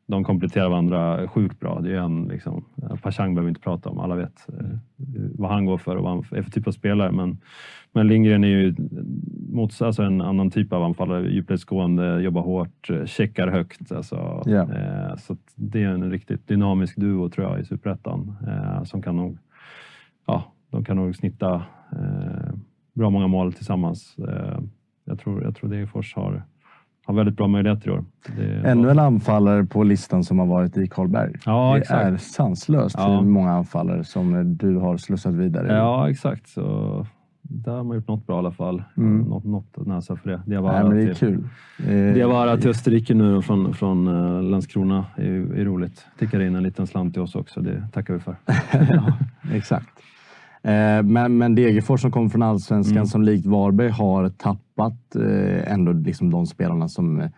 de 0.08 0.24
kompletterar 0.24 0.70
varandra 0.70 1.28
sjukt 1.28 1.60
bra. 1.60 1.80
Det 1.82 1.92
är 1.92 2.00
en, 2.00 2.24
liksom, 2.28 2.66
Pashang 3.02 3.36
behöver 3.36 3.46
vi 3.48 3.50
inte 3.50 3.62
prata 3.62 3.90
om, 3.90 4.00
alla 4.00 4.16
vet 4.16 4.48
eh, 4.50 4.78
vad 5.36 5.52
han 5.52 5.66
går 5.66 5.78
för 5.78 5.96
och 5.96 6.04
vad 6.04 6.12
han 6.12 6.24
är 6.40 6.42
för 6.44 6.52
typ 6.52 6.68
av 6.68 6.72
spelare. 6.72 7.12
Men, 7.12 7.38
men 7.94 8.08
Lindgren 8.08 8.44
är 8.44 8.48
ju 8.48 8.76
mots, 9.50 9.82
alltså 9.82 10.04
en 10.04 10.22
annan 10.22 10.52
typ 10.52 10.74
av 10.74 10.84
anfallare, 10.84 11.30
djupledsgående, 11.32 12.22
jobbar 12.22 12.42
hårt, 12.42 12.90
eh, 12.90 13.06
checkar 13.06 13.48
högt. 13.48 13.92
Alltså, 13.92 14.44
Ja. 14.46 14.62
eh, 14.74 15.16
så 15.18 15.38
det 15.56 15.84
är 15.84 15.88
en 15.90 16.12
riktigt 16.12 16.48
dynamisk 16.48 16.96
duo 16.98 17.30
tror 17.30 17.48
jag 17.48 17.60
i 17.60 17.66
Superettan 17.66 18.36
eh, 18.48 18.84
som 18.84 19.02
kan 19.02 19.16
nog, 19.16 19.38
ja, 20.28 20.44
de 20.70 20.84
kan 20.86 20.98
nog 20.98 21.16
snitta 21.16 21.56
eh, 21.92 22.54
bra 22.94 23.10
många 23.10 23.28
mål 23.28 23.54
tillsammans. 23.54 24.16
Eh, 24.18 24.60
jag 25.06 25.20
tror, 25.20 25.44
jag 25.44 25.56
tror 25.56 25.70
Degerfors 25.70 26.16
har, 26.16 26.44
har 27.08 27.14
väldigt 27.14 27.38
bra 27.38 27.48
möjligheter 27.48 27.88
i 27.88 27.92
år. 27.92 28.06
Ännu 28.66 28.90
en 28.90 29.00
anfallare 29.00 29.64
på 29.66 29.84
listan 29.84 30.24
som 30.24 30.40
har 30.40 30.46
varit 30.46 30.78
i 30.78 30.88
Karlberg. 30.88 31.34
Ja, 31.46 31.72
det 31.74 31.80
exakt. 31.80 32.06
är 32.06 32.18
sanslöst 32.18 32.96
Ja. 33.00 33.20
hur 33.20 33.28
många 33.28 33.52
anfallare 33.52 34.04
som 34.04 34.58
du 34.58 34.76
har 34.76 34.98
slussat 34.98 35.34
vidare. 35.34 35.74
Ja, 35.78 36.10
exakt. 36.10 36.48
Så 36.50 37.06
där 37.42 37.72
har 37.72 37.84
man 37.84 37.96
gjort 37.98 38.08
något 38.08 38.28
bra 38.28 38.36
i 38.36 38.40
alla 38.40 38.52
fall. 38.52 38.84
Mm. 38.98 39.20
Något, 39.22 39.44
något 39.44 39.88
näsa 39.88 40.16
för 40.16 40.30
det. 40.30 40.36
Nej, 40.38 40.46
Diawara 40.46 40.84
men 40.88 40.98
det 40.98 41.04
är 41.04 41.14
till, 41.14 41.44
kul. 41.78 42.14
Diawara 42.14 42.58
till 42.58 42.70
Österrike 42.70 43.14
nu 43.14 43.42
från, 43.42 43.74
från 43.74 44.08
eh, 44.08 44.44
Landskrona 44.44 45.06
är, 45.16 45.32
är 45.60 45.66
roligt. 45.66 46.06
Tickar 46.20 46.40
in 46.40 46.56
en 46.56 46.64
liten 46.64 46.88
slant 46.88 47.14
till 47.14 47.22
oss 47.22 47.36
också. 47.36 47.62
Det 47.62 47.88
tackar 47.94 48.14
vi 48.14 48.20
för. 48.20 48.36
ja, 48.94 49.14
exakt. 49.54 49.88
Eh, 50.64 51.04
Men, 51.04 51.38
men 51.38 51.56
Degerfors 51.56 52.02
som 52.02 52.12
kommer 52.12 52.30
från 52.30 52.42
allsvenskan 52.44 52.98
Mm. 52.98 53.06
som 53.08 53.22
likt 53.22 53.46
Varberg 53.46 53.90
har 53.90 54.30
tappat 54.30 55.16
eh, 55.16 55.72
ändå 55.74 55.92
liksom 55.92 56.30
de 56.30 56.46
spelarna 56.46 56.90
som 56.90 57.20
eh, 57.22 57.30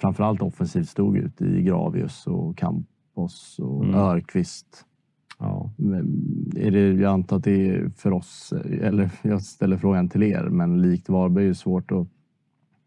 framförallt 0.00 0.42
offensivt 0.42 0.88
stod 0.88 1.16
ut 1.16 1.40
i 1.42 1.62
Gravius 1.62 2.26
och 2.26 2.56
Campos 2.56 3.58
och 3.58 3.84
Mm. 3.84 3.94
Örqvist. 3.94 4.84
Ja. 5.38 5.70
Är 6.56 6.70
det, 6.70 6.92
jag 6.92 7.12
antar 7.12 7.36
att 7.36 7.44
det 7.44 7.68
är 7.68 7.88
för 7.96 8.12
oss, 8.12 8.52
eller 8.82 9.10
jag 9.22 9.42
ställer 9.42 9.76
frågan 9.76 10.08
till 10.08 10.22
er, 10.22 10.42
men 10.50 10.82
likt 10.82 11.08
Varberg 11.08 11.44
är 11.44 11.48
det 11.48 11.54
svårt 11.54 11.92
att 11.92 12.06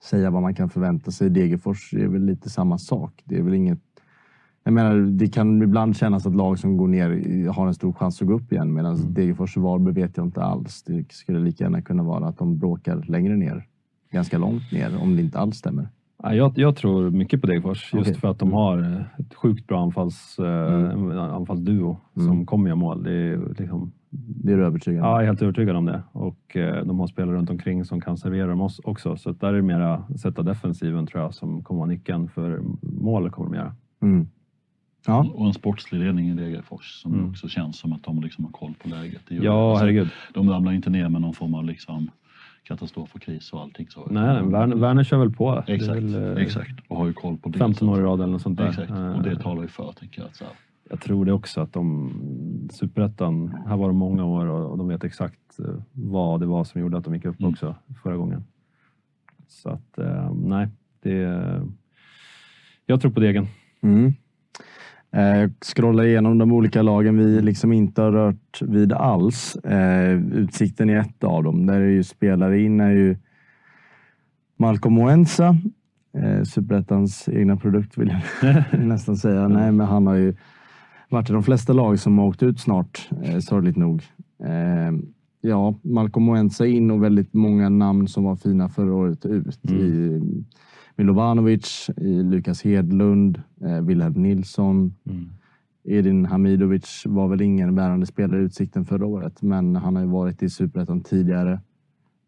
säga 0.04 0.30
vad 0.30 0.42
man 0.42 0.56
kan 0.56 0.70
förvänta 0.70 1.12
sig. 1.12 1.30
Degerfors 1.30 1.94
är 1.94 2.08
väl 2.08 2.26
lite 2.26 2.50
samma 2.50 2.78
sak. 2.78 3.22
Det 3.26 3.38
är 3.38 3.42
väl 3.42 3.54
inget 3.54 3.80
jag 4.64 4.74
menar, 4.74 4.96
det 4.96 5.28
kan 5.28 5.62
ibland 5.62 5.96
kännas 5.98 6.26
att 6.28 6.36
lag 6.36 6.60
som 6.60 6.78
går 6.78 6.88
ner 6.88 7.50
har 7.50 7.68
en 7.68 7.74
stor 7.74 7.94
chans 7.94 8.22
att 8.22 8.28
gå 8.28 8.34
upp 8.34 8.52
igen 8.52 8.74
medan 8.74 8.96
Mm. 8.96 9.14
Degerfors 9.14 9.58
och 9.58 9.64
Varberg 9.64 9.94
vet 9.94 10.18
jag 10.18 10.26
inte 10.26 10.42
alls. 10.44 10.84
Det 10.84 11.12
skulle 11.12 11.40
lika 11.40 11.64
gärna 11.64 11.82
kunna 11.82 12.04
vara 12.04 12.28
att 12.28 12.38
de 12.38 12.58
bråkar 12.58 13.04
längre 13.08 13.36
ner. 13.36 13.66
Ganska 14.12 14.38
långt 14.38 14.72
ner 14.72 14.98
om 15.02 15.16
det 15.16 15.22
inte 15.22 15.40
alls 15.40 15.56
stämmer. 15.58 15.90
Ja, 16.24 16.34
Jag, 16.36 16.52
jag 16.56 16.76
tror 16.76 17.10
mycket 17.10 17.42
på 17.42 17.48
Degerfors 17.48 17.94
just 17.94 18.10
Okej. 18.10 18.20
för 18.22 18.28
att 18.28 18.40
de 18.40 18.54
har 18.54 18.78
eh, 18.82 19.02
ett 19.20 19.34
sjukt 19.36 19.68
bra 19.68 19.82
anfalls, 19.84 20.40
eh, 20.40 20.92
Mm. 20.94 21.12
anfallsduo 21.20 21.98
Mm. 22.16 22.28
som 22.28 22.46
kommer 22.46 22.68
göra 22.70 22.76
mål. 22.80 23.04
Det 23.04 23.12
är 23.14 23.54
liksom, 23.60 23.92
Det 24.10 24.54
är 24.54 24.58
du 24.58 24.66
övertygad 24.66 25.02
om? 25.04 25.08
ja, 25.10 25.14
jag 25.16 25.22
är 25.24 25.28
helt 25.28 25.42
övertygad 25.42 25.76
om 25.76 25.86
det. 25.86 26.04
Och 26.12 26.58
eh, 26.58 26.86
de 26.86 27.00
har 27.00 27.08
spelare 27.08 27.36
runt 27.36 27.50
omkring 27.50 27.86
som 27.86 28.02
kan 28.02 28.18
servera 28.18 28.48
dem 28.48 28.62
oss- 28.62 28.82
också. 28.84 29.16
Så 29.18 29.32
där 29.32 29.48
är 29.48 29.54
det 29.54 29.62
mera 29.62 30.04
sätta 30.18 30.44
defensiven 30.44 31.08
tror 31.08 31.24
jag 31.24 31.34
som 31.34 31.64
kommer 31.64 31.80
vara 31.80 31.88
nyckeln 31.90 32.28
för 32.28 32.62
mål 32.82 33.30
kommer 33.30 33.50
de 33.50 33.56
göra. 33.58 33.76
Mm. 34.02 34.28
Ja. 35.08 35.32
Och 35.34 35.48
en 35.48 35.54
sportslig 35.54 36.00
ledning 36.00 36.30
i 36.30 36.34
Degerfors 36.34 37.02
som 37.02 37.14
Mm. 37.14 37.30
också 37.30 37.48
känns 37.48 37.78
som 37.80 37.94
att 37.94 38.04
de 38.04 38.22
liksom 38.22 38.44
har 38.46 38.52
koll 38.52 38.74
på 38.84 38.90
läget. 38.90 39.22
Det 39.28 39.36
gör 39.36 39.42
det. 39.42 39.48
Ja, 39.48 39.70
Alltså, 39.72 39.86
herregud. 39.86 40.10
De 40.34 40.50
ramlar 40.50 40.72
inte 40.72 40.90
ner 40.90 41.10
med 41.10 41.22
någon 41.22 41.34
form 41.34 41.54
av 41.54 41.66
liksom 41.66 42.10
katastrof 42.64 43.16
och 43.16 43.22
kris 43.22 43.54
och 43.54 43.62
allting. 43.62 43.88
Så. 43.90 44.08
Nej, 44.12 44.24
nej, 44.42 44.52
Werner, 44.52 44.76
Werner 44.76 45.04
kör 45.04 45.18
väl 45.18 45.32
på. 45.32 45.64
Exakt, 45.68 45.98
väl, 45.98 46.38
eh, 46.38 46.44
exakt. 46.44 46.72
Och 46.88 46.98
har 46.98 47.08
ju 47.08 47.14
koll 47.14 47.38
på 47.38 47.50
det. 47.50 47.60
15 47.60 47.88
så 47.88 47.94
år 47.94 48.00
i 48.00 48.04
rad 48.04 48.20
eller 48.22 48.32
något 48.32 48.42
sånt 48.42 48.58
där. 48.58 48.68
Exakt, 48.70 48.90
och 48.92 49.24
det 49.24 49.32
Eh, 49.32 49.38
talar 49.40 49.62
ju 49.62 49.68
för 49.68 49.92
tänker 49.92 50.22
jag. 50.22 50.28
Att 50.30 50.36
så 50.36 50.44
här, 50.44 50.54
Jag 50.90 51.00
tror 51.02 51.26
det 51.26 51.34
också 51.34 51.62
att 51.62 51.74
de, 51.74 52.12
Superettan, 52.72 53.56
här 53.68 53.78
var 53.78 53.88
de 53.88 53.98
många 53.98 54.26
år 54.26 54.46
och, 54.46 54.72
och 54.72 54.78
de 54.78 54.88
vet 54.88 55.04
exakt 55.04 55.60
eh, 55.60 55.66
vad 55.92 56.40
det 56.40 56.46
var 56.46 56.64
som 56.64 56.82
gjorde 56.82 56.98
att 56.98 57.04
de 57.04 57.14
gick 57.16 57.26
upp 57.26 57.40
Mm. 57.40 57.52
också 57.52 57.76
förra 58.04 58.18
gången. 58.18 58.44
Så 59.48 59.70
att 59.70 59.98
eh, 59.98 60.34
nej, 60.34 60.68
det... 61.02 61.62
Jag 62.86 63.02
tror 63.02 63.12
på 63.12 63.20
Degen. 63.20 63.48
Mm. 63.82 64.14
Eh, 65.14 65.50
scrolla 65.62 66.06
igenom 66.06 66.38
de 66.38 66.52
olika 66.52 66.82
lagen 66.82 67.18
vi 67.18 67.42
liksom 67.42 67.74
inte 67.74 68.02
har 68.02 68.12
rört 68.12 68.62
vid 68.62 68.94
alls. 68.94 69.56
Eh, 69.56 70.14
utsikten 70.34 70.90
är 70.90 70.98
ett 71.00 71.24
av 71.24 71.44
dem. 71.44 71.66
Där 71.66 71.82
är 71.82 71.90
ju 71.90 72.04
spelare 72.04 72.62
in 72.62 72.80
är 72.80 72.92
ju 72.92 73.18
Malcolm 74.58 74.96
Moensa, 74.96 75.58
eh, 76.18 76.44
Superettans 76.44 77.30
egna 77.30 77.58
produkt 77.58 77.98
vill 77.98 78.16
jag 78.42 78.80
nästan 78.86 79.18
säga. 79.18 79.48
Nej, 79.48 79.72
men 79.72 79.88
han 79.88 80.08
har 80.08 80.16
ju 80.16 80.36
varit 81.10 81.30
i 81.30 81.34
de 81.34 81.44
flesta 81.44 81.74
lag 81.74 82.00
som 82.00 82.18
har 82.18 82.26
åkt 82.26 82.44
ut 82.44 82.60
snart, 82.60 83.10
sorgligt 83.42 83.76
nog. 83.76 84.04
Ja, 85.42 85.76
Malcolm 85.82 86.26
Moensa 86.26 86.66
in 86.66 86.92
och 86.92 87.04
väldigt 87.04 87.34
många 87.34 87.70
namn 87.70 88.08
som 88.08 88.24
var 88.24 88.36
fina 88.36 88.70
förra 88.70 88.94
året 88.94 89.26
ut. 89.26 89.70
Mm. 89.70 89.82
I 89.82 90.22
Milovanovic, 91.02 91.90
i 91.98 92.24
Lukas 92.24 92.62
Hedlund, 92.64 93.42
eh, 93.66 93.82
Wilhelm 93.82 94.14
Nilsson. 94.22 94.94
Mm. 95.10 95.30
Edin 95.84 96.26
Hamidovic 96.26 97.04
var 97.06 97.28
väl 97.28 97.42
ingen 97.42 97.76
bärande 97.76 98.06
spelare 98.06 98.40
i 98.42 98.44
Utsikten 98.44 98.86
förra 98.86 99.06
året, 99.06 99.42
men 99.42 99.76
han 99.76 99.96
har 99.96 100.04
ju 100.04 100.10
varit 100.10 100.44
i 100.44 100.50
Superettan 100.50 101.02
tidigare. 101.02 101.60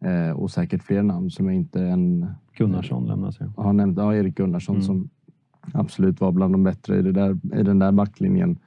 Eh, 0.04 0.36
och 0.36 0.50
säkert 0.50 0.82
fler 0.82 1.02
namn 1.02 1.30
som 1.30 1.46
jag 1.46 1.54
inte 1.54 1.82
än 1.82 2.26
Gunnarsson 2.58 3.06
lämnas 3.06 3.40
ju. 3.40 3.44
har 3.56 3.72
nämnt. 3.72 3.98
Ja, 3.98 4.14
Erik 4.14 4.34
Gunnarsson 4.36 4.74
Mm. 4.76 4.84
som 4.86 5.08
absolut 5.72 6.20
var 6.20 6.32
bland 6.32 6.54
de 6.54 6.62
bättre 6.64 6.98
i, 6.98 7.02
där, 7.02 7.38
i 7.60 7.62
den 7.62 7.78
där 7.78 7.92
backlinjen. 7.92 8.58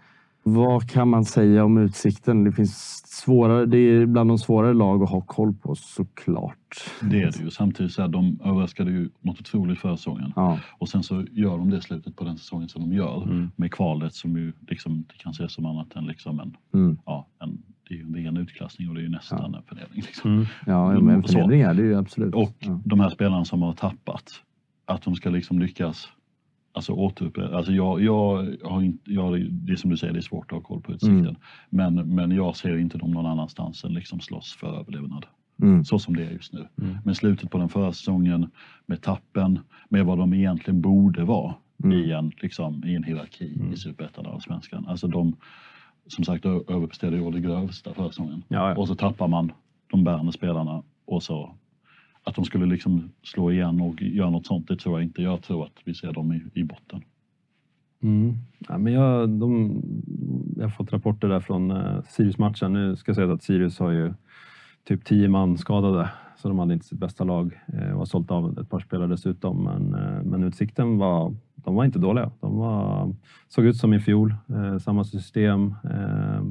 Vad 0.54 0.90
kan 0.90 1.08
man 1.08 1.26
säga 1.26 1.66
om 1.66 1.78
Utsikten? 1.78 2.44
Det 2.44 2.52
finns 2.52 3.04
svårare. 3.06 3.66
Det 3.66 3.78
är 3.78 4.06
bland 4.06 4.30
de 4.30 4.38
svårare 4.38 4.74
lag 4.74 5.04
att 5.04 5.10
ha 5.10 5.22
koll 5.22 5.54
på 5.54 5.76
såklart. 5.76 6.84
Det 7.02 7.22
är 7.22 7.32
det 7.32 7.40
ju. 7.40 7.50
Samtidigt 7.50 7.92
så 7.92 8.02
här, 8.02 8.10
de 8.10 8.40
överraskade 8.44 8.92
ju 8.92 9.10
något 9.22 9.40
otroligt 9.40 9.80
förra 9.80 9.98
säsongen. 9.98 10.34
Ja, 10.36 10.60
Och 10.78 10.90
sen 10.90 11.04
så 11.04 11.26
gör 11.32 11.58
de 11.58 11.70
det 11.70 11.82
slutet 11.82 12.16
på 12.16 12.24
den 12.24 12.38
säsongen 12.38 12.70
som 12.70 12.82
de 12.82 12.96
gör. 12.96 13.24
Mm. 13.24 13.52
Med 13.56 13.72
kvalet 13.72 14.14
som 14.14 14.38
ju 14.38 14.54
liksom 14.68 14.96
inte 14.96 15.16
kan 15.18 15.32
ses 15.32 15.54
som 15.54 15.66
annat 15.66 15.96
än 15.96 16.06
liksom 16.06 16.40
en, 16.40 16.58
mm. 16.74 16.98
ja, 17.06 17.28
en, 17.40 17.58
det 17.88 17.94
är 17.94 17.98
ju 17.98 18.04
en 18.04 18.16
ren 18.16 18.38
utklassning 18.38 18.90
och 18.90 18.96
det 18.96 19.02
är 19.02 19.04
ju 19.04 19.10
nästan 19.10 19.56
en 19.56 19.64
förnedring. 19.64 20.02
Liksom. 20.02 20.32
Mm. 20.32 20.46
ja 20.66 20.92
Mm, 20.92 21.06
men 21.06 21.24
så. 21.24 21.28
förnedring 21.28 21.62
är 21.62 21.74
det 21.74 21.82
ju 21.82 21.96
absolut. 21.96 22.36
Och 22.36 22.56
ja. 22.60 22.82
de 22.86 23.00
här 23.00 23.10
spelarna 23.10 23.46
som 23.46 23.62
har 23.62 23.74
tappat, 23.74 24.32
att 24.86 25.02
de 25.02 25.16
ska 25.16 25.30
liksom 25.30 25.60
lyckas 25.60 26.10
Alltså 26.78 26.94
återupprepa. 26.94 27.56
Alltså 27.58 27.72
jag, 27.72 28.02
jag 28.02 28.56
har 28.64 28.82
inte, 28.82 29.12
jag, 29.14 29.52
det 29.52 29.72
är 29.72 29.76
som 29.76 29.90
du 29.90 29.98
säger, 29.98 30.14
det 30.14 30.20
är 30.20 30.22
svårt 30.22 30.52
att 30.52 30.58
ha 30.58 30.62
koll 30.62 30.82
på 30.82 30.92
utsikten. 30.92 31.20
Mm. 31.20 31.36
Men, 31.70 32.16
men 32.16 32.32
jag 32.32 32.56
ser 32.56 32.78
inte 32.78 32.98
dem 32.98 33.12
någon 33.12 33.26
annanstans 33.26 33.84
än 33.84 33.94
liksom 33.94 34.20
slåss 34.20 34.54
för 34.54 34.80
överlevnad. 34.80 35.26
Mm. 35.62 35.86
Så 35.86 36.00
som 36.00 36.16
det 36.16 36.26
är 36.26 36.32
just 36.32 36.54
nu. 36.54 36.68
Mm. 36.82 36.98
Med 37.06 37.18
slutet 37.18 37.52
på 37.52 37.58
den 37.58 37.70
förra 37.70 37.94
säsongen, 37.94 38.50
med 38.86 39.02
tappen, 39.02 39.60
med 39.90 40.06
vad 40.06 40.18
de 40.18 40.34
egentligen 40.34 40.82
borde 40.82 41.24
vara 41.24 41.56
Mm. 41.84 41.98
i, 41.98 42.12
en, 42.12 42.32
liksom, 42.42 42.84
i 42.86 42.96
en 42.96 43.04
hierarki 43.04 43.56
Mm. 43.56 43.74
i 43.74 43.78
Superettan 43.78 44.26
och 44.26 44.34
Allsvenskan. 44.34 44.86
Alltså 44.88 45.08
de, 45.08 45.36
som 46.08 46.24
sagt, 46.24 46.46
överpresterade 46.46 47.18
ju 47.18 47.24
å 47.24 47.32
det 47.32 47.40
grövsta 47.40 47.94
förra 47.94 48.08
säsongen. 48.08 48.44
Ja, 48.48 48.70
ja. 48.70 48.76
Och 48.76 48.88
så 48.88 48.96
tappar 48.96 49.28
man 49.28 49.52
de 49.92 50.04
bärande 50.04 50.32
spelarna 50.32 50.84
och 51.06 51.24
så 51.24 51.56
att 52.28 52.36
de 52.36 52.46
skulle 52.46 52.66
liksom 52.66 53.12
slå 53.24 53.52
igen 53.52 53.82
och 53.82 54.02
göra 54.02 54.30
något 54.30 54.46
sånt, 54.46 54.68
det 54.68 54.76
tror 54.76 55.00
jag 55.00 55.08
inte. 55.08 55.22
Jag 55.22 55.42
tror 55.42 55.66
att 55.66 55.78
vi 55.86 55.94
ser 55.94 56.14
dem 56.14 56.34
i, 56.34 56.60
i 56.60 56.64
botten. 56.64 57.02
Mm. 58.04 58.34
Ja, 58.68 58.78
men 58.78 58.94
jag, 58.94 59.30
de, 59.30 59.82
jag 60.56 60.64
har 60.64 60.70
fått 60.70 60.94
rapporter 60.94 61.28
där 61.28 61.40
från 61.40 61.72
eh, 61.72 62.02
Sirius-matchen. 62.08 62.74
Nu 62.74 62.96
ska 62.96 63.10
jag 63.10 63.16
säga 63.16 63.34
att 63.34 63.44
Sirius 63.44 63.80
har 63.80 63.92
ju 63.92 64.14
typ 64.88 65.06
10 65.06 65.28
man 65.28 65.58
skadade, 65.58 66.10
så 66.38 66.48
de 66.48 66.60
hade 66.60 66.74
inte 66.74 66.86
sitt 66.86 67.00
bästa 67.00 67.24
lag 67.24 67.60
eh, 67.74 67.92
och 67.92 67.98
har 67.98 68.06
sålt 68.06 68.32
av 68.32 68.60
ett 68.60 68.70
par 68.70 68.80
spelare 68.80 69.08
dessutom. 69.08 69.64
Men, 69.64 69.94
eh, 69.94 70.24
men 70.24 70.44
Utsikten 70.44 70.98
var, 70.98 71.36
de 71.56 71.76
var 71.76 71.86
inte 71.86 72.00
dåliga. 72.00 72.32
De 72.40 72.58
var, 72.58 73.16
såg 73.48 73.66
ut 73.66 73.78
som 73.78 73.94
i 73.94 74.00
fjol, 74.00 74.36
eh, 74.50 74.78
samma 74.78 75.04
system. 75.04 75.76
Eh, 75.84 76.44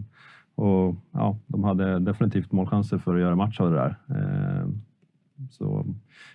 och 0.54 0.94
ja, 1.10 1.38
De 1.46 1.64
hade 1.64 1.98
definitivt 1.98 2.52
målchanser 2.52 2.98
för 2.98 3.14
att 3.14 3.20
göra 3.20 3.36
match 3.36 3.60
av 3.60 3.70
det 3.70 3.76
där. 3.76 3.96
Eh, 4.08 4.68
så 5.50 5.86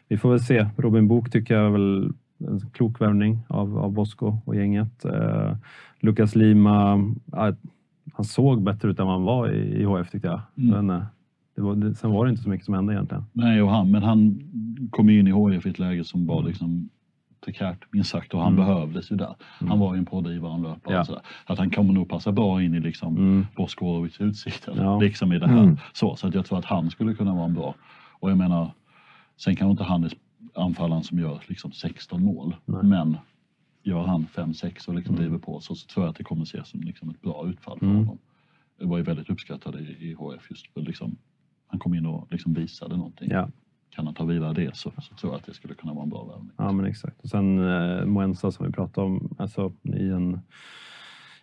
vi 0.08 0.18
får 0.18 0.30
väl 0.30 0.40
se. 0.40 0.68
Robin 0.78 1.08
Book 1.08 1.32
tycker 1.32 1.54
jag 1.54 1.66
är 1.66 1.70
väl 1.70 2.14
en 2.48 2.60
klok 2.74 3.02
värvning 3.02 3.40
av, 3.48 3.78
av 3.78 3.92
Bosko 3.92 4.38
och 4.46 4.56
gänget. 4.56 5.06
Eh, 5.06 5.56
Lukas 6.00 6.36
Lima, 6.36 7.04
ja, 7.32 7.54
han 8.14 8.26
såg 8.26 8.64
bättre 8.64 8.90
ut 8.90 9.00
än 9.00 9.06
vad 9.06 9.16
han 9.16 9.24
var 9.24 9.50
i, 9.52 9.82
i 9.82 9.84
HF 9.84 10.12
tyckte 10.12 10.28
jag. 10.28 10.42
Mm. 10.58 10.86
Men, 10.86 10.98
eh, 10.98 11.04
det 11.56 11.62
var, 11.62 11.76
det, 11.76 11.96
sen 11.96 12.12
var 12.12 12.26
det 12.26 12.30
inte 12.32 12.44
så 12.44 12.50
mycket 12.50 12.66
som 12.66 12.74
hände 12.74 12.94
egentligen. 12.94 13.24
Nej, 13.34 13.62
och 13.62 13.70
han, 13.70 13.92
men 13.92 14.04
han 14.04 14.40
kom 14.92 15.10
in 15.10 15.28
i 15.28 15.52
HIF 15.54 15.66
i 15.66 15.70
ett 15.70 15.80
läge 15.80 16.04
som 16.04 16.28
var 16.28 16.36
Mm. 16.40 16.48
liksom 16.48 16.90
prekärt 17.46 17.94
minst 17.94 18.10
sagt 18.10 18.34
och 18.34 18.42
han 18.42 18.54
Mm. 18.54 18.66
behövdes 18.68 19.12
ju 19.12 19.16
där. 19.16 19.36
Han 19.40 19.68
Mm. 19.68 19.80
var 19.80 19.94
ju 19.94 19.98
en 20.00 20.06
pådrivare, 20.06 20.54
en 20.54 20.62
löpare 20.62 20.94
Ja. 20.94 21.00
och 21.00 21.06
sådär. 21.06 21.22
Att 21.46 21.58
han 21.60 21.70
kommer 21.70 21.94
nog 21.94 22.10
passa 22.10 22.32
bra 22.32 22.64
in 22.64 22.76
i 22.76 22.80
liksom 22.80 23.18
Mm. 23.18 23.46
Boskorovics 23.56 24.22
utsikter. 24.22 24.74
Ja. 24.78 25.00
Liksom 25.00 25.34
i 25.34 25.40
det 25.40 25.48
här. 25.48 25.64
Mm. 25.64 25.78
Så, 25.94 26.16
så 26.16 26.28
att 26.28 26.34
jag 26.36 26.46
tror 26.46 26.60
att 26.60 26.66
han 26.66 26.90
skulle 26.90 27.14
kunna 27.14 27.34
vara 27.34 27.46
en 27.46 27.54
bra. 27.54 27.76
Och 28.20 28.32
jag 28.32 28.38
menar, 28.38 28.72
sen 29.38 29.56
kan 29.56 29.70
inte 29.72 29.84
han 29.84 30.04
är 30.04 30.14
anfallaren 30.56 31.04
som 31.04 31.20
gör 31.20 31.44
liksom 31.48 31.72
16 31.72 32.24
mål. 32.24 32.56
Nej. 32.66 32.84
Men 32.84 33.18
gör 33.84 34.04
han 34.04 34.28
5-6 34.36 34.88
och 34.88 34.96
liksom 34.96 35.16
Mm. 35.16 35.24
driver 35.26 35.38
på 35.40 35.60
så, 35.60 35.76
så 35.76 35.88
tror 35.88 36.06
jag 36.06 36.10
att 36.12 36.16
det 36.18 36.24
kommer 36.24 36.44
ses 36.44 36.68
som 36.70 36.82
liksom 36.82 37.10
ett 37.10 37.22
bra 37.22 37.48
utfall 37.50 37.80
för 37.80 37.86
Mm. 37.86 37.98
honom. 37.98 38.18
Det 38.80 38.86
var 38.86 38.98
ju 38.98 39.04
väldigt 39.04 39.30
uppskattad 39.30 39.76
i, 39.76 40.10
i 40.10 40.14
HF 40.14 40.48
just 40.50 40.74
för 40.74 40.82
liksom, 40.82 41.18
han 41.68 41.80
kom 41.80 41.94
in 41.94 42.06
och 42.06 42.28
liksom 42.32 42.54
visade 42.54 42.98
någonting. 42.98 43.28
Ja. 43.32 43.50
Kan 43.90 44.06
han 44.06 44.16
ta 44.16 44.24
vidare 44.26 44.54
det 44.54 44.76
så, 44.76 44.92
så 45.02 45.16
tror 45.16 45.34
jag 45.34 45.40
att 45.40 45.46
det 45.46 45.54
skulle 45.54 45.74
kunna 45.74 45.94
vara 45.94 46.04
en 46.04 46.10
bra 46.10 46.24
värvning. 46.26 46.52
Ja, 46.58 46.72
men 46.72 46.86
exakt. 46.86 47.22
Och 47.22 47.30
sen 47.30 47.60
eh, 47.70 48.06
Moensa 48.06 48.52
som 48.52 48.66
vi 48.66 48.72
pratade 48.72 49.08
om, 49.08 49.36
alltså 49.40 49.74
i 49.84 50.10
en, 50.10 50.40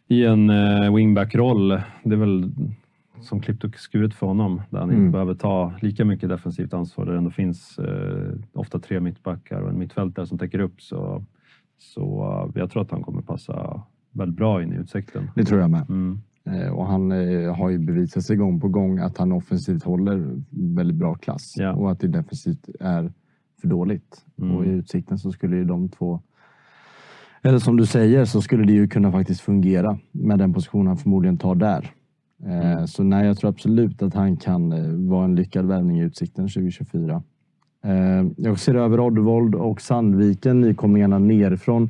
i 0.08 0.24
en 0.24 0.50
eh, 0.50 0.94
wingback-roll. 0.94 1.68
Det 2.04 2.12
är 2.12 2.16
väl 2.16 2.50
som 3.20 3.40
klippt 3.40 3.64
och 3.64 3.74
skuret 3.74 4.14
för 4.14 4.26
honom, 4.26 4.62
där 4.70 4.78
han 4.78 4.90
Mm. 4.90 5.00
inte 5.02 5.12
behöver 5.12 5.34
ta 5.34 5.72
lika 5.82 6.04
mycket 6.04 6.28
defensivt 6.28 6.74
ansvar. 6.74 7.04
Där 7.04 7.12
det 7.12 7.18
ändå 7.18 7.30
finns 7.30 7.78
eh, 7.78 8.32
ofta 8.52 8.78
tre 8.78 9.00
mittbackar 9.00 9.60
och 9.60 9.70
en 9.70 9.78
mittfältare 9.78 10.26
som 10.26 10.38
täcker 10.38 10.58
upp. 10.58 10.80
Så, 10.82 11.24
så 11.78 12.22
eh, 12.54 12.60
jag 12.60 12.70
tror 12.70 12.82
att 12.82 12.90
han 12.90 13.02
kommer 13.02 13.22
passa 13.22 13.82
väldigt 14.12 14.36
bra 14.36 14.62
in 14.62 14.72
i 14.72 14.76
utsikten. 14.76 15.30
Det 15.34 15.44
tror 15.44 15.60
jag 15.60 15.70
med. 15.70 15.84
Mm. 15.90 16.18
Eh, 16.44 16.68
Och 16.72 16.86
han 16.86 17.12
eh, 17.12 17.56
har 17.56 17.70
ju 17.70 17.78
bevisat 17.78 18.22
sig 18.22 18.36
gång 18.36 18.60
på 18.60 18.68
gång 18.68 18.98
att 18.98 19.18
han 19.18 19.32
offensivt 19.32 19.82
håller 19.84 20.40
väldigt 20.50 20.96
bra 20.96 21.14
klass 21.14 21.54
Ja. 21.56 21.72
och 21.72 21.90
att 21.90 22.00
det 22.00 22.08
defensivt 22.08 22.68
är 22.80 23.12
för 23.60 23.68
dåligt. 23.68 24.24
Mm. 24.38 24.56
Och 24.56 24.66
i 24.66 24.68
Utsikten 24.68 25.18
så 25.18 25.32
skulle 25.32 25.56
ju 25.56 25.64
de 25.64 25.88
två 25.88 26.20
eller 27.42 27.58
som 27.58 27.76
du 27.76 27.86
säger 27.86 28.24
så 28.24 28.42
skulle 28.42 28.64
det 28.64 28.72
ju 28.72 28.88
kunna 28.88 29.12
faktiskt 29.12 29.40
fungera 29.40 29.98
med 30.12 30.38
den 30.38 30.52
position 30.54 30.86
han 30.86 30.96
förmodligen 30.96 31.36
tar 31.38 31.54
där. 31.54 31.90
Eh, 32.46 32.72
Mm. 32.72 32.86
Så 32.86 33.02
nej, 33.02 33.26
jag 33.26 33.38
tror 33.38 33.50
absolut 33.50 34.02
att 34.02 34.14
han 34.14 34.36
kan 34.36 34.72
eh, 34.72 34.92
vara 35.10 35.24
en 35.24 35.34
lyckad 35.34 35.66
värvning 35.66 35.98
i 36.00 36.02
Utsikten 36.04 36.48
2024. 36.48 37.22
Eh, 37.84 38.26
Jag 38.36 38.58
ser 38.58 38.74
över 38.74 39.00
Oddevold 39.00 39.54
och 39.54 39.80
Sandviken, 39.80 40.60
nykomlingarna 40.60 41.18
nerifrån. 41.18 41.86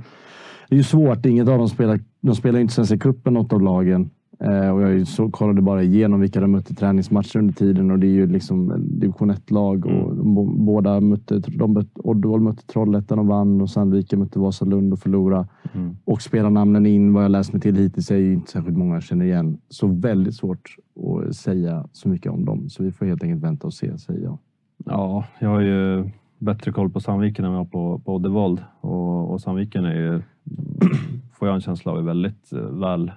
Det 0.68 0.74
är 0.74 0.76
ju 0.76 0.82
svårt, 0.84 1.26
inget 1.26 1.48
av 1.48 1.58
dem 1.58 1.68
spelar, 1.68 2.00
de 2.20 2.34
spelar 2.34 2.60
inte 2.60 2.74
Svenska 2.74 2.98
cupen 2.98 3.34
något 3.34 3.52
av 3.52 3.62
lagen. 3.62 4.10
Eh, 4.40 4.70
och 4.70 4.82
jag 4.82 5.06
så, 5.06 5.30
kollade 5.30 5.62
bara 5.62 5.82
igenom 5.82 6.20
vilka 6.20 6.40
de 6.40 6.50
mötte 6.50 6.72
i 6.72 6.76
träningsmatcher 6.76 7.38
under 7.38 7.54
tiden 7.54 7.90
och 7.90 7.98
det 7.98 8.06
är 8.06 8.10
ju 8.10 8.26
liksom 8.26 8.74
division 8.78 9.30
1-lag 9.30 9.86
och 9.86 10.16
de, 10.16 10.34
bo- 10.34 10.64
båda 10.64 11.00
mötte, 11.00 11.38
de 11.38 11.84
Oddevold 11.94 12.42
mötte 12.42 12.66
Trollhättan 12.66 13.18
och 13.18 13.26
vann 13.26 13.60
och 13.60 13.70
Sandviken 13.70 14.18
mötte 14.18 14.38
Vasalund 14.38 14.92
och 14.92 14.98
förlorade. 14.98 15.48
Mm. 15.74 15.96
Och 16.04 16.22
spelarnamnen 16.22 16.86
in, 16.86 17.12
vad 17.12 17.24
jag 17.24 17.30
läst 17.30 17.52
mig 17.52 17.62
till 17.62 17.76
hittills, 17.76 18.10
är 18.10 18.16
ju 18.16 18.32
inte 18.32 18.50
särskilt 18.50 18.76
många 18.78 18.94
jag 18.94 19.02
känner 19.02 19.24
igen. 19.24 19.58
Så 19.68 19.86
väldigt 19.86 20.34
svårt 20.34 20.76
att 21.28 21.36
säga 21.36 21.86
så 21.92 22.08
mycket 22.08 22.32
om 22.32 22.44
dem. 22.44 22.68
Så 22.68 22.82
vi 22.82 22.92
får 22.92 23.06
helt 23.06 23.22
enkelt 23.22 23.42
vänta 23.42 23.66
och 23.66 23.74
se, 23.74 23.98
säger 23.98 24.22
jag. 24.22 24.38
Ja, 24.84 25.24
jag 25.38 25.48
har 25.48 25.60
ju 25.60 26.10
bättre 26.38 26.72
koll 26.72 26.90
på 26.90 27.00
Sandviken 27.00 27.44
än 27.44 27.50
jag 27.50 27.58
har 27.58 27.64
på, 27.64 27.98
på 28.04 28.14
Oddevold. 28.14 28.62
Och, 28.80 29.30
och 29.30 29.40
Sandviken 29.40 29.84
är 29.84 29.94
ju, 29.94 30.22
får 31.32 31.48
jag 31.48 31.54
en 31.54 31.60
känsla 31.60 31.92
av, 31.92 31.98
är 31.98 32.02
väldigt 32.02 32.52
eh, 32.52 32.60
väl, 32.60 33.12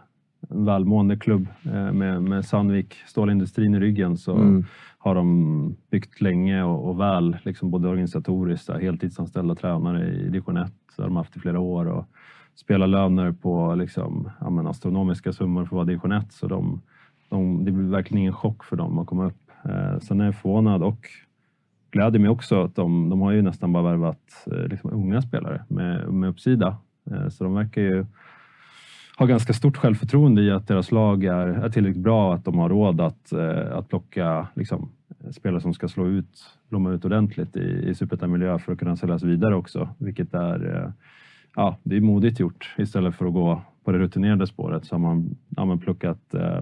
välmående 0.52 1.18
klubb. 1.18 1.48
Eh, 1.66 1.92
Med, 1.94 2.24
med 2.24 2.46
Sandvik, 2.46 2.94
stålindustrin 3.08 3.76
i 3.76 3.80
ryggen, 3.80 4.18
så 4.18 4.36
Mm. 4.36 4.66
har 4.98 5.16
de 5.16 5.76
byggt 5.92 6.22
länge 6.22 6.64
och, 6.64 6.90
och 6.90 7.00
väl, 7.00 7.38
liksom 7.44 7.72
både 7.72 7.88
organisatoriskt, 7.88 8.68
där, 8.68 8.80
heltidsanställda 8.80 9.56
tränare 9.56 10.10
i 10.10 10.24
division 10.24 10.58
1, 10.58 10.72
det 10.98 11.02
har 11.04 11.10
de 11.10 11.16
haft 11.16 11.36
i 11.38 11.40
flera 11.40 11.60
år. 11.60 11.86
Och 11.86 12.06
spelar 12.56 12.88
löner 12.88 13.32
på 13.32 13.76
liksom, 13.76 14.30
ja, 14.40 14.50
men 14.50 14.68
astronomiska 14.68 15.34
summor 15.34 15.62
för 15.66 15.68
att 15.68 15.72
vara 15.72 15.86
division 15.86 16.12
1. 16.12 16.32
Så 16.34 16.48
de, 16.48 16.82
de, 17.30 17.66
det 17.66 17.72
blir 17.72 17.90
verkligen 17.90 18.22
ingen 18.22 18.34
chock 18.34 18.64
för 18.64 18.76
dem 18.76 19.00
att 19.00 19.08
komma 19.08 19.26
upp. 19.26 19.50
Eh, 19.66 20.00
sen 20.00 20.22
är 20.22 20.26
jag 20.26 20.36
förvånad 20.36 20.84
och 20.84 21.08
gläder 21.92 22.20
mig 22.20 22.30
också 22.30 22.64
att 22.64 22.76
de, 22.76 23.10
de 23.10 23.22
har 23.22 23.32
ju 23.32 23.42
nästan 23.42 23.74
bara 23.74 23.84
värvat 23.84 24.48
eh, 24.52 24.68
liksom 24.68 24.94
unga 24.94 25.22
spelare 25.22 25.64
med, 25.68 26.14
med 26.14 26.30
uppsida. 26.30 26.78
Eh, 27.12 27.28
så 27.30 27.44
de 27.44 27.54
verkar 27.54 27.82
ju 27.82 28.06
har 29.16 29.28
ganska 29.28 29.54
stort 29.54 29.78
självförtroende 29.78 30.42
i 30.42 30.52
att 30.52 30.68
deras 30.68 30.92
lag 30.92 31.24
är, 31.24 31.48
är 31.48 31.70
tillräckligt 31.70 32.04
bra 32.04 32.34
att 32.34 32.46
de 32.46 32.58
har 32.58 32.70
råd 32.70 33.02
att, 33.02 33.32
eh, 33.32 33.78
att 33.78 33.90
plocka 33.90 34.48
liksom, 34.56 34.92
spelare 35.32 35.62
som 35.62 35.74
ska 35.74 35.88
slå 35.88 36.08
ut, 36.08 36.46
blomma 36.70 36.92
ut 36.92 37.06
ordentligt 37.06 37.56
i, 37.56 37.90
i 37.90 37.96
superettan-miljö 37.96 38.60
för 38.60 38.74
att 38.74 38.80
kunna 38.80 38.96
säljas 38.96 39.24
vidare 39.24 39.56
också. 39.56 39.90
Vilket 39.98 40.34
är, 40.34 40.76
eh, 40.76 40.92
ja, 41.56 41.78
det 41.84 41.98
är 41.98 42.02
modigt 42.02 42.40
gjort. 42.40 42.76
Istället 42.78 43.16
för 43.16 43.26
att 43.26 43.34
gå 43.34 43.62
på 43.84 43.92
det 43.92 44.00
rutinerade 44.00 44.48
spåret 44.48 44.86
så 44.86 44.96
har 44.96 45.00
man, 45.00 45.36
ja, 45.50 45.66
man 45.66 45.80
plockat 45.80 46.34
eh, 46.34 46.62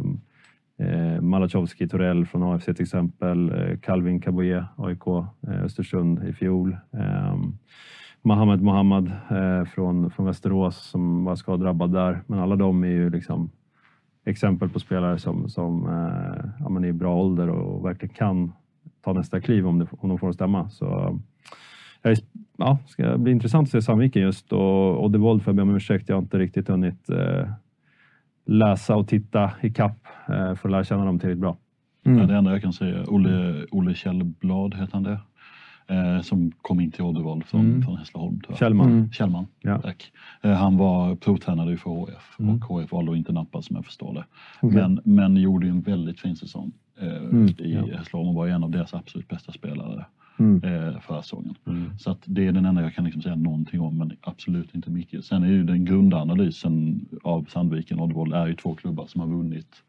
Eh, 0.80 1.22
Malachowski 1.22 1.88
Torell 1.88 2.26
från 2.26 2.44
AFC 2.44 2.66
till 2.66 2.82
exempel. 2.82 3.52
Eh, 3.52 3.80
Calvin 3.80 4.22
Kaboye, 4.22 4.66
AIK 4.76 5.08
eh, 5.08 5.64
Östersund 5.64 6.28
i 6.28 6.34
fjol. 6.34 6.78
Eh, 6.92 7.38
Mohammed 8.22 8.62
Mohammad 8.62 9.12
eh, 9.30 9.66
från, 9.66 10.12
från 10.12 10.26
Västerås 10.26 10.78
som 10.78 11.26
var 11.26 11.36
skadedrabbad 11.36 11.92
där. 11.92 12.22
Men 12.28 12.40
alla 12.40 12.56
de 12.56 12.84
är 12.84 12.88
ju 12.88 13.10
liksom 13.10 13.50
exempel 14.26 14.70
på 14.70 14.80
spelare 14.80 15.20
som, 15.20 15.50
som 15.50 15.86
eh, 15.88 16.50
ja, 16.60 16.70
men 16.70 16.84
är 16.84 16.88
i 16.88 16.94
bra 16.94 17.16
ålder 17.16 17.50
och 17.50 17.86
verkligen 17.86 18.16
kan 18.16 18.52
ta 19.02 19.14
nästa 19.14 19.42
kliv 19.42 19.68
om, 19.68 19.80
det, 19.80 19.88
om 19.92 20.10
de 20.10 20.20
får 20.20 20.32
stämma. 20.32 20.70
Så, 20.70 21.20
är, 22.02 22.18
ja, 22.58 22.78
ska 22.88 23.18
bli 23.18 23.32
intressant 23.32 23.68
att 23.68 23.72
se 23.72 23.82
Sandviken 23.82 24.22
just 24.22 24.54
och 24.54 25.04
Oddevold 25.04 25.44
får 25.44 25.52
jag 25.52 25.56
be 25.56 25.62
om 25.62 25.76
ursäkt. 25.76 26.10
Jag 26.10 26.16
har 26.16 26.22
inte 26.22 26.40
riktigt 26.40 26.68
hunnit 26.68 27.10
eh, 27.10 27.50
läsa 28.46 28.96
och 28.96 29.08
titta 29.08 29.52
i 29.62 29.70
kapp 29.70 30.08
eh, 30.28 30.56
för 30.56 30.70
att 30.70 30.72
lära 30.72 30.84
känna 30.84 31.06
dem 31.06 31.20
tillräckligt 31.20 31.42
bra. 31.42 31.58
Ja, 32.04 32.12
det 32.12 32.36
enda 32.36 32.52
jag 32.52 32.62
kan 32.62 32.74
säga, 32.74 33.04
Olle, 33.08 33.66
Olle 33.72 33.94
Kjellblad 33.94 34.76
heter 34.76 34.94
han 34.94 35.04
det? 35.04 35.20
Eh, 35.90 36.22
som 36.22 36.52
kom 36.62 36.80
in 36.80 36.92
till 36.92 37.02
Oddevold 37.04 37.46
från, 37.46 37.62
Mm. 37.62 37.82
från 37.84 37.98
Hässleholm. 37.98 38.42
Kjellman. 38.60 38.92
Mm. 38.92 39.12
Kjellman, 39.12 39.48
Ja. 39.62 39.82
tack. 39.82 40.12
Eh, 40.42 40.52
han 40.52 40.78
var 40.78 41.16
provtränare 41.16 41.78
för 41.78 41.90
HF 41.90 42.36
Mm. 42.40 42.56
och 42.56 42.64
HF 42.64 42.92
valde 42.92 43.12
att 43.12 43.18
inte 43.18 43.32
nappa 43.32 43.62
som 43.62 43.76
jag 43.76 43.86
förstår 43.86 44.14
det. 44.14 44.26
Okej. 44.62 44.76
Men, 44.82 45.00
men 45.04 45.38
gjorde 45.38 45.66
ju 45.66 45.72
en 45.72 45.82
väldigt 45.82 46.20
fin 46.20 46.36
säsong 46.36 46.72
eh, 47.02 47.08
Mm, 47.18 47.48
i 47.48 47.74
ja. 47.74 47.98
Hässleholm 47.98 48.30
och 48.30 48.36
var 48.36 48.48
en 48.48 48.64
av 48.64 48.70
deras 48.72 48.94
absolut 48.94 49.28
bästa 49.28 49.52
spelare 49.52 50.06
Mm. 50.40 50.64
eh, 50.64 51.00
förra 51.00 51.22
säsongen. 51.22 51.56
Mm. 51.68 51.98
Så 51.98 52.12
att 52.12 52.22
det 52.26 52.48
är 52.48 52.52
den 52.52 52.66
enda 52.66 52.82
jag 52.82 52.94
kan 52.94 53.06
liksom 53.06 53.22
säga 53.22 53.36
någonting 53.36 53.82
om, 53.82 53.98
men 53.98 54.12
absolut 54.22 54.76
inte 54.76 54.90
mycket. 54.92 55.26
Sen 55.26 55.44
är 55.44 55.48
ju 55.48 55.64
den 55.64 55.86
grundanalysen 55.86 57.06
av 57.24 57.46
Sandviken 57.50 58.00
och 58.00 58.06
Oddevold 58.06 58.34
är 58.34 58.48
ju 58.48 58.56
två 58.56 58.76
klubbar 58.76 59.06
som 59.08 59.22
har 59.22 59.28
vunnit 59.28 59.84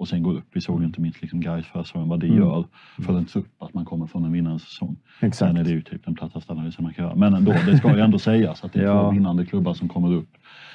och 0.00 0.08
sen 0.08 0.22
går 0.22 0.34
upp. 0.34 0.44
Vi 0.52 0.60
såg 0.60 0.80
ju 0.80 0.86
inte 0.86 1.00
minst 1.00 1.22
liksom 1.22 1.40
Gais 1.40 1.66
förra 1.66 1.84
säsongen, 1.84 2.08
vad 2.08 2.20
det 2.20 2.26
Mm. 2.26 2.38
gör 2.38 2.64
för 3.06 3.18
en 3.18 3.24
trupp 3.24 3.46
att 3.62 3.74
man 3.74 3.84
kommer 3.84 4.06
från 4.06 4.24
en 4.24 4.32
vinnande 4.32 4.58
säsong. 4.58 4.96
Exakt. 5.20 5.36
Sen 5.36 5.56
är 5.56 5.64
det 5.64 5.70
ju 5.70 5.82
typ 5.82 6.04
den 6.04 6.14
plattaste 6.14 6.52
analysen 6.52 6.84
man 6.84 6.94
kan 6.94 7.04
göra. 7.04 7.14
Men 7.14 7.34
ändå, 7.34 7.52
det 7.66 7.76
ska 7.78 7.94
ju 7.96 8.00
ändå 8.00 8.18
sägas 8.18 8.64
att 8.64 8.72
det 8.72 8.80
är 8.80 8.84
Ja. 8.86 9.02
två 9.02 9.10
vinnande 9.10 9.46
klubbar 9.46 9.74
som 9.74 9.88
kommer 9.88 10.12
upp 10.12 10.28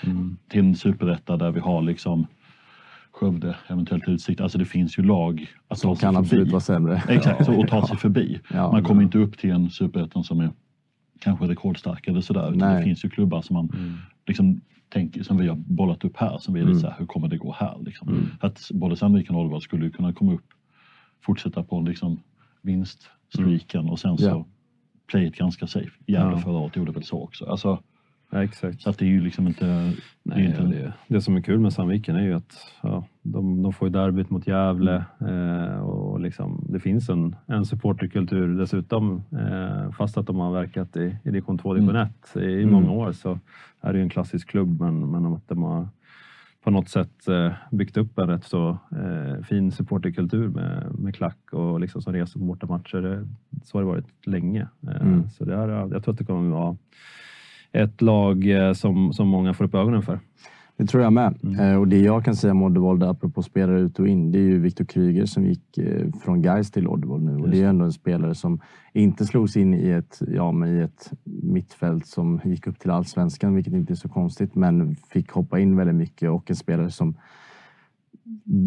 Mm. 0.04 0.38
till 0.50 0.60
en 0.60 0.76
superetta 0.76 1.38
där 1.38 1.52
vi 1.52 1.60
har 1.60 1.82
liksom 1.82 2.28
Skövde, 3.12 3.56
eventuellt 3.68 4.08
Utsikt. 4.08 4.42
Alltså 4.42 4.58
det 4.58 4.66
finns 4.66 5.00
ju 5.00 5.04
lag 5.04 5.48
att 5.68 5.78
Som 5.80 5.90
ta 5.90 5.96
sig 5.96 6.02
kan 6.02 6.16
absolut 6.18 6.42
förbi. 6.42 6.52
vara 6.52 6.62
sämre. 6.62 7.02
Exakt, 7.10 7.46
så 7.46 7.62
att 7.62 7.68
ta 7.68 7.88
sig 7.88 7.98
förbi. 7.98 8.40
Ja, 8.54 8.72
man 8.72 8.84
kommer 8.84 9.02
ja. 9.02 9.06
inte 9.06 9.18
upp 9.18 9.38
till 9.38 9.50
en 9.52 9.70
superettan 9.70 10.24
som 10.24 10.40
är 10.40 10.50
kanske 11.20 11.46
rekordstark 11.46 12.08
eller 12.08 12.22
sådär. 12.22 12.48
Utan 12.48 12.58
Nej. 12.58 12.78
det 12.78 12.84
finns 12.84 13.06
ju 13.06 13.10
klubbar 13.10 13.42
som 13.42 13.54
man 13.54 13.70
Mm. 13.74 13.94
liksom 14.28 14.62
tänker, 14.90 15.24
som 15.24 15.38
vi 15.38 15.48
har 15.48 15.56
bollat 15.56 16.06
upp 16.06 16.18
här, 16.18 16.38
som 16.38 16.54
vi 16.54 16.60
är 16.60 16.64
Mm. 16.64 16.76
lite 16.76 16.82
såhär, 16.88 17.00
hur 17.00 17.06
kommer 17.06 17.28
det 17.28 17.38
gå 17.38 17.54
här? 17.60 17.78
Liksom. 17.82 18.08
Mm. 18.10 18.26
Att 18.40 18.70
både 18.74 18.96
Sandviken 18.96 19.36
och 19.36 19.42
Oddevold 19.42 19.64
skulle 19.64 19.90
kunna 19.90 20.14
komma 20.14 20.34
upp, 20.34 20.46
fortsätta 21.26 21.64
på 21.64 21.82
liksom 21.82 22.20
vinststreaken 22.62 23.90
och 23.90 24.00
sen 24.00 24.18
så 24.18 24.26
Ja. 24.26 24.46
play 25.08 25.28
it 25.28 25.36
ganska 25.36 25.68
safe. 25.68 25.92
Gävle 26.08 26.32
Ja. 26.36 26.40
förra 26.40 26.58
året 26.58 26.76
gjorde 26.76 26.92
väl 26.92 27.04
så 27.04 27.24
också. 27.24 27.46
Alltså, 27.46 27.84
Ja, 28.30 28.44
exakt. 28.44 28.82
så 28.82 28.90
att 28.90 28.98
det 28.98 29.06
är 29.06 29.10
ju 29.10 29.22
liksom 29.22 29.48
inte... 29.48 29.66
det 29.66 29.72
är 29.72 29.94
Nej, 30.24 30.46
inte 30.46 30.62
och 30.62 30.70
det, 30.70 30.94
det 31.08 31.22
som 31.22 31.36
är 31.36 31.42
kul 31.42 31.60
med 31.60 31.74
Sandviken 31.74 32.16
är 32.16 32.24
ju 32.24 32.34
att 32.34 32.54
ja, 32.82 33.06
de, 33.22 33.62
de 33.64 33.74
får 33.74 33.88
ju 33.88 33.92
derbyt 33.92 34.30
mot 34.30 34.48
Gävle 34.48 35.06
eh, 35.20 35.80
och 35.80 36.20
liksom, 36.20 36.66
det 36.70 36.80
finns 36.80 37.10
en, 37.10 37.36
en 37.46 37.66
supporterkultur 37.66 38.58
dessutom. 38.60 39.24
Eh, 39.32 39.92
fast 39.92 40.18
att 40.18 40.28
de 40.28 40.36
har 40.40 40.52
verkat 40.52 40.98
i, 40.98 41.18
i 41.24 41.30
division 41.30 41.58
2 41.58 41.74
division 41.74 41.96
1 41.96 42.12
i, 42.36 42.40
i 42.40 42.64
Mm. 42.64 42.74
många 42.74 42.92
år 42.92 43.12
så 43.12 43.40
är 43.82 43.94
det 43.94 44.00
ju 44.00 44.04
en 44.04 44.10
klassisk 44.10 44.50
klubb 44.50 44.80
men, 44.82 45.12
men 45.12 45.26
att 45.26 45.48
de 45.48 45.64
har 45.64 45.88
på 46.64 46.72
något 46.72 46.90
sätt 46.90 47.28
eh, 47.28 47.52
byggt 47.72 47.98
upp 47.98 48.20
en 48.20 48.28
rätt 48.28 48.44
så 48.44 48.70
eh, 48.92 49.44
fin 49.44 49.72
supporterkultur 49.72 50.48
med, 50.48 50.96
med 51.00 51.16
klack 51.16 51.54
och 51.54 51.80
liksom 51.80 52.02
som 52.02 52.14
reser 52.14 52.40
på 52.40 52.46
bortamatcher. 52.46 53.02
Det, 53.02 53.28
så 53.64 53.78
har 53.78 53.82
det 53.84 53.88
varit 53.88 54.28
länge. 54.28 54.68
Eh, 54.88 55.02
Mm. 55.02 55.30
Så 55.30 55.46
det 55.46 55.58
här, 55.58 55.68
jag 55.70 56.04
tror 56.04 56.12
att 56.14 56.18
det 56.18 56.26
kommer 56.26 56.48
att 56.48 56.54
vara 56.64 56.78
ett 57.76 58.02
lag 58.02 58.50
eh, 58.50 58.74
som, 58.74 59.14
som 59.14 59.28
många 59.28 59.54
får 59.54 59.66
upp 59.66 59.76
ögonen 59.76 60.02
för. 60.02 60.20
Det 60.78 60.86
tror 60.86 61.04
jag 61.04 61.14
med. 61.14 61.40
Mm. 61.44 61.60
Eh, 61.60 61.80
och 61.80 61.88
det 61.88 62.00
jag 62.00 62.26
kan 62.26 62.36
säga 62.36 62.52
om 62.52 62.64
Oddevold, 62.64 63.04
apropå 63.04 63.44
spelare 63.44 63.80
ut 63.80 64.00
och 64.00 64.08
in, 64.08 64.32
det 64.32 64.38
är 64.38 64.44
ju 64.44 64.60
Viktor 64.60 64.86
Kryger 64.86 65.26
som 65.26 65.46
gick 65.46 65.78
eh, 65.78 66.12
från 66.24 66.42
Gais 66.42 66.72
till 66.72 66.88
Oddevold 66.88 67.24
nu. 67.24 67.32
Och 67.32 67.40
Just 67.40 67.52
det 67.52 67.58
är 67.58 67.62
ju 67.62 67.70
ändå 67.70 67.86
en 67.86 67.92
spelare 67.92 68.36
som 68.36 68.60
inte 68.94 69.26
slogs 69.26 69.58
in 69.58 69.74
i 69.74 69.90
ett, 69.90 70.22
ja, 70.28 70.52
men 70.52 70.78
i 70.78 70.82
ett 70.82 71.12
mittfält 71.24 72.08
som 72.08 72.42
gick 72.44 72.68
upp 72.68 72.80
till 72.80 72.92
allsvenskan, 72.92 73.56
vilket 73.56 73.74
inte 73.74 73.94
är 73.94 73.96
så 73.96 74.10
konstigt, 74.10 74.56
men 74.56 74.96
fick 74.96 75.32
hoppa 75.32 75.60
in 75.60 75.76
väldigt 75.76 75.96
mycket 75.96 76.30
och 76.30 76.50
en 76.50 76.56
spelare 76.56 76.92
som 76.92 77.16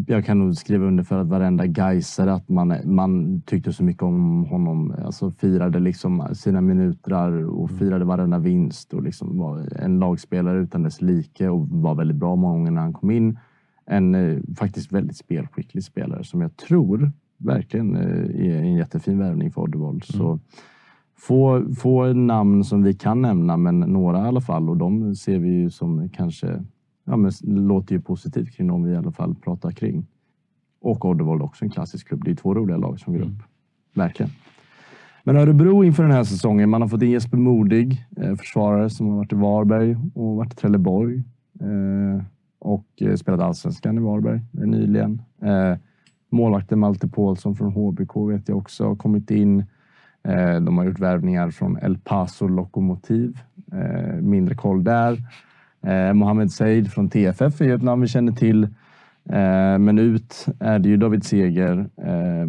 jag 0.07 0.25
kan 0.25 0.39
nog 0.39 0.57
skriva 0.57 0.87
under 0.87 1.05
för 1.05 1.19
att 1.19 1.29
varenda 1.29 1.67
Gaisare 1.67 2.33
att 2.33 2.49
man, 2.49 2.75
man 2.85 3.41
tyckte 3.41 3.73
så 3.73 3.85
mycket 3.85 4.03
om 4.03 4.45
honom. 4.45 4.95
Alltså 5.05 5.31
firade 5.31 5.79
liksom 5.79 6.29
sina 6.33 6.61
minuter 6.61 7.45
och 7.45 7.71
firade 7.71 8.05
varenda 8.05 8.39
vinst 8.39 8.95
och 8.95 9.03
liksom 9.03 9.39
var 9.39 9.83
en 9.83 9.99
lagspelare 9.99 10.59
utan 10.59 10.83
dess 10.83 11.03
like 11.03 11.49
och 11.49 11.69
var 11.69 11.95
väldigt 11.95 12.17
bra 12.17 12.37
många 12.37 12.55
gånger 12.55 12.71
när 12.71 12.81
han 12.81 12.93
kom 12.93 13.11
in. 13.11 13.39
En 13.87 14.15
eh, 14.15 14.39
faktiskt 14.59 14.93
väldigt 14.93 15.17
spelskicklig 15.17 15.85
spelare 15.85 16.25
som 16.25 16.41
jag 16.41 16.57
tror 16.57 17.13
verkligen 17.39 17.97
eh, 17.97 18.47
är 18.47 18.57
en 18.57 18.75
jättefin 18.75 19.19
värvning 19.19 19.53
för 19.53 19.61
Oddevold. 19.63 20.05
Så 20.05 20.41
få, 21.17 21.75
få 21.75 22.13
namn 22.13 22.65
som 22.65 22.83
vi 22.83 22.95
kan 22.95 23.23
nämna, 23.23 23.57
men 23.57 23.81
några 23.81 24.25
i 24.25 24.29
alla 24.29 24.41
fall 24.41 24.69
och 24.69 24.77
de 24.77 25.15
ser 25.15 25.39
vi 25.39 25.49
ju 25.49 25.71
som 25.71 26.09
kanske 26.09 26.65
ja, 27.09 27.17
men 27.17 27.33
låter 27.43 27.95
ju 27.95 28.01
positivt 28.01 28.57
kring 28.57 28.67
dem 28.67 28.85
vi 28.85 28.93
i 28.93 28.97
alla 28.97 29.13
fall 29.13 29.35
pratar 29.35 29.71
kring. 29.71 30.07
Och 30.81 31.05
Oddevold 31.05 31.43
också 31.43 31.65
en 31.65 31.71
klassisk 31.71 32.09
klubb. 32.09 32.25
Det 32.25 32.31
är 32.31 32.35
två 32.35 32.55
roliga 32.55 32.77
lag 32.77 33.01
som 33.01 33.13
går 33.13 33.23
upp. 33.23 33.43
Verkligen. 33.95 34.31
Men 35.25 35.37
Örebro 35.37 35.85
inför 35.85 36.03
den 36.03 36.13
här 36.13 36.25
säsongen. 36.25 36.71
Man 36.71 36.83
har 36.83 36.89
fått 36.89 37.03
in 37.03 37.11
Jesper 37.11 37.37
Modig, 37.37 38.07
eh, 38.17 38.35
försvarare 38.35 38.91
som 38.91 39.09
har 39.09 39.17
varit 39.17 39.33
i 39.33 39.37
Varberg 39.37 39.97
och 40.15 40.37
varit 40.37 40.53
i 40.53 40.57
Trelleborg. 40.57 41.23
Eh, 41.61 42.25
och 42.59 42.87
eh, 43.01 43.15
spelat 43.15 43.41
allsvenskan 43.41 43.99
i 43.99 44.01
Varberg 44.01 44.41
nyligen. 44.53 45.23
Målvakten 46.31 46.79
Malte 46.79 47.09
Paulsson 47.09 47.57
från 47.57 47.73
HBK 47.73 48.17
vet 48.17 48.49
jag 48.49 48.59
också 48.59 48.89
har 48.89 48.97
kommit 48.97 49.31
in. 49.31 49.65
De 50.63 50.79
har 50.79 50.85
gjort 50.85 50.99
värvningar 50.99 51.51
från 51.51 51.79
El 51.83 51.99
Paso 51.99 52.49
Lokomotiv. 52.49 53.39
Mindre 54.21 54.55
koll 54.55 54.85
där. 54.85 55.23
Eh, 55.87 56.13
Mohamed 56.15 56.53
Said 56.53 56.93
från 56.93 57.09
TFF 57.11 57.61
är 57.61 57.65
ju 57.65 57.75
ett 57.75 57.83
namn 57.83 58.03
vi 58.03 58.09
känner 58.09 58.33
till. 58.33 58.63
Eh, 59.31 59.79
men 59.79 59.99
ut 59.99 60.47
är 60.61 60.79
det 60.79 60.89
ju 60.89 60.97
David 60.97 61.25
Seger 61.25 61.79
eh, 61.97 62.49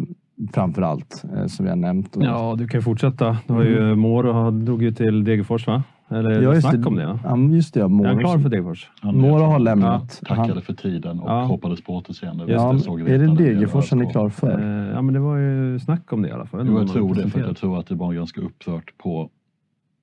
framför 0.52 0.82
allt, 0.82 1.24
eh, 1.36 1.46
som 1.46 1.64
vi 1.64 1.68
har 1.70 1.76
nämnt. 1.76 2.16
Ja, 2.20 2.54
du 2.58 2.68
kan 2.68 2.82
fortsätta. 2.82 3.36
Du 3.46 3.52
har 3.52 3.62
ju 3.64 3.94
Moro 3.94 4.50
drog 4.50 4.82
ju 4.82 4.92
till 4.92 5.24
Degerfors 5.24 5.66
va? 5.66 5.82
Eller 6.12 6.30
Mm. 6.30 6.42
Ja, 6.54 6.60
snack 6.60 6.74
det. 6.74 6.86
om 6.86 6.96
det? 6.96 7.02
Ja. 7.02 7.18
Ja, 7.24 7.36
just 7.38 7.74
det. 7.74 7.80
Ja, 7.80 7.86
Är 7.86 7.88
han 7.88 7.96
Moro, 7.96 8.18
klar 8.18 8.38
för 8.38 8.48
Degerfors? 8.48 8.90
Moro 9.02 9.42
har 9.44 9.58
lämnat. 9.58 10.20
tackade 10.26 10.52
Han, 10.52 10.62
för 10.62 10.72
tiden 10.72 11.20
och 11.20 11.30
Ja. 11.30 11.42
hoppades 11.44 11.80
på 11.84 11.96
återseende. 11.96 12.44
ja, 12.52 12.72
Det 13.06 13.14
är 13.14 13.18
det 13.18 13.34
Degerfors 13.36 13.90
han 13.90 14.00
är 14.00 14.10
klar 14.10 14.28
för? 14.28 14.58
Eh, 14.60 14.94
ja, 14.94 15.02
men 15.02 15.14
det 15.14 15.20
var 15.20 15.36
ju 15.36 15.78
snack 15.78 16.12
om 16.12 16.22
det 16.22 16.28
i 16.28 16.32
alla 16.32 16.46
fall. 16.46 16.64
Jo, 16.68 16.78
jag 16.78 16.88
tror 16.88 17.14
de 17.14 17.22
det, 17.22 17.30
för 17.30 17.40
att 17.40 17.46
jag 17.46 17.56
tror 17.56 17.78
att 17.78 17.86
det 17.86 17.94
var 17.94 18.12
ganska 18.12 18.40
upprört 18.40 18.98
på 18.98 19.28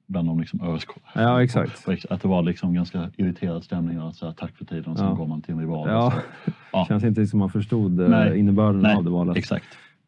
bland 0.07 0.27
de 0.27 0.39
liksom 0.39 0.61
ÖSK. 0.61 0.89
Ja, 1.15 1.43
exakt. 1.43 1.85
Att 2.09 2.21
det 2.21 2.27
var 2.27 2.41
liksom 2.43 2.73
ganska 2.73 3.09
irriterad 3.17 3.63
stämning. 3.63 4.01
Och 4.01 4.15
så 4.15 4.25
här, 4.25 4.34
tack 4.34 4.57
för 4.57 4.65
tiden 4.65 4.91
och 4.91 4.97
sen 4.97 5.07
Ja. 5.07 5.13
går 5.13 5.27
man 5.27 5.41
till 5.41 5.53
en 5.53 5.59
rival. 5.59 5.89
Ja. 5.89 6.11
så. 6.45 6.51
Ja. 6.73 6.85
Känns 6.88 7.03
inte 7.03 7.25
som 7.27 7.39
man 7.39 7.49
förstod 7.49 7.99
eh, 8.01 8.09
Nej. 8.09 8.39
innebörden 8.39 8.81
Nej, 8.81 8.95
av 8.95 9.03
det 9.03 9.09
valet. 9.09 9.38
Exakt. 9.38 9.65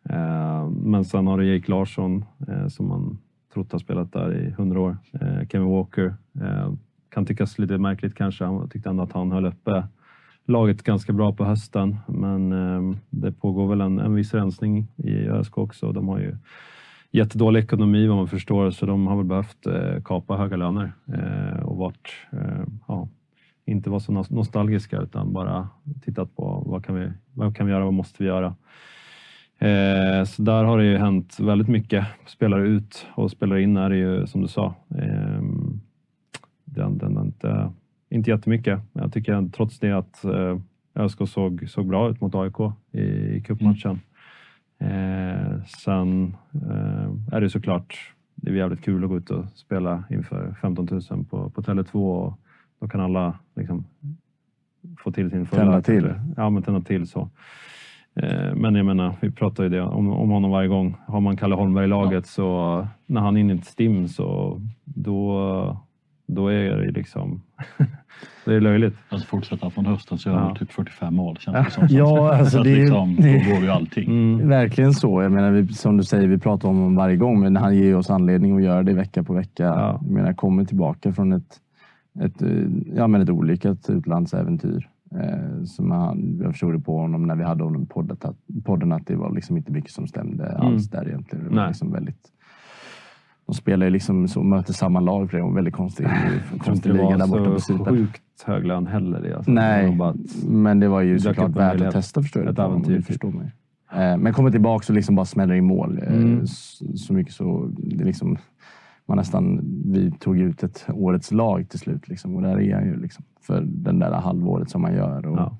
Eh, 0.09 0.69
Men 0.69 1.05
sen 1.05 1.27
har 1.27 1.37
du 1.37 1.55
Jake 1.55 1.71
Larsson 1.71 2.25
eh, 2.47 2.67
som 2.67 2.87
man 2.87 3.17
trott 3.53 3.71
har 3.71 3.79
spelat 3.79 4.13
där 4.13 4.33
i 4.35 4.51
hundra 4.51 4.79
år. 4.79 4.97
Kevin 5.51 5.67
Walker 5.69 6.13
kan 7.09 7.25
tyckas 7.25 7.59
lite 7.59 7.77
märkligt 7.77 8.15
kanske. 8.15 8.45
Han 8.45 8.69
tyckte 8.69 8.89
ändå 8.89 9.03
att 9.03 9.11
han 9.13 9.31
höll 9.31 9.45
uppe 9.45 9.87
laget 10.45 10.83
ganska 10.83 11.13
bra 11.13 11.33
på 11.33 11.45
hösten. 11.45 11.97
Men 12.07 12.49
det 13.09 13.31
pågår 13.31 13.67
väl 13.67 13.81
en, 13.81 13.99
en 13.99 14.15
viss 14.15 14.33
rensning 14.33 14.87
i 14.97 15.11
ÖSK 15.27 15.57
också. 15.57 15.91
De 15.91 16.07
har 16.07 16.19
ju 16.19 16.37
jättedålig 17.11 17.59
ekonomi 17.63 18.07
vad 18.07 18.17
man 18.17 18.27
förstår 18.27 18.71
så 18.71 18.85
de 18.85 19.07
har 19.07 19.17
väl 19.17 19.25
behövt 19.25 19.67
eh, 19.67 20.01
kapa 20.05 20.37
höga 20.37 20.57
löner 20.57 20.91
eh, 21.13 21.63
och 21.63 21.77
varit, 21.77 22.09
eh, 22.31 22.63
ja, 22.87 23.07
inte 23.65 23.89
vara 23.89 23.99
så 23.99 24.11
nos- 24.11 24.33
nostalgiska 24.33 25.01
utan 25.01 25.33
bara 25.33 25.69
tittat 26.01 26.35
på 26.35 26.63
vad 26.65 26.85
kan 26.85 26.95
vi, 26.95 27.11
vad 27.33 27.55
kan 27.55 27.65
vi 27.65 27.71
göra, 27.71 27.83
vad 27.83 27.93
måste 27.93 28.23
vi 28.23 28.29
göra? 28.29 28.55
Eh, 29.59 30.23
så 30.25 30.41
där 30.41 30.63
har 30.63 30.77
det 30.77 30.85
ju 30.85 30.97
hänt 30.97 31.39
väldigt 31.39 31.67
mycket. 31.67 32.05
Spelare 32.27 32.67
ut 32.67 33.07
och 33.15 33.31
spelare 33.31 33.61
in 33.61 33.77
är 33.77 33.89
det 33.89 33.97
ju 33.97 34.27
som 34.27 34.41
du 34.41 34.47
sa. 34.47 34.75
Eh, 34.89 35.41
den, 36.65 36.97
den, 36.97 37.13
den, 37.13 37.25
inte, 37.25 37.71
inte 38.09 38.29
jättemycket. 38.29 38.79
Men 38.91 39.03
jag 39.03 39.13
tycker 39.13 39.49
trots 39.49 39.79
det 39.79 39.91
att 39.91 40.23
eh, 40.23 40.57
ÖSK 40.95 41.27
såg, 41.27 41.69
såg 41.69 41.87
bra 41.87 42.09
ut 42.09 42.21
mot 42.21 42.35
AIK 42.35 42.55
i, 42.91 43.01
i 43.01 43.41
cupmatchen. 43.41 43.99
Eh, 44.79 45.63
sen 45.63 46.37
eh, 46.53 47.35
är 47.35 47.41
det 47.41 47.49
såklart 47.49 48.13
det 48.35 48.51
är 48.51 48.55
jävligt 48.55 48.81
kul 48.81 49.03
att 49.03 49.09
gå 49.09 49.17
ut 49.17 49.29
och 49.29 49.45
spela 49.55 50.03
inför 50.09 50.55
15 50.61 50.87
000 51.09 51.25
på, 51.25 51.49
på 51.49 51.61
Tele2 51.61 51.93
och 51.95 52.39
då 52.79 52.87
kan 52.87 53.01
alla 53.01 53.39
liksom 53.55 53.85
få 54.99 55.11
till 55.11 55.29
sin 55.29 55.45
fulla... 55.45 55.61
Tända 55.61 55.81
till. 55.81 56.13
Ja, 56.37 56.49
men 56.49 56.63
tända 56.63 56.81
till 56.81 57.07
så. 57.07 57.29
Eh, 58.15 58.55
Men 58.55 58.75
jag 58.75 58.85
menar, 58.85 59.15
vi 59.21 59.31
pratar 59.31 59.63
ju 59.63 59.69
det 59.69 59.81
om, 59.81 60.09
om 60.13 60.29
honom 60.29 60.51
varje 60.51 60.67
gång. 60.67 60.95
Har 61.07 61.19
man 61.19 61.37
Kalle 61.37 61.55
Holmberg 61.55 61.85
i 61.85 61.87
laget 61.87 62.25
så 62.25 62.87
när 63.05 63.21
han 63.21 63.37
är 63.37 63.41
inne 63.41 63.53
i 63.53 63.57
ett 63.57 63.65
stim 63.65 64.07
så 64.07 64.61
då, 64.83 65.77
då 66.35 66.47
är 66.47 66.69
det 66.77 66.91
liksom 66.91 67.41
det 68.45 68.55
är 68.55 68.61
löjligt. 68.61 68.95
Alltså 69.09 69.27
fortsätta 69.27 69.69
från 69.69 69.85
hösten 69.85 70.17
så 70.17 70.29
gör 70.29 70.35
Ja. 70.35 70.41
han 70.41 70.55
typ 70.55 70.71
45 70.71 71.15
mål 71.15 71.37
känns 71.37 71.65
det 71.65 71.71
som. 71.71 71.87
Ja, 71.89 72.35
alltså 72.35 72.51
så 72.51 72.57
att 72.57 72.63
det 72.63 72.71
är 72.71 72.75
liksom, 72.75 73.15
då 73.15 73.21
går 73.21 73.63
ju 73.63 73.69
allting. 73.69 74.09
Mm. 74.09 74.47
Verkligen 74.49 74.93
så. 74.93 75.21
Jag 75.21 75.31
menar, 75.31 75.51
vi, 75.51 75.67
som 75.73 75.97
du 75.97 76.03
säger, 76.03 76.27
vi 76.27 76.37
pratar 76.37 76.69
om 76.69 76.75
honom 76.75 76.95
varje 76.95 77.15
gång, 77.15 77.39
men 77.39 77.55
han 77.55 77.75
ger 77.77 77.95
oss 77.95 78.09
anledning 78.09 78.55
att 78.57 78.63
göra 78.63 78.83
det 78.83 78.93
vecka 78.93 79.23
på 79.23 79.33
vecka. 79.33 79.63
Ja. 79.63 79.99
Jag 80.01 80.11
menar, 80.11 80.33
kommer 80.33 80.65
tillbaka 80.65 81.13
från 81.13 81.33
ett, 81.33 81.59
ett, 82.21 82.41
eh, 82.41 82.49
ja, 82.95 83.07
men 83.07 83.21
ett 83.21 83.29
olyckat 83.29 83.89
utlandsäventyr. 83.89 84.89
Eh, 85.15 85.63
som 85.63 85.91
han, 85.91 86.39
jag 86.43 86.51
förstod 86.51 86.73
det 86.73 86.79
på 86.79 86.97
honom 86.99 87.27
när 87.27 87.35
vi 87.35 87.43
hade 87.43 87.63
honom 87.63 87.83
i 87.83 87.85
podden 87.85 88.17
att, 88.21 88.63
podden 88.65 88.91
att 88.91 89.07
det 89.07 89.15
var 89.15 89.35
liksom 89.35 89.57
inte 89.57 89.71
mycket 89.71 89.91
som 89.91 90.07
stämde 90.07 90.57
alls 90.57 90.89
där 90.89 91.07
egentligen. 91.07 91.43
Det 91.43 91.49
var 91.49 91.55
Nej. 91.55 91.67
liksom 91.67 91.91
väldigt, 91.91 92.27
de 93.49 93.53
spelar 93.55 93.85
ju 93.85 93.89
liksom 93.89 94.27
så, 94.27 94.43
möter 94.43 94.73
samma 94.73 94.99
lag 94.99 95.29
flera 95.29 95.41
gånger. 95.43 95.55
Väldigt 95.55 95.73
konstig, 95.73 96.07
konstig 96.59 96.91
det 96.91 96.97
liga 96.97 97.17
där 97.17 97.27
borta 97.27 97.43
var 97.43 97.53
på 97.53 97.59
så 97.59 97.65
slutet. 97.65 97.87
sjukt 97.87 98.21
hög 98.45 98.65
lön 98.65 98.87
heller. 98.87 99.21
Det, 99.21 99.35
alltså. 99.35 99.51
Det 99.51 99.55
Nej, 99.55 99.97
att- 100.01 100.43
men 100.47 100.79
det 100.79 100.87
var 100.87 101.01
ju 101.01 101.19
såklart 101.19 101.45
en 101.47 101.53
värt 101.53 101.81
att 101.81 101.93
testa 101.93 102.21
förstår 102.21 102.43
jag. 102.43 102.49
Ett 102.49 102.55
det 102.55 102.63
äventyr, 102.63 102.91
det 102.91 102.97
typ. 102.97 103.05
förstår 103.07 103.33
ju. 103.33 103.49
Eh, 104.01 104.17
Men 104.17 104.33
kommer 104.33 104.51
tillbaka 104.51 104.85
och 104.89 104.95
liksom 104.95 105.15
bara 105.15 105.25
smäller 105.25 105.55
i 105.55 105.61
mål. 105.61 105.99
eh, 106.03 106.13
Mm. 106.13 106.47
Så, 106.47 106.85
så 106.97 107.13
mycket 107.13 107.33
så 107.33 107.69
det 107.77 108.03
liksom, 108.05 108.37
man 109.05 109.17
nästan, 109.17 109.61
vi 109.85 110.11
tog 110.11 110.39
ut 110.39 110.63
ett 110.63 110.85
årets 110.93 111.31
lag 111.31 111.69
till 111.69 111.79
slut. 111.79 112.07
Liksom, 112.07 112.35
och 112.35 112.41
där 112.41 112.59
är 112.61 112.75
han 112.75 112.85
ju 112.85 113.01
liksom, 113.01 113.23
för 113.41 113.61
den 113.65 113.99
där 113.99 114.11
halvåret 114.11 114.69
som 114.69 114.81
man 114.81 114.93
gör. 114.93 115.25
Och, 115.25 115.37
Ja. 115.37 115.57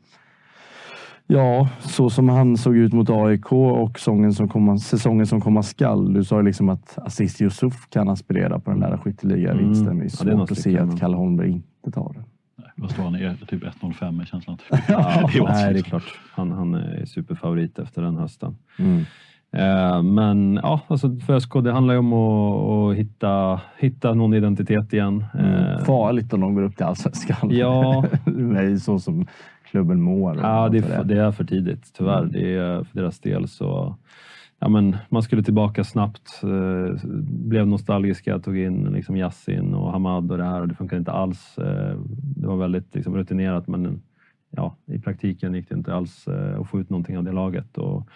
Ja, 1.31 1.69
så 1.79 2.09
som 2.09 2.29
han 2.29 2.57
såg 2.57 2.77
ut 2.77 2.93
mot 2.93 3.09
AIK 3.09 3.51
och 3.51 3.99
säsongen 3.99 4.33
som 4.33 4.49
komma, 4.49 4.77
säsongen 4.77 5.27
som 5.27 5.41
komma 5.41 5.63
skall. 5.63 6.13
Du 6.13 6.23
sa 6.23 6.37
ju 6.37 6.43
liksom 6.43 6.69
att 6.69 6.97
Aziz 6.97 7.41
Yusuf 7.41 7.89
kan 7.89 8.09
aspirera 8.09 8.59
på 8.59 8.71
den 8.71 8.79
där 8.79 8.97
skytteligavinsten. 8.97 9.87
Mm. 9.87 9.99
Det 9.99 10.05
är 10.05 10.11
Ja, 10.19 10.25
det 10.25 10.31
är 10.31 10.37
svårt 10.37 10.51
att 10.51 10.57
se 10.57 10.79
att 10.79 10.99
Kalle 10.99 11.17
Holmberg 11.17 11.49
inte 11.49 11.91
tar 11.91 12.13
den. 12.13 12.23
Vad 12.75 12.91
står 12.91 13.03
han 13.03 13.15
i? 13.15 13.35
Typ 13.47 13.63
1.05 13.63 14.23
i 14.23 14.25
känslan. 14.25 14.57
Ja, 14.87 15.23
odds, 15.23 15.35
Nej, 15.35 15.73
det 15.73 15.79
är 15.79 15.83
klart. 15.83 16.19
Han, 16.31 16.51
han 16.51 16.73
är 16.73 17.05
superfavorit 17.05 17.79
efter 17.79 18.01
den 18.01 18.17
hösten. 18.17 18.57
Mm. 18.79 19.05
Eh, 19.51 20.03
men 20.03 20.59
ja, 20.63 20.81
alltså 20.87 21.15
för 21.19 21.39
SK, 21.39 21.53
det 21.63 21.71
handlar 21.71 21.93
ju 21.93 21.99
om 21.99 22.13
att, 22.13 22.69
att 22.69 22.97
hitta, 22.97 23.61
hitta 23.77 24.13
någon 24.13 24.33
identitet 24.33 24.93
igen. 24.93 25.25
Eh, 25.33 25.85
Farligt 25.85 26.33
om 26.33 26.41
de 26.41 26.55
går 26.55 26.61
upp 26.61 26.75
till 26.75 26.85
allsvenskan. 26.85 27.49
Ja. 27.51 28.05
Nej, 28.25 28.79
så 28.79 28.99
som 28.99 29.27
klubben 29.69 30.01
mår. 30.01 30.37
Ja, 30.37 30.69
det 30.69 30.77
är, 30.77 30.81
för 30.81 31.03
det 31.03 31.19
är 31.19 31.31
för 31.31 31.43
tidigt 31.43 31.93
tyvärr. 31.93 32.21
Mm. 32.21 32.31
Det 32.31 32.55
är 32.55 32.83
för 32.83 32.99
deras 32.99 33.19
del 33.19 33.47
så 33.47 33.95
ja, 34.59 34.69
men 34.69 34.97
man 35.09 35.23
skulle 35.23 35.43
tillbaka 35.43 35.83
snabbt. 35.83 36.43
Eh, 36.43 37.09
blev 37.23 37.67
nostalgiska, 37.67 38.39
tog 38.39 38.57
in 38.57 38.83
liksom 38.83 39.17
Yassin 39.17 39.73
och 39.73 39.91
Hamad 39.91 40.31
och 40.31 40.37
det 40.37 40.43
här 40.43 40.61
och 40.61 40.67
det 40.67 40.75
funkar 40.75 40.97
inte 40.97 41.11
alls. 41.11 41.57
Eh, 41.57 41.97
det 42.35 42.47
var 42.47 42.57
väldigt 42.57 42.95
liksom, 42.95 43.15
rutinerat 43.15 43.67
men 43.67 44.01
ja, 44.49 44.75
i 44.85 44.99
praktiken 44.99 45.53
gick 45.53 45.69
det 45.69 45.75
inte 45.75 45.93
alls 45.93 46.27
eh, 46.27 46.59
att 46.59 46.69
få 46.69 46.79
ut 46.79 46.89
någonting 46.89 47.17
av 47.17 47.23
det 47.23 47.31
laget. 47.31 47.77
Och 47.77 48.09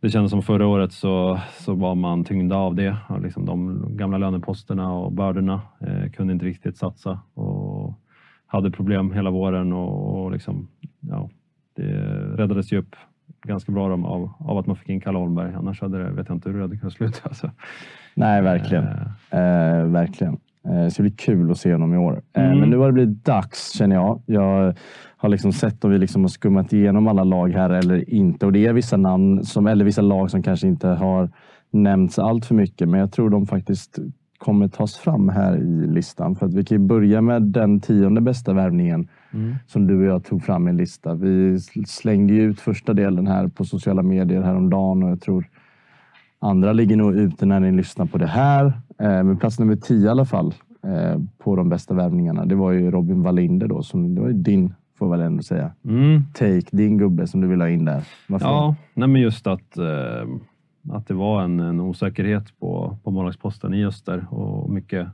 det 0.00 0.10
kändes 0.10 0.30
som 0.30 0.42
förra 0.42 0.66
året 0.66 0.92
så, 0.92 1.40
så 1.58 1.74
var 1.74 1.94
man 1.94 2.24
tyngda 2.24 2.56
av 2.56 2.74
det. 2.74 2.96
Liksom 3.22 3.46
de 3.46 3.86
gamla 3.96 4.18
löneposterna 4.18 4.92
och 4.92 5.12
bördorna 5.12 5.60
eh, 5.80 6.10
kunde 6.10 6.32
inte 6.32 6.46
riktigt 6.46 6.76
satsa 6.76 7.18
och 7.34 7.83
hade 8.46 8.70
problem 8.70 9.12
hela 9.12 9.30
våren 9.30 9.72
och, 9.72 10.24
och 10.24 10.30
liksom, 10.32 10.68
ja, 11.00 11.30
det 11.76 11.92
räddades 12.36 12.72
ju 12.72 12.78
upp 12.78 12.96
ganska 13.46 13.72
bra 13.72 13.92
av, 13.92 14.32
av, 14.38 14.58
att 14.58 14.66
man 14.66 14.76
fick 14.76 14.88
in 14.88 15.00
Kalle 15.00 15.18
Holmberg. 15.18 15.54
Annars 15.54 15.80
hade 15.80 15.98
det, 15.98 16.10
vet 16.10 16.28
jag 16.28 16.36
inte 16.36 16.48
hur 16.48 16.56
det 16.56 16.62
hade 16.64 16.76
kunnat 16.76 16.92
sluta. 16.92 17.18
Alltså. 17.28 17.50
Nej, 18.14 18.42
verkligen. 18.42 18.84
Eh, 18.84 19.40
Eh, 19.40 19.84
verkligen. 19.86 20.36
Eh, 20.68 20.88
så 20.88 21.02
det 21.02 21.08
blir 21.08 21.16
kul 21.16 21.50
att 21.50 21.58
se 21.58 21.72
honom 21.72 21.94
i 21.94 21.96
år. 21.96 22.22
Eh, 22.32 22.44
Mm. 22.44 22.58
Men 22.60 22.70
nu 22.70 22.76
har 22.76 22.86
det 22.86 22.92
blivit 22.92 23.24
dags 23.24 23.72
känner 23.78 23.96
jag. 23.96 24.22
Jag 24.26 24.74
har 25.16 25.28
liksom 25.28 25.52
sett 25.52 25.84
om 25.84 25.90
vi 25.90 25.98
liksom 25.98 26.22
har 26.22 26.28
skummat 26.28 26.72
igenom 26.72 27.08
alla 27.08 27.24
lag 27.24 27.52
här 27.52 27.70
eller 27.70 28.10
inte. 28.10 28.46
Och 28.46 28.52
det 28.52 28.66
är 28.66 28.72
vissa 28.72 28.96
namn, 28.96 29.44
som, 29.44 29.66
eller 29.66 29.84
vissa 29.84 30.02
lag 30.02 30.30
som 30.30 30.42
kanske 30.42 30.66
inte 30.66 30.88
har 30.88 31.30
nämnts 31.70 32.18
allt 32.18 32.46
för 32.46 32.54
mycket. 32.54 32.88
Men 32.88 33.00
jag 33.00 33.12
tror 33.12 33.30
de 33.30 33.46
faktiskt 33.46 33.98
kommer 34.44 34.68
tas 34.68 34.96
fram 34.96 35.28
här 35.28 35.56
i 35.56 35.86
listan. 35.86 36.36
För 36.36 36.46
att 36.46 36.54
vi 36.54 36.64
kan 36.64 36.86
börja 36.86 37.20
med 37.20 37.42
den 37.42 37.80
tionde 37.80 38.20
bästa 38.20 38.52
värvningen 38.52 39.08
mm. 39.32 39.54
som 39.66 39.86
du 39.86 39.98
och 39.98 40.04
jag 40.04 40.24
tog 40.24 40.42
fram 40.42 40.68
i 40.68 40.70
en 40.70 40.76
lista. 40.76 41.14
Vi 41.14 41.60
slängde 41.86 42.34
ut 42.34 42.60
första 42.60 42.92
delen 42.94 43.26
här 43.26 43.48
på 43.48 43.64
sociala 43.64 44.02
medier 44.02 44.42
häromdagen 44.42 45.02
och 45.02 45.10
jag 45.10 45.20
tror 45.20 45.46
andra 46.38 46.72
ligger 46.72 46.96
nog 46.96 47.14
ute 47.14 47.46
när 47.46 47.60
ni 47.60 47.72
lyssnar 47.72 48.06
på 48.06 48.18
det 48.18 48.26
här. 48.26 48.66
Eh, 48.98 49.24
Men 49.24 49.36
plats 49.36 49.58
nummer 49.58 49.76
10 49.76 50.06
i 50.06 50.08
alla 50.08 50.24
fall 50.24 50.54
eh, 50.84 51.20
på 51.38 51.56
de 51.56 51.68
bästa 51.68 51.94
värvningarna. 51.94 52.44
Det 52.44 52.54
var 52.54 52.72
ju 52.72 52.90
Robin 52.90 53.22
Wallinder 53.22 53.68
då. 53.68 53.82
Som, 53.82 54.14
det 54.14 54.20
var 54.20 54.28
ju 54.28 54.34
din, 54.34 54.74
får 54.98 55.10
väl 55.10 55.20
ändå 55.20 55.42
säga, 55.42 55.72
Mm. 55.84 56.22
take. 56.32 56.76
Din 56.76 56.98
gubbe 56.98 57.26
som 57.26 57.40
du 57.40 57.48
vill 57.48 57.60
ha 57.60 57.68
in 57.68 57.84
där. 57.84 58.02
Varför? 58.28 58.46
Ja, 58.46 58.74
nej 58.94 59.08
men 59.08 59.20
just 59.20 59.46
att, 59.46 59.78
eh, 59.78 60.28
att 60.90 61.06
det 61.06 61.14
var 61.14 61.42
en, 61.42 61.60
en 61.60 61.80
osäkerhet 61.80 62.58
på, 62.58 62.98
på 63.04 63.10
målvaktsposten 63.10 63.74
i 63.74 63.86
Öster 63.86 64.26
och 64.30 64.70
mycket, 64.70 65.08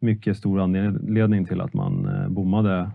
mycket 0.00 0.36
stor 0.36 0.60
anledning 0.60 1.44
till 1.44 1.60
att 1.60 1.74
man 1.74 2.06
eh, 2.08 2.28
bommade, 2.28 2.90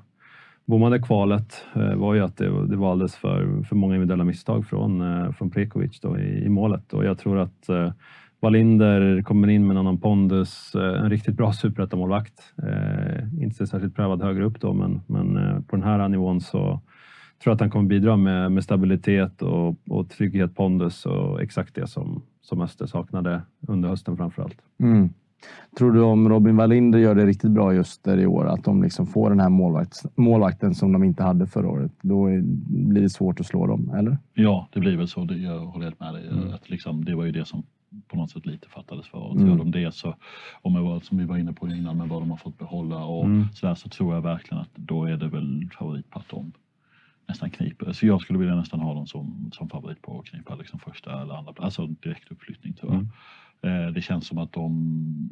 bommade 0.65 0.99
kvalet 0.99 1.65
eh, 1.75 1.95
var 1.95 2.13
ju 2.13 2.21
att 2.21 2.37
det, 2.37 2.67
det 2.67 2.75
var 2.75 2.91
alldeles 2.91 3.15
för, 3.15 3.63
för 3.63 3.75
många 3.75 3.95
individuella 3.95 4.23
misstag 4.23 4.65
från, 4.65 5.01
eh, 5.01 5.31
från 5.31 5.49
Prekovic 5.51 5.99
då 5.99 6.19
i, 6.19 6.45
i 6.45 6.49
målet 6.49 6.93
och 6.93 7.05
jag 7.05 7.17
tror 7.17 7.37
att 7.37 7.69
Wallinder 8.41 9.21
kommer 9.21 9.47
in 9.47 9.67
med 9.67 9.73
en 9.73 9.77
annan 9.77 9.97
pondus, 9.97 10.75
en 10.75 11.09
riktigt 11.09 11.35
bra 11.35 11.53
superettamålvakt. 11.53 12.53
Eh, 12.63 13.43
inte 13.43 13.67
särskilt 13.67 13.95
prövad 13.95 14.21
högre 14.21 14.45
upp 14.45 14.61
då, 14.61 14.73
men, 14.73 15.01
men 15.07 15.63
på 15.63 15.75
den 15.75 15.85
här 15.85 16.09
nivån 16.09 16.41
så 16.41 16.81
tror 17.43 17.53
att 17.53 17.59
han 17.59 17.69
kommer 17.69 17.89
bidra 17.89 18.17
med, 18.17 18.51
med 18.51 18.63
stabilitet 18.63 19.41
och, 19.41 19.75
och 19.89 20.09
trygghet, 20.09 20.55
pondus 20.55 21.05
och 21.05 21.41
exakt 21.41 21.75
det 21.75 21.87
som, 21.87 22.21
som 22.41 22.61
Öster 22.61 22.85
saknade 22.85 23.41
under 23.67 23.89
hösten 23.89 24.17
framför 24.17 24.43
allt. 24.43 24.57
Mm. 24.79 25.09
Tror 25.77 25.91
du 25.91 26.01
om 26.01 26.29
Robin 26.29 26.55
Wallinder 26.57 26.99
gör 26.99 27.15
det 27.15 27.25
riktigt 27.25 27.51
bra 27.51 27.73
just 27.73 28.03
där 28.03 28.17
i 28.19 28.25
år, 28.25 28.45
att 28.47 28.63
de 28.63 28.83
liksom 28.83 29.07
får 29.07 29.29
den 29.29 29.39
här 29.39 29.49
målvakts, 29.49 30.05
målvakten 30.15 30.75
som 30.75 30.91
de 30.93 31.03
inte 31.03 31.23
hade 31.23 31.47
förra 31.47 31.69
året, 31.69 31.91
då 32.01 32.27
är, 32.27 32.41
blir 32.89 33.01
det 33.01 33.09
svårt 33.09 33.39
att 33.39 33.45
slå 33.45 33.67
dem, 33.67 33.93
eller? 33.97 34.17
Ja, 34.33 34.67
det 34.73 34.79
blir 34.79 34.97
väl 34.97 35.07
så. 35.07 35.23
Det, 35.23 35.37
jag 35.37 35.59
håller 35.59 35.85
helt 35.85 35.99
med 35.99 36.13
dig. 36.13 36.27
Mm. 36.27 36.53
Att 36.53 36.69
liksom, 36.69 37.05
det 37.05 37.15
var 37.15 37.25
ju 37.25 37.31
det 37.31 37.45
som 37.45 37.63
på 38.07 38.17
något 38.17 38.31
sätt 38.31 38.45
lite 38.45 38.69
fattades 38.69 39.07
för. 39.07 39.17
Och 39.17 39.35
Mm. 39.35 39.47
gör 39.49 39.57
de 39.57 39.71
det 39.71 39.93
så, 39.95 40.15
om 40.61 40.75
jag 40.75 40.83
var, 40.83 40.99
som 40.99 41.17
vi 41.17 41.25
var 41.25 41.37
inne 41.37 41.53
på 41.53 41.67
innan 41.67 41.97
med 41.97 42.09
vad 42.09 42.21
de 42.21 42.29
har 42.31 42.37
fått 42.37 42.57
behålla 42.57 43.03
och 43.05 43.25
Mm. 43.25 43.45
så 43.53 43.67
där 43.67 43.75
så 43.75 43.89
tror 43.89 44.13
jag 44.15 44.21
verkligen 44.21 44.61
att 44.61 44.69
då 44.75 45.05
är 45.05 45.17
det 45.17 45.27
väl 45.27 45.69
favorit 45.79 46.09
på 46.09 46.19
att 46.19 46.29
de 46.29 46.51
nästan 47.29 47.49
kniper. 47.49 47.91
Så 47.93 48.05
jag 48.05 48.21
skulle 48.21 48.39
vilja 48.39 48.55
nästan 48.55 48.79
ha 48.79 48.93
dem 48.93 49.07
som, 49.07 49.49
som 49.53 49.69
favorit 49.69 50.01
på 50.01 50.19
att 50.19 50.25
knipa 50.25 50.55
liksom 50.55 50.79
första 50.79 51.21
eller 51.21 51.33
andra 51.33 51.53
plats. 51.53 51.79
Alltså 51.79 51.87
direkt 51.87 52.31
uppflyttning 52.31 52.73
tror 52.73 52.93
jag. 52.93 53.01
Eh, 53.61 53.93
Det 53.93 54.01
känns 54.01 54.27
som 54.27 54.37
att 54.37 54.53
de, 54.53 54.69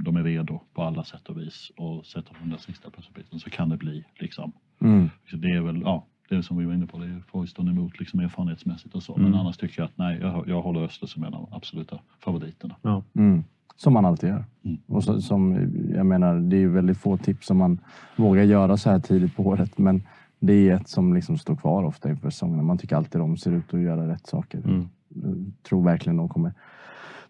de 0.05 0.15
är 0.15 0.23
redo 0.23 0.59
på 0.73 0.83
alla 0.83 1.03
sätt 1.03 1.29
och 1.29 1.37
vis 1.37 1.71
och 1.77 2.05
sätter 2.05 2.35
de 2.41 2.49
den 2.49 2.59
sista 2.59 2.89
pusselbiten 2.89 3.39
så 3.39 3.49
kan 3.49 3.69
det 3.69 3.77
bli 3.77 4.03
liksom. 4.19 4.51
Mm. 4.81 5.09
Så 5.29 5.37
det 5.37 5.47
är 5.47 5.61
väl, 5.61 5.81
ja, 5.81 6.05
det 6.29 6.35
är 6.35 6.41
som 6.41 6.57
vi 6.57 6.65
var 6.65 6.73
inne 6.73 6.87
på, 6.87 6.97
det 6.97 7.05
är 7.05 7.23
Foyston 7.31 7.67
emot 7.67 7.99
liksom 7.99 8.19
erfarenhetsmässigt 8.19 8.95
och 8.95 9.03
så. 9.03 9.15
Mm. 9.15 9.31
Men 9.31 9.39
annars 9.39 9.57
tycker 9.57 9.81
jag 9.81 9.85
att 9.85 9.97
nej, 9.97 10.19
jag, 10.21 10.47
jag 10.47 10.61
håller 10.61 10.81
Öster 10.83 11.07
som 11.07 11.23
en 11.23 11.33
av 11.33 11.47
de 11.49 11.55
absoluta 11.55 11.99
favoriterna. 12.19 12.75
Mm. 13.15 13.43
Som 13.75 13.93
man 13.93 14.05
alltid 14.05 14.29
gör. 14.29 14.45
Mm. 14.65 14.77
Och 14.87 15.03
så, 15.03 15.21
som, 15.21 15.53
jag 15.95 16.05
menar, 16.05 16.35
det 16.39 16.55
är 16.55 16.59
ju 16.59 16.69
väldigt 16.69 16.97
få 16.97 17.17
tips 17.17 17.47
som 17.47 17.57
man 17.57 17.79
vågar 18.15 18.43
göra 18.43 18.77
så 18.77 18.89
här 18.89 18.99
tidigt 18.99 19.35
på 19.35 19.43
året. 19.43 19.77
Men 19.77 20.03
det 20.39 20.69
är 20.69 20.76
ett 20.76 20.88
som 20.88 21.14
liksom 21.14 21.38
står 21.38 21.55
kvar 21.55 21.84
ofta 21.84 22.09
inför 22.09 22.30
säsongen. 22.30 22.65
Man 22.65 22.77
tycker 22.77 22.95
alltid 22.95 23.22
de 23.22 23.38
ser 23.38 23.51
ut 23.51 23.73
att 23.73 23.80
göra 23.80 24.09
rätt 24.09 24.27
saker. 24.27 24.57
Mm. 24.57 24.89
Jag 25.09 25.51
tror 25.64 25.84
verkligen 25.84 26.18
de 26.18 26.30
kommer 26.30 26.53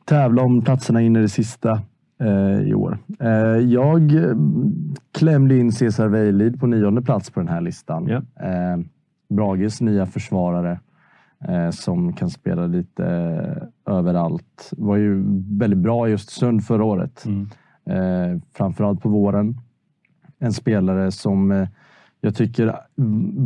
tävla 0.05 0.41
om 0.41 0.61
platserna 0.61 1.01
in 1.01 1.15
i 1.15 1.21
det 1.21 1.29
sista 1.29 1.81
eh, 2.19 2.61
i 2.61 2.73
år. 2.73 2.97
Eh, 3.19 3.57
jag 3.57 4.11
klämde 5.11 5.57
in 5.57 5.71
Cesar 5.71 6.07
Weilid 6.07 6.59
på 6.59 6.67
nionde 6.67 7.01
plats 7.01 7.31
på 7.31 7.39
den 7.39 7.49
här 7.49 7.61
listan. 7.61 8.07
Ja. 8.07 8.45
Eh, 8.45 8.77
Brages 9.29 9.81
nya 9.81 10.05
försvarare 10.05 10.79
eh, 11.47 11.69
som 11.69 12.13
kan 12.13 12.29
spela 12.29 12.67
lite 12.67 13.05
eh, 13.05 13.95
överallt. 13.95 14.73
Var 14.77 14.95
ju 14.95 15.23
väldigt 15.59 15.79
bra 15.79 16.09
i 16.09 16.13
Östersund 16.13 16.63
förra 16.63 16.83
året. 16.83 17.25
Mm. 17.25 17.47
Eh, 17.85 18.41
framförallt 18.53 19.01
på 19.01 19.09
våren. 19.09 19.55
En 20.39 20.53
spelare 20.53 21.11
som 21.11 21.67
jag 22.21 22.35
tycker 22.35 22.75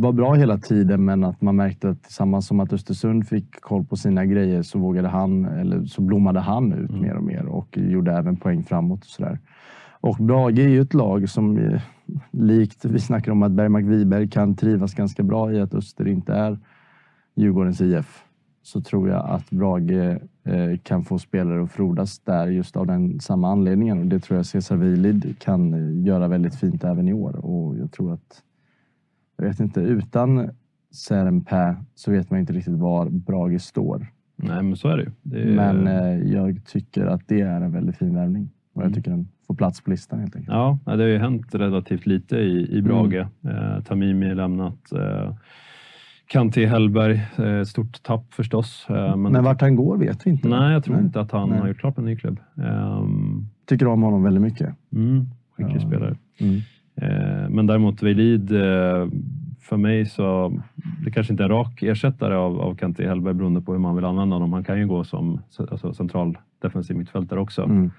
var 0.00 0.12
bra 0.12 0.34
hela 0.34 0.58
tiden 0.58 1.04
men 1.04 1.24
att 1.24 1.40
man 1.42 1.56
märkte 1.56 1.88
att 1.88 2.02
tillsammans 2.02 2.46
som 2.46 2.60
att 2.60 2.72
Östersund 2.72 3.28
fick 3.28 3.60
koll 3.60 3.84
på 3.84 3.96
sina 3.96 4.24
grejer 4.26 4.62
så 4.62 4.78
vågade 4.78 5.08
han, 5.08 5.44
eller 5.44 5.84
så 5.84 6.02
blommade 6.02 6.40
han 6.40 6.72
ut 6.72 6.90
Mm. 6.90 7.02
mer 7.02 7.16
och 7.16 7.22
mer 7.22 7.46
och 7.46 7.78
gjorde 7.78 8.12
även 8.12 8.36
poäng 8.36 8.62
framåt 8.62 9.00
och 9.00 9.06
sådär. 9.06 9.38
Och 10.00 10.16
Brage 10.16 10.58
är 10.58 10.68
ju 10.68 10.80
ett 10.80 10.94
lag 10.94 11.28
som 11.28 11.58
eh, 11.58 11.80
likt, 12.30 12.84
vi 12.84 13.00
snackar 13.00 13.32
om 13.32 13.42
att 13.42 13.52
Bergmark 13.52 13.84
Wiberg 13.84 14.28
kan 14.28 14.56
trivas 14.56 14.94
ganska 14.94 15.22
bra 15.22 15.52
i 15.52 15.60
att 15.60 15.74
Öster 15.74 16.08
inte 16.08 16.32
är 16.34 16.58
Djurgårdens 17.36 17.80
IF. 17.80 18.24
så 18.62 18.80
tror 18.80 19.08
jag 19.08 19.30
att 19.30 19.50
Brage 19.50 20.18
eh, 20.44 20.78
kan 20.82 21.04
få 21.04 21.18
spelare 21.18 21.62
att 21.62 21.72
frodas 21.72 22.18
där 22.18 22.46
just 22.46 22.76
av 22.76 22.86
den 22.86 23.20
samma 23.20 23.52
anledningen. 23.52 23.98
Och 23.98 24.06
det 24.06 24.18
tror 24.20 24.36
jag 24.36 24.46
Cesar 24.46 24.76
Vilid 24.76 25.36
kan 25.38 25.74
eh, 25.74 26.06
göra 26.06 26.28
väldigt 26.28 26.54
fint 26.54 26.84
även 26.84 27.08
i 27.08 27.12
år. 27.12 27.36
Och 27.46 27.76
jag 27.78 27.92
tror 27.92 28.12
att, 28.12 28.42
jag 29.44 29.48
vet 29.48 29.60
inte, 29.60 29.80
utan 29.80 30.50
Serenpä 30.90 31.76
så 31.94 32.10
vet 32.10 32.30
man 32.30 32.40
inte 32.40 32.52
riktigt 32.52 32.74
var 32.78 33.08
Brage 33.10 33.60
står. 33.60 34.06
Nej, 34.36 34.62
men 34.62 34.76
så 34.76 34.88
är 34.88 34.96
det 34.96 35.02
ju. 35.02 35.10
Det 35.22 35.42
är... 35.42 35.54
Men 35.72 35.86
eh, 35.86 36.32
jag 36.32 36.64
tycker 36.66 37.06
att 37.06 37.22
det 37.28 37.40
är 37.40 37.60
en 37.60 37.72
väldigt 37.72 37.96
fin 37.96 38.14
värvning. 38.14 38.50
Och 38.74 38.82
jag 38.82 38.86
Mm. 38.86 38.94
tycker 38.94 39.10
den 39.10 39.28
får 39.46 39.54
plats 39.54 39.80
på 39.80 39.90
listan 39.90 40.20
helt 40.20 40.36
enkelt. 40.36 40.54
Ja, 40.54 40.78
det 40.84 40.90
har 40.90 40.98
ju 40.98 41.18
hänt 41.18 41.54
relativt 41.54 42.06
lite 42.06 42.36
i, 42.36 42.76
i 42.78 42.82
Brage. 42.82 43.14
Eh, 43.44 43.82
Tamimi 43.84 44.34
lämnat. 44.34 44.92
Eh, 44.92 45.34
Kanté 46.26 46.66
Hellberg, 46.66 47.20
eh, 47.38 47.62
stort 47.64 48.02
tapp 48.02 48.32
förstås. 48.34 48.86
Eh, 48.90 49.16
men 49.16 49.32
Men 49.32 49.44
vart 49.44 49.60
han 49.60 49.76
går 49.76 49.96
vet 49.96 50.26
vi 50.26 50.30
inte. 50.30 50.48
nej, 50.48 50.72
jag 50.72 50.84
tror 50.84 50.94
Nej. 50.96 51.04
inte 51.04 51.20
att 51.20 51.32
han 51.32 51.48
Nej. 51.48 51.58
har 51.58 51.68
gjort 51.68 51.78
klart 51.78 51.98
en 51.98 52.04
ny 52.04 52.16
klubb. 52.16 52.40
Ehm, 52.56 53.46
Tycker 53.66 53.86
om 53.86 54.02
honom 54.02 54.22
väldigt 54.22 54.42
mycket. 54.42 54.74
mm, 54.92 55.26
skicklig 55.56 55.76
Ja. 55.76 55.80
spelare. 55.86 56.16
Mm. 56.40 56.60
Eh, 56.96 57.48
men 57.48 57.66
däremot 57.66 58.02
Velid, 58.02 58.52
eh, 58.52 59.08
för 59.60 59.76
mig 59.76 60.06
så 60.06 60.60
det 61.04 61.10
kanske 61.10 61.32
inte 61.32 61.42
är 61.42 61.44
en 61.44 61.50
rak 61.50 61.82
ersättare 61.82 62.34
av, 62.34 62.60
av 62.60 62.74
Kanté 62.74 63.08
Hellberg 63.08 63.34
beroende 63.34 63.60
på 63.60 63.72
hur 63.72 63.78
man 63.78 63.96
vill 63.96 64.04
använda 64.04 64.36
honom. 64.36 64.52
Han 64.52 64.64
kan 64.64 64.78
ju 64.78 64.86
gå 64.86 65.04
som 65.04 65.40
alltså, 65.58 65.94
central 65.94 66.38
defensiv 66.62 66.96
mittfältare 66.96 67.40
också. 67.40 67.62
Mm. 67.62 67.90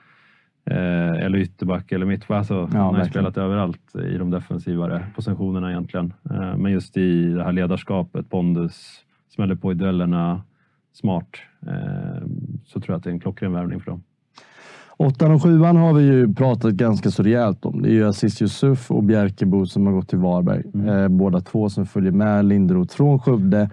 Eh, 0.66 1.26
eller 1.26 1.38
ytterback 1.38 1.92
eller 1.92 2.06
mittback. 2.06 2.38
Alltså, 2.38 2.66
han 2.66 2.76
har 2.76 2.92
verkligen. 2.94 3.10
spelat 3.10 3.38
överallt 3.38 3.96
i 3.96 4.18
de 4.18 4.30
defensivare 4.30 5.06
positionerna 5.16 5.72
egentligen. 5.72 6.14
Eh, 6.30 6.58
men 6.58 6.72
just 6.72 6.98
i 6.98 7.34
det 7.34 7.44
här 7.44 7.52
ledarskapet, 7.52 8.30
pondus, 8.30 9.04
smäller 9.30 9.56
på 9.56 9.72
i 9.72 9.76
duellerna, 9.76 10.42
smart. 10.94 11.30
Eh, 11.68 12.28
så 12.66 12.80
tror 12.80 12.94
jag 12.94 12.98
att 12.98 13.04
det 13.04 13.10
är 13.10 13.14
en 13.14 13.20
klockren 13.20 13.54
värvning 13.54 13.80
för 13.80 13.92
dem. 13.92 14.04
Åttan 14.98 15.32
och 15.32 15.44
sjuan 15.44 15.76
har 15.76 15.94
vi 15.94 16.04
ju 16.04 16.34
pratat 16.34 16.74
ganska 16.74 17.12
så 17.12 17.24
rejält 17.24 17.66
om. 17.66 17.82
Det 17.82 17.90
är 17.90 17.94
ju 17.94 18.08
Aziz 18.08 18.42
Yusuf 18.42 18.92
och 18.92 19.04
Bjerkebo 19.04 19.66
som 19.66 19.86
har 19.86 19.94
gått 19.94 20.10
till 20.10 20.18
Varberg. 20.18 20.64
Mm. 20.74 20.88
Eh, 20.90 21.08
båda 21.08 21.40
två 21.42 21.70
som 21.70 21.86
följer 21.86 22.12
med 22.12 22.46
Linderoth 22.46 22.96
från 22.96 23.20
Skövde. 23.20 23.70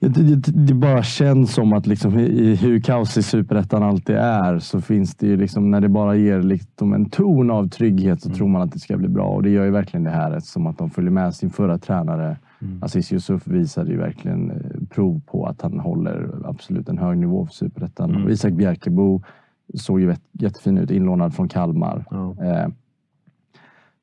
Det, 0.00 0.08
det, 0.08 0.52
det 0.66 0.74
bara 0.74 1.02
känns 1.02 1.54
som 1.54 1.72
att 1.72 1.86
liksom, 1.86 2.18
i, 2.18 2.54
hur 2.54 2.80
kaos 2.80 3.16
i 3.16 3.22
superettan 3.22 3.82
alltid 3.82 4.16
är 4.16 4.58
så 4.58 4.80
finns 4.80 5.14
det 5.14 5.26
ju 5.26 5.36
liksom, 5.36 5.70
när 5.70 5.80
det 5.80 5.88
bara 5.88 6.14
ger 6.16 6.42
liksom 6.42 6.92
en 6.92 7.10
ton 7.10 7.50
av 7.50 7.68
trygghet 7.68 8.22
så 8.22 8.28
Mm. 8.28 8.36
tror 8.38 8.48
man 8.48 8.62
att 8.62 8.72
det 8.72 8.78
ska 8.78 8.96
bli 8.96 9.08
bra. 9.08 9.26
Och 9.26 9.42
det 9.42 9.50
gör 9.50 9.64
ju 9.64 9.70
verkligen 9.70 10.04
det 10.04 10.10
här 10.10 10.40
som 10.40 10.66
att 10.66 10.78
de 10.78 10.90
följer 10.90 11.10
med 11.10 11.34
sin 11.34 11.50
förra 11.50 11.78
tränare. 11.78 12.36
Mm. 12.62 12.82
Aziz 12.82 13.12
Yusuf 13.12 13.46
visade 13.46 13.90
ju 13.90 13.98
verkligen 13.98 14.50
eh, 14.50 14.56
prov 14.90 15.20
på 15.26 15.46
att 15.46 15.62
han 15.62 15.80
håller 15.80 16.30
absolut 16.44 16.88
en 16.88 16.98
hög 16.98 17.18
nivå 17.18 17.46
för 17.46 17.54
superettan. 17.54 18.10
Mm. 18.10 18.24
Och 18.24 18.30
Isak 18.30 18.52
Bjerkebo 18.52 19.22
såg 19.74 20.00
ju 20.00 20.06
jätte- 20.08 20.22
jättefin 20.32 20.78
ut, 20.78 20.90
inlånad 20.90 21.34
från 21.34 21.48
Kalmar. 21.48 22.04
Ja. 22.10 22.34
Eh, 22.44 22.68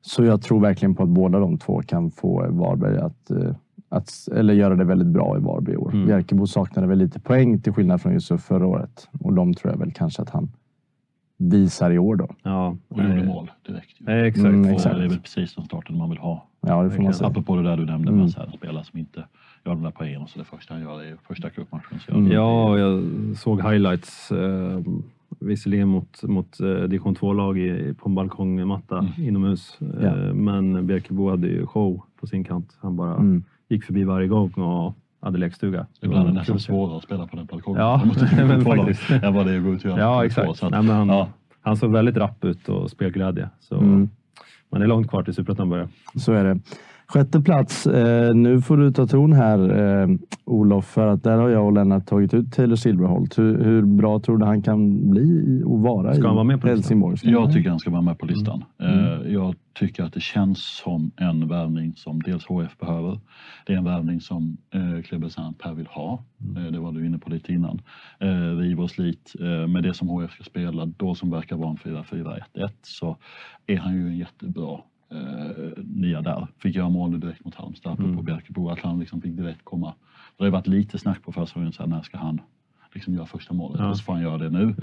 så 0.00 0.24
jag 0.24 0.42
tror 0.42 0.60
verkligen 0.60 0.94
på 0.94 1.02
att 1.02 1.08
båda 1.08 1.38
de 1.38 1.58
två 1.58 1.82
kan 1.82 2.10
få 2.10 2.46
Varberg 2.50 2.98
att, 2.98 3.30
eh, 3.30 3.54
att 3.88 4.28
eller 4.36 4.54
göra 4.54 4.74
det 4.76 4.84
väldigt 4.84 5.08
bra 5.08 5.36
i 5.36 5.40
Varberg 5.40 5.74
i 5.74 5.76
år. 5.76 5.92
Mm. 5.92 6.06
Bjerkebo 6.06 6.46
saknade 6.46 6.88
väl 6.88 6.98
lite 6.98 7.20
poäng 7.20 7.60
till 7.60 7.72
skillnad 7.72 8.00
från 8.02 8.12
Yusuf 8.12 8.40
förra 8.42 8.66
året. 8.66 9.08
Och 9.20 9.32
de 9.34 9.54
tror 9.54 9.72
jag 9.72 9.78
väl 9.78 9.92
kanske 9.92 10.22
att 10.22 10.30
han 10.30 10.48
visar 11.36 11.90
i 11.90 11.98
år 11.98 12.16
då. 12.16 12.28
Ja, 12.42 12.76
Och 12.88 12.98
gjorde 13.02 13.16
eh, 13.20 13.24
mål 13.26 13.50
direkt. 13.66 14.00
ju. 14.00 14.06
eh, 14.12 14.24
exakt. 14.24 14.46
Mm, 14.46 14.64
Och 14.64 14.70
exakt. 14.70 14.96
Det 14.96 15.04
är 15.04 15.08
väl 15.08 15.20
precis 15.20 15.54
den 15.54 15.64
starten 15.64 15.98
man 15.98 16.10
vill 16.10 16.18
ha. 16.18 16.46
Ja, 16.60 16.82
det 16.82 16.90
får 16.90 17.02
man 17.02 17.14
säga. 17.14 17.28
Apropå 17.28 17.56
det 17.56 17.62
där 17.62 17.76
du 17.76 17.84
nämnde 17.84 18.08
Mm. 18.08 18.20
med 18.20 18.30
så 18.30 18.40
här, 18.40 18.46
en 18.46 18.52
spelare 18.52 18.84
som 18.84 18.98
inte 18.98 19.18
gör 19.64 19.72
de 19.74 19.82
där 19.82 19.90
poängen. 19.90 20.26
Så 20.26 20.38
det 20.38 20.44
första 20.44 20.74
han 20.74 20.82
gör 20.82 21.02
är 21.02 21.16
första 21.28 21.50
cupmatchen. 21.50 21.98
Mm. 22.08 22.32
Ja, 22.32 22.70
och 22.70 22.78
jag 22.78 23.02
såg 23.36 23.60
highlights. 23.62 24.32
Eh, 24.32 24.80
visserligen 25.40 25.88
mot, 25.88 26.22
mot 26.22 26.60
eh, 26.60 26.66
division 26.68 27.14
2-lag 27.16 27.58
i- 27.58 27.94
på 27.94 28.08
en 28.08 28.14
balkongmatta 28.14 28.98
Mm. 28.98 29.10
inomhus. 29.18 29.78
Ja. 30.02 30.14
Men 30.34 30.86
Bjerkebo 30.86 31.30
hade 31.30 31.46
ju 31.48 31.66
show 31.66 32.02
på 32.20 32.26
sin 32.26 32.44
kant. 32.44 32.76
Han 32.80 32.96
bara 32.96 33.14
Mm. 33.14 33.44
gick 33.68 33.84
förbi 33.84 34.04
varje 34.04 34.28
gång 34.28 34.50
och 34.52 34.94
hade 35.20 35.38
lekstuga. 35.38 35.86
Ibland 36.02 36.20
är 36.22 36.24
det 36.26 36.32
var 36.32 36.38
nästan 36.38 36.58
svårare 36.60 36.96
att 36.96 37.02
spela 37.02 37.26
på 37.26 37.36
den 37.36 37.46
balkongen. 37.46 37.80
Ja, 37.80 38.02
men 38.36 38.64
faktiskt. 38.64 39.10
Än 39.22 39.34
vad 39.34 39.46
det 39.46 39.52
är 39.52 39.58
att 39.58 39.64
gå 39.64 39.72
ut 39.72 39.84
och 39.84 39.90
göra 39.90 40.00
Ja, 40.00 40.24
exakt. 40.24 40.58
två, 40.60 40.68
Nej, 40.68 40.82
han, 40.86 41.08
ja. 41.08 41.28
han 41.60 41.76
såg 41.76 41.92
väldigt 41.92 42.16
rapp 42.16 42.44
ut 42.44 42.68
och 42.68 42.90
spelglädje. 42.90 43.48
Så, 43.60 43.76
Mm. 43.78 44.08
Det 44.70 44.82
är 44.82 44.86
långt 44.86 45.08
kvar 45.08 45.22
till 45.22 45.34
Superettan 45.34 45.70
börjar. 45.70 45.88
Så 46.14 46.32
är 46.32 46.44
det. 46.44 46.58
Sjätte 47.06 47.40
plats. 47.40 47.86
Eh, 47.86 48.34
nu 48.34 48.60
får 48.60 48.76
du 48.76 48.92
ta 48.92 49.06
ton 49.06 49.32
här 49.32 49.58
eh, 50.02 50.08
Olof, 50.44 50.84
för 50.84 51.06
att 51.06 51.22
där 51.22 51.38
har 51.38 51.48
jag 51.48 51.66
och 51.66 51.72
Lennart 51.72 52.06
tagit 52.06 52.34
ut 52.34 52.52
Taylor 52.52 52.76
Silverholt. 52.76 53.38
Hur, 53.38 53.64
hur 53.64 53.82
bra 53.82 54.20
tror 54.20 54.38
du 54.38 54.44
han 54.44 54.62
kan 54.62 55.10
bli 55.10 55.62
och 55.66 55.80
vara 55.80 56.14
Ska 56.14 56.26
han 56.26 56.34
vara 56.34 56.44
med 56.44 56.60
på 56.60 56.66
listan? 56.66 56.76
Helsingborg? 56.76 57.16
Ska 57.16 57.26
han 57.26 57.34
Jag 57.34 57.52
tycker 57.52 57.70
han 57.70 57.78
ska 57.78 57.90
vara 57.90 58.02
med 58.02 58.18
på 58.18 58.26
listan. 58.26 58.64
Mm. 58.78 58.98
Eh, 58.98 59.32
Jag 59.32 59.54
tycker 59.74 60.04
att 60.04 60.12
det 60.12 60.20
känns 60.20 60.76
som 60.84 61.10
en 61.16 61.48
värvning 61.48 61.92
som 61.96 62.22
dels 62.22 62.46
HF 62.46 62.78
behöver. 62.78 63.20
Det 63.66 63.72
är 63.72 63.76
en 63.76 63.84
värvning 63.84 64.20
som 64.20 64.56
eh, 64.74 65.02
klubben 65.02 65.30
Per 65.58 65.74
vill 65.74 65.86
ha. 65.86 66.24
Mm. 66.40 66.64
Eh, 66.64 66.72
det 66.72 66.78
var 66.78 66.92
du 66.92 67.06
inne 67.06 67.18
på 67.18 67.30
lite 67.30 67.52
innan. 67.52 67.80
Eh, 68.20 68.56
riv 68.56 68.80
och 68.80 68.90
slit. 68.90 69.32
Eh, 69.40 69.66
med 69.68 69.82
det 69.82 69.94
som 69.94 70.08
HF 70.08 70.30
ska 70.30 70.44
spela, 70.44 70.86
då 70.86 71.14
som 71.14 71.30
verkar 71.30 71.56
vara 71.56 71.70
en 71.70 71.76
4-4-1-1, 71.76 72.68
så 72.82 73.16
är 73.66 73.76
han 73.76 73.94
ju 73.94 74.06
en 74.06 74.16
jättebra 74.16 74.78
eh, 75.14 75.84
nia 75.84 76.20
där. 76.22 76.46
Fick 76.58 76.76
göra 76.76 76.88
mål 76.88 77.20
direkt 77.20 77.44
mot 77.44 77.54
Halmstad, 77.54 77.98
Mm. 78.00 78.24
Bjerkebo, 78.24 78.68
att 78.68 78.80
han 78.80 78.98
liksom 79.00 79.20
fick 79.20 79.36
direkt 79.36 79.64
komma. 79.64 79.94
Det 80.38 80.44
har 80.44 80.50
varit 80.50 80.66
lite 80.66 80.98
snack 80.98 81.22
på 81.22 81.32
försäsongen, 81.32 81.72
så 81.72 81.82
här, 81.82 81.88
när 81.90 82.02
ska 82.02 82.18
han 82.18 82.40
liksom 82.94 83.14
göra 83.14 83.26
första 83.26 83.54
målet? 83.54 83.80
Ja. 83.80 83.88
Och 83.90 83.96
så 83.96 84.04
får 84.04 84.12
han 84.12 84.22
göra 84.22 84.38
det 84.38 84.50
nu. 84.50 84.74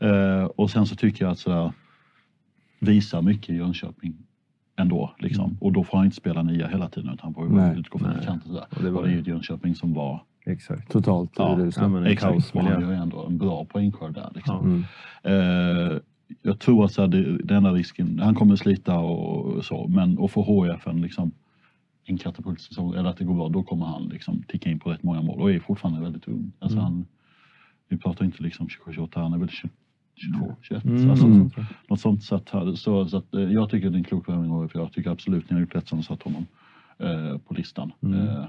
Det. 0.00 0.06
Eh, 0.08 0.44
och 0.44 0.70
sen 0.70 0.86
så 0.86 0.96
tycker 0.96 1.24
jag 1.24 1.32
att 1.32 1.38
sådär, 1.38 1.72
visa 2.80 3.22
mycket 3.22 3.50
i 3.50 3.54
Jönköping 3.56 4.14
ändå. 4.76 5.14
Liksom. 5.18 5.44
Mm. 5.44 5.56
Och 5.60 5.72
då 5.72 5.84
får 5.84 5.96
han 5.98 6.04
inte 6.04 6.16
spela 6.16 6.42
nia 6.42 6.66
hela 6.68 6.88
tiden 6.88 7.10
utan 7.14 7.18
han 7.22 7.34
får 7.34 7.48
Nej. 7.48 7.78
utgå 7.80 7.98
från 7.98 8.14
kanten. 8.24 8.50
Och 8.56 8.82
det 8.82 8.88
Och 8.88 8.94
var 8.94 9.02
det 9.02 9.08
är 9.08 9.12
ju 9.12 9.20
ett 9.20 9.26
Jönköping 9.26 9.74
som 9.74 9.94
var 9.94 10.22
exakt. 10.46 10.90
Totalt 10.92 11.30
Ja, 11.36 11.56
urusla. 11.58 11.82
Ja, 11.82 11.88
men 11.88 12.02
en 12.02 12.12
exakt, 12.12 12.32
kaosmiljö. 12.32 12.72
han 12.72 12.82
gör 12.82 12.90
ju 12.90 12.96
ändå 12.96 13.26
en 13.26 13.38
bra 13.38 13.64
poängskörd 13.64 14.14
där. 14.14 14.30
Liksom. 14.34 14.84
Ja. 15.22 15.30
Mm. 15.30 15.86
Eh, 15.92 15.98
jag 16.42 16.58
tror 16.58 16.84
att 16.84 16.92
så 16.92 17.00
här, 17.02 17.08
det, 17.08 17.38
den 17.38 17.56
enda 17.56 17.72
risken, 17.72 18.18
han 18.18 18.34
kommer 18.34 18.56
slita 18.56 18.98
och 18.98 19.64
så, 19.64 19.88
men 19.88 20.24
att 20.24 20.30
få 20.30 20.42
HF 20.42 20.86
en, 20.86 21.00
liksom, 21.00 21.32
en 22.04 22.18
katapultsäsong, 22.18 22.94
eller 22.94 23.10
att 23.10 23.16
det 23.16 23.24
går 23.24 23.34
bra, 23.34 23.48
då 23.48 23.62
kommer 23.62 23.86
han 23.86 24.08
liksom 24.08 24.42
ticka 24.42 24.70
in 24.70 24.78
på 24.78 24.90
rätt 24.90 25.02
många 25.02 25.22
mål 25.22 25.40
och 25.40 25.50
är 25.50 25.60
fortfarande 25.60 26.00
väldigt 26.00 26.28
ung. 26.28 26.52
Alltså 26.58 26.78
Mm. 26.78 26.84
han, 26.84 27.06
vi 27.88 27.98
pratar 27.98 28.24
inte 28.24 28.42
liksom 28.42 28.66
27-28, 28.86 29.08
han 29.14 29.32
är 29.32 29.38
väl 29.38 29.48
20, 29.48 29.68
22, 30.14 30.56
21. 30.62 30.84
Mm, 30.84 31.10
alltså, 31.10 31.26
något 31.26 32.00
sånt 32.00 32.18
något. 32.20 32.22
Så 32.22 32.34
att, 32.34 32.78
så, 32.78 33.08
så 33.08 33.16
att, 33.16 33.34
eh, 33.34 33.40
jag 33.40 33.70
tycker 33.70 33.90
det 33.90 33.96
är 33.96 33.98
en 33.98 34.04
klok 34.04 34.28
värvning 34.28 34.50
HF. 34.50 34.74
Jag 34.74 34.92
tycker 34.92 35.10
absolut 35.10 35.50
ni 35.50 35.54
har 35.54 35.60
gjort 35.60 35.74
rätt 35.74 35.88
som 35.88 36.02
satt 36.02 36.22
honom 36.22 36.46
eh, 36.98 37.38
på 37.38 37.54
listan. 37.54 37.92
Mm. 38.02 38.28
Eh, 38.28 38.44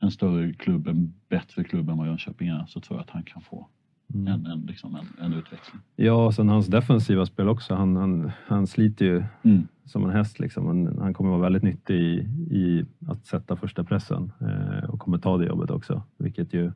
en 0.00 0.10
större 0.10 0.52
klubb, 0.52 0.88
en 0.88 1.14
bättre 1.28 1.64
klubb 1.64 1.88
än 1.88 1.98
vad 1.98 2.06
Jönköping 2.06 2.48
är, 2.48 2.66
så 2.66 2.80
tror 2.80 2.98
jag 2.98 3.04
att 3.04 3.10
han 3.10 3.22
kan 3.22 3.42
få 3.42 3.68
Mm. 4.14 4.26
en, 4.26 4.46
en, 4.46 4.60
liksom 4.60 4.94
en, 4.96 5.24
en 5.24 5.32
utveckling. 5.32 5.80
Ja, 5.96 6.26
och 6.26 6.34
sen 6.34 6.48
hans 6.48 6.66
defensiva 6.66 7.26
spel 7.26 7.48
också. 7.48 7.74
Han, 7.74 7.96
han, 7.96 8.30
han 8.46 8.66
sliter 8.66 9.04
ju 9.04 9.24
Mm. 9.42 9.68
som 9.84 10.04
en 10.04 10.10
häst. 10.10 10.40
Liksom. 10.40 10.66
Han, 10.66 10.98
han 11.00 11.14
kommer 11.14 11.30
vara 11.30 11.40
väldigt 11.42 11.62
nyttig 11.62 11.94
i, 11.96 12.16
i 12.50 12.84
att 13.08 13.26
sätta 13.26 13.56
första 13.56 13.84
pressen 13.84 14.32
eh, 14.40 14.90
och 14.90 15.00
kommer 15.00 15.18
ta 15.18 15.36
det 15.38 15.46
jobbet 15.46 15.70
också. 15.70 16.02
Vilket 16.18 16.54
ju, 16.54 16.72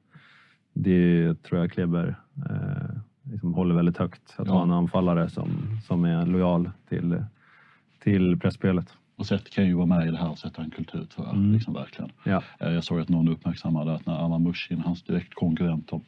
det 0.75 1.35
tror 1.43 1.61
jag 1.61 1.73
Kleber 1.73 2.17
eh, 2.51 2.97
liksom 3.23 3.55
håller 3.55 3.75
väldigt 3.75 3.97
högt. 3.99 4.35
Att 4.39 4.47
Ja. 4.47 4.53
ha 4.55 4.63
en 4.63 4.73
anfallare 4.73 5.29
som, 5.31 5.49
som 5.87 6.05
är 6.05 6.27
lojal 6.27 6.71
till, 6.89 7.25
till 8.03 8.39
pressspelet. 8.41 8.97
Och 9.19 9.27
Seth 9.27 9.45
kan 9.51 9.67
ju 9.67 9.75
vara 9.75 9.87
med 9.87 10.09
i 10.09 10.11
det 10.11 10.17
här 10.17 10.31
och 10.31 10.39
sätta 10.39 10.63
en 10.63 10.71
kultur 10.71 11.05
tror 11.15 11.27
jag. 11.27 11.37
Mm. 11.37 11.53
Liksom, 11.53 11.75
verkligen. 11.75 12.11
Ja. 12.25 12.43
Eh, 12.61 12.69
Jag 12.73 12.85
såg 12.85 13.01
att 13.01 13.09
någon 13.09 13.29
uppmärksammade 13.29 13.95
att 13.95 14.07
när 14.07 14.25
Arman 14.25 14.43
Mushin, 14.43 14.81
hans 14.81 15.03
direkt 15.03 15.35
konkurrent 15.35 15.93
om, 15.93 16.01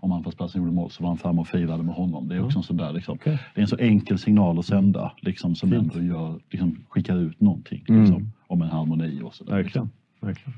om 0.00 0.12
anfallsplatsen 0.12 0.60
gjorde 0.62 0.72
mål, 0.74 0.90
så 0.90 1.02
var 1.02 1.10
han 1.10 1.18
fram 1.18 1.38
och 1.38 1.48
firade 1.48 1.82
med 1.82 1.94
honom. 1.94 2.28
Det 2.28 2.34
är 2.36 2.44
också 2.44 2.58
en 2.58 2.62
sån 2.62 2.76
där, 2.76 2.92
liksom. 2.92 3.14
Okej. 3.14 3.38
Det 3.54 3.60
är 3.60 3.62
en 3.62 3.68
så 3.68 3.76
enkel 3.76 4.18
signal 4.18 4.58
att 4.58 4.66
sända 4.66 5.12
liksom, 5.20 5.54
som 5.54 5.70
Fint. 5.70 5.94
ändå 5.94 6.06
gör, 6.14 6.34
liksom, 6.50 6.76
skickar 6.88 7.16
ut 7.16 7.40
någonting 7.40 7.84
Mm. 7.88 8.00
liksom, 8.04 8.32
om 8.46 8.62
en 8.62 8.68
harmoni 8.68 9.20
och 9.22 9.34
sådär. 9.34 9.52
Verkligen. 9.52 9.90
Verkligen. 10.20 10.54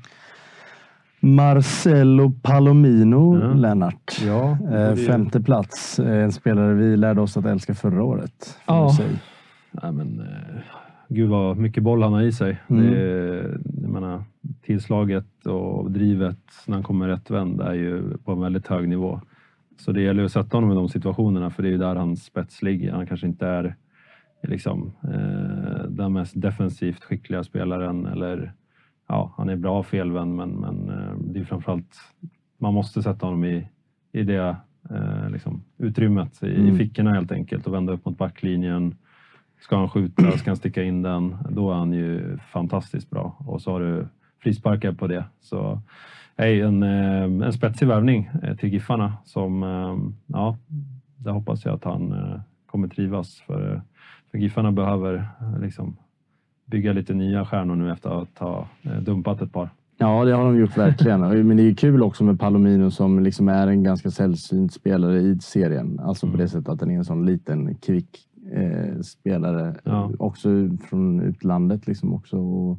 Marcelo 1.19 2.31
Palomino, 2.41 3.39
Ja. 3.41 3.53
Lennart. 3.53 4.17
Ja, 4.25 4.57
Eh, 4.63 4.73
är- 4.73 4.95
femte 4.95 5.41
plats. 5.41 5.99
Eh, 5.99 6.23
En 6.23 6.31
spelare 6.31 6.73
vi 6.73 6.97
lärde 6.97 7.21
oss 7.21 7.37
att 7.37 7.45
älska 7.45 7.75
förra 7.75 8.03
året. 8.03 8.57
får 8.65 8.75
Ja. 8.75 8.91
Nej, 9.71 9.91
men, 9.91 10.27
gud 11.07 11.29
vad 11.29 11.57
mycket 11.57 11.83
boll 11.83 12.03
han 12.03 12.13
har 12.13 12.21
i 12.21 12.31
sig. 12.31 12.57
Mm. 12.67 12.85
Det, 12.85 13.59
jag 13.81 13.91
menar, 13.91 14.23
tillslaget 14.61 15.45
och 15.45 15.91
drivet 15.91 16.39
när 16.67 16.73
han 16.73 16.83
kommer 16.83 17.07
rättvänd 17.07 17.61
är 17.61 17.73
ju 17.73 18.17
på 18.17 18.31
en 18.31 18.39
väldigt 18.41 18.67
hög 18.67 18.89
nivå. 18.89 19.21
Så 19.77 19.91
det 19.91 20.01
gäller 20.01 20.23
att 20.23 20.31
sätta 20.31 20.57
honom 20.57 20.71
i 20.71 20.75
de 20.75 20.89
situationerna 20.89 21.49
för 21.49 21.63
det 21.63 21.69
är 21.69 21.71
ju 21.71 21.77
där 21.77 21.95
hans 21.95 22.23
spets 22.23 22.61
ligger. 22.61 22.91
Han 22.91 23.07
kanske 23.07 23.27
inte 23.27 23.47
är 23.47 23.75
liksom, 24.43 24.91
eh, 25.03 25.83
den 25.89 26.13
mest 26.13 26.41
defensivt 26.41 27.03
skickliga 27.03 27.43
spelaren 27.43 28.05
eller 28.05 28.53
ja, 29.07 29.33
han 29.37 29.49
är 29.49 29.55
bra 29.55 29.83
felvänd 29.83 30.35
men, 30.35 30.49
men 30.49 30.89
eh, 30.89 31.17
det 31.19 31.39
är 31.39 31.43
framförallt 31.43 31.97
man 32.57 32.73
måste 32.73 33.03
sätta 33.03 33.25
honom 33.25 33.45
i, 33.45 33.67
i 34.11 34.23
det 34.23 34.55
eh, 34.89 35.29
liksom, 35.29 35.63
utrymmet 35.77 36.43
i, 36.43 36.55
Mm. 36.55 36.67
i 36.67 36.77
fickorna 36.77 37.13
helt 37.13 37.31
enkelt 37.31 37.67
och 37.67 37.73
vända 37.73 37.93
upp 37.93 38.05
mot 38.05 38.17
backlinjen. 38.17 38.95
Ska 39.59 39.77
han 39.77 39.89
skjuta, 39.89 40.31
ska 40.31 40.49
han 40.49 40.57
sticka 40.57 40.83
in 40.83 41.01
den, 41.01 41.35
då 41.49 41.71
är 41.71 41.75
han 41.75 41.93
ju 41.93 42.37
fantastiskt 42.37 43.09
bra. 43.09 43.35
Och 43.39 43.61
så 43.61 43.71
har 43.71 43.79
du 43.79 44.07
frisparkar 44.43 44.91
på 44.93 45.07
det. 45.07 45.25
Så 45.39 45.81
nej, 46.35 46.61
en, 46.61 46.83
eh, 46.83 47.23
en 47.47 47.53
spetsig 47.53 47.87
värvning 47.87 48.29
eh, 48.43 48.55
till 48.55 48.69
Giffarna 48.73 49.13
som, 49.25 49.63
eh, 49.63 49.97
ja, 50.27 50.57
det 51.17 51.31
hoppas 51.31 51.65
jag 51.65 51.73
att 51.75 51.83
han 51.83 52.15
kommer 52.65 52.87
trivas. 52.87 53.41
För, 53.47 53.81
för 54.31 54.37
Giffarna 54.37 54.71
behöver 54.71 55.13
eh, 55.15 55.59
liksom 55.61 55.97
bygga 56.65 56.93
lite 56.93 57.13
nya 57.13 57.45
stjärnor 57.45 57.75
nu 57.75 57.91
efter 57.91 58.21
att 58.21 58.37
ha 58.39 58.67
dumpat 59.01 59.41
ett 59.41 59.53
par. 59.53 59.69
Ja, 59.97 60.25
det 60.25 60.31
har 60.33 60.45
de 60.45 60.57
gjort 60.59 60.77
verkligen. 60.77 61.21
Men 61.47 61.57
det 61.57 61.63
är 61.63 61.73
kul 61.75 62.03
också 62.03 62.23
med 62.23 62.39
Palomino 62.39 62.91
som 62.91 63.19
liksom 63.19 63.47
är 63.49 63.67
en 63.67 63.83
ganska 63.83 64.11
sällsynt 64.11 64.73
spelare 64.73 65.19
i 65.19 65.39
serien. 65.39 65.99
Alltså 65.99 66.25
på 66.27 66.33
Mm. 66.33 66.39
det 66.41 66.49
sättet 66.49 66.69
att 66.69 66.79
den 66.79 66.91
är 66.91 66.95
en 66.95 67.05
sån 67.05 67.25
liten 67.25 67.75
kvick 67.75 68.19
eh, 68.51 69.01
spelare. 69.01 69.75
Ja. 69.83 70.11
Också 70.19 70.49
från 70.89 71.21
utlandet 71.21 71.87
liksom 71.87 72.13
också. 72.13 72.37
Och 72.37 72.77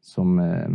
som 0.00 0.38
eh, 0.38 0.68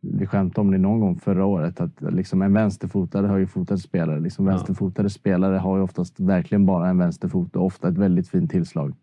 vi 0.00 0.26
skämtade 0.26 0.60
om 0.60 0.70
det 0.70 0.78
någon 0.78 1.00
gång 1.00 1.18
förra 1.18 1.44
året. 1.44 1.80
Att 1.80 2.00
liksom 2.00 2.42
en 2.42 2.52
vänsterfotad 2.52 3.26
högerfotad 3.26 3.78
spelare. 3.78 4.20
Liksom 4.20 4.46
Ja. 4.46 4.52
Vänsterfotade 4.52 5.10
spelare 5.10 5.56
har 5.56 5.76
ju 5.76 5.82
oftast 5.82 6.20
verkligen 6.20 6.66
bara 6.66 6.88
en 6.88 6.98
vänsterfot 6.98 7.56
och 7.56 7.64
ofta 7.64 7.88
ett 7.88 7.98
väldigt 7.98 8.28
fint 8.28 8.50
tillslag. 8.50 8.94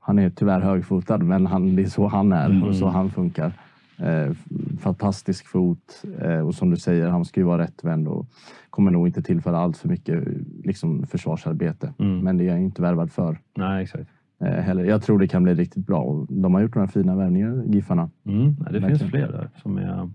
Han 0.00 0.18
är 0.18 0.30
tyvärr 0.30 0.60
högerfotad, 0.60 1.18
men 1.18 1.46
han, 1.46 1.76
det 1.76 1.82
är 1.82 1.86
så 1.86 2.06
han 2.06 2.32
är 2.32 2.68
och 2.68 2.74
så 2.74 2.88
han 2.88 3.10
funkar. 3.10 3.52
Eh, 3.98 4.32
fantastisk 4.80 5.46
fot 5.46 6.02
eh, 6.20 6.38
och 6.38 6.54
som 6.54 6.70
du 6.70 6.76
säger, 6.76 7.08
han 7.08 7.24
ska 7.24 7.40
ju 7.40 7.46
vara 7.46 7.62
rättvänd 7.62 8.08
och 8.08 8.26
kommer 8.70 8.90
nog 8.90 9.06
inte 9.08 9.22
tillföra 9.22 9.58
allt 9.58 9.76
för 9.76 9.88
mycket 9.88 10.24
liksom, 10.64 11.06
försvarsarbete. 11.06 11.94
Mm. 11.98 12.18
Men 12.18 12.36
det 12.36 12.48
är 12.48 12.56
ju 12.56 12.64
inte 12.64 12.82
värvad 12.82 13.12
för 13.12 13.38
Nej, 13.56 13.82
exakt. 13.82 14.10
eh, 14.40 14.46
heller. 14.48 14.84
Jag 14.84 15.02
tror 15.02 15.18
det 15.18 15.28
kan 15.28 15.42
bli 15.42 15.54
riktigt 15.54 15.86
bra 15.86 15.98
och 16.00 16.26
de 16.30 16.54
har 16.54 16.60
gjort 16.60 16.74
några 16.74 16.88
fina 16.88 17.16
värvningar, 17.16 17.64
Giffarna. 17.66 18.10
Mm, 18.24 18.54
det 18.56 18.62
Verkligen. 18.64 18.98
finns 18.98 19.10
fler 19.10 19.28
där 19.32 19.48
som, 19.62 19.78
är, 19.78 20.10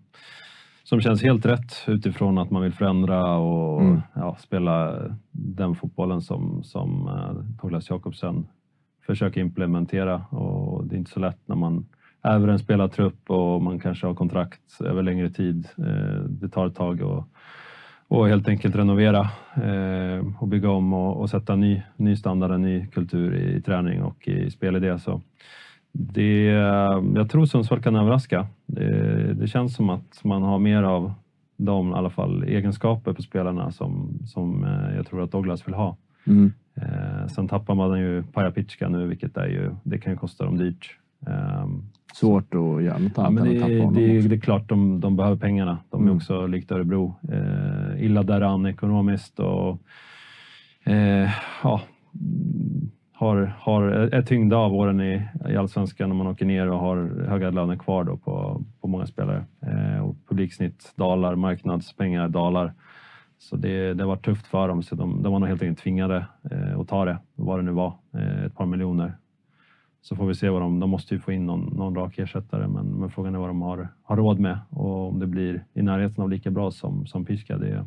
som 0.83 1.01
känns 1.01 1.23
helt 1.23 1.45
rätt 1.45 1.73
utifrån 1.87 2.37
att 2.37 2.51
man 2.51 2.61
vill 2.61 2.73
förändra 2.73 3.37
och 3.37 3.81
Mm. 3.81 4.01
ja, 4.13 4.35
spela 4.39 4.97
den 5.31 5.75
fotbollen 5.75 6.21
som, 6.21 6.63
som 6.63 7.07
eh, 7.07 7.33
Douglas 7.61 7.89
Jakobsen 7.89 8.47
försöker 9.05 9.41
implementera. 9.41 10.15
Och 10.29 10.85
det 10.87 10.95
är 10.95 10.97
inte 10.97 11.11
så 11.11 11.19
lätt 11.19 11.39
när 11.45 11.55
man 11.55 11.85
över 12.23 12.47
en 12.47 12.59
spelartrupp 12.59 13.29
och 13.29 13.61
man 13.61 13.79
kanske 13.79 14.07
har 14.07 14.15
kontrakt 14.15 14.81
över 14.81 15.03
längre 15.03 15.29
tid. 15.29 15.67
Eh, 15.77 16.23
det 16.27 16.49
tar 16.49 16.67
ett 16.67 16.75
tag 16.75 17.01
och, 17.01 17.27
och 18.07 18.27
helt 18.27 18.47
enkelt 18.47 18.75
renovera 18.75 19.29
eh, 19.55 20.25
och 20.39 20.47
bygga 20.47 20.69
om 20.69 20.93
och, 20.93 21.21
och 21.21 21.29
sätta 21.29 21.55
ny, 21.55 21.81
ny 21.95 22.15
standard, 22.15 22.59
ny 22.59 22.87
kultur 22.87 23.35
i, 23.35 23.55
i 23.55 23.61
träning 23.61 24.01
och 24.01 24.27
i 24.27 24.51
spelidé. 24.51 24.99
Så 24.99 25.21
det, 25.91 26.45
jag 27.15 27.29
tror 27.29 27.45
Sundsvall 27.45 27.81
kan 27.81 27.95
överraska. 27.95 28.47
Det, 28.65 29.33
det 29.33 29.47
känns 29.47 29.75
som 29.75 29.89
att 29.89 30.23
man 30.23 30.43
har 30.43 30.59
mer 30.59 30.83
av 30.83 31.13
de 31.57 31.91
i 31.91 31.93
alla 31.93 32.09
fall 32.09 32.43
egenskaper 32.43 33.13
på 33.13 33.21
spelarna 33.21 33.71
som, 33.71 34.19
som 34.25 34.63
eh, 34.63 34.95
jag 34.95 35.07
tror 35.07 35.23
att 35.23 35.31
Douglas 35.31 35.67
vill 35.67 35.73
ha. 35.73 35.97
Mm. 36.27 36.53
Eh, 36.75 37.27
sen 37.27 37.47
tappar 37.47 37.75
man 37.75 37.99
ju 37.99 38.23
Pajapitska 38.23 38.89
nu, 38.89 39.07
vilket 39.07 39.37
är 39.37 39.47
ju, 39.47 39.71
det 39.83 39.97
kan 39.97 40.13
ju 40.13 40.17
kosta 40.17 40.45
dem 40.45 40.57
dyrt. 40.57 40.97
Ehm, 41.27 41.83
Svårt 42.13 42.53
att 42.53 42.83
göra 42.83 42.97
något 42.97 43.11
Ja, 43.15 43.25
annat 43.25 43.33
men 43.33 43.47
än 43.47 43.69
det, 43.69 43.79
honom. 43.79 43.93
det, 43.93 44.21
det 44.21 44.35
är 44.35 44.39
klart 44.39 44.69
de, 44.69 44.99
de 44.99 45.15
behöver 45.15 45.37
pengarna. 45.37 45.77
De 45.89 46.01
är 46.01 46.05
Mm. 46.05 46.15
också 46.17 46.47
likt 46.47 46.71
Örebro. 46.71 47.15
Eh, 47.31 48.03
illa 48.05 48.23
däran 48.23 48.65
ekonomiskt 48.65 49.39
och 49.39 49.77
eh, 50.83 51.29
ja, 51.63 51.81
har, 53.13 53.53
har, 53.59 53.83
är 53.83 54.21
tyngda 54.21 54.57
av 54.57 54.73
åren 54.73 55.01
i, 55.01 55.21
i 55.49 55.55
allsvenskan 55.55 56.09
när 56.09 56.15
man 56.15 56.27
åker 56.27 56.45
ner 56.45 56.67
och 56.69 56.79
har 56.79 57.25
höga 57.27 57.49
löner 57.49 57.75
kvar 57.75 58.03
då 58.03 58.17
på, 58.17 58.61
på 58.81 58.87
många 58.87 59.05
spelare. 59.05 59.45
Eh, 59.61 60.03
och 60.05 60.15
publiksnitt 60.29 60.93
dalar, 60.95 61.35
marknadspengar 61.35 62.29
dalar. 62.29 62.73
Så 63.37 63.55
det, 63.55 63.93
det 63.93 64.05
var 64.05 64.15
tufft 64.15 64.47
för 64.47 64.67
dem, 64.67 64.83
så 64.83 64.95
de, 64.95 65.23
de 65.23 65.31
var 65.33 65.39
nog 65.39 65.49
helt 65.49 65.61
enkelt 65.61 65.79
tvingade 65.79 66.25
eh, 66.51 66.79
att 66.79 66.87
ta 66.87 67.05
det, 67.05 67.17
vad 67.35 67.59
det 67.59 67.63
nu 67.63 67.71
var, 67.71 67.93
eh, 68.13 68.43
ett 68.45 68.55
par 68.55 68.65
miljoner. 68.65 69.13
Så 70.01 70.15
får 70.15 70.25
vi 70.25 70.35
se 70.35 70.49
vad 70.49 70.61
de, 70.61 70.79
de 70.79 70.89
måste 70.89 71.13
ju 71.13 71.19
få 71.19 71.31
in 71.31 71.45
någon, 71.45 71.73
någon 71.77 71.95
rak 71.95 72.19
ersättare, 72.19 72.67
men, 72.67 72.85
men 72.85 73.09
frågan 73.09 73.35
är 73.35 73.39
vad 73.39 73.49
de 73.49 73.61
har, 73.61 73.87
har 74.03 74.17
råd 74.17 74.39
med 74.39 74.59
och 74.69 75.09
om 75.09 75.19
det 75.19 75.27
blir 75.27 75.63
i 75.73 75.81
närheten 75.81 76.23
av 76.23 76.29
lika 76.29 76.51
bra 76.51 76.71
som, 76.71 77.05
som 77.05 77.25
Piska, 77.25 77.57
det, 77.57 77.85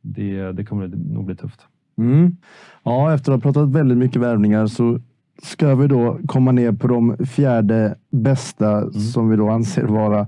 det, 0.00 0.52
det 0.52 0.64
kommer 0.64 0.88
det 0.88 0.96
nog 0.96 1.24
bli 1.24 1.36
tufft. 1.36 1.60
Mm. 1.98 2.36
Ja, 2.82 3.14
efter 3.14 3.32
att 3.32 3.44
ha 3.44 3.52
pratat 3.52 3.68
väldigt 3.68 3.98
mycket 3.98 4.22
värvningar 4.22 4.66
så 4.66 4.98
ska 5.42 5.74
vi 5.74 5.86
då 5.86 6.18
komma 6.26 6.52
ner 6.52 6.72
på 6.72 6.88
de 6.88 7.16
fjärde 7.26 7.94
bästa 8.10 8.92
som 8.92 9.28
vi 9.28 9.36
då 9.36 9.48
anser 9.48 9.84
vara 9.84 10.26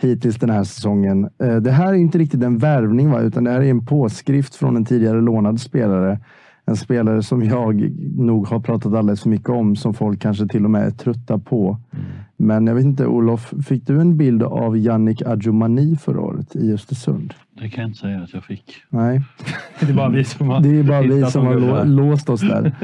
hittills 0.00 0.36
den 0.36 0.50
här 0.50 0.64
säsongen. 0.64 1.28
Eh, 1.42 1.56
Det 1.56 1.70
här 1.70 1.88
är 1.88 1.96
inte 1.96 2.18
riktigt 2.18 2.42
en 2.42 2.58
värvning, 2.58 3.10
va? 3.10 3.20
utan 3.20 3.44
det 3.44 3.50
här 3.50 3.60
är 3.60 3.70
en 3.70 3.86
påskrift 3.86 4.54
från 4.54 4.76
en 4.76 4.84
tidigare 4.84 5.20
lånad 5.20 5.60
spelare. 5.60 6.20
En 6.66 6.76
spelare 6.76 7.22
som 7.22 7.44
jag 7.44 7.92
nog 8.16 8.48
har 8.48 8.60
pratat 8.60 8.94
alldeles 8.94 9.22
för 9.22 9.28
mycket 9.28 9.48
om, 9.48 9.76
som 9.76 9.94
folk 9.94 10.20
kanske 10.20 10.46
till 10.46 10.64
och 10.64 10.70
med 10.70 10.86
är 10.86 10.90
trötta 10.90 11.38
på. 11.38 11.78
Mm. 11.92 12.06
Men 12.36 12.66
jag 12.66 12.74
vet 12.74 12.84
inte, 12.84 13.06
Olof, 13.06 13.54
fick 13.66 13.86
du 13.86 14.00
en 14.00 14.16
bild 14.16 14.42
av 14.42 14.78
Yannick 14.78 15.22
Adjumani 15.22 15.96
förra 15.96 16.20
året 16.20 16.56
i 16.56 16.72
Östersund? 16.72 17.34
Det 17.60 17.68
kan 17.70 17.82
jag 17.82 17.90
inte 17.90 17.98
säga 17.98 18.22
att 18.22 18.34
jag 18.34 18.44
fick. 18.44 18.74
Nej. 18.88 19.22
Det 19.80 19.86
är 19.86 19.94
bara 19.94 20.08
vi 20.08 20.24
som 20.24 20.48
har 20.48 20.60
Det 20.60 20.78
är 20.78 20.82
bara 20.82 21.02
vi 21.02 21.24
som 21.24 21.46
har 21.46 21.84
låst 21.84 22.28
oss 22.28 22.40
där. 22.40 22.74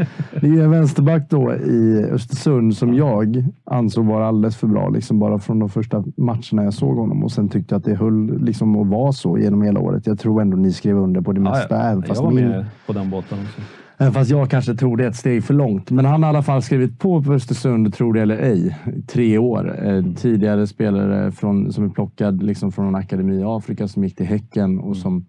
Det 0.41 0.47
är 0.47 0.65
en 0.65 0.71
vänsterback 0.71 1.31
då 1.31 1.55
i 1.55 2.05
Östersund 2.13 2.77
som 2.77 2.95
jag 2.95 3.45
ansåg 3.65 4.07
vara 4.07 4.27
alldeles 4.27 4.57
för 4.57 4.67
bra. 4.67 4.89
Liksom 4.89 5.19
bara 5.19 5.39
från 5.39 5.59
de 5.59 5.69
första 5.69 6.05
matcherna 6.17 6.65
jag 6.65 6.75
såg 6.75 6.97
honom. 6.97 7.25
Och 7.25 7.33
sen 7.33 7.49
tyckte 7.49 7.77
att 7.77 7.85
det 7.85 7.95
höll 7.95 8.45
liksom 8.45 8.77
att 8.77 8.87
vara 8.87 9.13
så 9.13 9.39
genom 9.39 9.63
hela 9.63 9.81
året. 9.81 10.07
Jag 10.07 10.19
tror 10.19 10.43
ändå 10.43 10.57
ni 10.57 10.73
skrev 10.73 10.99
under 10.99 11.21
på 11.21 11.33
det 11.33 11.41
mesta. 11.41 11.75
Ja, 11.75 11.83
ja. 11.83 11.91
Även, 11.91 12.03
fast 12.03 12.21
jag 12.21 12.25
var 12.25 12.35
min, 12.35 12.49
med 12.49 12.67
på 12.87 12.93
den 12.93 13.11
båten 13.11 13.39
också. 13.39 13.61
Även 14.03 14.15
fast 14.15 14.31
jag 14.31 14.51
kanske 14.51 14.75
tror 14.75 14.97
det 14.97 15.05
är 15.05 15.09
ett 15.09 15.17
steg 15.17 15.45
för 15.45 15.55
långt. 15.55 15.91
Men 15.91 16.05
han 16.05 16.23
har 16.23 16.31
i 16.31 16.35
alla 16.35 16.43
fall 16.43 16.63
skrivit 16.63 16.99
på 16.99 17.23
på 17.23 17.33
Östersund, 17.33 17.95
tror 17.95 18.15
det 18.15 18.23
eller 18.23 18.37
ej, 18.37 18.79
tre 19.07 19.39
år. 19.39 19.87
Eh, 19.87 20.05
tidigare 20.15 20.67
spelare 20.67 21.33
från, 21.33 21.73
som 21.73 21.85
är 21.85 21.89
plockad 21.89 22.43
liksom 22.43 22.73
från 22.73 22.87
en 22.87 22.95
akademi 22.95 23.41
i 23.41 23.45
Afrika 23.45 23.89
som 23.89 24.05
gick 24.05 24.17
till 24.17 24.27
Häcken 24.27 24.79
och 24.79 24.97
som 24.97 25.27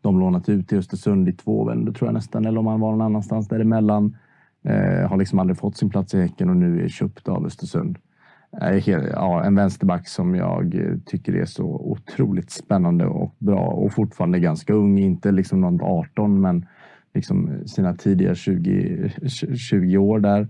de 0.00 0.20
lånat 0.20 0.48
ut 0.48 0.68
till 0.68 0.78
Östersund 0.78 1.28
i 1.28 1.32
två 1.32 1.64
vändor 1.64 1.92
tror 1.92 2.08
jag 2.08 2.14
nästan. 2.14 2.46
Eller 2.46 2.58
om 2.58 2.66
han 2.66 2.80
var 2.80 2.90
någon 2.90 3.00
annanstans 3.00 3.48
däremellan. 3.48 4.16
Eh, 4.64 5.08
har 5.08 5.16
liksom 5.16 5.38
aldrig 5.38 5.58
fått 5.58 5.76
sin 5.76 5.90
plats 5.90 6.14
i 6.14 6.20
Häcken 6.20 6.50
och 6.50 6.56
nu 6.56 6.84
är 6.84 6.88
köpt 6.88 7.28
av 7.28 7.46
Östersund. 7.46 7.98
Eh, 8.62 8.88
ja, 8.88 9.44
en 9.44 9.54
vänsterback 9.54 10.08
som 10.08 10.34
jag 10.34 10.74
eh, 10.74 10.98
tycker 11.06 11.36
är 11.36 11.44
så 11.44 11.64
otroligt 11.64 12.50
spännande 12.50 13.06
och 13.06 13.34
bra 13.38 13.66
och 13.66 13.92
fortfarande 13.92 14.38
ganska 14.38 14.72
ung. 14.72 14.98
Inte 14.98 15.32
liksom 15.32 15.60
någon 15.60 15.80
18 15.82 16.40
men 16.40 16.66
liksom 17.14 17.62
sina 17.66 17.94
tidiga 17.94 18.34
20, 18.34 19.10
20 19.56 19.98
år 19.98 20.20
där. 20.20 20.48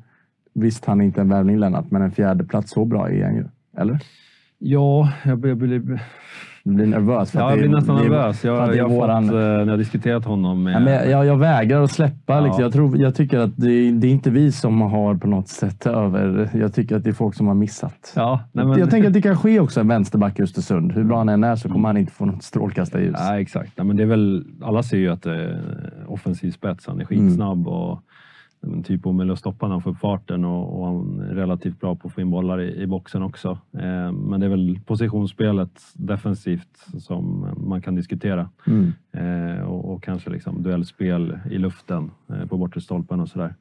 Visst, 0.54 0.84
han 0.84 1.00
är 1.00 1.04
inte 1.04 1.20
en 1.20 1.28
värvning 1.28 1.58
Lennart, 1.58 1.90
men 1.90 2.02
en 2.02 2.12
fjärde 2.12 2.44
plats 2.44 2.70
så 2.70 2.84
bra 2.84 3.10
är 3.10 3.24
han 3.24 3.34
ju. 3.34 3.44
Eller? 3.76 4.00
Ja, 4.58 5.12
jag 5.24 5.38
blir, 5.38 6.00
jag 6.66 6.74
blir, 6.74 6.86
nervös. 6.86 7.30
för 7.30 7.38
ja, 7.40 7.50
jag 7.50 7.58
blir 7.58 7.68
nästan 7.68 7.96
det 7.96 8.02
nervös. 8.02 8.44
Jag, 8.44 8.68
det 8.68 8.76
jag 8.76 8.88
våran- 8.88 9.24
fått, 9.26 9.34
eh, 9.34 9.38
när 9.40 9.66
jag 9.66 9.78
diskuterat 9.78 10.24
honom 10.24 10.62
med... 10.62 10.74
Ja, 10.74 10.80
men 10.80 11.10
jag, 11.10 11.26
jag, 11.26 11.36
vägrar 11.36 11.82
att 11.82 11.90
släppa. 11.90 12.32
Ja. 12.34 12.40
Liksom. 12.40 12.62
Jag, 12.62 12.72
tror, 12.72 12.98
jag 12.98 13.14
tycker 13.14 13.38
att 13.38 13.56
det, 13.56 13.90
det 13.90 14.06
är 14.06 14.10
inte 14.10 14.30
vi 14.30 14.52
som 14.52 14.80
har 14.80 15.14
på 15.14 15.26
något 15.26 15.48
sätt 15.48 15.86
över. 15.86 16.50
Jag 16.54 16.74
tycker 16.74 16.96
att 16.96 17.04
det 17.04 17.10
är 17.10 17.14
folk 17.14 17.34
som 17.34 17.46
har 17.46 17.54
missat. 17.54 18.12
Ja, 18.16 18.40
nej, 18.52 18.66
men, 18.66 18.78
Jag 18.78 18.90
tänker 18.90 19.08
att 19.08 19.14
det 19.14 19.22
kan 19.22 19.36
ske 19.36 19.60
också 19.60 19.80
en 19.80 19.88
vänsterback 19.88 20.38
i 20.38 20.42
Östersund. 20.42 20.92
Hur 20.92 21.04
bra 21.04 21.18
han 21.18 21.28
än 21.28 21.44
är 21.44 21.56
så 21.56 21.68
kommer 21.68 21.88
han 21.88 21.96
inte 21.96 22.12
få 22.12 22.24
något 22.24 22.42
strålkastarljus. 22.42 23.16
Nej, 23.20 23.42
exakt. 23.42 23.72
Nej, 23.76 23.86
men 23.86 23.96
det 23.96 24.02
är 24.02 24.06
väl, 24.06 24.44
alla 24.62 24.82
ser 24.82 24.96
ju 24.98 25.08
att 25.08 25.22
det 25.22 25.34
är 25.44 25.60
offensiv 26.06 26.50
spets. 26.50 26.86
Han 26.86 27.00
är 27.00 27.06
Mm. 27.12 27.26
skitsnabb 27.28 27.68
och 27.68 27.88
men 27.88 27.98
typ 28.84 29.06
omöjlig 29.06 29.32
att 29.32 29.38
stoppa 29.38 29.66
när 29.66 29.72
han 29.72 29.82
får 29.82 29.90
upp 29.90 29.98
farten 29.98 30.44
och, 30.44 30.78
och 30.80 30.86
han 30.86 31.20
är 31.20 31.34
relativt 31.34 31.80
bra 31.80 31.96
på 31.96 32.08
att 32.08 32.14
få 32.14 32.20
in 32.20 32.30
bollar 32.30 32.60
i, 32.60 32.82
i 32.82 32.86
boxen 32.86 33.22
också. 33.22 33.58
Eh, 33.72 34.12
men 34.12 34.40
det 34.40 34.46
är 34.46 34.50
väl 34.50 34.78
positionsspelet 34.86 35.80
defensivt 35.94 36.86
som 36.98 37.48
man 37.56 37.82
kan 37.82 37.94
diskutera. 37.94 38.50
Mm. 38.66 38.92
Eh, 39.12 39.62
och, 39.62 39.92
och 39.92 40.02
kanske 40.02 40.30
liksom 40.30 40.62
duellspel 40.62 41.38
i 41.50 41.58
luften 41.58 42.10
eh, 42.28 42.46
på 42.46 42.56
bortre 42.56 42.80
stolpen 42.80 43.20
och 43.20 43.28
sådär. 43.28 43.54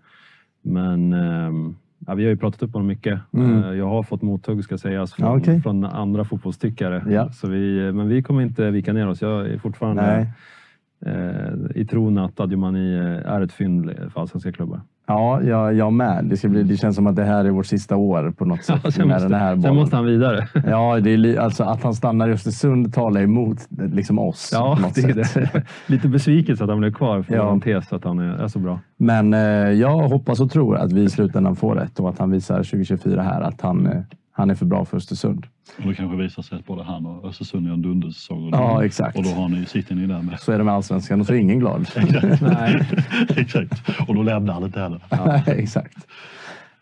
Men 0.62 1.14
ehm, 1.14 1.76
ja, 2.08 2.14
vi 2.14 2.24
har 2.24 2.30
ju 2.30 2.38
pratat 2.38 2.64
upp 2.64 2.74
honom 2.74 2.88
mycket. 2.88 3.20
Mm. 3.32 3.64
Eh, 3.64 3.74
jag 3.74 3.90
har 3.90 4.04
fått 4.04 4.22
mothugg 4.22 4.64
ska 4.64 4.78
sägas 4.78 5.14
från, 5.14 5.28
Ja, 5.28 5.38
okej. 5.38 5.62
från 5.62 5.86
andra 5.86 6.26
fotbollstyckare. 6.26 7.04
Ja. 7.10 7.32
Så 7.32 7.48
vi, 7.48 7.92
men 7.92 8.08
vi 8.08 8.24
kommer 8.24 8.42
inte 8.42 8.72
vika 8.72 8.94
ner 8.94 9.08
oss. 9.08 9.22
Jag 9.22 9.48
är 9.50 9.58
fortfarande 9.58 10.02
Nej. 10.02 11.14
eh, 11.16 11.82
i 11.82 11.86
tron 11.86 12.18
att 12.18 12.40
Adjumani 12.40 12.96
eh, 12.96 13.32
är 13.34 13.42
ett 13.42 13.54
fynd 13.54 13.92
för 14.14 14.22
allsvenska 14.22 14.52
klubbar. 14.52 14.82
Ja, 15.08 15.42
jag, 15.42 15.74
jag 15.74 15.94
med. 15.94 16.26
Det, 16.26 16.38
ska 16.38 16.50
bli, 16.50 16.64
det 16.64 16.78
känns 16.78 16.96
som 16.96 17.08
att 17.08 17.16
det 17.16 17.24
här 17.24 17.46
är 17.46 17.50
vårt 17.50 17.66
sista 17.66 17.96
år 17.96 18.34
på 18.38 18.46
något 18.46 18.64
sätt. 18.64 18.82
Ja, 18.84 18.92
sen, 18.92 19.08
med 19.08 19.16
måste, 19.16 19.30
den 19.30 19.40
här 19.40 19.62
sen 19.62 19.76
måste 19.76 19.96
han 19.96 20.06
vidare. 20.06 20.48
Ja, 20.68 21.00
det 21.00 21.14
är, 21.14 21.40
alltså 21.40 21.64
att 21.64 21.84
han 21.84 21.94
stannar 21.94 22.30
i 22.30 22.32
Östersund 22.32 22.94
talar 22.94 23.22
emot 23.22 23.58
liksom 23.70 24.20
oss. 24.20 24.50
Ja, 24.54 24.78
det 24.96 25.04
är 25.04 25.24
sätt. 25.24 25.54
det. 25.54 25.64
Lite 25.88 26.08
besvikelse 26.08 26.64
att 26.64 26.70
han 26.70 26.80
blev 26.80 26.94
kvar 26.94 27.22
för 27.22 27.36
Ja. 27.36 27.60
ja. 27.66 27.82
tes 27.82 27.94
att 27.94 28.04
han 28.04 28.20
är, 28.20 28.34
är 28.44 28.48
så 28.48 28.60
bra. 28.60 28.80
Men 28.98 29.34
eh, 29.34 29.40
jag 29.72 30.08
hoppas 30.08 30.40
och 30.40 30.52
tror 30.52 30.78
att 30.78 30.92
vi 30.92 31.02
i 31.04 31.10
slutändan 31.10 31.56
får 31.56 31.76
rätt 31.76 32.00
och 32.00 32.10
att 32.10 32.20
han 32.20 32.32
visar 32.32 32.58
2024 32.58 33.22
här 33.22 33.42
att 33.42 33.62
han, 33.62 33.88
eh, 33.88 34.02
han 34.32 34.50
är 34.50 34.56
för 34.56 34.66
bra 34.66 34.86
för 34.86 34.98
Östersund. 34.98 35.46
Och 35.78 35.88
det 35.90 35.96
kanske 35.96 36.18
visar 36.18 36.42
sig 36.44 36.58
att 36.60 36.66
både 36.66 36.84
han 36.84 37.06
och 37.06 37.26
Östersund 37.30 37.66
gör 37.68 37.74
en 37.74 37.82
dundersäsong. 37.82 38.48
Och, 38.48 38.60
Ja, 38.60 38.86
exakt. 38.86 39.18
och 39.18 39.24
då 39.24 39.30
har 39.30 39.50
ni, 39.50 39.66
sitter 39.66 39.96
ni 39.96 40.08
där 40.08 40.22
med. 40.22 40.40
Så 40.40 40.52
är 40.52 40.58
det 40.58 40.64
med 40.64 40.74
allsvenskan 40.74 41.20
och 41.20 41.26
så 41.28 41.34
är 41.34 41.38
ingen 41.38 41.60
glad. 41.60 41.88
Nej. 42.42 42.88
exakt. 43.38 43.82
Och 44.08 44.16
då 44.16 44.24
lämnar 44.24 44.54
han 44.54 44.64
inte 44.64 44.80
heller. 44.80 45.02
exakt. 45.60 45.98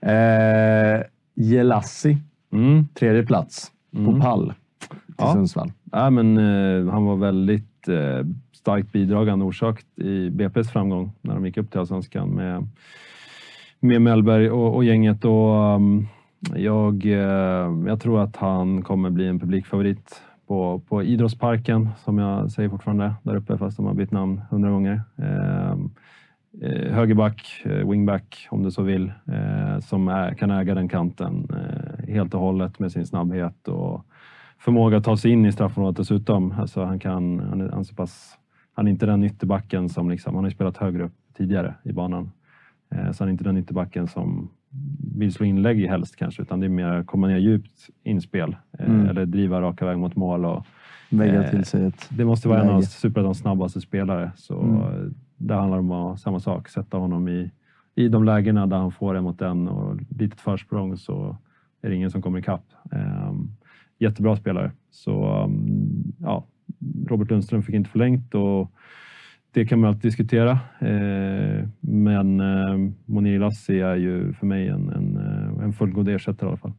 Eh, 0.02 1.04
Jelassi, 1.36 2.18
Mm. 2.54 2.88
tredje 2.94 3.24
plats 3.24 3.72
på 4.06 4.20
pall 4.22 4.54
till 4.90 4.98
Ja. 5.18 5.34
Sundsvall. 5.34 5.72
Ja, 5.92 6.10
men, 6.10 6.38
eh, 6.38 6.92
han 6.94 7.06
var 7.06 7.16
väldigt 7.16 7.88
eh, 7.88 8.26
starkt 8.52 8.92
bidragande 8.92 9.46
orsak 9.46 9.82
i 9.96 10.30
BP's 10.30 10.64
framgång 10.72 11.12
när 11.22 11.34
de 11.34 11.46
gick 11.46 11.58
upp 11.58 11.72
till 11.72 11.80
Allsvenskan 11.80 12.30
med, 12.30 12.68
med 13.80 14.02
Mellberg 14.02 14.50
och, 14.50 14.76
och 14.76 14.84
gänget. 14.84 15.26
Och, 15.26 15.76
um, 15.76 16.08
jag, 16.56 17.06
eh, 17.06 17.88
jag 17.88 18.02
tror 18.02 18.24
att 18.24 18.36
han 18.36 18.82
kommer 18.82 19.10
bli 19.10 19.28
en 19.28 19.40
publikfavorit 19.40 20.22
på, 20.48 20.82
på 20.88 21.04
Idrottsparken, 21.04 21.90
som 21.98 22.18
jag 22.18 22.52
säger 22.52 22.70
fortfarande, 22.70 23.14
där 23.24 23.36
uppe 23.36 23.58
fast 23.58 23.78
de 23.78 23.86
har 23.86 23.94
bytt 23.94 24.12
namn 24.12 24.42
hundra 24.50 24.70
gånger. 24.70 25.02
Eh, 25.18 25.72
eh 26.62 26.94
högerback, 26.94 27.62
eh, 27.66 27.90
wingback 27.90 28.48
om 28.50 28.64
du 28.64 28.72
så 28.72 28.82
vill, 28.82 29.12
eh, 29.28 29.80
som 29.80 30.08
är, 30.08 30.34
kan 30.34 30.52
äga 30.52 30.76
den 30.76 30.90
kanten 30.90 31.48
eh, 31.50 32.14
helt 32.14 32.34
och 32.34 32.40
hållet 32.40 32.80
med 32.80 32.92
sin 32.92 33.06
snabbhet 33.06 33.68
och 33.68 34.06
förmåga 34.60 34.98
att 34.98 35.04
ta 35.04 35.18
sig 35.18 35.32
in 35.32 35.46
i 35.46 35.52
straffområdet 35.52 35.98
dessutom. 35.98 36.52
Alltså 36.60 36.84
han, 36.84 37.00
kan, 37.00 37.40
han, 37.40 37.62
är, 37.62 37.70
han, 37.70 37.80
är 37.80 37.84
så 37.84 37.96
pass, 37.96 38.38
han 38.74 38.88
är 38.88 38.92
inte 38.92 39.06
den 39.06 39.24
ytterbacken 39.24 39.90
som 39.90 40.10
liksom, 40.10 40.36
han 40.36 40.44
har 40.44 40.50
ju 40.50 40.56
spelat 40.56 40.78
högre 40.78 41.04
upp 41.04 41.16
tidigare 41.38 41.76
i 41.84 41.94
banan. 41.94 42.32
Eh, 42.96 43.12
så 43.12 43.24
han 43.24 43.28
är 43.28 43.32
inte 43.32 43.44
den 43.44 43.58
ytterbacken 43.58 44.08
som 44.08 44.50
vill 45.18 45.34
slå 45.34 45.46
inlägg 45.46 45.80
i 45.82 45.88
helst 45.88 46.16
kanske, 46.16 46.42
utan 46.42 46.60
det 46.60 46.66
är 46.66 46.70
mer 46.70 47.04
komma 47.04 47.28
ner 47.28 47.38
djupt 47.38 47.90
inspel 48.04 48.56
eh, 48.80 48.90
Mm. 48.90 49.10
eller 49.10 49.26
driva 49.26 49.62
raka 49.62 49.86
väg 49.86 49.98
mot 49.98 50.16
mål. 50.16 50.46
Och, 50.46 50.66
Vägga 51.10 51.44
Eh, 51.44 51.50
till 51.50 51.66
sig 51.66 51.86
ett... 51.86 52.10
det 52.10 52.26
måste 52.26 52.48
vara 52.48 52.62
en 52.62 52.70
av 52.70 52.74
Läge. 52.76 52.86
Superettans 52.88 53.38
snabbaste 53.40 53.82
spelare. 53.82 54.32
Så 54.36 54.62
Mm. 54.62 55.14
det 55.38 55.54
handlar 55.56 55.78
om 55.80 55.92
att, 55.92 56.20
samma 56.20 56.40
sak, 56.40 56.68
sätta 56.70 56.98
honom 56.98 57.28
i, 57.28 57.52
i 57.96 58.08
de 58.08 58.24
lägena 58.24 58.68
där 58.68 58.78
han 58.78 58.92
får 58.92 59.16
en 59.16 59.24
mot 59.24 59.42
en 59.42 59.68
och 59.68 60.00
litet 60.10 60.40
försprång 60.40 60.98
så 60.98 61.38
är 61.82 61.90
det 61.90 61.96
ingen 61.96 62.12
som 62.12 62.22
kommer 62.22 62.40
ikapp. 62.40 62.66
Um, 63.30 63.52
jättebra 64.00 64.36
spelare. 64.36 64.72
Så 64.92 65.44
um, 65.44 66.14
ja, 66.20 66.46
Robert 67.08 67.30
Lundström 67.30 67.64
fick 67.64 67.76
inte 67.76 67.90
förlängt 67.90 68.36
och 68.36 68.72
det 69.54 69.66
kan 69.66 69.80
man 69.80 69.88
alltid 69.88 70.02
diskutera. 70.02 70.52
Eh, 70.80 71.68
men 71.80 72.40
eh, 72.40 72.92
Monir 73.06 73.40
Lassi 73.40 73.80
är 73.82 73.96
ju 73.96 74.34
för 74.34 74.46
mig 74.46 74.68
en, 74.68 74.90
en, 74.90 75.18
eh, 75.18 75.64
en 75.64 75.74
fullgod 75.74 76.10
ersättare 76.10 76.48
i 76.48 76.50
alla 76.50 76.58
fall. 76.58 76.74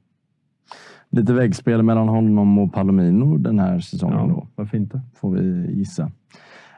Lite 1.10 1.32
väggspel 1.32 1.82
mellan 1.82 2.08
honom 2.08 2.58
och 2.58 2.72
Palomino 2.72 3.36
den 3.38 3.58
här 3.58 3.80
säsongen 3.80 4.28
då, 4.28 4.34
Ja, 4.34 4.46
varför 4.56 4.76
inte? 4.76 5.00
får 5.14 5.30
vi 5.34 5.72
gissa. 5.72 6.10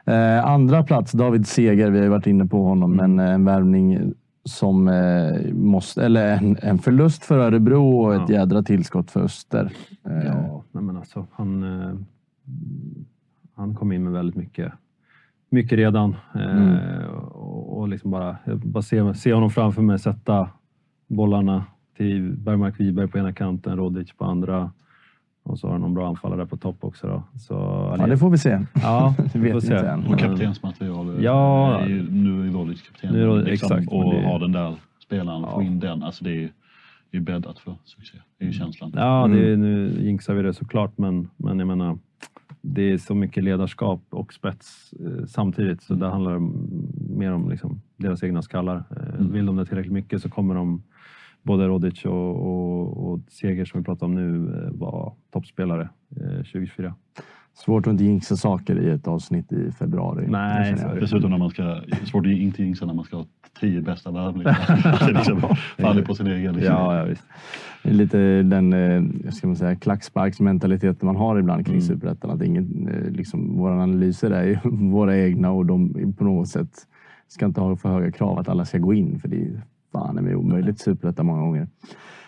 Eh, 0.05 0.45
andra 0.45 0.83
plats, 0.83 1.11
David 1.11 1.47
Seger. 1.47 1.91
Vi 1.91 1.97
har 1.97 2.03
ju 2.03 2.09
varit 2.09 2.27
inne 2.27 2.45
på 2.45 2.63
honom, 2.63 2.93
Mm. 2.99 3.15
men 3.15 3.27
en 3.27 3.45
värvning 3.45 4.13
som 4.43 4.87
eh, 4.87 5.53
måste, 5.53 6.05
eller 6.05 6.37
en, 6.37 6.57
en 6.61 6.77
förlust 6.77 7.23
för 7.25 7.37
Örebro 7.39 7.97
och 7.99 8.15
ett 8.15 8.29
Ja. 8.29 8.35
jädra 8.35 8.63
tillskott 8.63 9.11
för 9.11 9.21
Öster. 9.23 9.71
Eh, 10.05 10.25
Ja, 10.25 10.63
nej 10.71 10.83
men 10.83 10.97
alltså 10.97 11.27
han, 11.31 11.63
han 13.55 13.75
kom 13.75 13.91
in 13.91 14.03
med 14.03 14.13
väldigt 14.13 14.35
mycket, 14.35 14.71
mycket 15.49 15.77
redan. 15.77 16.15
Eh, 16.35 17.05
och, 17.15 17.77
och 17.79 17.87
liksom 17.89 18.11
bara, 18.11 18.37
jag 18.45 18.57
bara 18.59 18.81
se, 18.81 19.13
se 19.13 19.33
honom 19.33 19.49
framför 19.49 19.81
mig 19.81 19.99
sätta 19.99 20.49
bollarna 21.07 21.65
till 21.97 22.31
Bergmark 22.37 22.79
Wiberg 22.79 23.07
på 23.07 23.17
ena 23.17 23.33
kanten, 23.33 23.77
Rodic 23.77 24.13
på 24.17 24.25
andra. 24.25 24.71
Och 25.43 25.59
så 25.59 25.67
har 25.67 25.71
han 25.71 25.81
någon 25.81 25.93
bra 25.93 26.07
anfallare 26.07 26.39
där 26.39 26.45
på 26.45 26.57
topp 26.57 26.77
också. 26.83 27.07
Då. 27.07 27.23
Så, 27.39 27.53
Ja, 27.99 28.07
det 28.07 28.17
får 28.17 28.29
vi 28.29 28.37
se. 28.37 28.65
ja, 28.73 29.13
Det 29.17 29.35
vi 29.39 29.39
vet 29.39 29.51
får 29.51 29.61
vi 29.61 29.67
se. 29.67 29.73
inte 29.75 29.87
än. 29.89 30.05
Och 30.05 30.19
kaptensmaterial. 30.19 31.23
Ja. 31.23 31.79
är 31.79 31.87
ju- 31.87 32.07
Nu 32.11 32.47
är 32.47 32.51
Rodic 32.53 32.81
kapten. 32.81 33.13
Nu 33.13 33.21
är 33.23 33.27
Rodic- 33.27 33.43
liksom, 33.45 33.77
exakt, 33.77 33.91
Och 33.93 34.13
det- 34.13 34.25
ha 34.25 34.39
den 34.39 34.51
där 34.51 34.75
spelaren, 35.05 35.41
Ja. 35.41 35.51
få 35.51 35.61
in 35.61 35.79
den. 35.79 36.03
Alltså 36.03 36.23
det 36.23 36.31
är 36.43 36.49
ju 37.11 37.19
bäddat 37.21 37.59
för 37.59 37.75
succé. 37.83 38.17
Det 38.37 38.43
är 38.45 38.47
ju 38.47 38.53
känslan. 38.53 38.91
Ja, 38.95 39.27
det 39.27 39.51
är, 39.51 39.57
nu 39.57 39.89
jinxar 39.99 40.33
vi 40.33 40.41
det 40.43 40.53
såklart, 40.53 40.97
men, 40.97 41.29
men 41.37 41.59
jag 41.59 41.67
menar, 41.67 41.97
det 42.67 42.91
är 42.91 42.97
så 42.97 43.15
mycket 43.15 43.43
ledarskap 43.43 44.01
och 44.09 44.33
spets 44.33 44.93
eh, 44.93 45.25
samtidigt, 45.25 45.83
så 45.83 45.93
det 45.93 46.07
handlar 46.07 46.35
om, 46.35 46.69
mer 47.09 47.31
om 47.31 47.49
liksom, 47.49 47.81
deras 47.97 48.23
egna 48.23 48.41
skallar. 48.41 48.83
Eh, 48.89 49.25
Vill 49.25 49.45
de 49.45 49.55
det 49.55 49.65
tillräckligt 49.65 49.93
mycket 49.93 50.21
så 50.21 50.29
kommer 50.29 50.55
de, 50.55 50.83
både 51.41 51.67
Rodic 51.67 52.05
och, 52.05 52.35
och, 52.35 53.11
och 53.11 53.19
Seger 53.27 53.65
som 53.65 53.79
vi 53.79 53.85
pratar 53.85 54.05
om 54.05 54.15
nu, 54.15 54.57
eh, 54.57 54.71
vara 54.71 55.13
toppspelare 55.31 55.89
eh, 56.15 56.37
2024. 56.37 56.95
Svårt 57.55 57.87
att 57.87 57.91
inte 57.91 58.03
jinxa 58.03 58.35
saker 58.35 58.79
i 58.79 58.89
ett 58.89 59.07
avsnitt 59.07 59.51
i 59.51 59.71
februari. 59.71 60.25
Nej. 60.27 60.75
Dessutom 60.99 61.31
när 61.31 61.37
man 61.37 61.49
ska, 61.49 61.81
svårt 62.05 62.25
att 62.25 62.31
inte 62.31 62.63
jinxa 62.63 62.85
när 62.85 62.93
man 62.93 63.05
ska 63.05 63.17
ha 63.17 63.25
tio 63.59 63.81
bästa 63.81 64.11
värvningar. 64.11 64.81
Alltså 64.85 65.11
liksom, 65.11 65.41
faller 65.77 66.01
på 66.01 66.15
sin 66.15 66.27
egen. 66.27 66.53
Liksom. 66.55 66.73
Ja, 66.75 66.97
ja, 66.97 67.03
visst. 67.03 67.23
Lite 67.81 68.17
den 68.43 68.73
eh, 68.73 69.31
ska 69.31 69.47
man 69.47 69.55
säga, 69.55 69.75
klacksparksmentaliteten 69.75 71.05
man 71.05 71.15
har 71.15 71.39
ibland 71.39 71.65
kring 71.65 71.75
Mm. 71.75 71.87
Superettan. 71.87 72.29
Att 72.31 72.41
ingen, 72.41 72.87
eh, 72.87 73.11
liksom, 73.11 73.57
våra 73.57 73.73
analyser 73.83 74.31
är 74.31 74.43
ju 74.43 74.57
våra 74.91 75.17
egna 75.17 75.51
och 75.51 75.65
de 75.65 76.13
på 76.17 76.23
något 76.23 76.47
sätt 76.47 76.87
ska 77.27 77.45
inte 77.45 77.61
ha 77.61 77.75
för 77.75 77.89
höga 77.89 78.11
krav 78.11 78.39
att 78.39 78.49
alla 78.49 78.65
ska 78.65 78.77
gå 78.77 78.93
in. 78.93 79.19
För 79.19 79.27
det 79.27 79.41
är 79.41 79.61
fan 79.91 80.27
är 80.27 80.35
omöjligt 80.35 80.79
Superettan 80.79 81.25
många 81.25 81.41
gånger. 81.41 81.67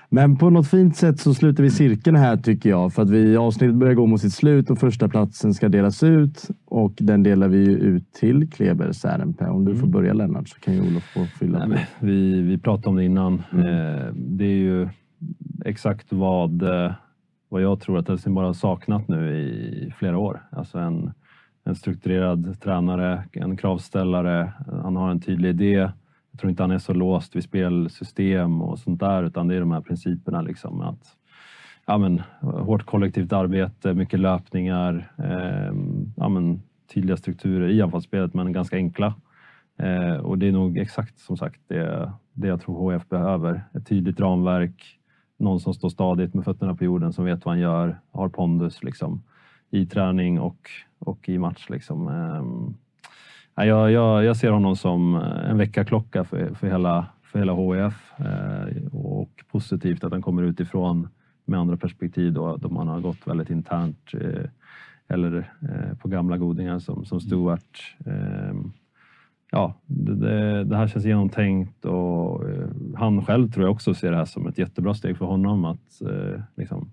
Men 0.09 0.37
på 0.37 0.49
något 0.49 0.67
fint 0.67 0.95
sätt 0.95 1.19
så 1.19 1.33
sluter 1.33 1.63
vi 1.63 1.69
cirkeln 1.69 2.15
här 2.17 2.37
tycker 2.37 2.69
jag. 2.69 2.93
För 2.93 3.01
att 3.01 3.09
vi 3.09 3.37
avsnittet 3.37 3.75
börjar 3.75 3.93
gå 3.93 4.05
mot 4.05 4.21
sitt 4.21 4.33
slut 4.33 4.69
och 4.69 4.77
första 4.79 5.07
platsen 5.09 5.53
ska 5.53 5.69
delas 5.69 6.03
ut. 6.03 6.47
Och 6.65 6.93
den 6.97 7.23
delar 7.23 7.47
vi 7.47 7.57
ju 7.57 7.71
ut 7.77 8.13
till 8.13 8.49
Kleber 8.51 8.91
Särenpä. 8.91 9.47
Om 9.49 9.65
du 9.65 9.75
får 9.75 9.87
börja 9.87 10.13
Lennart 10.13 10.49
så 10.49 10.59
kan 10.59 10.73
ju 10.73 10.81
Olof 10.81 11.03
få 11.13 11.25
fylla 11.25 11.57
Mm. 11.57 11.69
Nej, 11.69 11.87
på. 11.99 12.05
vi, 12.05 12.41
vi 12.41 12.57
pratade 12.57 12.89
om 12.89 12.95
det 12.95 13.03
innan. 13.03 13.43
Mm. 13.51 13.65
Eh, 13.67 14.05
det 14.13 14.45
är 14.45 14.57
ju 14.57 14.89
exakt 15.65 16.13
vad, 16.13 16.61
eh, 16.61 16.91
vad 17.49 17.61
jag 17.61 17.79
tror 17.79 17.97
att 17.97 18.07
Helsingborg 18.07 18.45
har 18.47 18.53
saknat 18.53 19.07
nu 19.07 19.37
i 19.37 19.93
flera 19.97 20.17
år. 20.17 20.41
Alltså 20.51 20.79
en, 20.79 21.11
en 21.65 21.75
strukturerad 21.75 22.59
tränare, 22.61 23.23
en 23.31 23.57
kravställare. 23.57 24.53
Han 24.83 24.95
har 24.95 25.11
en 25.11 25.19
tydlig 25.21 25.49
idé. 25.49 25.89
Jag 26.37 26.41
tror 26.41 26.49
inte 26.49 26.63
han 26.63 26.71
är 26.71 26.79
så 26.79 26.93
låst 26.93 27.35
vid 27.35 27.43
spelsystem 27.43 28.61
och 28.61 28.79
sånt 28.79 28.99
där, 28.99 29.23
utan 29.23 29.47
det 29.47 29.55
är 29.55 29.59
de 29.59 29.71
här 29.71 29.81
principerna. 29.81 30.41
Liksom, 30.41 30.81
att, 30.81 31.15
ja, 31.85 31.97
men, 31.97 32.21
hårt 32.41 32.85
kollektivt 32.85 33.33
arbete, 33.33 33.93
mycket 33.93 34.19
löpningar, 34.19 35.11
eh, 35.17 35.73
ja, 36.15 36.29
men, 36.29 36.61
tydliga 36.93 37.17
strukturer 37.17 37.69
i 37.69 37.81
anfallsspelet, 37.81 38.33
men 38.33 38.51
ganska 38.51 38.75
enkla. 38.75 39.15
Eh, 39.77 40.15
och 40.17 40.37
det 40.37 40.47
är 40.47 40.51
nog 40.51 40.77
exakt 40.77 41.19
som 41.19 41.37
sagt 41.37 41.61
det, 41.67 42.11
det 42.33 42.47
jag 42.47 42.61
tror 42.61 42.75
HF 42.75 43.09
behöver. 43.09 43.63
Ett 43.73 43.87
tydligt 43.87 44.19
ramverk, 44.19 44.99
någon 45.37 45.59
som 45.59 45.73
står 45.73 45.89
stadigt 45.89 46.33
med 46.33 46.45
fötterna 46.45 46.75
på 46.75 46.83
jorden, 46.83 47.13
som 47.13 47.25
vet 47.25 47.45
vad 47.45 47.53
han 47.53 47.61
gör, 47.61 47.99
har 48.11 48.29
pondus 48.29 48.83
liksom, 48.83 49.23
i 49.69 49.85
träning 49.85 50.39
och, 50.39 50.69
och 50.99 51.29
i 51.29 51.37
match. 51.37 51.69
Liksom. 51.69 52.07
Eh, 52.07 52.73
jag, 53.65 53.91
jag, 53.91 54.23
jag 54.23 54.37
ser 54.37 54.51
honom 54.51 54.75
som 54.75 55.15
eh, 55.15 55.49
en 55.49 55.57
väckarklocka 55.57 56.23
för, 56.23 56.53
för, 56.53 56.67
hela, 56.67 57.05
för 57.23 57.39
hela 57.39 57.53
HF 57.53 58.13
eh, 58.19 58.93
och 58.93 59.43
positivt 59.51 60.03
att 60.03 60.11
han 60.11 60.21
kommer 60.21 60.43
utifrån 60.43 61.07
med 61.45 61.59
andra 61.59 61.77
perspektiv 61.77 62.33
då, 62.33 62.57
då 62.57 62.69
man 62.69 62.87
har 62.87 62.99
gått 62.99 63.27
väldigt 63.27 63.49
internt 63.49 64.13
eh, 64.13 64.49
eller 65.09 65.51
på 66.01 66.07
gamla 66.07 66.37
godingar 66.37 66.79
som, 66.79 67.05
som 67.05 67.21
Stuart. 67.21 67.95
Ehm, 68.05 68.71
ja, 69.51 69.73
det, 69.85 70.15
det, 70.15 70.63
det 70.63 70.77
här 70.77 70.87
känns 70.87 71.05
genomtänkt 71.05 71.85
och 71.85 72.43
han 72.95 73.25
själv 73.25 73.51
tror 73.51 73.65
jag 73.65 73.71
också 73.71 73.93
ser 73.93 74.11
det 74.11 74.17
här 74.17 74.25
som 74.25 74.47
ett 74.47 74.57
jättebra 74.57 74.93
steg 74.93 75.17
för 75.17 75.25
honom 75.25 75.65
att 75.65 76.01
liksom, 76.55 76.91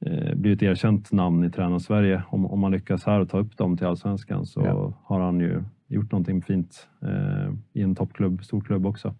eh, 0.00 0.34
bli 0.34 0.52
ett 0.52 0.62
erkänt 0.62 1.12
namn 1.12 1.44
i 1.44 1.50
tränar-Sverige. 1.50 2.22
Om, 2.28 2.46
om 2.46 2.60
man 2.60 2.72
lyckas 2.72 3.04
här 3.04 3.20
och 3.20 3.28
ta 3.28 3.38
upp 3.38 3.56
dem 3.56 3.76
till 3.76 3.86
allsvenskan 3.86 4.46
så 4.46 4.60
Ja. 4.60 4.92
har 5.04 5.20
han 5.20 5.40
ju 5.40 5.62
gjort 5.88 6.12
någonting 6.12 6.42
fint 6.42 6.88
eh, 7.02 7.52
i 7.72 7.82
en 7.82 7.94
toppklubb, 7.94 8.44
storklubb 8.44 8.86
också. 8.86 9.14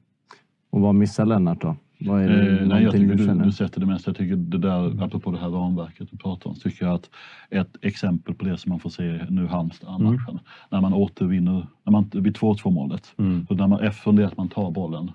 Och 0.71 0.81
vad 0.81 0.95
missar 0.95 1.27
Lennart 1.27 1.61
då? 1.61 1.77
Vad 2.01 2.23
är 2.23 2.29
det, 2.29 2.61
Eh, 2.61 2.69
nej, 2.69 2.83
jag 2.83 2.93
tycker 2.93 3.07
du 3.07 3.15
du, 3.15 3.25
känner? 3.27 3.45
du 3.45 3.53
sätter 3.53 3.81
det 3.81 3.87
mest. 3.87 4.07
Jag 4.07 4.17
tycker 4.17 4.37
det 4.37 4.59
där, 4.59 5.03
apropå 5.05 5.31
det 5.31 5.39
här 5.39 5.49
ramverket 5.49 6.09
du 6.11 6.17
pratar 6.17 6.51
om, 6.51 6.57
så 6.57 6.69
tycker 6.71 6.85
jag 6.87 6.95
att 6.95 7.11
ett 7.51 7.77
exempel 7.83 8.35
på 8.35 8.45
det 8.45 8.57
som 8.57 8.71
man 8.71 8.81
får 8.81 8.91
se 8.91 9.21
nu 9.31 9.47
Halmstad-matchen, 9.47 10.39
när 10.71 10.81
man 10.81 10.93
återvinner, 10.95 11.67
när 11.85 11.91
man, 11.93 12.11
vid 12.15 12.37
2-2 12.37 12.71
målet, 12.71 13.15
Mm. 13.19 13.47
så 13.47 13.55
när 13.55 13.67
man, 13.67 13.81
efter 13.81 14.13
det 14.13 14.27
att 14.27 14.37
man 14.37 14.49
tar 14.49 14.71
bollen 14.71 15.11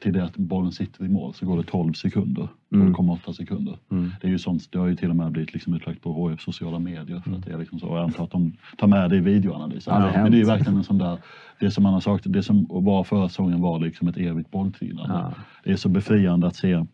till 0.00 0.12
det 0.12 0.24
att 0.24 0.36
bollen 0.36 0.72
sitter 0.72 1.04
i 1.04 1.08
mål 1.08 1.34
så 1.34 1.46
går 1.46 1.56
det 1.56 1.62
12 1.62 1.92
sekunder, 1.92 2.48
Mm. 2.72 2.94
12,8 2.94 3.32
sekunder. 3.32 3.78
Mm. 3.90 4.10
Det 4.20 4.26
är 4.26 4.30
ju 4.30 4.38
sånt, 4.38 4.72
det 4.72 4.78
har 4.78 4.86
ju 4.86 4.96
till 4.96 5.10
och 5.10 5.16
med 5.16 5.32
blivit 5.32 5.52
liksom 5.52 5.74
utlagt 5.74 6.00
på 6.02 6.12
HF 6.12 6.40
sociala 6.40 6.78
medier 6.78 7.20
för 7.20 7.28
Mm. 7.28 7.38
att 7.40 7.46
det 7.46 7.52
är 7.52 7.58
liksom 7.58 7.78
så. 7.78 7.86
Och 7.88 7.96
jag 7.96 8.04
antar 8.04 8.24
att 8.24 8.30
de 8.30 8.52
tar 8.78 8.86
med 8.86 9.10
det 9.10 9.16
i 9.16 9.20
videoanalysen. 9.20 9.94
Ja, 10.02 10.06
det 10.12 10.22
Men 10.22 10.30
det 10.30 10.36
är 10.36 10.38
ju 10.38 10.44
verkligen 10.44 10.76
en 10.76 10.84
sån 10.84 10.98
där, 10.98 11.18
det 11.60 11.70
som 11.70 11.82
man 11.82 11.92
har 11.92 12.00
sagt, 12.00 12.24
det 12.32 12.42
som 12.42 12.66
var 12.70 13.04
förra 13.04 13.28
säsongen 13.28 13.60
var 13.60 13.78
liksom 13.80 14.08
ett 14.08 14.16
evigt 14.16 14.50
bolltvivlande. 14.50 15.14
Ja. 15.14 15.34
Det 15.64 15.72
är 15.72 15.76
så 15.76 15.88
befriande 15.88 16.46
att 16.46 16.56
se, 16.56 16.84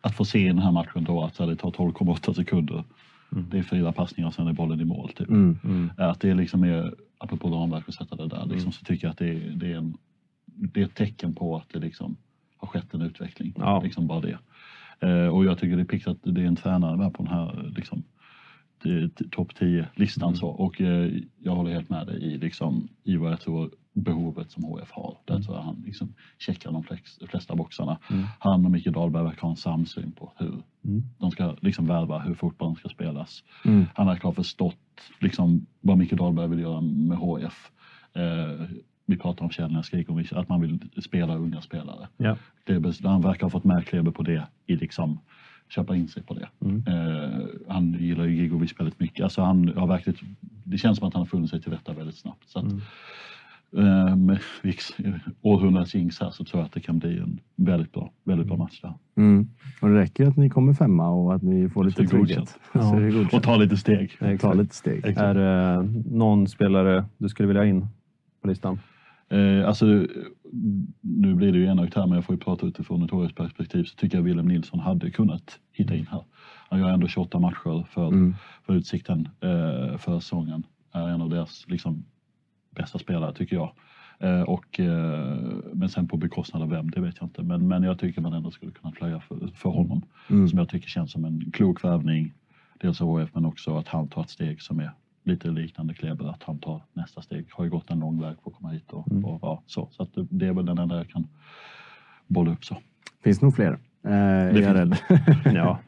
att 0.00 0.16
få 0.16 0.24
se 0.24 0.38
i 0.44 0.46
den 0.46 0.58
här 0.58 0.72
matchen 0.72 1.04
då 1.04 1.22
att 1.24 1.34
det 1.38 1.56
tar 1.56 1.70
12,8 1.70 2.32
sekunder. 2.34 2.84
Det 3.50 3.58
är 3.58 3.62
fyra 3.62 3.92
passningar 3.92 4.28
och 4.28 4.34
sen 4.34 4.46
är 4.48 4.52
bollen 4.52 4.80
i 4.80 4.84
mål. 4.84 5.08
Typ. 5.16 5.28
Mm. 5.28 5.58
Mm. 5.64 5.90
Att 5.98 6.20
det 6.20 6.34
liksom 6.34 6.64
är, 6.64 6.94
apropå 7.18 7.48
ramverk 7.48 7.88
och 7.88 7.94
sätta 7.94 8.16
det 8.16 8.28
där, 8.28 8.40
liksom, 8.46 8.58
Mm. 8.58 8.72
så 8.72 8.84
tycker 8.84 9.06
jag 9.06 9.10
att 9.12 9.18
det 9.18 9.28
är, 9.28 9.50
det, 9.56 9.72
är 9.72 9.76
en, 9.76 9.94
det 10.54 10.80
är 10.80 10.84
ett 10.84 10.94
tecken 10.94 11.34
på 11.34 11.56
att 11.56 11.68
det 11.72 11.78
liksom 11.78 12.16
har 12.56 12.68
skett 12.68 12.94
en 12.94 13.02
utveckling. 13.02 13.54
Ja. 13.56 13.80
Liksom 13.84 14.06
bara 14.06 14.20
det. 14.20 14.38
Eh, 15.00 15.26
och 15.26 15.44
jag 15.44 15.58
tycker 15.58 15.76
det 15.76 15.82
är 15.82 15.86
pickt 15.86 16.08
att 16.08 16.18
det 16.22 16.40
är 16.42 16.46
en 16.46 16.56
tränare 16.56 16.96
med 16.96 17.14
på 17.14 17.22
den 17.22 17.32
här 17.32 17.72
liksom, 17.76 18.02
topp 19.30 19.52
10-listan. 19.52 20.28
Mm. 20.28 20.36
Så. 20.36 20.48
Och 20.48 20.80
eh, 20.80 21.12
jag 21.38 21.54
håller 21.54 21.72
helt 21.72 21.90
med 21.90 22.06
dig 22.06 22.22
i, 22.22 22.38
liksom, 22.38 22.88
i 23.04 23.16
vad 23.16 23.32
jag 23.32 23.40
tror 23.40 23.70
behovet 23.94 24.50
som 24.50 24.64
HF 24.64 24.90
har. 24.90 25.18
Där 25.24 25.40
tror 25.40 25.56
jag 25.56 25.62
han 25.62 25.82
liksom 25.86 26.14
checkar 26.38 26.72
de 26.72 26.84
flesta 27.28 27.56
boxarna. 27.56 27.98
Mm. 28.10 28.24
Han 28.38 28.64
och 28.64 28.70
Micke 28.70 28.86
Dahlberg 28.86 29.24
verkar 29.24 29.42
ha 29.42 29.50
en 29.50 29.56
samsyn 29.56 30.12
på 30.12 30.32
hur 30.36 30.62
Mm. 30.84 31.02
de 31.18 31.30
ska 31.30 31.56
liksom 31.60 31.86
värva, 31.86 32.18
hur 32.18 32.34
fotbollen 32.34 32.76
ska 32.76 32.88
spelas. 32.88 33.44
Mm. 33.64 33.84
Han 33.94 34.06
verkar 34.06 34.22
ha 34.22 34.32
förstått 34.32 34.76
liksom, 35.20 35.66
vad 35.80 35.98
Micke 35.98 36.12
Dahlberg 36.12 36.48
vill 36.48 36.60
göra 36.60 36.80
med 36.80 37.18
HF. 37.18 37.70
Eh, 38.14 38.66
vi 39.06 39.16
pratar 39.16 39.44
om 39.44 39.50
Källner, 39.50 39.82
Skrikovic, 39.82 40.32
att 40.32 40.48
man 40.48 40.60
vill 40.60 40.78
spela 41.02 41.36
unga 41.36 41.60
spelare. 41.60 42.08
Ja. 42.16 42.36
Det 42.64 42.72
är, 42.72 42.78
bes- 42.80 43.08
han 43.08 43.22
verkar 43.22 43.42
ha 43.42 43.50
fått 43.50 43.64
med 43.64 43.86
Kleber 43.86 44.10
på 44.10 44.22
det, 44.22 44.46
i 44.66 44.76
liksom 44.76 45.18
köpa 45.68 45.96
in 45.96 46.08
sig 46.08 46.22
på 46.22 46.34
det. 46.34 46.48
Mm. 46.64 46.84
Eh, 46.86 47.40
han 47.68 47.92
gillar 47.92 48.24
ju 48.24 48.36
Gigovic 48.36 48.80
väldigt 48.80 49.00
mycket. 49.00 49.22
Alltså 49.24 49.42
han 49.42 49.68
har 49.76 49.86
verkligen, 49.86 50.36
det 50.64 50.78
känns 50.78 50.98
som 50.98 51.08
att 51.08 51.14
han 51.14 51.20
har 51.20 51.26
funnit 51.26 51.50
sig 51.50 51.62
till 51.62 51.72
rätta 51.72 51.92
väldigt 51.92 52.16
snabbt. 52.16 52.48
Så 52.48 52.58
att, 52.58 52.64
Mm. 52.64 52.80
eh, 54.08 54.16
med 54.16 54.38
århundradets 55.42 55.94
jinx 55.94 56.20
här 56.20 56.30
så 56.30 56.44
tror 56.44 56.60
jag 56.60 56.66
att 56.66 56.72
det 56.72 56.80
kan 56.80 56.98
bli 56.98 57.18
en 57.18 57.40
väldigt 57.56 57.92
bra, 57.92 58.10
väldigt 58.24 58.46
bra 58.46 58.56
match 58.56 58.80
där. 58.80 58.94
Mm. 59.16 59.48
Och 59.80 59.88
det 59.88 59.94
räcker 59.94 60.26
att 60.26 60.36
ni 60.36 60.50
kommer 60.50 60.74
femma 60.74 61.08
och 61.10 61.34
att 61.34 61.42
ni 61.42 61.68
får 61.68 61.84
lite 61.84 62.06
trygghet. 62.06 62.58
godkänt. 62.72 63.32
Och 63.34 63.42
ta 63.42 63.56
lite 63.56 63.76
steg. 63.76 64.18
Ta 64.40 64.52
lite 64.54 64.74
steg. 64.74 64.96
Exakt. 64.98 65.18
Är 65.18 65.34
det 65.34 65.82
någon 66.10 66.46
spelare 66.48 67.04
du 67.18 67.28
skulle 67.28 67.46
vilja 67.46 67.62
ha 67.62 67.66
in 67.66 67.86
på 68.42 68.48
listan? 68.48 68.80
Eh, 69.32 69.68
alltså, 69.68 69.86
nu 71.00 71.34
blir 71.34 71.52
det 71.52 71.58
ju 71.58 71.66
enögt 71.66 71.94
här, 71.94 72.06
men 72.06 72.14
jag 72.14 72.24
får 72.24 72.34
ju 72.34 72.38
prata 72.40 72.66
utifrån 72.66 73.02
ett 73.02 73.10
HFs 73.10 73.34
perspektiv, 73.34 73.84
så 73.84 73.96
tycker 73.96 74.16
jag 74.18 74.22
Willem 74.24 74.48
Nilsson 74.48 74.80
hade 74.80 75.10
kunnat 75.10 75.58
hitta 75.72 75.94
in 75.94 76.06
här. 76.10 76.24
Han 76.70 76.80
gör 76.80 76.88
ändå 76.90 77.08
28 77.08 77.38
matcher 77.38 77.86
för, 77.90 78.08
Mm. 78.08 78.34
för 78.66 78.74
Utsikten 78.74 79.28
eh, 79.40 79.96
för 79.98 80.20
säsongen. 80.20 80.66
Är 80.92 81.08
en 81.08 81.22
av 81.22 81.28
deras 81.30 81.64
liksom, 81.68 82.04
bästa 82.76 82.98
spelare 82.98 83.34
tycker 83.34 83.56
jag. 83.56 83.72
Eh, 84.18 84.42
och, 84.42 84.80
eh, 84.80 85.38
men 85.72 85.88
sen 85.88 86.08
på 86.08 86.16
bekostnad 86.16 86.62
av 86.62 86.68
vem, 86.70 86.90
det 86.90 87.00
vet 87.00 87.16
jag 87.20 87.26
inte. 87.26 87.42
Men, 87.42 87.68
men 87.68 87.82
jag 87.82 87.98
tycker 87.98 88.20
man 88.20 88.32
ändå 88.32 88.50
skulle 88.50 88.72
kunna 88.72 88.92
flöja 88.92 89.20
för, 89.20 89.46
för 89.54 89.70
honom. 89.70 90.02
Mm. 90.30 90.48
Som 90.48 90.58
jag 90.58 90.68
tycker 90.68 90.88
känns 90.88 91.12
som 91.12 91.24
en 91.24 91.50
klok 91.52 91.84
värvning. 91.84 92.32
Dels 92.80 93.00
av 93.00 93.08
HF 93.08 93.30
men 93.34 93.44
också 93.44 93.76
att 93.76 93.88
han 93.88 94.08
tar 94.08 94.22
ett 94.22 94.30
steg 94.30 94.62
som 94.62 94.78
är 94.80 94.90
lite 95.24 95.48
liknande 95.48 95.94
Kleber. 95.94 96.28
Att 96.30 96.42
han 96.42 96.58
tar 96.58 96.82
nästa 96.92 97.22
steg. 97.22 97.46
Har 97.50 97.64
ju 97.64 97.70
gått 97.70 97.90
en 97.90 98.00
lång 98.00 98.20
väg 98.20 98.36
för 98.42 98.50
att 98.50 98.56
komma 98.56 98.68
hit. 98.70 98.92
Och, 98.92 99.10
Mm. 99.10 99.24
och, 99.24 99.38
ja, 99.42 99.62
så 99.66 99.88
så 99.90 100.02
att 100.02 100.08
det, 100.30 100.46
är 100.46 100.52
väl 100.52 100.66
den 100.66 100.78
enda 100.78 100.96
jag 100.96 101.08
kan 101.08 101.26
bolla 102.26 102.50
upp 102.52 102.64
så. 102.64 102.76
finns 103.24 103.40
nog 103.42 103.54
fler, 103.54 103.78
eh, 104.04 104.12
är 104.12 104.46
jag 104.46 104.76
finns- 104.76 105.02
rädd. 105.08 105.54
Ja. 105.54 105.78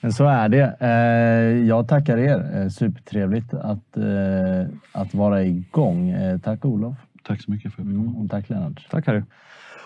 Men 0.00 0.12
så 0.12 0.24
är 0.26 0.48
det. 0.48 0.76
Eh, 0.80 1.66
jag 1.68 1.88
tackar 1.88 2.18
er. 2.18 2.56
Eh, 2.62 2.68
supertrevligt 2.68 3.54
att, 3.54 3.96
eh, 3.96 4.66
att 4.92 5.14
vara 5.14 5.42
igång. 5.44 6.08
Eh, 6.10 6.38
tack 6.38 6.64
Olof. 6.64 6.96
Tack 7.24 7.42
så 7.42 7.50
mycket 7.50 7.72
för 7.74 7.82
att 7.82 7.86
jag 7.88 7.94
fick 7.96 8.04
komma. 8.04 8.10
Mm, 8.12 8.24
och 8.24 8.30
tack 8.30 8.48
Lennart. 8.48 8.86
Tack 8.90 9.06
Harry. 9.06 9.22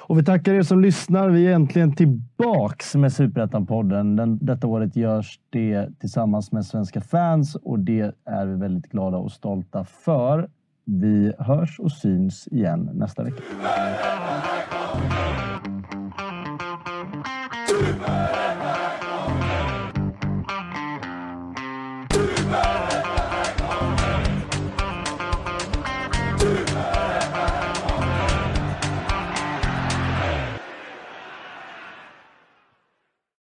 Och 0.00 0.18
vi 0.18 0.24
tackar 0.24 0.54
er 0.54 0.62
som 0.62 0.80
lyssnar. 0.80 1.28
Vi 1.28 1.46
är 1.46 1.54
äntligen 1.54 1.94
tillbaks 1.94 2.94
med 2.94 3.12
Superettan-podden. 3.12 4.38
Detta 4.40 4.66
året 4.66 4.96
görs 4.96 5.40
det 5.50 5.98
tillsammans 6.00 6.52
med 6.52 6.66
svenska 6.66 7.00
fans 7.00 7.54
och 7.54 7.78
det 7.78 8.14
är 8.24 8.46
vi 8.46 8.54
väldigt 8.54 8.90
glada 8.92 9.16
och 9.16 9.32
stolta 9.32 9.84
för. 9.84 10.48
Vi 10.84 11.32
hörs 11.38 11.78
och 11.78 11.92
syns 11.92 12.48
igen 12.48 12.90
nästa 12.94 13.22
vecka. 13.22 13.42